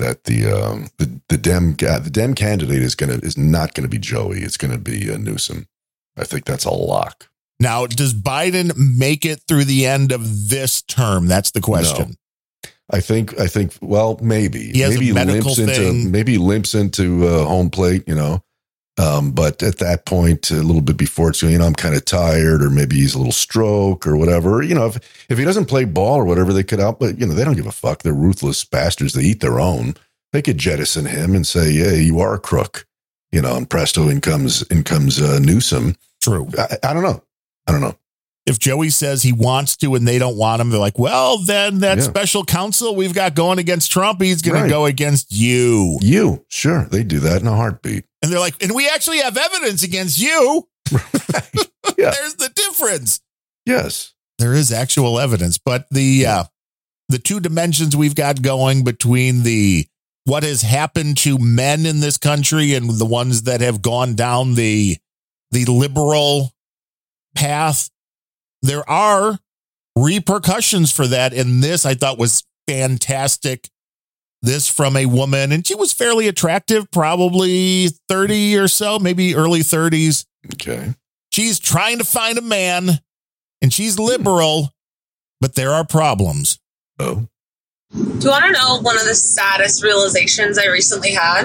that 0.00 0.24
the 0.24 0.46
um, 0.50 0.88
the 0.98 1.20
the 1.28 1.36
Dem 1.38 1.74
the 1.74 2.10
Dem 2.10 2.34
candidate 2.34 2.82
is 2.82 2.94
gonna 2.94 3.18
is 3.22 3.36
not 3.38 3.74
going 3.74 3.84
to 3.84 3.88
be 3.88 3.98
Joey. 3.98 4.40
It's 4.40 4.56
going 4.56 4.72
to 4.72 4.78
be 4.78 5.10
uh, 5.10 5.16
Newsom. 5.18 5.66
I 6.16 6.24
think 6.24 6.44
that's 6.44 6.64
a 6.64 6.70
lock. 6.70 7.28
now 7.60 7.86
does 7.86 8.12
Biden 8.14 8.72
make 8.76 9.24
it 9.24 9.40
through 9.46 9.64
the 9.64 9.86
end 9.86 10.12
of 10.12 10.48
this 10.50 10.82
term? 10.82 11.26
That's 11.28 11.52
the 11.52 11.60
question. 11.60 12.16
I 12.92 13.00
think 13.00 13.38
I 13.38 13.46
think 13.46 13.74
well 13.80 14.18
maybe 14.20 14.72
He 14.72 14.80
has 14.80 14.96
a 14.96 14.98
maybe 14.98 15.12
medical 15.12 15.52
limps 15.52 15.58
into 15.58 15.74
thing. 15.74 16.10
maybe 16.10 16.38
limps 16.38 16.74
into 16.74 17.26
uh, 17.26 17.44
home 17.44 17.70
plate, 17.70 18.02
you 18.08 18.14
know. 18.16 18.42
Um, 18.98 19.30
but 19.32 19.62
at 19.62 19.78
that 19.78 20.04
point, 20.04 20.50
a 20.50 20.56
little 20.62 20.82
bit 20.82 20.96
before 20.96 21.30
it's 21.30 21.40
going, 21.40 21.52
you 21.54 21.58
know 21.58 21.66
I'm 21.66 21.74
kind 21.74 21.94
of 21.94 22.04
tired, 22.04 22.62
or 22.62 22.68
maybe 22.70 22.96
he's 22.96 23.14
a 23.14 23.18
little 23.18 23.32
stroke 23.32 24.06
or 24.06 24.16
whatever. 24.16 24.62
You 24.62 24.74
know, 24.74 24.86
if 24.86 24.98
if 25.30 25.38
he 25.38 25.44
doesn't 25.44 25.66
play 25.66 25.84
ball 25.84 26.16
or 26.16 26.24
whatever, 26.24 26.52
they 26.52 26.62
could 26.64 26.80
out. 26.80 26.98
But 27.00 27.18
you 27.18 27.26
know, 27.26 27.34
they 27.34 27.44
don't 27.44 27.56
give 27.56 27.66
a 27.66 27.72
fuck. 27.72 28.02
They're 28.02 28.12
ruthless 28.12 28.64
bastards. 28.64 29.14
They 29.14 29.22
eat 29.22 29.40
their 29.40 29.58
own. 29.60 29.94
They 30.32 30.42
could 30.42 30.58
jettison 30.58 31.06
him 31.06 31.34
and 31.34 31.46
say, 31.46 31.70
"Yeah, 31.70 31.92
you 31.92 32.20
are 32.20 32.34
a 32.34 32.38
crook." 32.38 32.86
You 33.32 33.40
know, 33.40 33.56
and 33.56 33.70
presto, 33.70 34.08
in 34.08 34.20
comes 34.20 34.62
in 34.62 34.82
comes 34.82 35.20
uh, 35.22 35.38
Newsom. 35.38 35.96
True. 36.20 36.48
I, 36.58 36.76
I 36.82 36.92
don't 36.92 37.04
know. 37.04 37.22
I 37.66 37.72
don't 37.72 37.80
know. 37.80 37.96
If 38.46 38.58
Joey 38.58 38.90
says 38.90 39.22
he 39.22 39.32
wants 39.32 39.76
to 39.78 39.94
and 39.94 40.08
they 40.08 40.18
don't 40.18 40.36
want 40.36 40.60
him, 40.60 40.70
they're 40.70 40.80
like, 40.80 40.98
well, 40.98 41.38
then 41.38 41.80
that 41.80 41.98
Yeah. 41.98 42.04
special 42.04 42.42
counsel 42.44 42.96
we've 42.96 43.14
got 43.14 43.34
going 43.36 43.58
against 43.60 43.92
Trump, 43.92 44.20
he's 44.20 44.42
going 44.42 44.54
Right. 44.62 44.66
to 44.66 44.68
go 44.72 44.86
against 44.86 45.30
you. 45.30 45.98
You 46.00 46.44
sure 46.48 46.86
they 46.90 47.04
do 47.04 47.20
that 47.20 47.42
in 47.42 47.46
a 47.46 47.54
heartbeat. 47.54 48.04
And 48.22 48.30
they're 48.30 48.40
like, 48.40 48.62
and 48.62 48.74
we 48.74 48.88
actually 48.88 49.18
have 49.18 49.36
evidence 49.36 49.82
against 49.82 50.20
you. 50.20 50.68
Yeah. 52.00 52.12
There's 52.12 52.36
the 52.36 52.48
difference. 52.48 53.20
Yes. 53.66 54.14
There 54.38 54.54
is 54.54 54.72
actual 54.72 55.18
evidence, 55.18 55.58
but 55.58 55.86
the 55.90 56.24
uh, 56.24 56.44
the 57.10 57.18
two 57.18 57.40
dimensions 57.40 57.94
we've 57.94 58.14
got 58.14 58.40
going 58.40 58.84
between 58.84 59.42
the 59.42 59.86
what 60.24 60.42
has 60.42 60.62
happened 60.62 61.18
to 61.18 61.36
men 61.38 61.84
in 61.84 62.00
this 62.00 62.16
country 62.16 62.72
and 62.74 62.88
the 62.88 63.04
ones 63.04 63.42
that 63.42 63.60
have 63.60 63.82
gone 63.82 64.14
down 64.14 64.54
the 64.54 64.96
the 65.50 65.66
liberal 65.66 66.54
path, 67.34 67.90
there 68.62 68.88
are 68.88 69.38
repercussions 69.96 70.90
for 70.90 71.06
that. 71.06 71.34
And 71.34 71.62
this 71.62 71.84
I 71.84 71.94
thought 71.94 72.18
was 72.18 72.44
fantastic. 72.66 73.68
This 74.42 74.68
from 74.68 74.96
a 74.96 75.04
woman, 75.04 75.52
and 75.52 75.66
she 75.66 75.74
was 75.74 75.92
fairly 75.92 76.26
attractive, 76.26 76.90
probably 76.90 77.88
30 78.08 78.56
or 78.56 78.68
so, 78.68 78.98
maybe 78.98 79.34
early 79.34 79.60
30s. 79.60 80.24
Okay. 80.54 80.94
She's 81.30 81.58
trying 81.58 81.98
to 81.98 82.04
find 82.04 82.38
a 82.38 82.42
man 82.42 83.00
and 83.60 83.72
she's 83.72 83.98
liberal, 83.98 84.72
but 85.40 85.54
there 85.54 85.72
are 85.72 85.86
problems. 85.86 86.58
Oh. 86.98 87.26
Do 87.92 87.98
you 87.98 88.30
want 88.30 88.44
to 88.46 88.52
know 88.52 88.80
one 88.80 88.96
of 88.96 89.04
the 89.04 89.14
saddest 89.14 89.82
realizations 89.82 90.58
I 90.58 90.66
recently 90.66 91.12
had? 91.12 91.44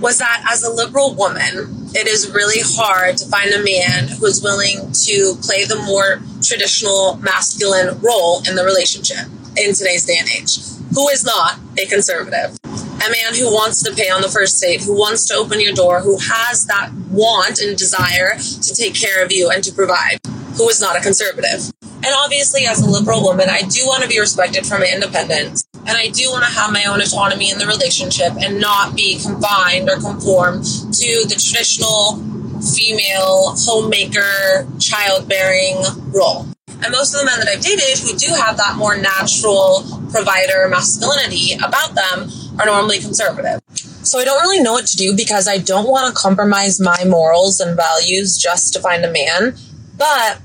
Was 0.00 0.18
that 0.18 0.44
as 0.50 0.62
a 0.62 0.70
liberal 0.70 1.14
woman, 1.14 1.88
it 1.94 2.06
is 2.06 2.30
really 2.30 2.60
hard 2.60 3.16
to 3.16 3.26
find 3.28 3.50
a 3.52 3.62
man 3.62 4.08
who's 4.08 4.42
willing 4.42 4.92
to 4.92 5.34
play 5.40 5.64
the 5.64 5.80
more 5.86 6.20
traditional 6.42 7.16
masculine 7.22 7.98
role 8.00 8.42
in 8.46 8.56
the 8.56 8.64
relationship 8.64 9.26
in 9.56 9.74
today's 9.74 10.04
day 10.04 10.16
and 10.18 10.28
age. 10.28 10.58
Who 10.94 11.08
is 11.08 11.24
not 11.24 11.58
a 11.78 11.86
conservative? 11.86 12.58
A 12.64 13.10
man 13.10 13.34
who 13.34 13.52
wants 13.52 13.82
to 13.82 13.94
pay 13.94 14.08
on 14.08 14.22
the 14.22 14.28
first 14.28 14.60
date, 14.60 14.82
who 14.82 14.98
wants 14.98 15.26
to 15.28 15.34
open 15.34 15.60
your 15.60 15.72
door, 15.72 16.00
who 16.00 16.18
has 16.18 16.66
that 16.66 16.90
want 17.10 17.60
and 17.60 17.76
desire 17.76 18.38
to 18.38 18.74
take 18.74 18.94
care 18.94 19.24
of 19.24 19.32
you 19.32 19.50
and 19.50 19.62
to 19.64 19.72
provide, 19.72 20.18
who 20.56 20.68
is 20.68 20.80
not 20.80 20.96
a 20.96 21.00
conservative. 21.00 21.70
And 21.82 22.14
obviously, 22.14 22.66
as 22.66 22.80
a 22.80 22.88
liberal 22.88 23.22
woman, 23.22 23.48
I 23.50 23.62
do 23.62 23.86
want 23.86 24.02
to 24.02 24.08
be 24.08 24.20
respected 24.20 24.66
for 24.66 24.78
my 24.78 24.90
independence. 24.92 25.66
And 25.86 25.96
I 25.96 26.08
do 26.08 26.30
want 26.30 26.44
to 26.44 26.50
have 26.50 26.72
my 26.72 26.84
own 26.84 27.00
autonomy 27.00 27.50
in 27.50 27.58
the 27.58 27.66
relationship 27.66 28.32
and 28.38 28.60
not 28.60 28.94
be 28.94 29.18
confined 29.20 29.88
or 29.88 29.96
conform 29.96 30.62
to 30.62 31.26
the 31.28 31.36
traditional 31.38 32.22
female 32.60 33.54
homemaker, 33.58 34.66
childbearing 34.78 35.76
role. 36.14 36.46
And 36.68 36.92
most 36.92 37.14
of 37.14 37.20
the 37.20 37.26
men 37.26 37.38
that 37.38 37.48
I've 37.48 37.60
dated 37.60 37.98
who 37.98 38.16
do 38.16 38.34
have 38.34 38.56
that 38.58 38.76
more 38.76 38.96
natural 38.96 39.82
provider 40.10 40.68
masculinity 40.68 41.54
about 41.54 41.94
them 41.94 42.30
are 42.58 42.66
normally 42.66 42.98
conservative. 42.98 43.60
So 44.06 44.18
I 44.18 44.24
don't 44.24 44.40
really 44.42 44.62
know 44.62 44.72
what 44.72 44.86
to 44.86 44.96
do 44.96 45.16
because 45.16 45.48
I 45.48 45.58
don't 45.58 45.88
want 45.88 46.14
to 46.14 46.20
compromise 46.20 46.78
my 46.80 47.04
morals 47.04 47.60
and 47.60 47.76
values 47.76 48.36
just 48.36 48.72
to 48.74 48.80
find 48.80 49.04
a 49.04 49.10
man. 49.10 49.56
But 49.96 50.40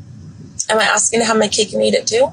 am 0.69 0.79
I 0.79 0.83
asking 0.83 1.19
to 1.19 1.25
have 1.25 1.37
my 1.37 1.47
cake 1.47 1.73
and 1.73 1.83
eat 1.83 1.93
it 1.93 2.07
too? 2.07 2.31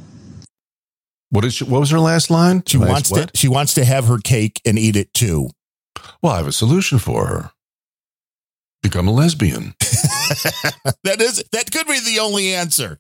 What 1.31 1.45
is 1.45 1.55
she, 1.55 1.65
what 1.65 1.81
was 1.81 1.91
her 1.91 2.01
last 2.01 2.31
line? 2.31 2.63
She 2.67 2.79
Last 2.79 2.91
wants 2.91 3.11
what? 3.11 3.33
to 3.35 3.39
she 3.39 3.49
wants 3.49 3.75
to 3.75 3.85
have 3.85 4.07
her 4.07 4.19
cake 4.19 4.61
and 4.65 4.79
eat 4.79 4.97
it 4.97 5.13
too. 5.13 5.51
Well, 6.23 6.33
I 6.33 6.39
have 6.39 6.47
a 6.47 6.53
solution 6.53 6.99
for 6.99 7.27
her. 7.27 7.51
Become 8.83 9.09
a 9.09 9.13
lesbian. 9.13 9.75
that 11.05 11.21
is 11.21 11.43
that 11.53 11.71
could 11.73 11.87
be 11.87 12.01
the 12.01 12.21
only 12.21 12.55
answer. 12.55 12.99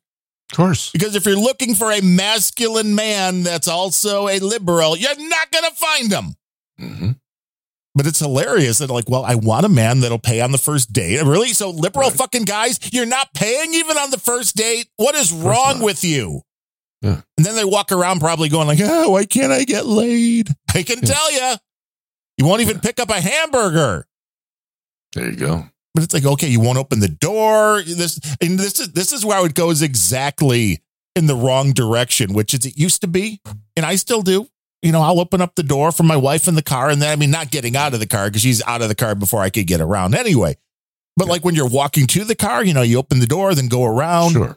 Of 0.50 0.56
course. 0.56 0.90
Because 0.92 1.14
if 1.14 1.26
you're 1.26 1.36
looking 1.36 1.74
for 1.74 1.92
a 1.92 2.00
masculine 2.00 2.94
man 2.94 3.42
that's 3.42 3.68
also 3.68 4.28
a 4.28 4.38
liberal, 4.38 4.96
you're 4.96 5.28
not 5.28 5.50
going 5.50 5.64
to 5.64 5.76
find 5.76 6.12
him. 6.12 6.34
Mm-hmm. 6.80 7.10
But 7.94 8.06
it's 8.06 8.20
hilarious 8.20 8.78
that 8.78 8.90
like, 8.90 9.10
well, 9.10 9.24
I 9.24 9.34
want 9.34 9.66
a 9.66 9.68
man 9.68 10.00
that'll 10.00 10.18
pay 10.18 10.40
on 10.40 10.52
the 10.52 10.59
first 10.59 10.92
date. 10.92 11.22
Really? 11.22 11.48
So 11.48 11.70
liberal 11.70 12.10
fucking 12.10 12.44
guys, 12.44 12.78
you're 12.92 13.06
not 13.06 13.34
paying 13.34 13.74
even 13.74 13.98
on 13.98 14.10
the 14.10 14.18
first 14.18 14.56
date? 14.56 14.88
What 14.96 15.14
is 15.14 15.32
wrong 15.32 15.82
with 15.82 16.02
you? 16.02 16.42
Yeah. 17.02 17.20
And 17.36 17.46
then 17.46 17.55
they 17.55 17.64
walk 17.64 17.92
around 17.92 18.20
probably 18.20 18.48
going 18.48 18.66
like, 18.66 18.78
oh, 18.82 19.10
why 19.10 19.24
can't 19.24 19.52
I 19.52 19.64
get 19.64 19.86
laid? 19.86 20.48
I 20.74 20.82
can 20.82 21.00
tell 21.00 21.32
you. 21.32 21.56
You 22.38 22.46
won't 22.46 22.62
even 22.62 22.80
pick 22.80 23.00
up 23.00 23.10
a 23.10 23.20
hamburger. 23.20 24.06
There 25.14 25.30
you 25.30 25.36
go. 25.36 25.64
But 25.94 26.05
it's 26.05 26.14
like, 26.14 26.24
okay, 26.24 26.48
you 26.48 26.60
won't 26.60 26.78
open 26.78 27.01
the 27.01 27.09
door. 27.09 27.82
This 27.82 28.20
and 28.40 28.59
this 28.59 28.78
is 28.78 28.93
this 28.93 29.12
is 29.12 29.24
where 29.24 29.44
it 29.44 29.55
goes 29.55 29.82
exactly 29.82 30.80
in 31.16 31.26
the 31.26 31.35
wrong 31.35 31.72
direction, 31.72 32.35
which 32.35 32.55
is 32.55 32.64
it 32.64 32.76
used 32.76 33.01
to 33.01 33.09
be, 33.09 33.40
and 33.76 33.85
I 33.85 33.97
still 33.97 34.22
do. 34.22 34.48
You 34.80 34.93
know, 34.93 35.01
I'll 35.01 35.18
open 35.18 35.40
up 35.40 35.56
the 35.56 35.64
door 35.64 35.90
for 35.90 36.05
my 36.05 36.16
wife 36.16 36.47
in 36.47 36.55
the 36.55 36.62
car, 36.62 36.89
and 36.89 37.02
then 37.02 37.10
I 37.10 37.16
mean, 37.16 37.32
not 37.32 37.51
getting 37.51 37.74
out 37.74 37.94
of 37.94 38.01
the 38.01 38.06
car 38.06 38.28
because 38.28 38.43
she's 38.43 38.62
out 38.64 38.82
of 38.82 38.89
the 38.89 38.94
car 38.94 39.14
before 39.16 39.40
I 39.40 39.51
could 39.51 39.66
get 39.66 39.80
around 39.80 40.14
anyway. 40.14 40.56
But 41.16 41.26
like 41.26 41.44
when 41.44 41.56
you're 41.56 41.68
walking 41.68 42.06
to 42.09 42.24
the 42.24 42.36
car, 42.36 42.64
you 42.64 42.72
know, 42.72 42.82
you 42.82 42.98
open 42.98 43.18
the 43.18 43.26
door, 43.26 43.52
then 43.52 43.66
go 43.66 43.85
around. 43.85 44.35
Sure. 44.35 44.56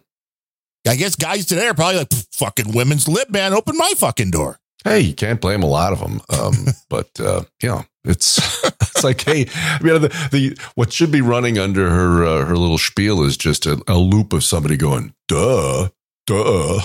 I 0.88 0.96
guess 0.96 1.16
guys 1.16 1.48
today 1.48 1.68
are 1.68 1.74
probably 1.74 2.00
like, 2.00 2.14
fucking 2.34 2.74
women's 2.74 3.08
lib, 3.08 3.32
man, 3.32 3.54
open 3.54 3.78
my 3.78 3.94
fucking 3.98 4.30
door. 4.30 4.60
Hey, 4.84 5.00
you 5.02 5.14
can't 5.14 5.42
blame 5.42 5.64
a 5.64 5.68
lot 5.68 5.94
of 5.94 6.00
them. 6.00 6.22
Um, 6.30 6.54
but 6.90 7.20
uh, 7.20 7.44
you 7.64 7.70
know, 7.70 7.86
it's 8.04 8.40
it's 9.04 9.04
like, 9.04 9.22
hey, 9.22 9.48
I 9.54 9.84
mean, 9.84 10.02
the, 10.02 10.30
the 10.32 10.58
what 10.76 10.94
should 10.94 11.12
be 11.12 11.22
running 11.22 11.58
under 11.58 11.90
her 11.90 12.24
uh, 12.24 12.46
her 12.46 12.56
little 12.56 12.78
spiel 12.78 13.24
is 13.24 13.38
just 13.38 13.66
a, 13.66 13.82
a 13.88 13.98
loop 13.98 14.34
of 14.34 14.44
somebody 14.44 14.78
going, 14.78 15.14
duh, 15.28 15.90
duh. 16.28 16.80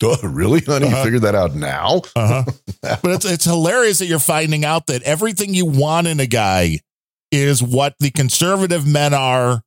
Duh, 0.00 0.16
really, 0.22 0.60
honey? 0.60 0.86
Uh-huh. 0.86 0.96
You 0.96 1.04
figured 1.04 1.22
that 1.22 1.34
out 1.34 1.54
now? 1.54 2.00
Uh-huh. 2.16 2.44
but 3.02 3.10
it's 3.10 3.26
it's 3.26 3.44
hilarious 3.44 3.98
that 3.98 4.06
you're 4.06 4.18
finding 4.18 4.64
out 4.64 4.86
that 4.86 5.02
everything 5.02 5.52
you 5.52 5.66
want 5.66 6.06
in 6.06 6.20
a 6.20 6.26
guy 6.26 6.78
is 7.30 7.62
what 7.62 7.96
the 8.00 8.10
conservative 8.10 8.86
men 8.86 9.12
are, 9.12 9.62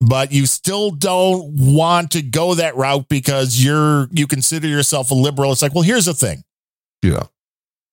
but 0.00 0.32
you 0.32 0.46
still 0.46 0.90
don't 0.90 1.52
want 1.54 2.12
to 2.12 2.22
go 2.22 2.54
that 2.54 2.76
route 2.76 3.10
because 3.10 3.62
you're 3.62 4.08
you 4.10 4.26
consider 4.26 4.66
yourself 4.66 5.10
a 5.10 5.14
liberal. 5.14 5.52
It's 5.52 5.60
like, 5.60 5.74
well, 5.74 5.82
here's 5.82 6.06
the 6.06 6.14
thing. 6.14 6.44
Yeah. 7.02 7.24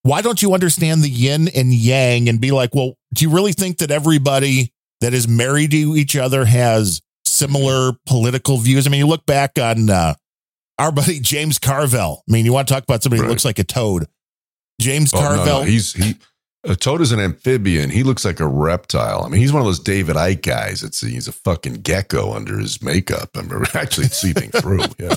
Why 0.03 0.21
don't 0.21 0.41
you 0.41 0.53
understand 0.53 1.03
the 1.03 1.09
yin 1.09 1.47
and 1.49 1.73
yang 1.73 2.27
and 2.27 2.41
be 2.41 2.51
like, 2.51 2.73
well, 2.73 2.93
do 3.13 3.25
you 3.25 3.31
really 3.31 3.53
think 3.53 3.77
that 3.77 3.91
everybody 3.91 4.73
that 5.01 5.13
is 5.13 5.27
married 5.27 5.71
to 5.71 5.95
each 5.95 6.15
other 6.15 6.45
has 6.45 7.01
similar 7.25 7.93
political 8.07 8.57
views? 8.57 8.87
I 8.87 8.89
mean, 8.89 8.99
you 8.99 9.07
look 9.07 9.25
back 9.25 9.59
on 9.59 9.89
uh, 9.89 10.15
our 10.79 10.91
buddy 10.91 11.19
James 11.19 11.59
Carville. 11.59 12.23
I 12.27 12.31
mean, 12.31 12.45
you 12.45 12.53
want 12.53 12.67
to 12.67 12.73
talk 12.73 12.83
about 12.83 13.03
somebody 13.03 13.21
who 13.21 13.27
looks 13.27 13.45
like 13.45 13.59
a 13.59 13.63
toad. 13.63 14.07
James 14.79 15.13
Oh, 15.13 15.19
no, 15.21 15.45
no, 15.45 15.61
He's 15.61 15.93
he. 15.93 16.15
A 16.63 16.75
toad 16.75 17.01
is 17.01 17.11
an 17.11 17.19
amphibian. 17.19 17.89
He 17.89 18.03
looks 18.03 18.23
like 18.23 18.39
a 18.39 18.45
reptile. 18.47 19.23
I 19.25 19.29
mean, 19.29 19.41
he's 19.41 19.51
one 19.51 19.61
of 19.61 19.65
those 19.65 19.79
David 19.79 20.15
Icke 20.15 20.43
guys. 20.43 20.83
It's 20.83 21.01
he's 21.01 21.27
a 21.27 21.31
fucking 21.31 21.75
gecko 21.81 22.33
under 22.33 22.59
his 22.59 22.83
makeup. 22.83 23.29
I'm 23.35 23.49
actually 23.73 24.07
seeping 24.07 24.51
through. 24.51 24.81
Yeah. 24.99 25.15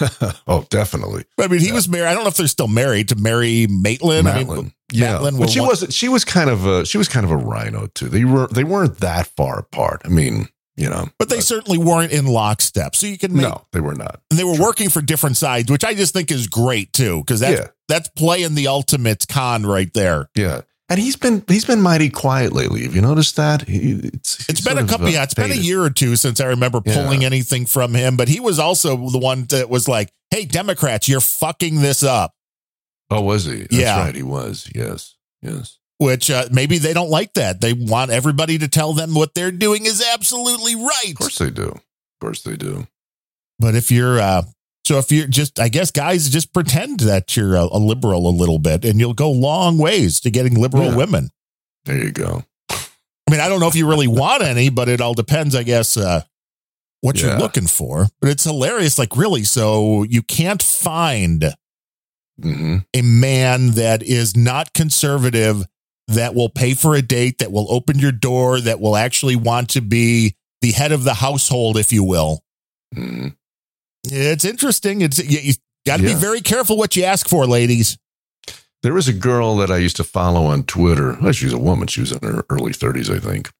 oh, 0.46 0.66
definitely. 0.70 1.24
I 1.40 1.46
mean, 1.48 1.60
he 1.60 1.72
was 1.72 1.88
married. 1.88 2.08
I 2.08 2.14
don't 2.14 2.24
know 2.24 2.28
if 2.28 2.36
they're 2.36 2.46
still 2.48 2.68
married 2.68 3.08
to 3.10 3.16
Mary 3.16 3.66
Maitland. 3.68 4.28
I 4.28 4.44
mean, 4.44 4.72
Yeah, 4.92 5.18
Matlin 5.18 5.38
but 5.38 5.50
she 5.50 5.60
one- 5.60 5.68
wasn't. 5.70 5.92
She 5.94 6.08
was 6.08 6.24
kind 6.24 6.50
of 6.50 6.66
a. 6.66 6.84
She 6.84 6.98
was 6.98 7.08
kind 7.08 7.24
of 7.24 7.30
a 7.32 7.36
rhino 7.36 7.86
too. 7.94 8.08
They 8.08 8.24
were. 8.24 8.46
They 8.48 8.64
weren't 8.64 8.98
that 8.98 9.26
far 9.28 9.58
apart. 9.60 10.02
I 10.04 10.08
mean, 10.08 10.48
you 10.76 10.88
know. 10.90 11.08
but 11.18 11.28
they 11.30 11.40
certainly 11.40 11.78
weren't 11.78 12.12
in 12.12 12.26
lockstep. 12.26 12.94
So 12.94 13.06
you 13.06 13.16
can 13.18 13.32
make, 13.32 13.42
No, 13.42 13.66
they 13.72 13.80
were 13.80 13.94
not. 13.94 14.20
and 14.30 14.38
they 14.38 14.44
were 14.44 14.58
working 14.60 14.90
for 14.90 15.00
different 15.00 15.36
sides, 15.38 15.70
which 15.70 15.84
I 15.84 15.94
just 15.94 16.12
think 16.12 16.30
is 16.30 16.46
great 16.46 16.92
too, 16.92 17.20
because 17.20 17.40
that's 17.40 17.60
Yeah. 17.60 17.68
that's 17.88 18.08
playing 18.10 18.54
the 18.54 18.68
ultimate 18.68 19.26
con 19.28 19.64
right 19.66 19.92
there. 19.94 20.28
Yeah, 20.34 20.62
and 20.88 20.98
he's 21.00 21.16
been 21.16 21.42
he's 21.48 21.64
been 21.64 21.80
mighty 21.80 22.10
quiet 22.10 22.52
lately. 22.52 22.82
Have 22.84 22.94
you 22.94 23.02
noticed 23.02 23.36
that? 23.36 23.62
He, 23.68 23.92
it's 24.12 24.48
It's 24.48 24.60
been 24.60 24.78
a 24.78 24.86
couple. 24.86 25.06
uh, 25.06 25.10
yeah, 25.10 25.22
it's 25.22 25.34
been 25.34 25.50
a 25.52 25.54
year 25.54 25.82
or 25.82 25.90
two 25.90 26.16
since 26.16 26.40
I 26.40 26.46
remember 26.46 26.80
Yeah. 26.84 26.94
pulling 27.02 27.24
anything 27.24 27.66
from 27.66 27.94
him. 27.94 28.16
But 28.16 28.28
he 28.28 28.40
was 28.40 28.58
also 28.58 28.96
the 29.10 29.18
one 29.18 29.44
that 29.50 29.68
was 29.70 29.88
like, 29.88 30.10
"Hey, 30.30 30.44
Democrats, 30.44 31.08
you're 31.08 31.20
fucking 31.20 31.80
this 31.80 32.02
up." 32.02 32.32
Oh, 33.10 33.20
was 33.22 33.44
he? 33.44 33.58
That's 33.60 33.72
Yeah. 33.74 33.98
right. 34.00 34.14
He 34.14 34.22
was. 34.22 34.68
Yes. 34.74 35.14
Yes. 35.42 35.78
Which 35.98 36.30
uh, 36.30 36.48
maybe 36.50 36.78
they 36.78 36.92
don't 36.92 37.10
like 37.10 37.34
that. 37.34 37.60
They 37.60 37.72
want 37.72 38.10
everybody 38.10 38.58
to 38.58 38.66
tell 38.68 38.92
them 38.94 39.14
what 39.14 39.34
they're 39.34 39.52
doing 39.52 39.86
is 39.86 40.02
absolutely 40.12 40.74
right. 40.74 41.10
Of 41.12 41.16
course 41.18 41.38
they 41.38 41.50
do. 41.50 41.68
Of 41.68 41.80
course 42.20 42.42
they 42.42 42.56
do. 42.56 42.86
But 43.60 43.74
if 43.76 43.90
you're, 43.92 44.18
uh, 44.20 44.42
so 44.86 44.98
if 44.98 45.10
you're 45.10 45.26
just, 45.26 45.58
I 45.58 45.68
guess 45.68 45.90
guys 45.90 46.28
just 46.28 46.52
pretend 46.52 47.00
that 47.00 47.36
you're 47.36 47.54
a, 47.56 47.62
a 47.64 47.78
liberal 47.78 48.28
a 48.28 48.30
little 48.30 48.58
bit 48.58 48.84
and 48.84 49.00
you'll 49.00 49.14
go 49.14 49.30
long 49.30 49.78
ways 49.78 50.20
to 50.20 50.30
getting 50.30 50.54
liberal 50.54 50.90
Yeah. 50.90 50.96
women. 50.96 51.30
There 51.84 51.96
you 52.02 52.12
go. 52.12 52.44
I 52.70 53.30
mean, 53.30 53.40
I 53.40 53.48
don't 53.48 53.60
know 53.60 53.68
if 53.68 53.74
you 53.74 53.88
really 53.88 54.06
want 54.08 54.42
any, 54.42 54.68
but 54.68 54.88
it 54.88 55.00
all 55.00 55.14
depends, 55.14 55.54
I 55.54 55.62
guess, 55.62 55.96
uh, 55.96 56.22
what 57.00 57.20
you're 57.20 57.38
looking 57.38 57.66
for. 57.66 58.06
But 58.20 58.30
it's 58.30 58.44
hilarious. 58.44 58.98
Like, 58.98 59.16
really? 59.16 59.44
So 59.44 60.02
you 60.04 60.22
can't 60.22 60.62
find 60.62 61.54
hmm 62.40 62.78
a 62.92 63.02
man 63.02 63.70
that 63.72 64.02
is 64.02 64.36
not 64.36 64.72
conservative 64.74 65.64
that 66.08 66.34
will 66.34 66.48
pay 66.48 66.74
for 66.74 66.94
a 66.94 67.00
date, 67.02 67.38
that 67.38 67.52
will 67.52 67.70
open 67.72 67.98
your 67.98 68.12
door, 68.12 68.60
that 68.60 68.80
will 68.80 68.96
actually 68.96 69.36
want 69.36 69.70
to 69.70 69.80
be 69.80 70.34
the 70.60 70.72
head 70.72 70.92
of 70.92 71.04
the 71.04 71.14
household, 71.14 71.76
if 71.78 71.92
you 71.92 72.02
will. 72.04 72.42
hmm 72.94 73.28
It's 74.04 74.44
interesting. 74.44 75.00
It's 75.00 75.18
you, 75.18 75.38
you 75.40 75.54
got 75.86 75.98
to 75.98 76.02
Yeah. 76.02 76.14
be 76.14 76.20
very 76.20 76.40
careful 76.40 76.76
what 76.76 76.96
you 76.96 77.04
ask 77.04 77.28
for, 77.28 77.46
ladies. 77.46 77.96
There 78.82 78.92
was 78.94 79.08
a 79.08 79.12
girl 79.14 79.56
that 79.56 79.70
I 79.70 79.78
used 79.78 79.96
to 79.96 80.04
follow 80.04 80.44
on 80.46 80.64
Twitter. 80.64 81.16
Well, 81.20 81.32
she's 81.32 81.54
a 81.54 81.58
woman. 81.58 81.88
She 81.88 82.00
was 82.00 82.12
in 82.12 82.18
her 82.22 82.44
early 82.50 82.72
30s, 82.72 83.08
I 83.14 83.18
think. 83.18 83.50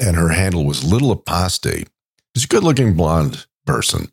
And 0.00 0.16
her 0.16 0.30
handle 0.30 0.64
was 0.64 0.82
Little 0.82 1.12
Apostate. 1.12 1.88
She's 2.34 2.44
a 2.44 2.48
good 2.48 2.64
looking 2.64 2.94
blonde 2.94 3.46
person. 3.66 4.10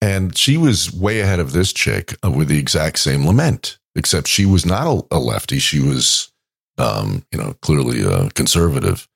And 0.00 0.36
she 0.36 0.56
was 0.56 0.92
way 0.92 1.20
ahead 1.20 1.38
of 1.38 1.52
this 1.52 1.72
chick 1.72 2.16
uh, 2.24 2.30
with 2.30 2.48
the 2.48 2.58
exact 2.58 2.98
same 2.98 3.26
lament, 3.26 3.78
except 3.94 4.26
she 4.26 4.46
was 4.46 4.64
not 4.64 4.86
a, 4.86 5.16
a 5.16 5.18
lefty. 5.18 5.58
She 5.58 5.80
was, 5.80 6.32
um, 6.78 7.24
you 7.30 7.38
know, 7.38 7.54
clearly 7.62 8.02
a 8.02 8.30
conservative. 8.30 9.06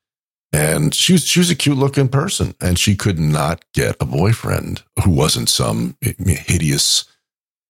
And 0.57 0.95
she 0.95 1.13
was, 1.13 1.27
she 1.27 1.39
was 1.39 1.51
a 1.51 1.55
cute 1.55 1.77
looking 1.77 2.09
person. 2.09 2.55
And 2.61 2.79
she 2.79 2.97
could 2.97 3.19
not 3.19 3.65
get 3.75 3.97
a 4.01 4.07
boyfriend 4.07 4.83
who 5.05 5.11
wasn't 5.11 5.49
some 5.49 5.97
hideous 6.01 7.05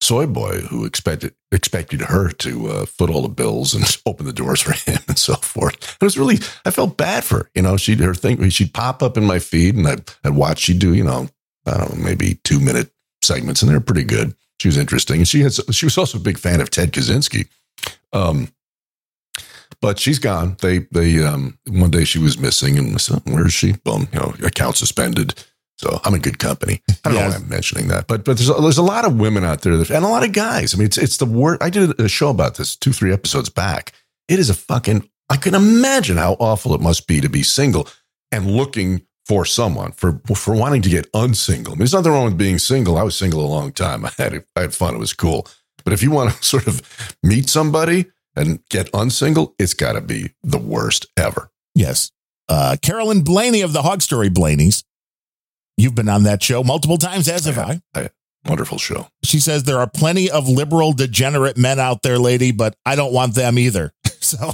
soy 0.00 0.26
boy 0.26 0.60
who 0.60 0.84
expected 0.84 1.34
expected 1.50 2.02
her 2.02 2.30
to 2.30 2.68
uh, 2.68 2.86
foot 2.86 3.08
all 3.08 3.22
the 3.22 3.28
bills 3.28 3.74
and 3.74 3.84
open 4.06 4.26
the 4.26 4.32
doors 4.32 4.60
for 4.60 4.72
him 4.72 5.00
and 5.08 5.18
so 5.18 5.34
forth. 5.34 5.96
It 6.00 6.04
was 6.04 6.18
really 6.18 6.36
I 6.64 6.70
felt 6.70 6.96
bad 6.96 7.24
for 7.24 7.38
her. 7.38 7.50
You 7.54 7.62
know, 7.62 7.76
she'd 7.76 8.00
her 8.00 8.14
thing 8.14 8.48
she'd 8.50 8.74
pop 8.74 9.02
up 9.02 9.16
in 9.16 9.24
my 9.24 9.38
feed 9.38 9.74
and 9.74 9.88
I'd, 9.88 10.10
I'd 10.24 10.34
watch 10.34 10.60
she'd 10.60 10.78
do 10.78 10.94
you 10.94 11.04
know 11.04 11.28
I 11.66 11.78
don't 11.78 11.96
know 11.96 12.04
maybe 12.04 12.38
two 12.44 12.60
minute 12.60 12.90
segments 13.22 13.62
and 13.62 13.70
they're 13.70 13.80
pretty 13.80 14.04
good. 14.04 14.36
She 14.60 14.68
was 14.68 14.76
interesting 14.76 15.18
and 15.18 15.28
she 15.28 15.40
has 15.40 15.60
she 15.70 15.86
was 15.86 15.98
also 15.98 16.18
a 16.18 16.22
big 16.22 16.38
fan 16.38 16.60
of 16.60 16.70
Ted 16.70 16.92
Kaczynski. 16.92 17.48
Um, 18.12 18.48
but 19.80 19.98
she's 19.98 20.18
gone. 20.18 20.56
They 20.62 20.80
they 20.90 21.22
um 21.24 21.58
one 21.68 21.90
day 21.90 22.04
she 22.04 22.18
was 22.18 22.38
missing 22.38 22.78
and 22.78 23.00
said, 23.00 23.22
where 23.24 23.46
is 23.46 23.52
she? 23.54 23.72
Boom, 23.72 24.08
you 24.12 24.18
know, 24.20 24.34
account 24.44 24.76
suspended. 24.76 25.34
So 25.78 26.00
I'm 26.04 26.14
in 26.14 26.22
good 26.22 26.38
company. 26.38 26.80
I 26.90 26.94
don't 27.10 27.14
know 27.14 27.20
Yes. 27.20 27.34
why 27.34 27.42
I'm 27.44 27.48
mentioning 27.50 27.88
that, 27.88 28.06
but 28.06 28.24
but 28.24 28.38
there's 28.38 28.48
a, 28.48 28.54
there's 28.54 28.78
a 28.78 28.82
lot 28.82 29.04
of 29.04 29.18
women 29.20 29.44
out 29.44 29.60
there 29.62 29.76
that, 29.76 29.90
and 29.90 30.04
a 30.04 30.08
lot 30.08 30.24
of 30.24 30.32
guys. 30.32 30.74
I 30.74 30.78
mean, 30.78 30.86
it's 30.86 30.96
it's 30.98 31.18
the 31.18 31.26
word. 31.26 31.58
I 31.60 31.68
did 31.70 32.00
a 32.00 32.08
show 32.08 32.30
about 32.30 32.54
this 32.56 32.74
two 32.76 32.92
three 32.92 33.12
episodes 33.12 33.50
back. 33.50 33.92
It 34.28 34.38
is 34.38 34.48
a 34.50 34.54
fucking. 34.54 35.08
I 35.28 35.36
can 35.36 35.54
imagine 35.54 36.16
how 36.16 36.34
awful 36.40 36.74
it 36.74 36.80
must 36.80 37.06
be 37.06 37.20
to 37.20 37.28
be 37.28 37.42
single 37.42 37.88
and 38.32 38.50
looking 38.50 39.02
for 39.26 39.44
someone 39.44 39.92
for 39.92 40.20
for 40.34 40.54
wanting 40.54 40.80
to 40.82 40.88
get 40.88 41.10
unsingle. 41.12 41.72
I 41.72 41.74
mean, 41.74 41.78
there's 41.80 41.92
nothing 41.92 42.12
wrong 42.12 42.24
with 42.24 42.38
being 42.38 42.58
single. 42.58 42.96
I 42.96 43.02
was 43.02 43.14
single 43.16 43.44
a 43.44 43.46
long 43.46 43.72
time. 43.72 44.04
I 44.06 44.10
had 44.16 44.44
I 44.56 44.60
had 44.62 44.72
fun. 44.74 44.94
It 44.94 44.98
was 44.98 45.12
cool. 45.12 45.46
But 45.84 45.92
if 45.92 46.02
you 46.02 46.10
want 46.10 46.32
to 46.32 46.42
sort 46.42 46.66
of 46.66 46.80
meet 47.22 47.50
somebody 47.50 48.06
and 48.36 48.60
get 48.68 48.90
unsingle, 48.94 49.54
it's 49.58 49.74
got 49.74 49.92
to 49.92 50.00
be 50.00 50.30
the 50.42 50.58
worst 50.58 51.06
ever. 51.16 51.50
Yes. 51.74 52.10
Uh, 52.48 52.76
Carolyn 52.80 53.22
Blaney 53.22 53.62
of 53.62 53.72
the 53.72 53.82
Hog 53.82 54.02
Story 54.02 54.28
Blaney's. 54.28 54.84
You've 55.76 55.94
been 55.94 56.08
on 56.08 56.22
that 56.22 56.42
show 56.42 56.62
multiple 56.62 56.98
times, 56.98 57.28
as 57.28 57.44
have 57.44 57.58
I. 57.58 57.80
I 57.94 58.10
wonderful 58.46 58.78
show. 58.78 59.08
She 59.24 59.40
says 59.40 59.64
there 59.64 59.78
are 59.78 59.88
plenty 59.88 60.30
of 60.30 60.48
liberal, 60.48 60.92
degenerate 60.92 61.56
men 61.58 61.78
out 61.78 62.02
there, 62.02 62.18
lady, 62.18 62.52
but 62.52 62.76
I 62.86 62.96
don't 62.96 63.12
want 63.12 63.34
them 63.34 63.58
either. 63.58 63.92
So, 64.18 64.50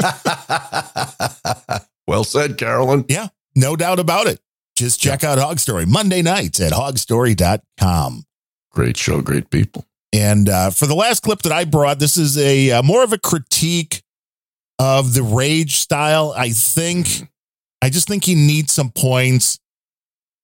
well 2.08 2.24
said, 2.24 2.58
Carolyn. 2.58 3.04
yeah, 3.08 3.28
no 3.54 3.76
doubt 3.76 4.00
about 4.00 4.26
it. 4.26 4.40
Just 4.76 5.00
check 5.00 5.22
out 5.22 5.38
Hog 5.38 5.60
Story 5.60 5.86
Monday 5.86 6.22
nights 6.22 6.58
at 6.58 6.72
hogstory.com. 6.72 8.24
Great 8.72 8.96
show, 8.96 9.20
great 9.20 9.50
people. 9.50 9.86
And 10.16 10.48
uh, 10.48 10.70
for 10.70 10.86
the 10.86 10.94
last 10.94 11.22
clip 11.22 11.42
that 11.42 11.52
I 11.52 11.64
brought, 11.64 11.98
this 11.98 12.16
is 12.16 12.38
a 12.38 12.70
uh, 12.70 12.82
more 12.82 13.04
of 13.04 13.12
a 13.12 13.18
critique 13.18 14.02
of 14.78 15.12
the 15.12 15.22
rage 15.22 15.76
style. 15.76 16.32
I 16.34 16.50
think, 16.50 17.28
I 17.82 17.90
just 17.90 18.08
think 18.08 18.24
he 18.24 18.34
needs 18.34 18.72
some 18.72 18.90
points 18.90 19.58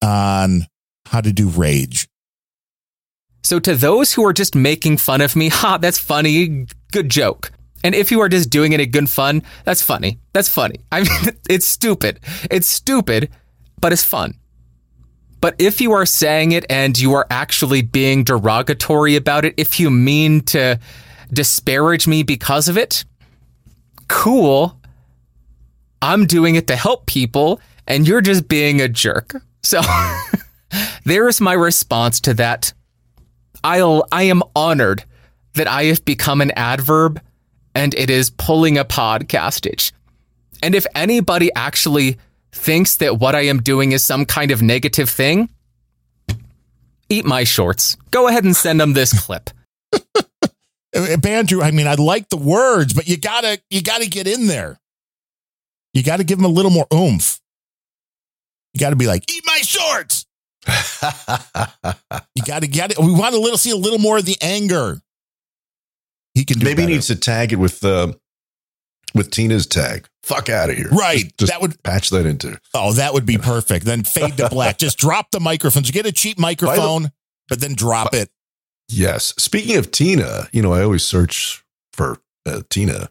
on 0.02 0.66
how 1.06 1.22
to 1.22 1.32
do 1.32 1.48
rage. 1.48 2.06
So 3.42 3.58
to 3.60 3.74
those 3.74 4.12
who 4.12 4.24
are 4.26 4.34
just 4.34 4.54
making 4.54 4.98
fun 4.98 5.22
of 5.22 5.34
me, 5.34 5.48
ha, 5.52 5.78
that's 5.78 5.98
funny, 5.98 6.66
good 6.92 7.10
joke. 7.10 7.50
And 7.82 7.94
if 7.94 8.10
you 8.10 8.20
are 8.20 8.28
just 8.28 8.50
doing 8.50 8.72
it 8.72 8.80
in 8.80 8.90
good 8.90 9.08
fun, 9.08 9.42
that's 9.64 9.82
funny. 9.82 10.20
That's 10.34 10.48
funny. 10.48 10.80
I 10.92 11.00
mean, 11.00 11.36
it's 11.48 11.66
stupid. 11.66 12.20
It's 12.50 12.68
stupid, 12.68 13.30
but 13.80 13.92
it's 13.92 14.04
fun. 14.04 14.34
But 15.42 15.56
if 15.58 15.80
you 15.80 15.90
are 15.90 16.06
saying 16.06 16.52
it 16.52 16.64
and 16.70 16.96
you 16.96 17.14
are 17.14 17.26
actually 17.28 17.82
being 17.82 18.22
derogatory 18.22 19.16
about 19.16 19.44
it, 19.44 19.54
if 19.56 19.80
you 19.80 19.90
mean 19.90 20.42
to 20.42 20.78
disparage 21.32 22.06
me 22.06 22.22
because 22.22 22.68
of 22.68 22.78
it, 22.78 23.04
cool. 24.06 24.78
I'm 26.00 26.26
doing 26.26 26.54
it 26.54 26.68
to 26.68 26.76
help 26.76 27.06
people 27.06 27.60
and 27.88 28.06
you're 28.06 28.20
just 28.20 28.46
being 28.46 28.80
a 28.80 28.88
jerk. 28.88 29.34
So 29.64 29.80
there 31.04 31.26
is 31.26 31.40
my 31.40 31.54
response 31.54 32.20
to 32.20 32.34
that. 32.34 32.72
I'll 33.64 34.06
I 34.12 34.22
am 34.24 34.44
honored 34.54 35.04
that 35.54 35.66
I 35.66 35.84
have 35.84 36.04
become 36.04 36.40
an 36.40 36.52
adverb 36.52 37.20
and 37.74 37.94
it 37.94 38.10
is 38.10 38.30
pulling 38.30 38.78
a 38.78 38.84
podcastage. 38.84 39.90
And 40.62 40.76
if 40.76 40.86
anybody 40.94 41.50
actually 41.56 42.18
thinks 42.52 42.96
that 42.96 43.18
what 43.18 43.34
I 43.34 43.42
am 43.42 43.62
doing 43.62 43.92
is 43.92 44.02
some 44.02 44.24
kind 44.24 44.50
of 44.50 44.62
negative 44.62 45.08
thing, 45.08 45.48
eat 47.08 47.24
my 47.24 47.44
shorts. 47.44 47.96
Go 48.10 48.28
ahead 48.28 48.44
and 48.44 48.54
send 48.56 48.80
them 48.80 48.92
this 48.92 49.18
clip. 49.26 49.50
Uh, 50.94 51.16
Bandrew, 51.16 51.62
I 51.62 51.70
mean, 51.70 51.86
I 51.86 51.94
like 51.94 52.28
the 52.28 52.36
words, 52.36 52.92
but 52.92 53.08
you 53.08 53.16
gotta 53.16 53.58
you 53.70 53.80
gotta 53.80 54.06
get 54.06 54.26
in 54.26 54.46
there. 54.46 54.78
You 55.94 56.02
gotta 56.02 56.22
give 56.22 56.38
him 56.38 56.44
a 56.44 56.48
little 56.48 56.70
more 56.70 56.86
oomph. 56.92 57.40
You 58.74 58.80
gotta 58.80 58.96
be 58.96 59.06
like, 59.06 59.24
eat 59.32 59.42
my 59.46 59.56
shorts. 59.62 60.26
you 62.34 62.42
got 62.44 62.60
to 62.60 62.68
get 62.68 62.92
it. 62.92 62.98
We 62.98 63.10
want 63.10 63.34
a 63.34 63.38
little 63.38 63.56
see 63.56 63.70
a 63.70 63.76
little 63.76 63.98
more 63.98 64.18
of 64.18 64.26
the 64.26 64.36
anger. 64.42 65.00
He 66.34 66.44
can 66.44 66.58
do 66.58 66.64
Maybe 66.66 66.82
he 66.82 66.86
better. 66.86 66.94
needs 66.96 67.06
to 67.06 67.16
tag 67.16 67.54
it 67.54 67.56
with 67.56 67.82
uh, 67.82 68.12
with 69.14 69.30
Tina's 69.30 69.66
tag. 69.66 70.08
Fuck 70.22 70.48
out 70.48 70.70
of 70.70 70.76
here. 70.76 70.88
Right. 70.90 71.32
Just 71.36 71.50
that 71.50 71.60
would 71.60 71.82
patch 71.82 72.10
that 72.10 72.26
into. 72.26 72.58
Oh, 72.74 72.92
that 72.92 73.12
would 73.12 73.26
be 73.26 73.38
perfect. 73.38 73.84
Then 73.84 74.04
fade 74.04 74.36
to 74.36 74.48
black. 74.48 74.78
Just 74.78 74.98
drop 74.98 75.30
the 75.32 75.40
microphones. 75.40 75.90
Get 75.90 76.06
a 76.06 76.12
cheap 76.12 76.38
microphone, 76.38 77.10
but 77.48 77.60
then 77.60 77.74
drop 77.74 78.14
it. 78.14 78.30
Yes. 78.88 79.34
Speaking 79.38 79.76
of 79.76 79.90
Tina, 79.90 80.48
you 80.52 80.62
know, 80.62 80.72
I 80.72 80.82
always 80.82 81.02
search 81.02 81.64
for 81.92 82.18
uh, 82.46 82.62
Tina 82.70 83.08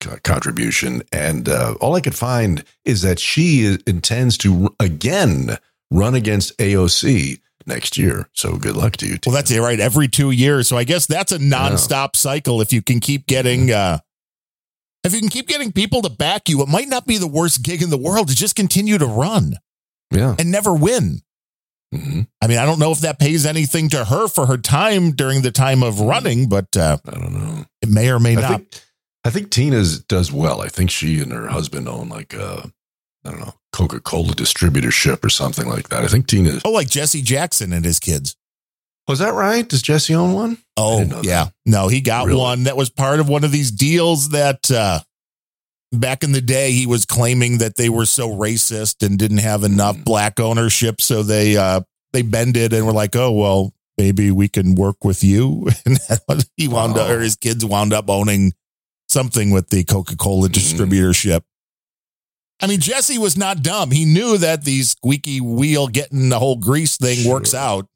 co- 0.00 0.18
contribution, 0.22 1.02
and 1.12 1.48
uh, 1.48 1.74
all 1.80 1.94
I 1.94 2.00
could 2.00 2.14
find 2.14 2.64
is 2.84 3.02
that 3.02 3.18
she 3.18 3.60
is, 3.60 3.78
intends 3.86 4.36
to 4.38 4.64
r- 4.64 4.70
again 4.80 5.56
run 5.90 6.14
against 6.14 6.56
AOC 6.58 7.40
next 7.66 7.96
year. 7.96 8.28
So 8.34 8.56
good 8.56 8.76
luck 8.76 8.96
to 8.98 9.06
you. 9.06 9.18
Tina. 9.18 9.32
Well, 9.32 9.34
that's 9.36 9.50
it, 9.50 9.60
right? 9.60 9.80
Every 9.80 10.08
two 10.08 10.30
years. 10.30 10.68
So 10.68 10.76
I 10.76 10.84
guess 10.84 11.06
that's 11.06 11.32
a 11.32 11.38
nonstop 11.38 12.16
cycle. 12.16 12.60
If 12.60 12.72
you 12.72 12.82
can 12.82 13.00
keep 13.00 13.26
getting, 13.26 13.70
uh, 13.70 13.98
if 15.04 15.12
you 15.14 15.20
can 15.20 15.28
keep 15.28 15.46
getting 15.48 15.72
people 15.72 16.02
to 16.02 16.10
back 16.10 16.48
you, 16.48 16.62
it 16.62 16.68
might 16.68 16.88
not 16.88 17.06
be 17.06 17.16
the 17.18 17.26
worst 17.26 17.62
gig 17.62 17.82
in 17.82 17.90
the 17.90 17.98
world 17.98 18.28
to 18.28 18.34
just 18.34 18.54
continue 18.56 18.98
to 18.98 19.06
run 19.06 19.54
Yeah. 20.12 20.34
and 20.38 20.50
never 20.50 20.74
win. 20.74 21.22
Mhm. 21.94 22.28
I 22.40 22.46
mean, 22.46 22.58
I 22.58 22.64
don't 22.66 22.78
know 22.78 22.92
if 22.92 23.00
that 23.00 23.18
pays 23.18 23.44
anything 23.44 23.88
to 23.90 24.04
her 24.04 24.28
for 24.28 24.46
her 24.46 24.56
time 24.58 25.10
during 25.12 25.42
the 25.42 25.50
time 25.50 25.82
of 25.82 25.98
running, 26.00 26.48
but 26.48 26.76
uh, 26.76 26.98
I 27.06 27.10
don't 27.18 27.32
know. 27.32 27.64
it 27.82 27.88
may 27.88 28.10
or 28.10 28.20
may 28.20 28.36
I 28.36 28.40
not. 28.40 28.50
think, 28.60 28.80
I 29.24 29.30
think 29.30 29.50
Tina's 29.50 29.98
does 30.00 30.30
well. 30.30 30.60
I 30.60 30.68
think 30.68 30.90
she 30.90 31.18
and 31.20 31.32
her 31.32 31.48
husband 31.48 31.88
own 31.88 32.08
like 32.08 32.32
a, 32.32 32.70
I 33.24 33.30
don't 33.30 33.40
know, 33.40 33.54
Coca 33.72 33.98
Cola 34.00 34.34
distributorship 34.34 35.24
or 35.24 35.30
something 35.30 35.68
like 35.68 35.88
that. 35.88 36.04
I 36.04 36.06
think 36.06 36.26
Tina. 36.28 36.60
oh, 36.64 36.70
like 36.70 36.88
Jesse 36.88 37.22
Jackson 37.22 37.72
and 37.72 37.84
his 37.84 37.98
kids. 37.98 38.36
Was 39.08 39.18
that 39.18 39.34
right? 39.34 39.68
Does 39.68 39.82
Jesse 39.82 40.14
own 40.14 40.32
one? 40.34 40.58
Oh, 40.76 41.20
yeah. 41.22 41.48
No, 41.66 41.88
he 41.88 42.00
got 42.00 42.26
Really? 42.26 42.38
one 42.38 42.64
that 42.64 42.76
was 42.76 42.90
part 42.90 43.18
of 43.20 43.28
one 43.28 43.42
of 43.44 43.50
these 43.50 43.70
deals 43.72 44.28
that 44.30 44.70
uh, 44.70 45.00
back 45.92 46.22
in 46.22 46.32
the 46.32 46.40
day 46.40 46.70
he 46.72 46.86
was 46.86 47.04
claiming 47.04 47.58
that 47.58 47.76
they 47.76 47.88
were 47.88 48.06
so 48.06 48.28
racist 48.30 49.04
and 49.04 49.18
didn't 49.18 49.38
have 49.38 49.64
enough 49.64 49.96
Mm. 49.96 50.04
black 50.04 50.38
ownership. 50.38 51.00
So 51.00 51.22
they 51.24 51.56
uh, 51.56 51.80
they 52.12 52.22
bended 52.22 52.72
and 52.72 52.86
were 52.86 52.92
like, 52.92 53.16
oh, 53.16 53.32
well, 53.32 53.72
maybe 53.98 54.30
we 54.30 54.48
can 54.48 54.74
work 54.76 55.04
with 55.04 55.24
you. 55.24 55.68
And 56.28 56.46
he 56.56 56.68
wound 56.68 56.96
up, 56.96 57.10
or 57.10 57.20
his 57.20 57.34
kids 57.36 57.64
wound 57.64 57.92
up 57.92 58.08
owning 58.08 58.52
something 59.08 59.50
with 59.50 59.70
the 59.70 59.82
Coca 59.84 60.16
Cola 60.16 60.48
Mm. 60.48 60.52
distributorship. 60.52 61.40
I 62.62 62.66
mean, 62.66 62.78
Jesse 62.80 63.16
was 63.18 63.36
not 63.38 63.62
dumb. 63.62 63.90
He 63.90 64.04
knew 64.04 64.36
that 64.38 64.64
the 64.64 64.82
squeaky 64.82 65.40
wheel 65.40 65.88
getting 65.88 66.28
the 66.28 66.38
whole 66.38 66.56
grease 66.56 66.96
thing 66.98 67.26
works 67.28 67.54
out. 67.54 67.86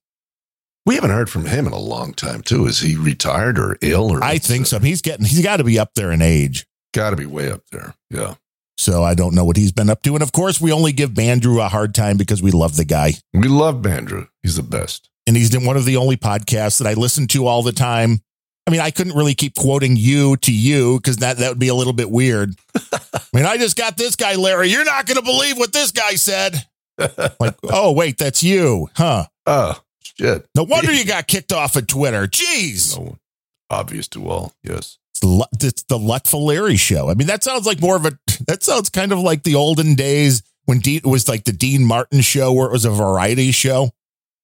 We 0.86 0.96
haven't 0.96 1.10
heard 1.10 1.30
from 1.30 1.46
him 1.46 1.66
in 1.66 1.72
a 1.72 1.78
long 1.78 2.12
time 2.12 2.42
too. 2.42 2.66
Is 2.66 2.80
he 2.80 2.96
retired 2.96 3.58
or 3.58 3.78
ill? 3.80 4.10
Or 4.10 4.22
I 4.22 4.38
think 4.38 4.66
so. 4.66 4.78
He's 4.78 5.00
getting, 5.00 5.24
he's 5.24 5.42
got 5.42 5.56
to 5.56 5.64
be 5.64 5.78
up 5.78 5.94
there 5.94 6.12
in 6.12 6.20
age. 6.20 6.66
Got 6.92 7.10
to 7.10 7.16
be 7.16 7.26
way 7.26 7.50
up 7.50 7.62
there. 7.72 7.94
Yeah. 8.10 8.34
So 8.76 9.02
I 9.02 9.14
don't 9.14 9.34
know 9.34 9.44
what 9.44 9.56
he's 9.56 9.72
been 9.72 9.88
up 9.88 10.02
to. 10.02 10.14
And 10.14 10.22
of 10.22 10.32
course, 10.32 10.60
we 10.60 10.72
only 10.72 10.92
give 10.92 11.10
Bandrew 11.10 11.64
a 11.64 11.68
hard 11.68 11.94
time 11.94 12.16
because 12.16 12.42
we 12.42 12.50
love 12.50 12.76
the 12.76 12.84
guy. 12.84 13.14
We 13.32 13.48
love 13.48 13.76
Bandrew. 13.76 14.28
He's 14.42 14.56
the 14.56 14.62
best. 14.62 15.08
And 15.26 15.36
he's 15.36 15.56
one 15.58 15.76
of 15.76 15.86
the 15.86 15.96
only 15.96 16.16
podcasts 16.16 16.78
that 16.78 16.86
I 16.86 16.94
listen 16.94 17.26
to 17.28 17.46
all 17.46 17.62
the 17.62 17.72
time. 17.72 18.20
I 18.66 18.70
mean, 18.70 18.80
I 18.80 18.90
couldn't 18.90 19.16
really 19.16 19.34
keep 19.34 19.54
quoting 19.54 19.96
you 19.96 20.36
to 20.38 20.52
you 20.52 20.98
because 20.98 21.18
that, 21.18 21.38
that 21.38 21.50
would 21.50 21.58
be 21.58 21.68
a 21.68 21.74
little 21.74 21.92
bit 21.92 22.10
weird. 22.10 22.54
I 22.92 23.20
mean, 23.32 23.46
I 23.46 23.56
just 23.56 23.76
got 23.76 23.96
this 23.96 24.16
guy, 24.16 24.34
Larry. 24.36 24.68
You're 24.68 24.84
not 24.84 25.06
going 25.06 25.16
to 25.16 25.22
believe 25.22 25.56
what 25.56 25.72
this 25.72 25.92
guy 25.92 26.14
said. 26.14 26.64
like, 27.40 27.56
oh, 27.64 27.92
wait, 27.92 28.18
that's 28.18 28.42
you. 28.42 28.88
Huh. 28.94 29.26
Oh, 29.46 29.80
shit. 30.18 30.46
No 30.54 30.62
wonder 30.64 30.92
you 30.92 31.04
got 31.04 31.26
kicked 31.26 31.52
off 31.52 31.76
of 31.76 31.86
Twitter. 31.86 32.26
Jeez. 32.26 32.98
No, 32.98 33.16
obvious 33.70 34.08
to 34.08 34.28
all. 34.28 34.52
Yes. 34.62 34.98
It's 35.12 35.20
the, 35.20 35.48
it's 35.60 35.82
the 35.84 35.98
Lutful 35.98 36.44
Larry 36.44 36.76
show. 36.76 37.08
I 37.08 37.14
mean, 37.14 37.28
that 37.28 37.44
sounds 37.44 37.66
like 37.66 37.80
more 37.80 37.96
of 37.96 38.04
a, 38.06 38.18
that 38.46 38.62
sounds 38.62 38.90
kind 38.90 39.12
of 39.12 39.18
like 39.20 39.42
the 39.44 39.54
olden 39.54 39.94
days 39.94 40.42
when 40.64 40.78
Dean, 40.80 40.96
it 40.98 41.06
was 41.06 41.28
like 41.28 41.44
the 41.44 41.52
Dean 41.52 41.84
Martin 41.84 42.20
show 42.20 42.52
where 42.52 42.66
it 42.66 42.72
was 42.72 42.84
a 42.84 42.90
variety 42.90 43.50
show. 43.52 43.90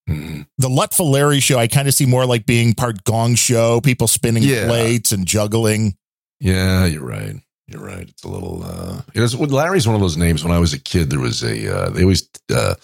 Mhm. 0.09 0.47
The 0.59 0.68
Lutful 0.68 1.10
Larry 1.10 1.40
show, 1.40 1.59
I 1.59 1.66
kind 1.66 1.88
of 1.88 1.94
see 1.94 2.06
more 2.06 2.24
like 2.26 2.47
being 2.47 2.74
part 2.74 3.05
gong 3.05 3.34
show, 3.34 3.80
people 3.80 4.06
spinning 4.09 4.42
Yeah. 4.42 4.66
plates 4.66 5.12
and 5.12 5.26
juggling. 5.26 5.97
Yeah, 6.40 6.86
you're 6.86 7.05
right. 7.05 7.36
You're 7.66 7.84
right. 7.84 8.09
It's 8.09 8.24
a 8.24 8.28
little. 8.28 8.62
uh 8.64 9.02
It 9.14 9.20
was 9.20 9.36
Larry's 9.38 9.86
one 9.86 9.94
of 9.94 10.01
those 10.01 10.16
names. 10.16 10.42
When 10.42 10.52
I 10.52 10.59
was 10.59 10.72
a 10.72 10.78
kid, 10.80 11.10
there 11.10 11.20
was 11.20 11.42
a. 11.44 11.72
Uh, 11.76 11.90
they 11.90 12.02
always 12.02 12.28
uh, 12.52 12.74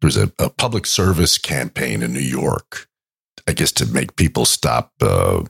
there 0.00 0.08
was 0.08 0.16
a, 0.16 0.32
a 0.38 0.50
public 0.50 0.86
service 0.86 1.38
campaign 1.38 2.02
in 2.02 2.12
New 2.12 2.20
York. 2.20 2.88
I 3.48 3.52
guess 3.52 3.72
to 3.72 3.86
make 3.86 4.16
people 4.16 4.44
stop. 4.44 4.92
Uh, 5.00 5.44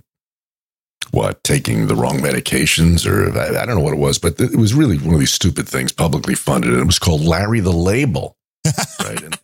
what 1.12 1.42
taking 1.44 1.86
the 1.86 1.94
wrong 1.94 2.18
medications 2.18 3.06
or 3.06 3.36
I, 3.38 3.62
I 3.62 3.66
don't 3.66 3.76
know 3.76 3.82
what 3.82 3.94
it 3.94 3.98
was, 3.98 4.18
but 4.18 4.40
it 4.40 4.56
was 4.56 4.74
really 4.74 4.98
one 4.98 5.14
of 5.14 5.20
these 5.20 5.32
stupid 5.32 5.68
things 5.68 5.92
publicly 5.92 6.34
funded. 6.34 6.72
And 6.72 6.80
it 6.80 6.86
was 6.86 6.98
called 6.98 7.22
Larry 7.22 7.60
the 7.60 7.72
Label, 7.72 8.36
right? 9.00 9.22
And, 9.22 9.38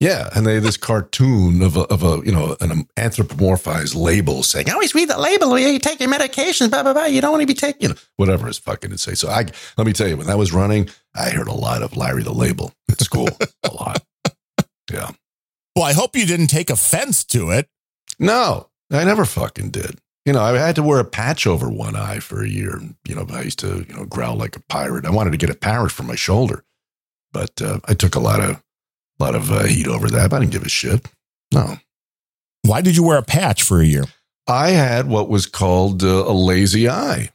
yeah, 0.00 0.28
and 0.34 0.44
they 0.44 0.54
had 0.54 0.64
this 0.64 0.76
cartoon 0.76 1.62
of 1.62 1.76
a, 1.76 1.82
of 1.82 2.02
a 2.02 2.20
you 2.26 2.32
know 2.32 2.56
an 2.60 2.86
anthropomorphized 2.96 3.94
label 3.94 4.42
saying, 4.42 4.68
"Always 4.70 4.94
read 4.94 5.08
the 5.08 5.18
label 5.18 5.58
you 5.58 5.78
take 5.78 6.00
your 6.00 6.12
medications." 6.12 6.70
Blah 6.70 6.82
blah 6.82 6.92
blah. 6.92 7.04
You 7.04 7.20
don't 7.20 7.30
want 7.30 7.42
to 7.42 7.46
be 7.46 7.54
taking 7.54 7.82
you 7.82 7.88
know, 7.90 7.94
whatever 8.16 8.48
it's 8.48 8.58
fucking 8.58 8.90
to 8.90 8.98
say. 8.98 9.14
So 9.14 9.28
I 9.28 9.46
let 9.78 9.86
me 9.86 9.92
tell 9.92 10.08
you, 10.08 10.16
when 10.16 10.26
that 10.26 10.36
was 10.36 10.52
running, 10.52 10.90
I 11.14 11.30
heard 11.30 11.48
a 11.48 11.54
lot 11.54 11.82
of 11.82 11.96
Larry 11.96 12.22
the 12.22 12.32
Label 12.32 12.72
at 12.90 13.00
school, 13.00 13.28
a 13.62 13.72
lot. 13.72 14.02
Yeah. 14.94 15.10
Well, 15.74 15.84
I 15.84 15.92
hope 15.92 16.14
you 16.14 16.24
didn't 16.24 16.46
take 16.46 16.70
offense 16.70 17.24
to 17.24 17.50
it. 17.50 17.68
No, 18.18 18.68
I 18.92 19.04
never 19.04 19.24
fucking 19.24 19.70
did. 19.70 19.98
You 20.24 20.32
know, 20.32 20.40
I 20.40 20.56
had 20.56 20.76
to 20.76 20.82
wear 20.82 21.00
a 21.00 21.04
patch 21.04 21.46
over 21.46 21.68
one 21.68 21.96
eye 21.96 22.20
for 22.20 22.42
a 22.42 22.48
year. 22.48 22.80
You 23.06 23.14
know, 23.16 23.26
I 23.30 23.42
used 23.42 23.58
to, 23.58 23.84
you 23.86 23.94
know, 23.94 24.04
growl 24.04 24.36
like 24.36 24.56
a 24.56 24.62
pirate. 24.68 25.04
I 25.04 25.10
wanted 25.10 25.32
to 25.32 25.36
get 25.36 25.50
a 25.50 25.54
parrot 25.54 25.92
for 25.92 26.04
my 26.04 26.14
shoulder, 26.14 26.64
but 27.32 27.60
uh, 27.60 27.80
I 27.86 27.94
took 27.94 28.14
a 28.14 28.20
lot 28.20 28.40
of, 28.40 28.62
a 29.20 29.22
lot 29.22 29.34
of 29.34 29.50
uh, 29.50 29.64
heat 29.64 29.88
over 29.88 30.08
that. 30.08 30.32
I 30.32 30.38
didn't 30.38 30.52
give 30.52 30.64
a 30.64 30.68
shit. 30.68 31.06
No, 31.52 31.76
Why 32.62 32.80
did 32.80 32.96
you 32.96 33.04
wear 33.04 33.18
a 33.18 33.22
patch 33.22 33.62
for 33.62 33.80
a 33.80 33.84
year? 33.86 34.04
I 34.46 34.70
had 34.70 35.08
what 35.08 35.28
was 35.28 35.46
called 35.46 36.02
uh, 36.02 36.24
a 36.26 36.32
lazy 36.32 36.88
eye, 36.88 37.30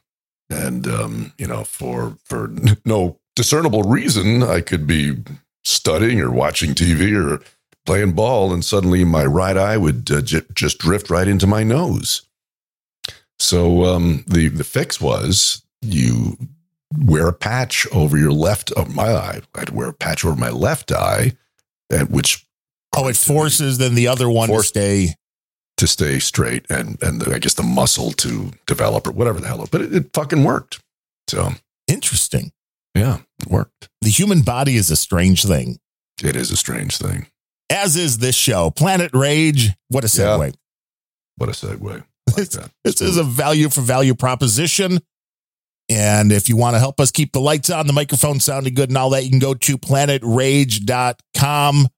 and 0.48 0.86
um, 0.86 1.32
you 1.38 1.46
know, 1.46 1.64
for 1.64 2.16
for 2.24 2.52
no 2.84 3.18
discernible 3.36 3.82
reason, 3.84 4.42
I 4.42 4.60
could 4.60 4.86
be 4.86 5.16
studying 5.64 6.20
or 6.20 6.30
watching 6.30 6.74
TV 6.74 7.14
or 7.16 7.40
playing 7.86 8.12
ball, 8.12 8.52
and 8.52 8.64
suddenly 8.64 9.04
my 9.04 9.24
right 9.24 9.56
eye 9.56 9.76
would 9.76 10.10
uh, 10.10 10.20
j- 10.20 10.42
just 10.54 10.78
drift 10.78 11.10
right 11.10 11.28
into 11.28 11.46
my 11.46 11.62
nose. 11.64 12.22
So 13.38 13.84
um, 13.84 14.24
the 14.26 14.48
the 14.48 14.64
fix 14.64 15.00
was 15.00 15.62
you 15.82 16.36
wear 16.98 17.28
a 17.28 17.32
patch 17.32 17.86
over 17.92 18.18
your 18.18 18.32
left 18.32 18.70
of 18.72 18.94
my 18.94 19.08
eye. 19.12 19.40
I 19.54 19.58
had 19.60 19.68
to 19.68 19.74
wear 19.74 19.88
a 19.88 19.92
patch 19.94 20.24
over 20.24 20.36
my 20.36 20.50
left 20.50 20.92
eye, 20.92 21.32
and 21.90 22.10
which 22.10 22.46
Oh, 22.96 23.06
it 23.06 23.16
forces 23.16 23.78
then 23.78 23.94
the 23.94 24.08
other 24.08 24.28
one 24.28 24.48
to 24.48 24.62
stay. 24.64 25.14
to 25.76 25.86
stay 25.86 26.18
straight 26.18 26.66
and 26.68 27.00
and 27.02 27.20
the, 27.22 27.34
I 27.34 27.38
guess 27.38 27.54
the 27.54 27.62
muscle 27.62 28.10
to 28.12 28.50
develop 28.66 29.06
or 29.06 29.12
whatever 29.12 29.40
the 29.40 29.46
hell. 29.46 29.66
But 29.70 29.80
it, 29.82 29.94
it 29.94 30.10
fucking 30.12 30.44
worked. 30.44 30.80
So 31.28 31.52
Interesting. 31.86 32.52
yeah, 32.94 33.18
worked. 33.48 33.88
The 34.00 34.10
human 34.10 34.42
body 34.42 34.76
is 34.76 34.90
a 34.90 34.96
strange 34.96 35.44
thing, 35.44 35.78
It 36.22 36.36
is 36.36 36.50
a 36.50 36.56
strange 36.56 36.98
thing. 36.98 37.26
as 37.70 37.96
is 37.96 38.18
this 38.18 38.34
show. 38.36 38.70
Planet 38.70 39.10
Rage. 39.14 39.70
What 39.88 40.04
a 40.04 40.08
Yeah. 40.08 40.12
segue. 40.36 40.54
What 41.36 41.48
a 41.48 41.52
segue. 41.52 41.82
Like. 41.82 42.04
This 42.84 43.00
is 43.00 43.16
a 43.16 43.24
value 43.24 43.68
for 43.70 43.80
value 43.80 44.14
proposition. 44.14 45.00
And 45.88 46.30
if 46.30 46.48
you 46.48 46.56
want 46.56 46.76
to 46.76 46.78
help 46.78 47.00
us 47.00 47.10
keep 47.10 47.32
the 47.32 47.40
lights 47.40 47.68
on, 47.70 47.88
the 47.88 47.92
microphone 47.92 48.38
sounding 48.38 48.74
good 48.74 48.90
and 48.90 48.96
all 48.96 49.10
that, 49.10 49.24
you 49.24 49.30
can 49.30 49.40
go 49.40 49.54
to 49.54 49.76
planetrage.com. 49.76 51.88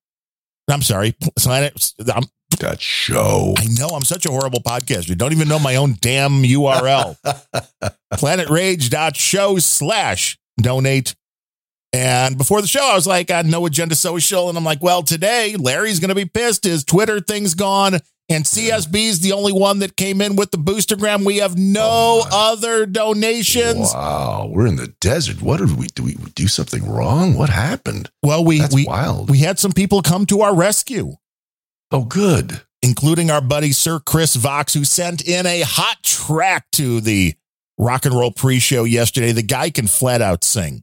I'm 0.69 0.83
sorry, 0.83 1.15
planet. 1.37 1.93
I'm, 2.15 2.23
that 2.61 2.81
show. 2.81 3.53
I 3.59 3.67
know 3.79 3.89
I'm 3.89 4.05
such 4.05 4.25
a 4.25 4.31
horrible 4.31 4.61
podcaster. 4.63 5.11
You 5.11 5.15
don't 5.17 5.33
even 5.33 5.49
know 5.49 5.59
my 5.59 5.77
own 5.77 5.97
damn 6.01 6.43
URL. 6.43 7.17
planetrage.show 8.15 9.59
slash 9.59 10.39
donate. 10.61 11.15
And 11.93 12.39
before 12.39 12.63
the 12.63 12.67
show, 12.69 12.85
I 12.91 12.95
was 12.95 13.07
like, 13.07 13.31
on 13.31 13.51
No 13.51 13.67
Agenda 13.67 13.95
Social. 13.95 14.49
And 14.49 14.57
I'm 14.57 14.65
like, 14.65 14.83
well, 14.83 15.03
today 15.03 15.57
Larry's 15.59 16.01
going 16.01 16.09
to 16.09 16.15
be 16.15 16.25
pissed. 16.25 16.65
His 16.65 16.85
Twitter 16.85 17.21
thing's 17.21 17.55
gone. 17.55 17.99
And 18.29 18.45
CSB's 18.45 19.21
the 19.21 19.33
only 19.33 19.53
one 19.53 19.81
that 19.81 19.97
came 19.97 20.23
in 20.23 20.37
with 20.37 20.53
the 20.53 20.57
boostergram. 20.57 21.23
We 21.25 21.39
have 21.39 21.59
no 21.59 21.83
oh 21.85 22.29
other 22.33 22.87
donations. 22.87 23.93
Wow, 23.93 24.49
we're 24.51 24.67
in 24.69 24.77
the 24.77 24.95
desert. 25.01 25.43
What 25.43 25.59
did 25.59 25.77
we 25.77 25.89
do? 25.89 26.05
We 26.05 26.15
do 26.35 26.49
something 26.49 26.89
wrong? 26.91 27.35
What 27.35 27.51
happened? 27.51 28.11
Well, 28.23 28.43
we 28.43 28.61
That's 28.61 28.75
we 28.75 28.87
wild. 28.87 29.29
we 29.29 29.39
had 29.39 29.59
some 29.59 29.73
people 29.73 30.01
come 30.01 30.25
to 30.27 30.41
our 30.41 30.55
rescue, 30.55 31.17
Oh, 31.91 32.05
good. 32.05 32.63
including 32.81 33.31
our 33.31 33.43
buddy 33.43 33.73
Sir 33.73 33.99
Chris 34.01 34.35
Vox, 34.37 34.73
who 34.73 34.85
sent 34.85 35.29
in 35.29 35.45
a 35.45 35.61
hot 35.63 36.03
track 36.03 36.67
to 36.73 37.01
the 37.03 37.35
rock 37.77 38.07
and 38.07 38.15
roll 38.15 38.31
pre-show 38.33 38.85
yesterday. 38.85 39.33
The 39.33 39.43
guy 39.43 39.69
can 39.69 39.87
flat 39.89 40.23
out 40.23 40.43
sing. 40.43 40.83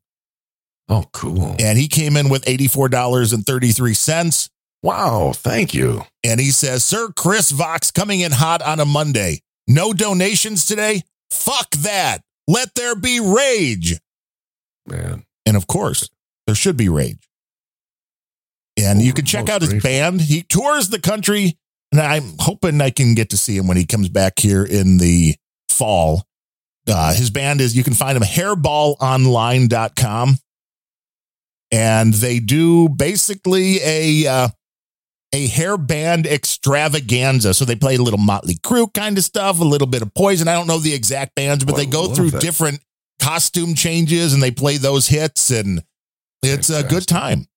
Oh, 0.90 1.06
cool. 1.14 1.56
And 1.60 1.78
he 1.78 1.88
came 1.88 2.18
in 2.18 2.30
with 2.30 2.44
$84.33. 2.46 4.50
Wow, 4.82 5.34
thank 5.36 5.74
you. 5.74 6.04
And 6.24 6.40
he 6.40 6.52
says, 6.52 6.84
Sir 6.84 7.10
Chris 7.16 7.52
Vox 7.52 7.92
coming 7.92 8.22
in 8.22 8.32
hot 8.32 8.62
on 8.62 8.80
a 8.80 8.86
Monday. 8.86 9.42
No 9.68 9.94
donations 9.94 10.66
today? 10.66 11.04
Fuck 11.32 11.72
that. 11.80 12.22
Let 12.48 12.74
there 12.76 12.96
be 12.96 13.20
rage. 13.20 14.00
Man. 14.88 15.24
And 15.46 15.56
of 15.56 15.68
course, 15.68 16.10
there 16.48 16.56
should 16.56 16.78
be 16.78 16.90
rage. 16.90 17.30
And 18.78 19.02
you 19.02 19.14
can 19.14 19.26
check 19.26 19.50
out 19.50 19.62
his 19.62 19.72
grateful. 19.72 19.90
band. 19.90 20.22
He 20.22 20.44
tours 20.44 20.90
the 20.90 21.00
country, 21.00 21.58
and 21.92 22.02
I'm 22.02 22.36
hoping 22.40 22.82
I 22.82 22.90
can 22.90 23.14
get 23.14 23.30
to 23.32 23.38
see 23.38 23.58
him 23.58 23.68
when 23.68 23.78
he 23.78 23.86
comes 23.86 24.10
back 24.10 24.40
here 24.40 24.64
in 24.64 24.98
the 24.98 25.36
fall. 25.68 26.24
Uh, 26.88 27.14
his 27.14 27.30
band 27.30 27.62
is, 27.62 27.76
you 27.76 27.84
can 27.84 27.94
find 27.94 28.16
him 28.16 28.24
hairballonline.com. 28.24 30.38
And 31.72 32.14
they 32.14 32.40
do 32.40 32.90
basically 32.90 33.78
a 33.84 34.28
uh, 34.28 34.50
a 35.34 35.48
hair 35.48 35.78
band 35.78 36.26
extravaganza. 36.26 37.54
So 37.54 37.66
they 37.66 37.76
play 37.76 37.96
a 37.96 38.02
little 38.02 38.20
Motley 38.20 38.56
Crue 38.56 38.92
kind 38.94 39.18
of 39.18 39.24
stuff, 39.24 39.60
a 39.60 39.64
little 39.64 39.88
bit 39.88 40.02
of 40.02 40.14
Poison. 40.14 40.48
I 40.48 40.54
don't 40.54 40.68
know 40.68 40.80
the 40.80 40.94
exact 40.94 41.36
bands, 41.36 41.64
but 41.64 41.76
they 41.76 41.86
go 41.86 42.08
through 42.08 42.32
that. 42.32 42.42
different 42.42 42.80
costume 43.20 43.76
changes 43.76 44.34
and 44.34 44.42
they 44.42 44.52
play 44.52 44.78
those 44.78 45.08
hits, 45.08 45.52
and 45.52 45.84
it's 46.42 46.70
a 46.70 46.84
good 46.84 47.08
time. 47.08 47.48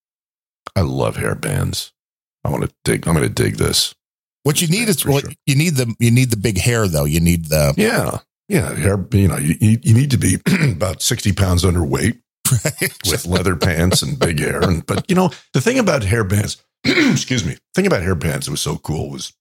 I 0.77 0.83
love 0.83 1.17
hair 1.17 1.35
bands. 1.35 1.93
I 2.45 2.51
want 2.51 2.65
to 2.65 2.75
dig. 2.85 3.07
I'm 3.07 3.15
going 3.15 3.27
to 3.27 3.33
dig 3.33 3.57
this. 3.57 3.95
What 4.43 4.61
you 4.61 4.69
need 4.69 4.89
is 4.89 5.05
well, 5.07 5.23
you 5.47 5.55
need 5.55 5.77
the 5.77 5.95
you 5.99 6.11
need 6.11 6.31
the 6.31 6.37
big 6.37 6.59
hair 6.59 6.89
though. 6.89 7.05
You 7.05 7.21
need 7.21 7.47
the 7.47 7.75
Yeah, 7.77 8.19
yeah. 8.49 8.75
Hair. 8.75 9.07
You 9.13 9.29
know, 9.29 9.37
you, 9.39 9.55
you 9.61 9.79
you 9.83 9.95
need 9.95 10.11
to 10.11 10.19
be 10.19 10.39
about 10.73 11.01
sixty 11.01 11.33
pounds 11.33 11.63
underweight 11.65 12.21
with 13.11 13.27
leather 13.27 13.57
pants 13.57 14.03
and 14.03 14.19
big 14.19 14.39
hair. 14.41 14.61
And 14.63 14.85
but 14.87 15.09
you 15.09 15.15
know, 15.17 15.31
the 15.53 15.61
thing 15.61 15.79
about 15.79 16.05
hair 16.05 16.25
bands, 16.25 16.63
excuse 16.85 17.45
me, 17.45 17.57
thing 17.75 17.87
about 17.87 18.03
hair 18.03 18.15
bands 18.15 18.47
that 18.47 18.53
was 18.53 18.61
so 18.61 18.77
cool 18.79 19.11
was 19.11 19.33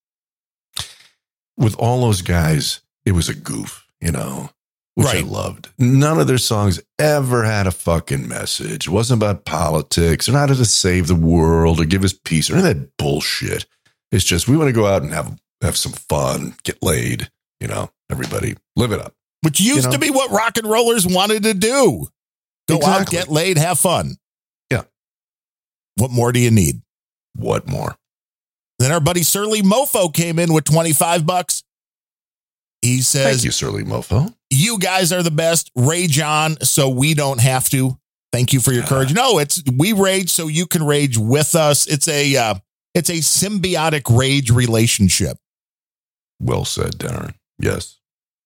with 1.57 1.75
all 1.77 2.01
those 2.01 2.21
guys, 2.21 2.81
it 3.05 3.11
was 3.11 3.29
a 3.29 3.35
goof. 3.35 3.85
You 3.99 4.11
know. 4.11 4.49
Which 4.95 5.07
I 5.07 5.21
loved. 5.21 5.69
None 5.79 6.19
of 6.19 6.27
their 6.27 6.37
songs 6.37 6.81
ever 6.99 7.45
had 7.45 7.65
a 7.65 7.71
fucking 7.71 8.27
message. 8.27 8.87
It 8.87 8.91
wasn't 8.91 9.19
about 9.23 9.45
politics 9.45 10.27
or 10.27 10.33
not 10.33 10.49
to 10.49 10.65
save 10.65 11.07
the 11.07 11.15
world 11.15 11.79
or 11.79 11.85
give 11.85 12.03
us 12.03 12.11
peace 12.11 12.49
or 12.49 12.57
any 12.57 12.67
of 12.69 12.75
that 12.75 12.97
bullshit. 12.97 13.65
It's 14.11 14.25
just 14.25 14.49
we 14.49 14.57
want 14.57 14.67
to 14.67 14.73
go 14.73 14.87
out 14.87 15.01
and 15.01 15.13
have 15.13 15.39
have 15.61 15.77
some 15.77 15.93
fun, 15.93 16.55
get 16.63 16.83
laid, 16.83 17.31
you 17.61 17.69
know, 17.69 17.89
everybody 18.11 18.57
live 18.75 18.91
it 18.91 18.99
up. 18.99 19.13
which 19.43 19.61
used 19.61 19.77
You 19.77 19.83
know? 19.83 19.91
to 19.93 19.99
be 19.99 20.09
what 20.09 20.29
rock 20.29 20.57
and 20.57 20.67
rollers 20.69 21.07
wanted 21.07 21.43
to 21.43 21.53
do. 21.53 22.07
Go 22.79 22.85
out, 22.85 23.09
get 23.09 23.29
laid, 23.29 23.57
have 23.57 23.79
fun. 23.79 24.15
Yeah. 24.69 24.83
What 25.95 26.11
more 26.11 26.31
do 26.31 26.39
you 26.39 26.51
need? 26.51 26.81
What 27.35 27.67
more? 27.67 27.95
Then 28.79 28.91
our 28.91 28.99
buddy 28.99 29.23
Surly 29.23 29.61
Mofo 29.61 30.13
came 30.13 30.39
in 30.39 30.53
with 30.53 30.63
25 30.65 31.25
bucks. 31.25 31.63
He 32.81 33.01
says, 33.01 33.25
Thank 33.25 33.43
you, 33.43 33.51
Surly 33.51 33.83
Mofo. 33.83 34.33
You 34.49 34.79
guys 34.79 35.13
are 35.13 35.21
the 35.21 35.31
best. 35.31 35.71
Rage 35.75 36.19
on 36.19 36.59
so 36.61 36.89
we 36.89 37.13
don't 37.13 37.39
have 37.39 37.69
to. 37.69 37.97
Thank 38.31 38.53
you 38.53 38.59
for 38.59 38.71
your 38.71 38.83
courage. 38.83 39.13
No, 39.13 39.39
it's 39.39 39.61
we 39.77 39.93
rage 39.93 40.29
so 40.29 40.47
you 40.47 40.65
can 40.65 40.83
rage 40.83 41.17
with 41.17 41.53
us. 41.53 41.85
It's 41.85 42.07
a 42.07 42.35
uh, 42.35 42.55
it's 42.95 43.09
a 43.09 43.17
symbiotic 43.17 44.03
rage 44.17 44.49
relationship. 44.49 45.37
Well 46.39 46.65
said, 46.65 46.93
Darren. 46.93 47.35
Yes. 47.59 47.99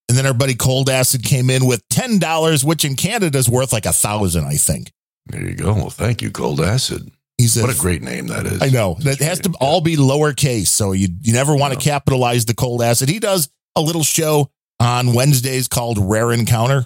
And 0.07 0.18
then 0.18 0.26
our 0.26 0.34
buddy 0.34 0.56
Cold 0.56 0.90
Acid 0.90 1.23
came 1.23 1.49
in 1.49 1.65
with 1.65 1.88
ten 1.90 2.19
dollars, 2.19 2.64
which 2.64 2.86
in 2.86 2.95
Canada 2.95 3.38
is 3.38 3.49
worth 3.49 3.73
like 3.73 3.86
a 3.86 3.94
thousand, 3.94 4.45
I 4.45 4.56
think. 4.56 4.91
There 5.27 5.41
you 5.41 5.56
go. 5.56 5.73
Well, 5.73 5.90
thank 5.90 6.22
you, 6.22 6.30
Cold 6.32 6.61
Acid. 6.61 7.11
He 7.38 7.48
says, 7.48 7.64
What 7.64 7.76
a 7.76 7.80
great 7.80 8.02
name 8.02 8.27
that 8.27 8.45
is. 8.45 8.61
I 8.61 8.69
know 8.69 8.95
that 8.99 9.19
has 9.19 9.40
to 9.41 9.53
all 9.60 9.82
be 9.82 9.98
lowercase, 9.98 10.68
so 10.68 10.91
you 10.94 11.07
you 11.22 11.34
never 11.34 11.56
want 11.56 11.73
to 11.73 11.80
capitalize 11.80 12.45
the 12.45 12.53
cold 12.53 12.82
acid. 12.82 13.10
He 13.10 13.19
does 13.19 13.49
a 13.76 13.82
little 13.82 14.03
show 14.03 14.52
on 14.80 15.14
Wednesdays 15.14 15.68
called 15.68 15.98
Rare 15.99 16.32
Encounter, 16.32 16.86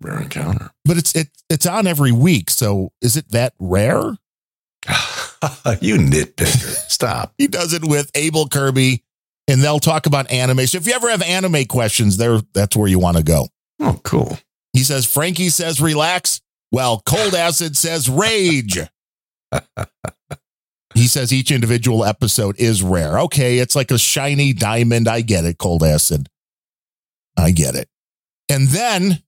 Rare 0.00 0.22
encounter. 0.22 0.70
but 0.84 0.96
it's 0.96 1.14
it 1.14 1.28
it's 1.48 1.66
on 1.66 1.86
every 1.86 2.10
week. 2.10 2.50
So 2.50 2.90
is 3.00 3.16
it 3.16 3.30
that 3.30 3.52
rare? 3.60 4.16
you 5.80 5.96
nitpicker. 5.96 6.46
Stop. 6.90 7.34
He 7.38 7.46
does 7.46 7.72
it 7.72 7.84
with 7.84 8.10
Abel 8.14 8.48
Kirby, 8.48 9.04
and 9.48 9.62
they'll 9.62 9.80
talk 9.80 10.06
about 10.06 10.30
anime. 10.30 10.66
So 10.66 10.78
if 10.78 10.86
you 10.86 10.94
ever 10.94 11.10
have 11.10 11.22
anime 11.22 11.64
questions, 11.66 12.16
there 12.16 12.40
that's 12.52 12.76
where 12.76 12.88
you 12.88 12.98
want 12.98 13.16
to 13.16 13.22
go. 13.22 13.48
Oh, 13.80 14.00
cool. 14.02 14.38
He 14.72 14.82
says 14.82 15.06
Frankie 15.06 15.50
says 15.50 15.80
relax. 15.80 16.40
Well, 16.72 17.02
Cold 17.04 17.34
Acid 17.34 17.76
says 17.76 18.08
rage. 18.08 18.80
he 20.94 21.06
says 21.06 21.32
each 21.32 21.52
individual 21.52 22.04
episode 22.04 22.58
is 22.58 22.82
rare. 22.82 23.20
Okay, 23.20 23.58
it's 23.58 23.76
like 23.76 23.90
a 23.90 23.98
shiny 23.98 24.52
diamond. 24.52 25.08
I 25.08 25.20
get 25.20 25.44
it, 25.44 25.58
Cold 25.58 25.84
Acid. 25.84 26.28
I 27.36 27.50
get 27.50 27.74
it. 27.74 27.88
And 28.48 28.68
then 28.68 29.22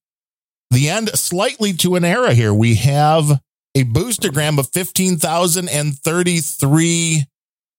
the 0.71 0.89
end, 0.89 1.11
slightly 1.11 1.75
to 1.75 1.95
an 1.95 2.05
era 2.05 2.35
here. 2.35 2.53
We 2.53 2.75
have 2.77 3.41
a 3.75 3.85
boostergram 3.85 4.59
of 4.59 4.69
15,033 4.71 7.25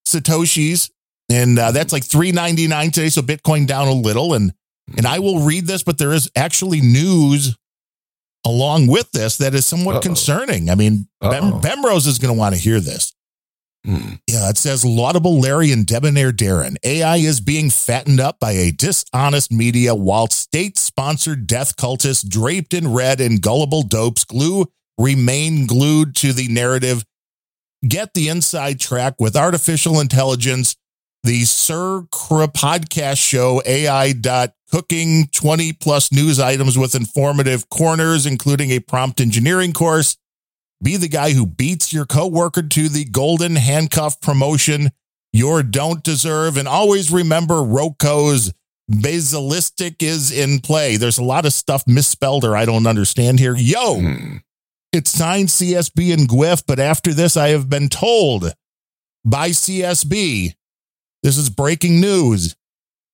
Satoshis. 0.07 0.89
And 1.29 1.59
uh, 1.59 1.71
that's 1.71 1.91
like 1.91 2.05
399 2.05 2.91
today. 2.91 3.09
So 3.09 3.21
Bitcoin 3.21 3.67
down 3.67 3.87
a 3.87 3.93
little. 3.93 4.33
And 4.33 4.53
and 4.95 5.05
I 5.05 5.19
will 5.19 5.39
read 5.39 5.67
this, 5.67 5.83
but 5.83 5.97
there 5.97 6.13
is 6.13 6.31
actually 6.35 6.79
news 6.79 7.57
along 8.45 8.87
with 8.87 9.11
this 9.11 9.37
that 9.37 9.53
is 9.53 9.65
somewhat 9.65 9.97
Uh-oh. 9.97 10.01
concerning. 10.01 10.69
I 10.69 10.75
mean, 10.75 11.07
Uh-oh. 11.21 11.59
Bemrose 11.59 12.07
is 12.07 12.19
going 12.19 12.33
to 12.33 12.39
want 12.39 12.55
to 12.55 12.61
hear 12.61 12.79
this. 12.79 13.13
Hmm. 13.85 14.15
Yeah, 14.27 14.49
it 14.49 14.57
says 14.57 14.83
laudable 14.83 15.39
Larry 15.39 15.71
and 15.71 15.85
debonair 15.85 16.31
Darren. 16.31 16.75
AI 16.83 17.17
is 17.17 17.39
being 17.39 17.69
fattened 17.69 18.19
up 18.19 18.39
by 18.39 18.51
a 18.51 18.71
dishonest 18.71 19.51
media 19.51 19.95
while 19.95 20.27
state 20.27 20.77
sponsored 20.77 21.47
death 21.47 21.75
cultists 21.77 22.27
draped 22.27 22.73
in 22.73 22.93
red 22.93 23.21
and 23.21 23.41
gullible 23.41 23.83
dopes 23.83 24.23
glue 24.25 24.65
remain 24.97 25.67
glued 25.67 26.15
to 26.17 26.33
the 26.33 26.47
narrative. 26.47 27.05
Get 27.87 28.13
the 28.13 28.29
inside 28.29 28.79
track 28.79 29.15
with 29.19 29.35
artificial 29.35 29.99
intelligence. 29.99 30.75
The 31.27 31.43
Sir 31.43 32.03
Kra 32.09 32.47
podcast 32.47 33.17
show 33.17 33.61
AI 33.65 34.13
dot 34.13 34.53
cooking 34.71 35.27
20 35.33 35.73
plus 35.73 36.09
news 36.09 36.39
items 36.39 36.77
with 36.77 36.95
informative 36.95 37.67
corners, 37.67 38.25
including 38.25 38.71
a 38.71 38.79
prompt 38.79 39.19
engineering 39.19 39.73
course. 39.73 40.15
Be 40.81 40.95
the 40.95 41.09
guy 41.09 41.33
who 41.33 41.45
beats 41.45 41.91
your 41.91 42.05
coworker 42.05 42.61
to 42.61 42.87
the 42.87 43.03
golden 43.03 43.57
handcuff 43.57 44.21
promotion 44.21 44.91
you 45.33 45.61
don't 45.63 46.01
deserve. 46.01 46.55
And 46.55 46.65
always 46.65 47.11
remember 47.11 47.55
Roko's 47.55 48.53
basilistic 48.87 50.01
is 50.01 50.31
in 50.31 50.61
play. 50.61 50.95
There's 50.95 51.17
a 51.17 51.25
lot 51.25 51.45
of 51.45 51.51
stuff 51.51 51.83
misspelled 51.85 52.45
or 52.45 52.55
I 52.55 52.63
don't 52.63 52.87
understand 52.87 53.39
here. 53.39 53.57
Yo, 53.57 53.99
Hmm. 53.99 54.37
it's 54.93 55.11
signed 55.11 55.49
CSB 55.49 56.13
and 56.13 56.29
GWIF, 56.29 56.63
but 56.65 56.79
after 56.79 57.13
this, 57.13 57.35
I 57.35 57.49
have 57.49 57.69
been 57.69 57.89
told 57.89 58.53
by 59.25 59.49
CSB, 59.49 60.53
this 61.23 61.37
is 61.37 61.49
breaking 61.49 61.99
news. 61.99 62.55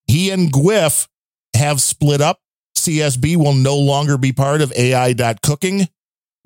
He 0.08 0.30
and 0.30 0.52
GWIF 0.52 1.08
have 1.56 1.82
split 1.82 2.22
up. 2.22 2.40
CSB 2.78 3.38
will 3.38 3.54
no 3.54 3.78
longer 3.78 4.18
be 4.18 4.32
part 4.34 4.62
of 4.62 4.74
AI.cooking. 4.74 5.88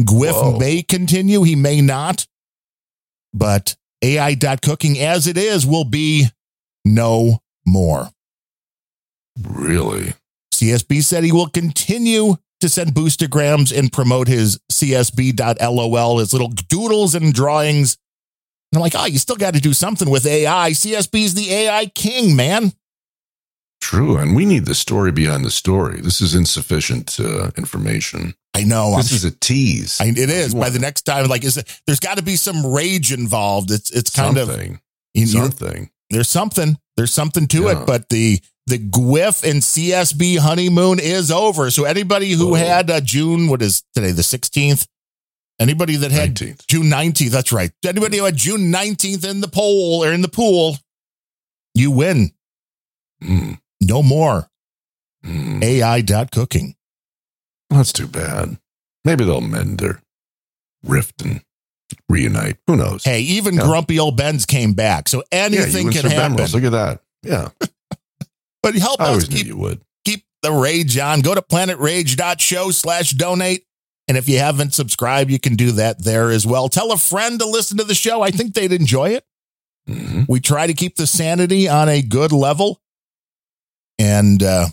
GWIF 0.01 0.34
Whoa. 0.34 0.59
may 0.59 0.84
continue, 0.84 1.43
he 1.43 1.55
may 1.55 1.81
not. 1.81 2.27
But 3.34 3.75
AI.cooking 4.03 4.99
as 4.99 5.27
it 5.27 5.38
is 5.38 5.65
will 5.65 5.85
be 5.85 6.27
no 6.85 7.39
more. 7.65 8.09
Really? 9.41 10.13
CSB 10.53 11.03
said 11.03 11.23
he 11.23 11.31
will 11.31 11.49
continue 11.49 12.35
to 12.59 12.69
send 12.69 12.91
boostergrams 12.91 13.77
and 13.77 13.91
promote 13.91 14.27
his 14.27 14.59
CSB.lol, 14.71 16.19
his 16.19 16.34
little 16.34 16.49
doodles 16.49 17.13
and 17.13 17.34
drawings. 17.34 17.97
I'm 18.77 18.81
like, 18.81 18.93
oh, 18.95 19.05
you 19.05 19.17
still 19.19 19.35
got 19.35 19.53
to 19.55 19.59
do 19.59 19.73
something 19.73 20.09
with 20.09 20.25
AI. 20.25 20.71
CSB's 20.71 21.33
the 21.33 21.51
AI 21.51 21.87
king, 21.87 22.35
man. 22.35 22.73
True. 23.79 24.17
And 24.17 24.35
we 24.35 24.45
need 24.45 24.65
the 24.65 24.75
story 24.75 25.11
behind 25.11 25.45
the 25.45 25.51
story. 25.51 26.01
This 26.01 26.19
is 26.21 26.33
insufficient 26.33 27.19
uh, 27.19 27.51
information. 27.57 28.33
I 28.55 28.63
know. 28.63 28.95
This 28.97 29.11
I'm- 29.11 29.15
is 29.17 29.25
a 29.25 29.31
tease. 29.31 29.99
I, 30.01 30.05
it 30.07 30.17
is. 30.17 30.53
By 30.55 30.69
the 30.69 30.79
next 30.79 31.03
time, 31.03 31.27
like, 31.27 31.43
is 31.43 31.57
it, 31.57 31.79
there's 31.85 31.99
got 31.99 32.17
to 32.17 32.23
be 32.23 32.35
some 32.37 32.65
rage 32.65 33.11
involved. 33.13 33.69
It's 33.71 33.91
it's 33.91 34.09
kind 34.09 34.37
of 34.37 34.47
something. 34.47 34.79
you 35.13 35.25
know, 35.27 35.41
something. 35.43 35.89
there's 36.09 36.29
something 36.29 36.77
there's 36.95 37.13
something 37.13 37.47
to 37.47 37.63
Yeah. 37.63 37.81
it 37.81 37.85
but 37.85 38.09
the 38.09 38.39
the 38.65 38.79
GWIF 38.79 39.49
and 39.49 39.61
CSB 39.61 40.39
honeymoon 40.39 40.99
is 40.99 41.31
over 41.31 41.69
so 41.71 41.85
anybody 41.85 42.31
who 42.31 42.51
Oh. 42.51 42.53
had 42.55 42.89
uh, 42.89 42.99
June 42.99 43.47
what 43.47 43.61
is 43.61 43.83
today 43.93 44.11
the 44.11 44.23
16th 44.23 44.87
anybody 45.59 45.95
that 45.95 46.11
had 46.11 46.35
19th. 46.35 46.67
June 46.67 46.84
19th 46.89 47.31
that's 47.31 47.51
right 47.51 47.71
anybody 47.85 48.17
who 48.17 48.23
had 48.25 48.35
June 48.35 48.71
19th 48.71 49.25
in 49.29 49.41
the 49.41 49.47
poll 49.47 50.03
or 50.03 50.11
in 50.13 50.21
the 50.21 50.27
pool 50.29 50.77
you 51.73 51.91
win 51.91 52.31
Mm. 53.23 53.59
no 53.81 54.03
more 54.03 54.49
Mm. 55.25 55.63
AI 55.63 56.01
dot 56.01 56.31
cooking 56.31 56.75
That's 57.69 57.91
too 57.91 58.07
bad. 58.07 58.57
Maybe 59.03 59.25
they'll 59.25 59.41
mend 59.41 59.79
their 59.79 60.01
rift 60.84 61.21
and 61.23 61.41
reunite. 62.07 62.57
Who 62.67 62.77
knows? 62.77 63.03
Hey, 63.03 63.21
even 63.21 63.55
Yeah. 63.55 63.63
grumpy 63.63 63.99
old 63.99 64.15
Ben's 64.15 64.45
came 64.45 64.73
back, 64.73 65.09
so 65.09 65.23
yeah, 65.31 65.39
anything 65.45 65.88
you 65.88 65.91
can 65.91 66.03
Sir 66.03 66.09
happen. 66.09 66.45
Look 66.51 66.63
at 66.63 66.71
that. 66.71 67.01
Yeah, 67.23 67.49
But 68.63 68.75
help 68.75 69.01
I 69.01 69.13
us 69.15 69.27
keep 69.27 69.47
keep 70.05 70.23
the 70.43 70.51
rage 70.51 70.97
on. 70.97 71.21
Go 71.21 71.34
to 71.35 71.41
planetrage.show 71.41 72.71
slash 72.71 73.11
donate. 73.11 73.65
And 74.07 74.17
if 74.17 74.29
you 74.29 74.39
haven't 74.39 74.73
subscribed, 74.73 75.29
you 75.29 75.39
can 75.39 75.55
do 75.55 75.73
that 75.73 76.03
there 76.03 76.29
as 76.29 76.47
well. 76.47 76.69
Tell 76.69 76.91
a 76.91 76.97
friend 76.97 77.39
to 77.39 77.45
listen 77.45 77.77
to 77.77 77.84
the 77.84 77.93
show. 77.93 78.21
I 78.21 78.31
think 78.31 78.53
they'd 78.53 78.71
enjoy 78.71 79.09
it. 79.09 79.25
Mm-hmm. 79.89 80.23
We 80.27 80.39
try 80.39 80.67
to 80.67 80.73
keep 80.73 80.95
the 80.95 81.07
sanity 81.07 81.67
on 81.67 81.89
a 81.89 82.01
good 82.01 82.31
level. 82.31 82.81
And 83.99 84.41
uh, 84.41 84.67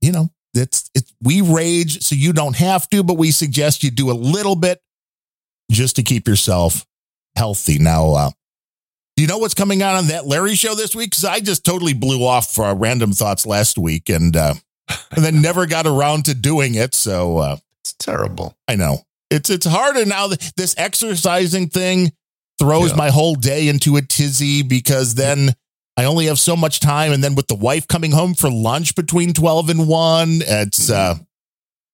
you 0.00 0.12
know, 0.12 0.30
it's 0.54 0.90
it's 0.94 1.12
we 1.22 1.40
rage 1.40 2.02
so 2.02 2.14
you 2.14 2.32
don't 2.32 2.56
have 2.56 2.88
to, 2.90 3.02
but 3.02 3.18
we 3.18 3.30
suggest 3.30 3.84
you 3.84 3.90
do 3.90 4.10
a 4.10 4.12
little 4.12 4.56
bit 4.56 4.80
just 5.70 5.96
to 5.96 6.02
keep 6.02 6.26
yourself 6.26 6.84
healthy. 7.36 7.78
Now, 7.78 8.12
uh, 8.12 8.30
do 9.16 9.22
you 9.22 9.28
know 9.28 9.38
what's 9.38 9.54
coming 9.54 9.82
on 9.82 9.96
on 9.96 10.06
that 10.08 10.26
Larry 10.26 10.54
show 10.54 10.74
this 10.74 10.94
week? 10.94 11.10
Because 11.10 11.24
I 11.24 11.40
just 11.40 11.64
totally 11.64 11.94
blew 11.94 12.24
off 12.24 12.58
uh, 12.58 12.74
random 12.76 13.12
thoughts 13.12 13.46
last 13.46 13.78
week, 13.78 14.08
and 14.08 14.36
uh, 14.36 14.54
and 15.14 15.24
then 15.24 15.42
never 15.42 15.66
got 15.66 15.86
around 15.86 16.24
to 16.24 16.34
doing 16.34 16.74
it. 16.74 16.94
So 16.94 17.38
uh, 17.38 17.56
It's 17.82 17.94
terrible. 17.98 18.54
I 18.68 18.76
know 18.76 18.98
it's 19.30 19.48
it's 19.50 19.66
harder 19.66 20.04
now. 20.04 20.26
that 20.28 20.52
This 20.56 20.74
exercising 20.78 21.68
thing 21.68 22.12
throws 22.58 22.90
Yeah. 22.90 22.96
my 22.96 23.10
whole 23.10 23.34
day 23.34 23.68
into 23.68 23.96
a 23.96 24.02
tizzy 24.02 24.62
because 24.62 25.14
then 25.14 25.54
I 25.96 26.04
only 26.04 26.26
have 26.26 26.38
so 26.38 26.56
much 26.56 26.80
time, 26.80 27.12
and 27.12 27.22
then 27.22 27.34
with 27.34 27.48
the 27.48 27.54
wife 27.54 27.86
coming 27.88 28.12
home 28.12 28.34
for 28.34 28.50
lunch 28.50 28.94
between 28.94 29.32
twelve 29.32 29.68
and 29.70 29.86
one, 29.88 30.40
it's 30.46 30.90
uh, 30.90 31.16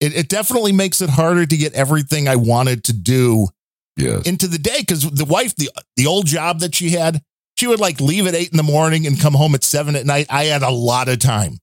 it, 0.01 0.15
it 0.15 0.29
definitely 0.29 0.73
makes 0.73 1.01
it 1.01 1.11
harder 1.11 1.47
to 1.47 1.57
get 1.57 1.73
everything 1.75 2.29
I 2.29 2.37
wanted 2.37 2.85
to 2.85 2.93
do 2.93 3.49
Yes. 3.97 4.27
into 4.27 4.47
the 4.47 4.59
day 4.59 4.81
because 4.81 5.11
the 5.11 5.25
wife, 5.25 5.57
the 5.57 5.71
the 5.97 6.07
old 6.07 6.27
job 6.27 6.61
that 6.61 6.75
she 6.75 6.91
had, 6.91 7.23
she 7.59 7.67
would 7.67 7.81
like 7.81 8.01
leave 8.01 8.27
at 8.27 8.35
eight 8.35 8.51
in 8.51 8.57
the 8.59 8.63
morning 8.63 9.07
and 9.07 9.19
come 9.21 9.33
home 9.35 9.55
at 9.55 9.65
seven 9.65 9.97
at 9.97 10.05
night. 10.07 10.27
I 10.31 10.45
had 10.45 10.63
a 10.63 10.71
lot 10.71 11.09
of 11.09 11.19
time. 11.19 11.59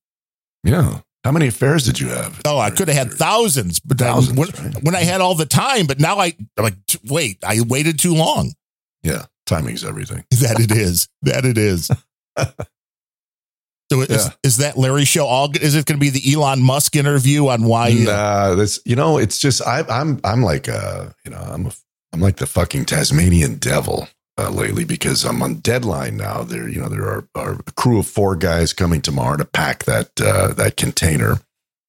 Yeah. 0.63 1.01
How 1.23 1.31
many 1.31 1.47
affairs 1.47 1.83
did 1.85 1.99
you 1.99 2.07
have? 2.09 2.41
Oh, 2.45 2.57
I 2.59 2.69
could 2.69 2.89
have 2.89 2.97
had 2.97 3.13
thousands, 3.17 3.79
but 3.79 3.97
Thousands, 3.97 4.37
when, 4.37 4.49
right? 4.49 4.83
when 4.83 4.95
I 4.95 5.03
had 5.03 5.21
all 5.21 5.35
the 5.35 5.45
time, 5.45 5.87
but 5.87 5.99
now 5.99 6.19
I 6.19 6.35
I'm 6.57 6.63
like 6.63 6.75
wait, 7.09 7.37
I 7.45 7.61
waited 7.67 7.97
too 7.99 8.13
long. 8.13 8.53
Yeah. 9.03 9.25
Timing's 9.45 9.83
everything. 9.83 10.23
That 10.41 10.59
it 10.59 10.71
is. 10.71 11.07
That 11.23 11.45
it 11.45 11.57
is. 11.57 11.89
So 13.91 14.01
is, 14.01 14.09
Yeah. 14.09 14.29
is 14.43 14.57
that 14.57 14.77
Larry 14.77 15.05
show 15.05 15.25
all? 15.27 15.51
Is 15.55 15.75
it 15.75 15.85
going 15.85 15.99
to 15.99 16.03
be 16.03 16.09
the 16.09 16.33
Elon 16.33 16.61
Musk 16.63 16.95
interview 16.95 17.47
on 17.47 17.63
why? 17.63 17.91
Nah, 17.93 18.55
that's 18.55 18.79
you 18.85 18.95
know, 18.95 19.17
it's 19.17 19.37
just 19.39 19.61
I, 19.67 19.83
I'm 19.89 20.19
I'm 20.23 20.41
like 20.41 20.67
uh 20.67 21.09
you 21.25 21.31
know 21.31 21.37
I'm 21.37 21.67
a, 21.67 21.71
I'm 22.11 22.19
like 22.21 22.37
the 22.37 22.47
fucking 22.47 22.85
Tasmanian 22.85 23.55
devil 23.57 24.07
uh, 24.37 24.49
lately 24.49 24.83
because 24.85 25.25
I'm 25.25 25.41
on 25.43 25.55
deadline 25.55 26.17
now. 26.17 26.43
There 26.43 26.67
you 26.67 26.81
know 26.81 26.89
there 26.89 27.05
are, 27.05 27.27
are 27.35 27.53
a 27.67 27.71
crew 27.73 27.99
of 27.99 28.07
four 28.07 28.35
guys 28.35 28.73
coming 28.73 29.01
tomorrow 29.01 29.37
to 29.37 29.45
pack 29.45 29.85
that 29.85 30.19
uh, 30.21 30.53
that 30.53 30.77
container 30.77 31.39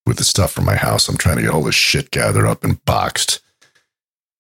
with 0.07 0.19
the 0.19 0.25
stuff 0.25 0.53
from 0.53 0.67
my 0.67 0.77
house. 0.77 1.09
I'm 1.09 1.17
trying 1.17 1.37
to 1.37 1.43
get 1.43 1.51
all 1.53 1.63
this 1.63 1.75
shit 1.75 2.11
gathered 2.11 2.47
up 2.47 2.65
and 2.65 2.85
boxed. 2.85 3.41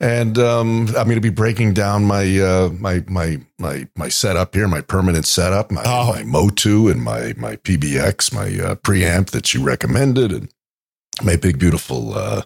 And 0.00 0.38
um, 0.38 0.88
I'm 0.88 1.06
going 1.06 1.14
to 1.14 1.20
be 1.20 1.30
breaking 1.30 1.72
down 1.72 2.04
my 2.04 2.38
uh, 2.38 2.70
my 2.78 3.04
my 3.08 3.40
my 3.58 3.88
my 3.96 4.08
setup 4.08 4.54
here, 4.54 4.68
my 4.68 4.80
permanent 4.82 5.24
setup, 5.24 5.70
my 5.70 5.82
Oh. 5.86 6.12
my 6.12 6.24
Motu 6.24 6.88
and 6.88 7.02
my 7.02 7.32
my 7.36 7.56
DBX, 7.56 8.34
my 8.34 8.48
uh, 8.62 8.74
preamp 8.74 9.30
that 9.30 9.54
you 9.54 9.62
recommended, 9.62 10.32
and 10.32 10.52
my 11.22 11.36
big 11.36 11.58
beautiful 11.58 12.14
uh, 12.14 12.42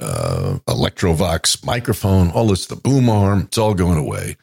uh, 0.00 0.58
Electro-Voice 0.66 1.64
microphone. 1.64 2.30
All 2.30 2.48
this, 2.48 2.66
the 2.66 2.76
boom 2.76 3.08
arm, 3.10 3.42
it's 3.42 3.58
all 3.58 3.74
going 3.74 3.98
away. 3.98 4.36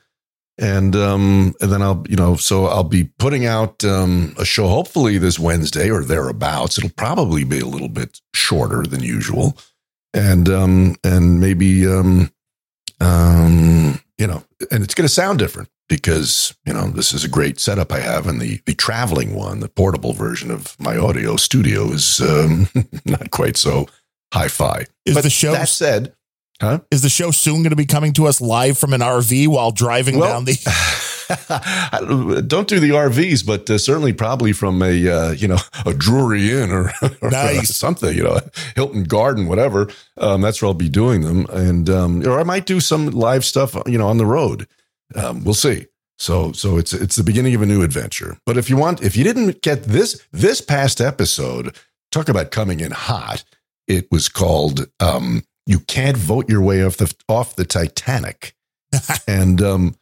And 0.60 0.96
um, 0.96 1.54
and 1.62 1.72
then 1.72 1.82
I'll 1.84 2.04
you 2.10 2.16
know 2.16 2.36
so 2.36 2.66
I'll 2.66 2.84
be 2.84 3.06
putting 3.20 3.46
out 3.46 3.84
um, 3.86 4.34
a 4.40 4.46
show 4.46 4.68
hopefully 4.68 5.20
this 5.20 5.38
Wednesday 5.38 5.92
or 5.92 6.04
thereabouts. 6.04 6.78
It'll 6.78 6.90
probably 6.90 7.44
be 7.44 7.60
a 7.60 7.66
little 7.66 7.90
bit 7.90 8.20
shorter 8.34 8.84
than 8.84 9.04
usual, 9.04 9.56
and 10.16 10.50
um, 10.50 10.96
and 11.04 11.40
maybe 11.40 11.86
um, 11.86 12.32
um, 13.00 14.00
you 14.18 14.26
know, 14.26 14.44
and 14.72 14.84
it's 14.84 14.96
going 14.96 15.08
to 15.08 15.14
sound 15.14 15.40
different 15.40 15.70
because 15.90 16.56
you 16.66 16.74
know 16.74 16.88
this 16.88 17.14
is 17.14 17.24
a 17.24 17.30
great 17.30 17.60
setup 17.60 17.92
I 17.92 18.00
have, 18.00 18.28
and 18.28 18.42
the 18.42 18.60
the 18.66 18.74
traveling 18.74 19.36
one, 19.36 19.60
the 19.60 19.70
portable 19.70 20.14
version 20.14 20.52
of 20.52 20.76
my 20.80 20.98
audio 20.98 21.36
studio 21.36 21.92
is 21.92 22.20
um, 22.20 22.68
not 23.06 23.32
quite 23.32 23.58
so 23.58 23.88
hi-fi. 24.34 24.86
Is 25.06 25.16
but 25.16 25.24
the 25.24 25.30
show- 25.30 25.52
that 25.52 25.70
said, 25.70 26.14
huh? 26.62 26.80
Is 26.92 27.02
the 27.02 27.10
show 27.10 27.32
soon 27.32 27.58
going 27.64 27.70
to 27.72 27.76
be 27.76 27.86
coming 27.86 28.14
to 28.14 28.28
us 28.28 28.40
live 28.42 28.78
from 28.78 28.94
an 28.94 29.02
RV 29.02 29.48
while 29.48 29.72
driving 29.72 30.18
Well, 30.20 30.30
down 30.34 30.46
the? 30.46 30.56
Don't 32.48 32.68
do 32.68 32.80
the 32.80 32.92
RVs, 32.92 33.46
but 33.46 33.70
uh, 33.70 33.78
certainly 33.78 34.14
probably 34.14 34.54
from 34.54 34.82
a 34.82 35.08
uh, 35.10 35.32
you 35.32 35.48
know 35.48 35.58
a 35.86 35.94
Drury 35.94 36.52
Inn 36.52 36.72
or, 36.72 36.92
or 37.22 37.30
Nice. 37.30 37.76
something, 37.76 38.16
you 38.16 38.24
know, 38.24 38.40
Hilton 38.76 39.04
Garden, 39.04 39.48
whatever. 39.48 39.90
Um, 40.18 40.42
that's 40.42 40.62
where 40.62 40.68
I'll 40.68 40.74
be 40.74 40.90
doing 40.90 41.22
them, 41.22 41.46
and 41.52 41.90
um, 41.90 42.26
or 42.28 42.40
I 42.40 42.44
might 42.44 42.66
do 42.66 42.80
some 42.80 43.08
live 43.12 43.44
stuff, 43.46 43.76
you 43.86 43.98
know, 43.98 44.08
on 44.08 44.18
the 44.18 44.26
road. 44.26 44.68
Um, 45.16 45.44
we'll 45.44 45.54
see. 45.54 45.88
So 46.18 46.52
so 46.54 46.78
it's 46.78 46.94
it's 46.94 47.16
the 47.16 47.24
beginning 47.24 47.56
of 47.56 47.62
a 47.62 47.66
new 47.66 47.84
adventure. 47.84 48.38
But 48.46 48.58
if 48.58 48.70
you 48.70 48.78
want, 48.78 49.02
if 49.04 49.16
you 49.16 49.24
didn't 49.24 49.62
get 49.62 49.84
this 49.84 50.22
this 50.32 50.62
past 50.62 51.00
episode, 51.02 51.76
talk 52.12 52.30
about 52.30 52.52
coming 52.52 52.80
in 52.80 52.92
hot. 52.92 53.44
It 53.88 54.08
was 54.12 54.28
called 54.28 54.88
um, 55.00 55.44
"You 55.68 55.80
Can't 55.82 56.18
Vote 56.18 56.50
Your 56.50 56.62
Way 56.62 56.84
Off 56.84 56.98
the 56.98 57.14
Off 57.30 57.56
the 57.56 57.66
Titanic," 57.66 58.56
and 59.28 59.62
um, 59.62 59.96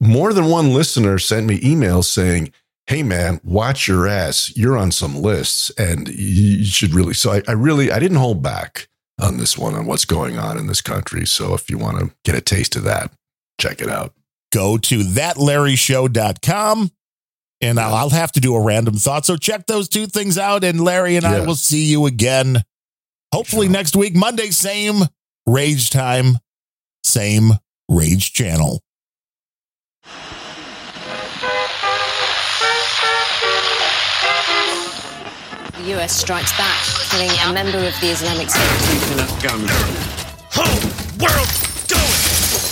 more 0.00 0.32
than 0.32 0.46
one 0.46 0.72
listener 0.72 1.18
sent 1.18 1.46
me 1.46 1.58
emails 1.60 2.04
saying, 2.04 2.52
Hey 2.86 3.02
man, 3.02 3.40
watch 3.42 3.88
your 3.88 4.06
ass. 4.06 4.56
You're 4.56 4.76
on 4.76 4.92
some 4.92 5.20
lists 5.20 5.70
and 5.70 6.08
you 6.08 6.64
should 6.64 6.94
really. 6.94 7.14
So 7.14 7.32
I, 7.32 7.42
I 7.48 7.52
really, 7.52 7.90
I 7.90 7.98
didn't 7.98 8.18
hold 8.18 8.42
back 8.42 8.88
on 9.20 9.38
this 9.38 9.58
one 9.58 9.74
on 9.74 9.86
what's 9.86 10.04
going 10.04 10.38
on 10.38 10.56
in 10.56 10.66
this 10.66 10.82
country. 10.82 11.26
So 11.26 11.54
if 11.54 11.68
you 11.68 11.78
want 11.78 11.98
to 11.98 12.14
get 12.24 12.36
a 12.36 12.40
taste 12.40 12.76
of 12.76 12.84
that, 12.84 13.10
check 13.60 13.80
it 13.80 13.88
out. 13.88 14.14
go 14.52 14.78
to 14.78 15.00
thatlarryshow.com 15.00 16.90
and 17.62 17.80
I'll, 17.80 17.94
I'll 17.94 18.10
have 18.10 18.32
to 18.32 18.40
do 18.40 18.54
a 18.54 18.62
random 18.62 18.94
thought. 18.94 19.24
So 19.24 19.36
check 19.36 19.66
those 19.66 19.88
two 19.88 20.06
things 20.06 20.38
out. 20.38 20.62
And 20.62 20.80
Larry 20.80 21.16
and 21.16 21.26
I 21.26 21.40
will 21.40 21.56
see 21.56 21.86
you 21.86 22.06
again. 22.06 22.62
Hopefully 23.32 23.68
next 23.68 23.96
week, 23.96 24.14
Monday, 24.14 24.50
same 24.50 25.02
rage 25.46 25.90
time, 25.90 26.38
same 27.04 27.52
rage 27.88 28.32
channel. 28.32 28.80
The 35.72 36.00
US 36.00 36.12
strikes 36.12 36.56
back, 36.56 36.82
killing 37.10 37.30
a 37.30 37.52
member 37.52 37.78
of 37.78 37.94
the 38.00 38.08
Islamic 38.08 38.48
State. 38.50 38.62
Whole 40.52 40.80
world 41.20 41.50
going 41.88 42.00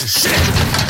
to 0.00 0.06
shit. 0.06 0.83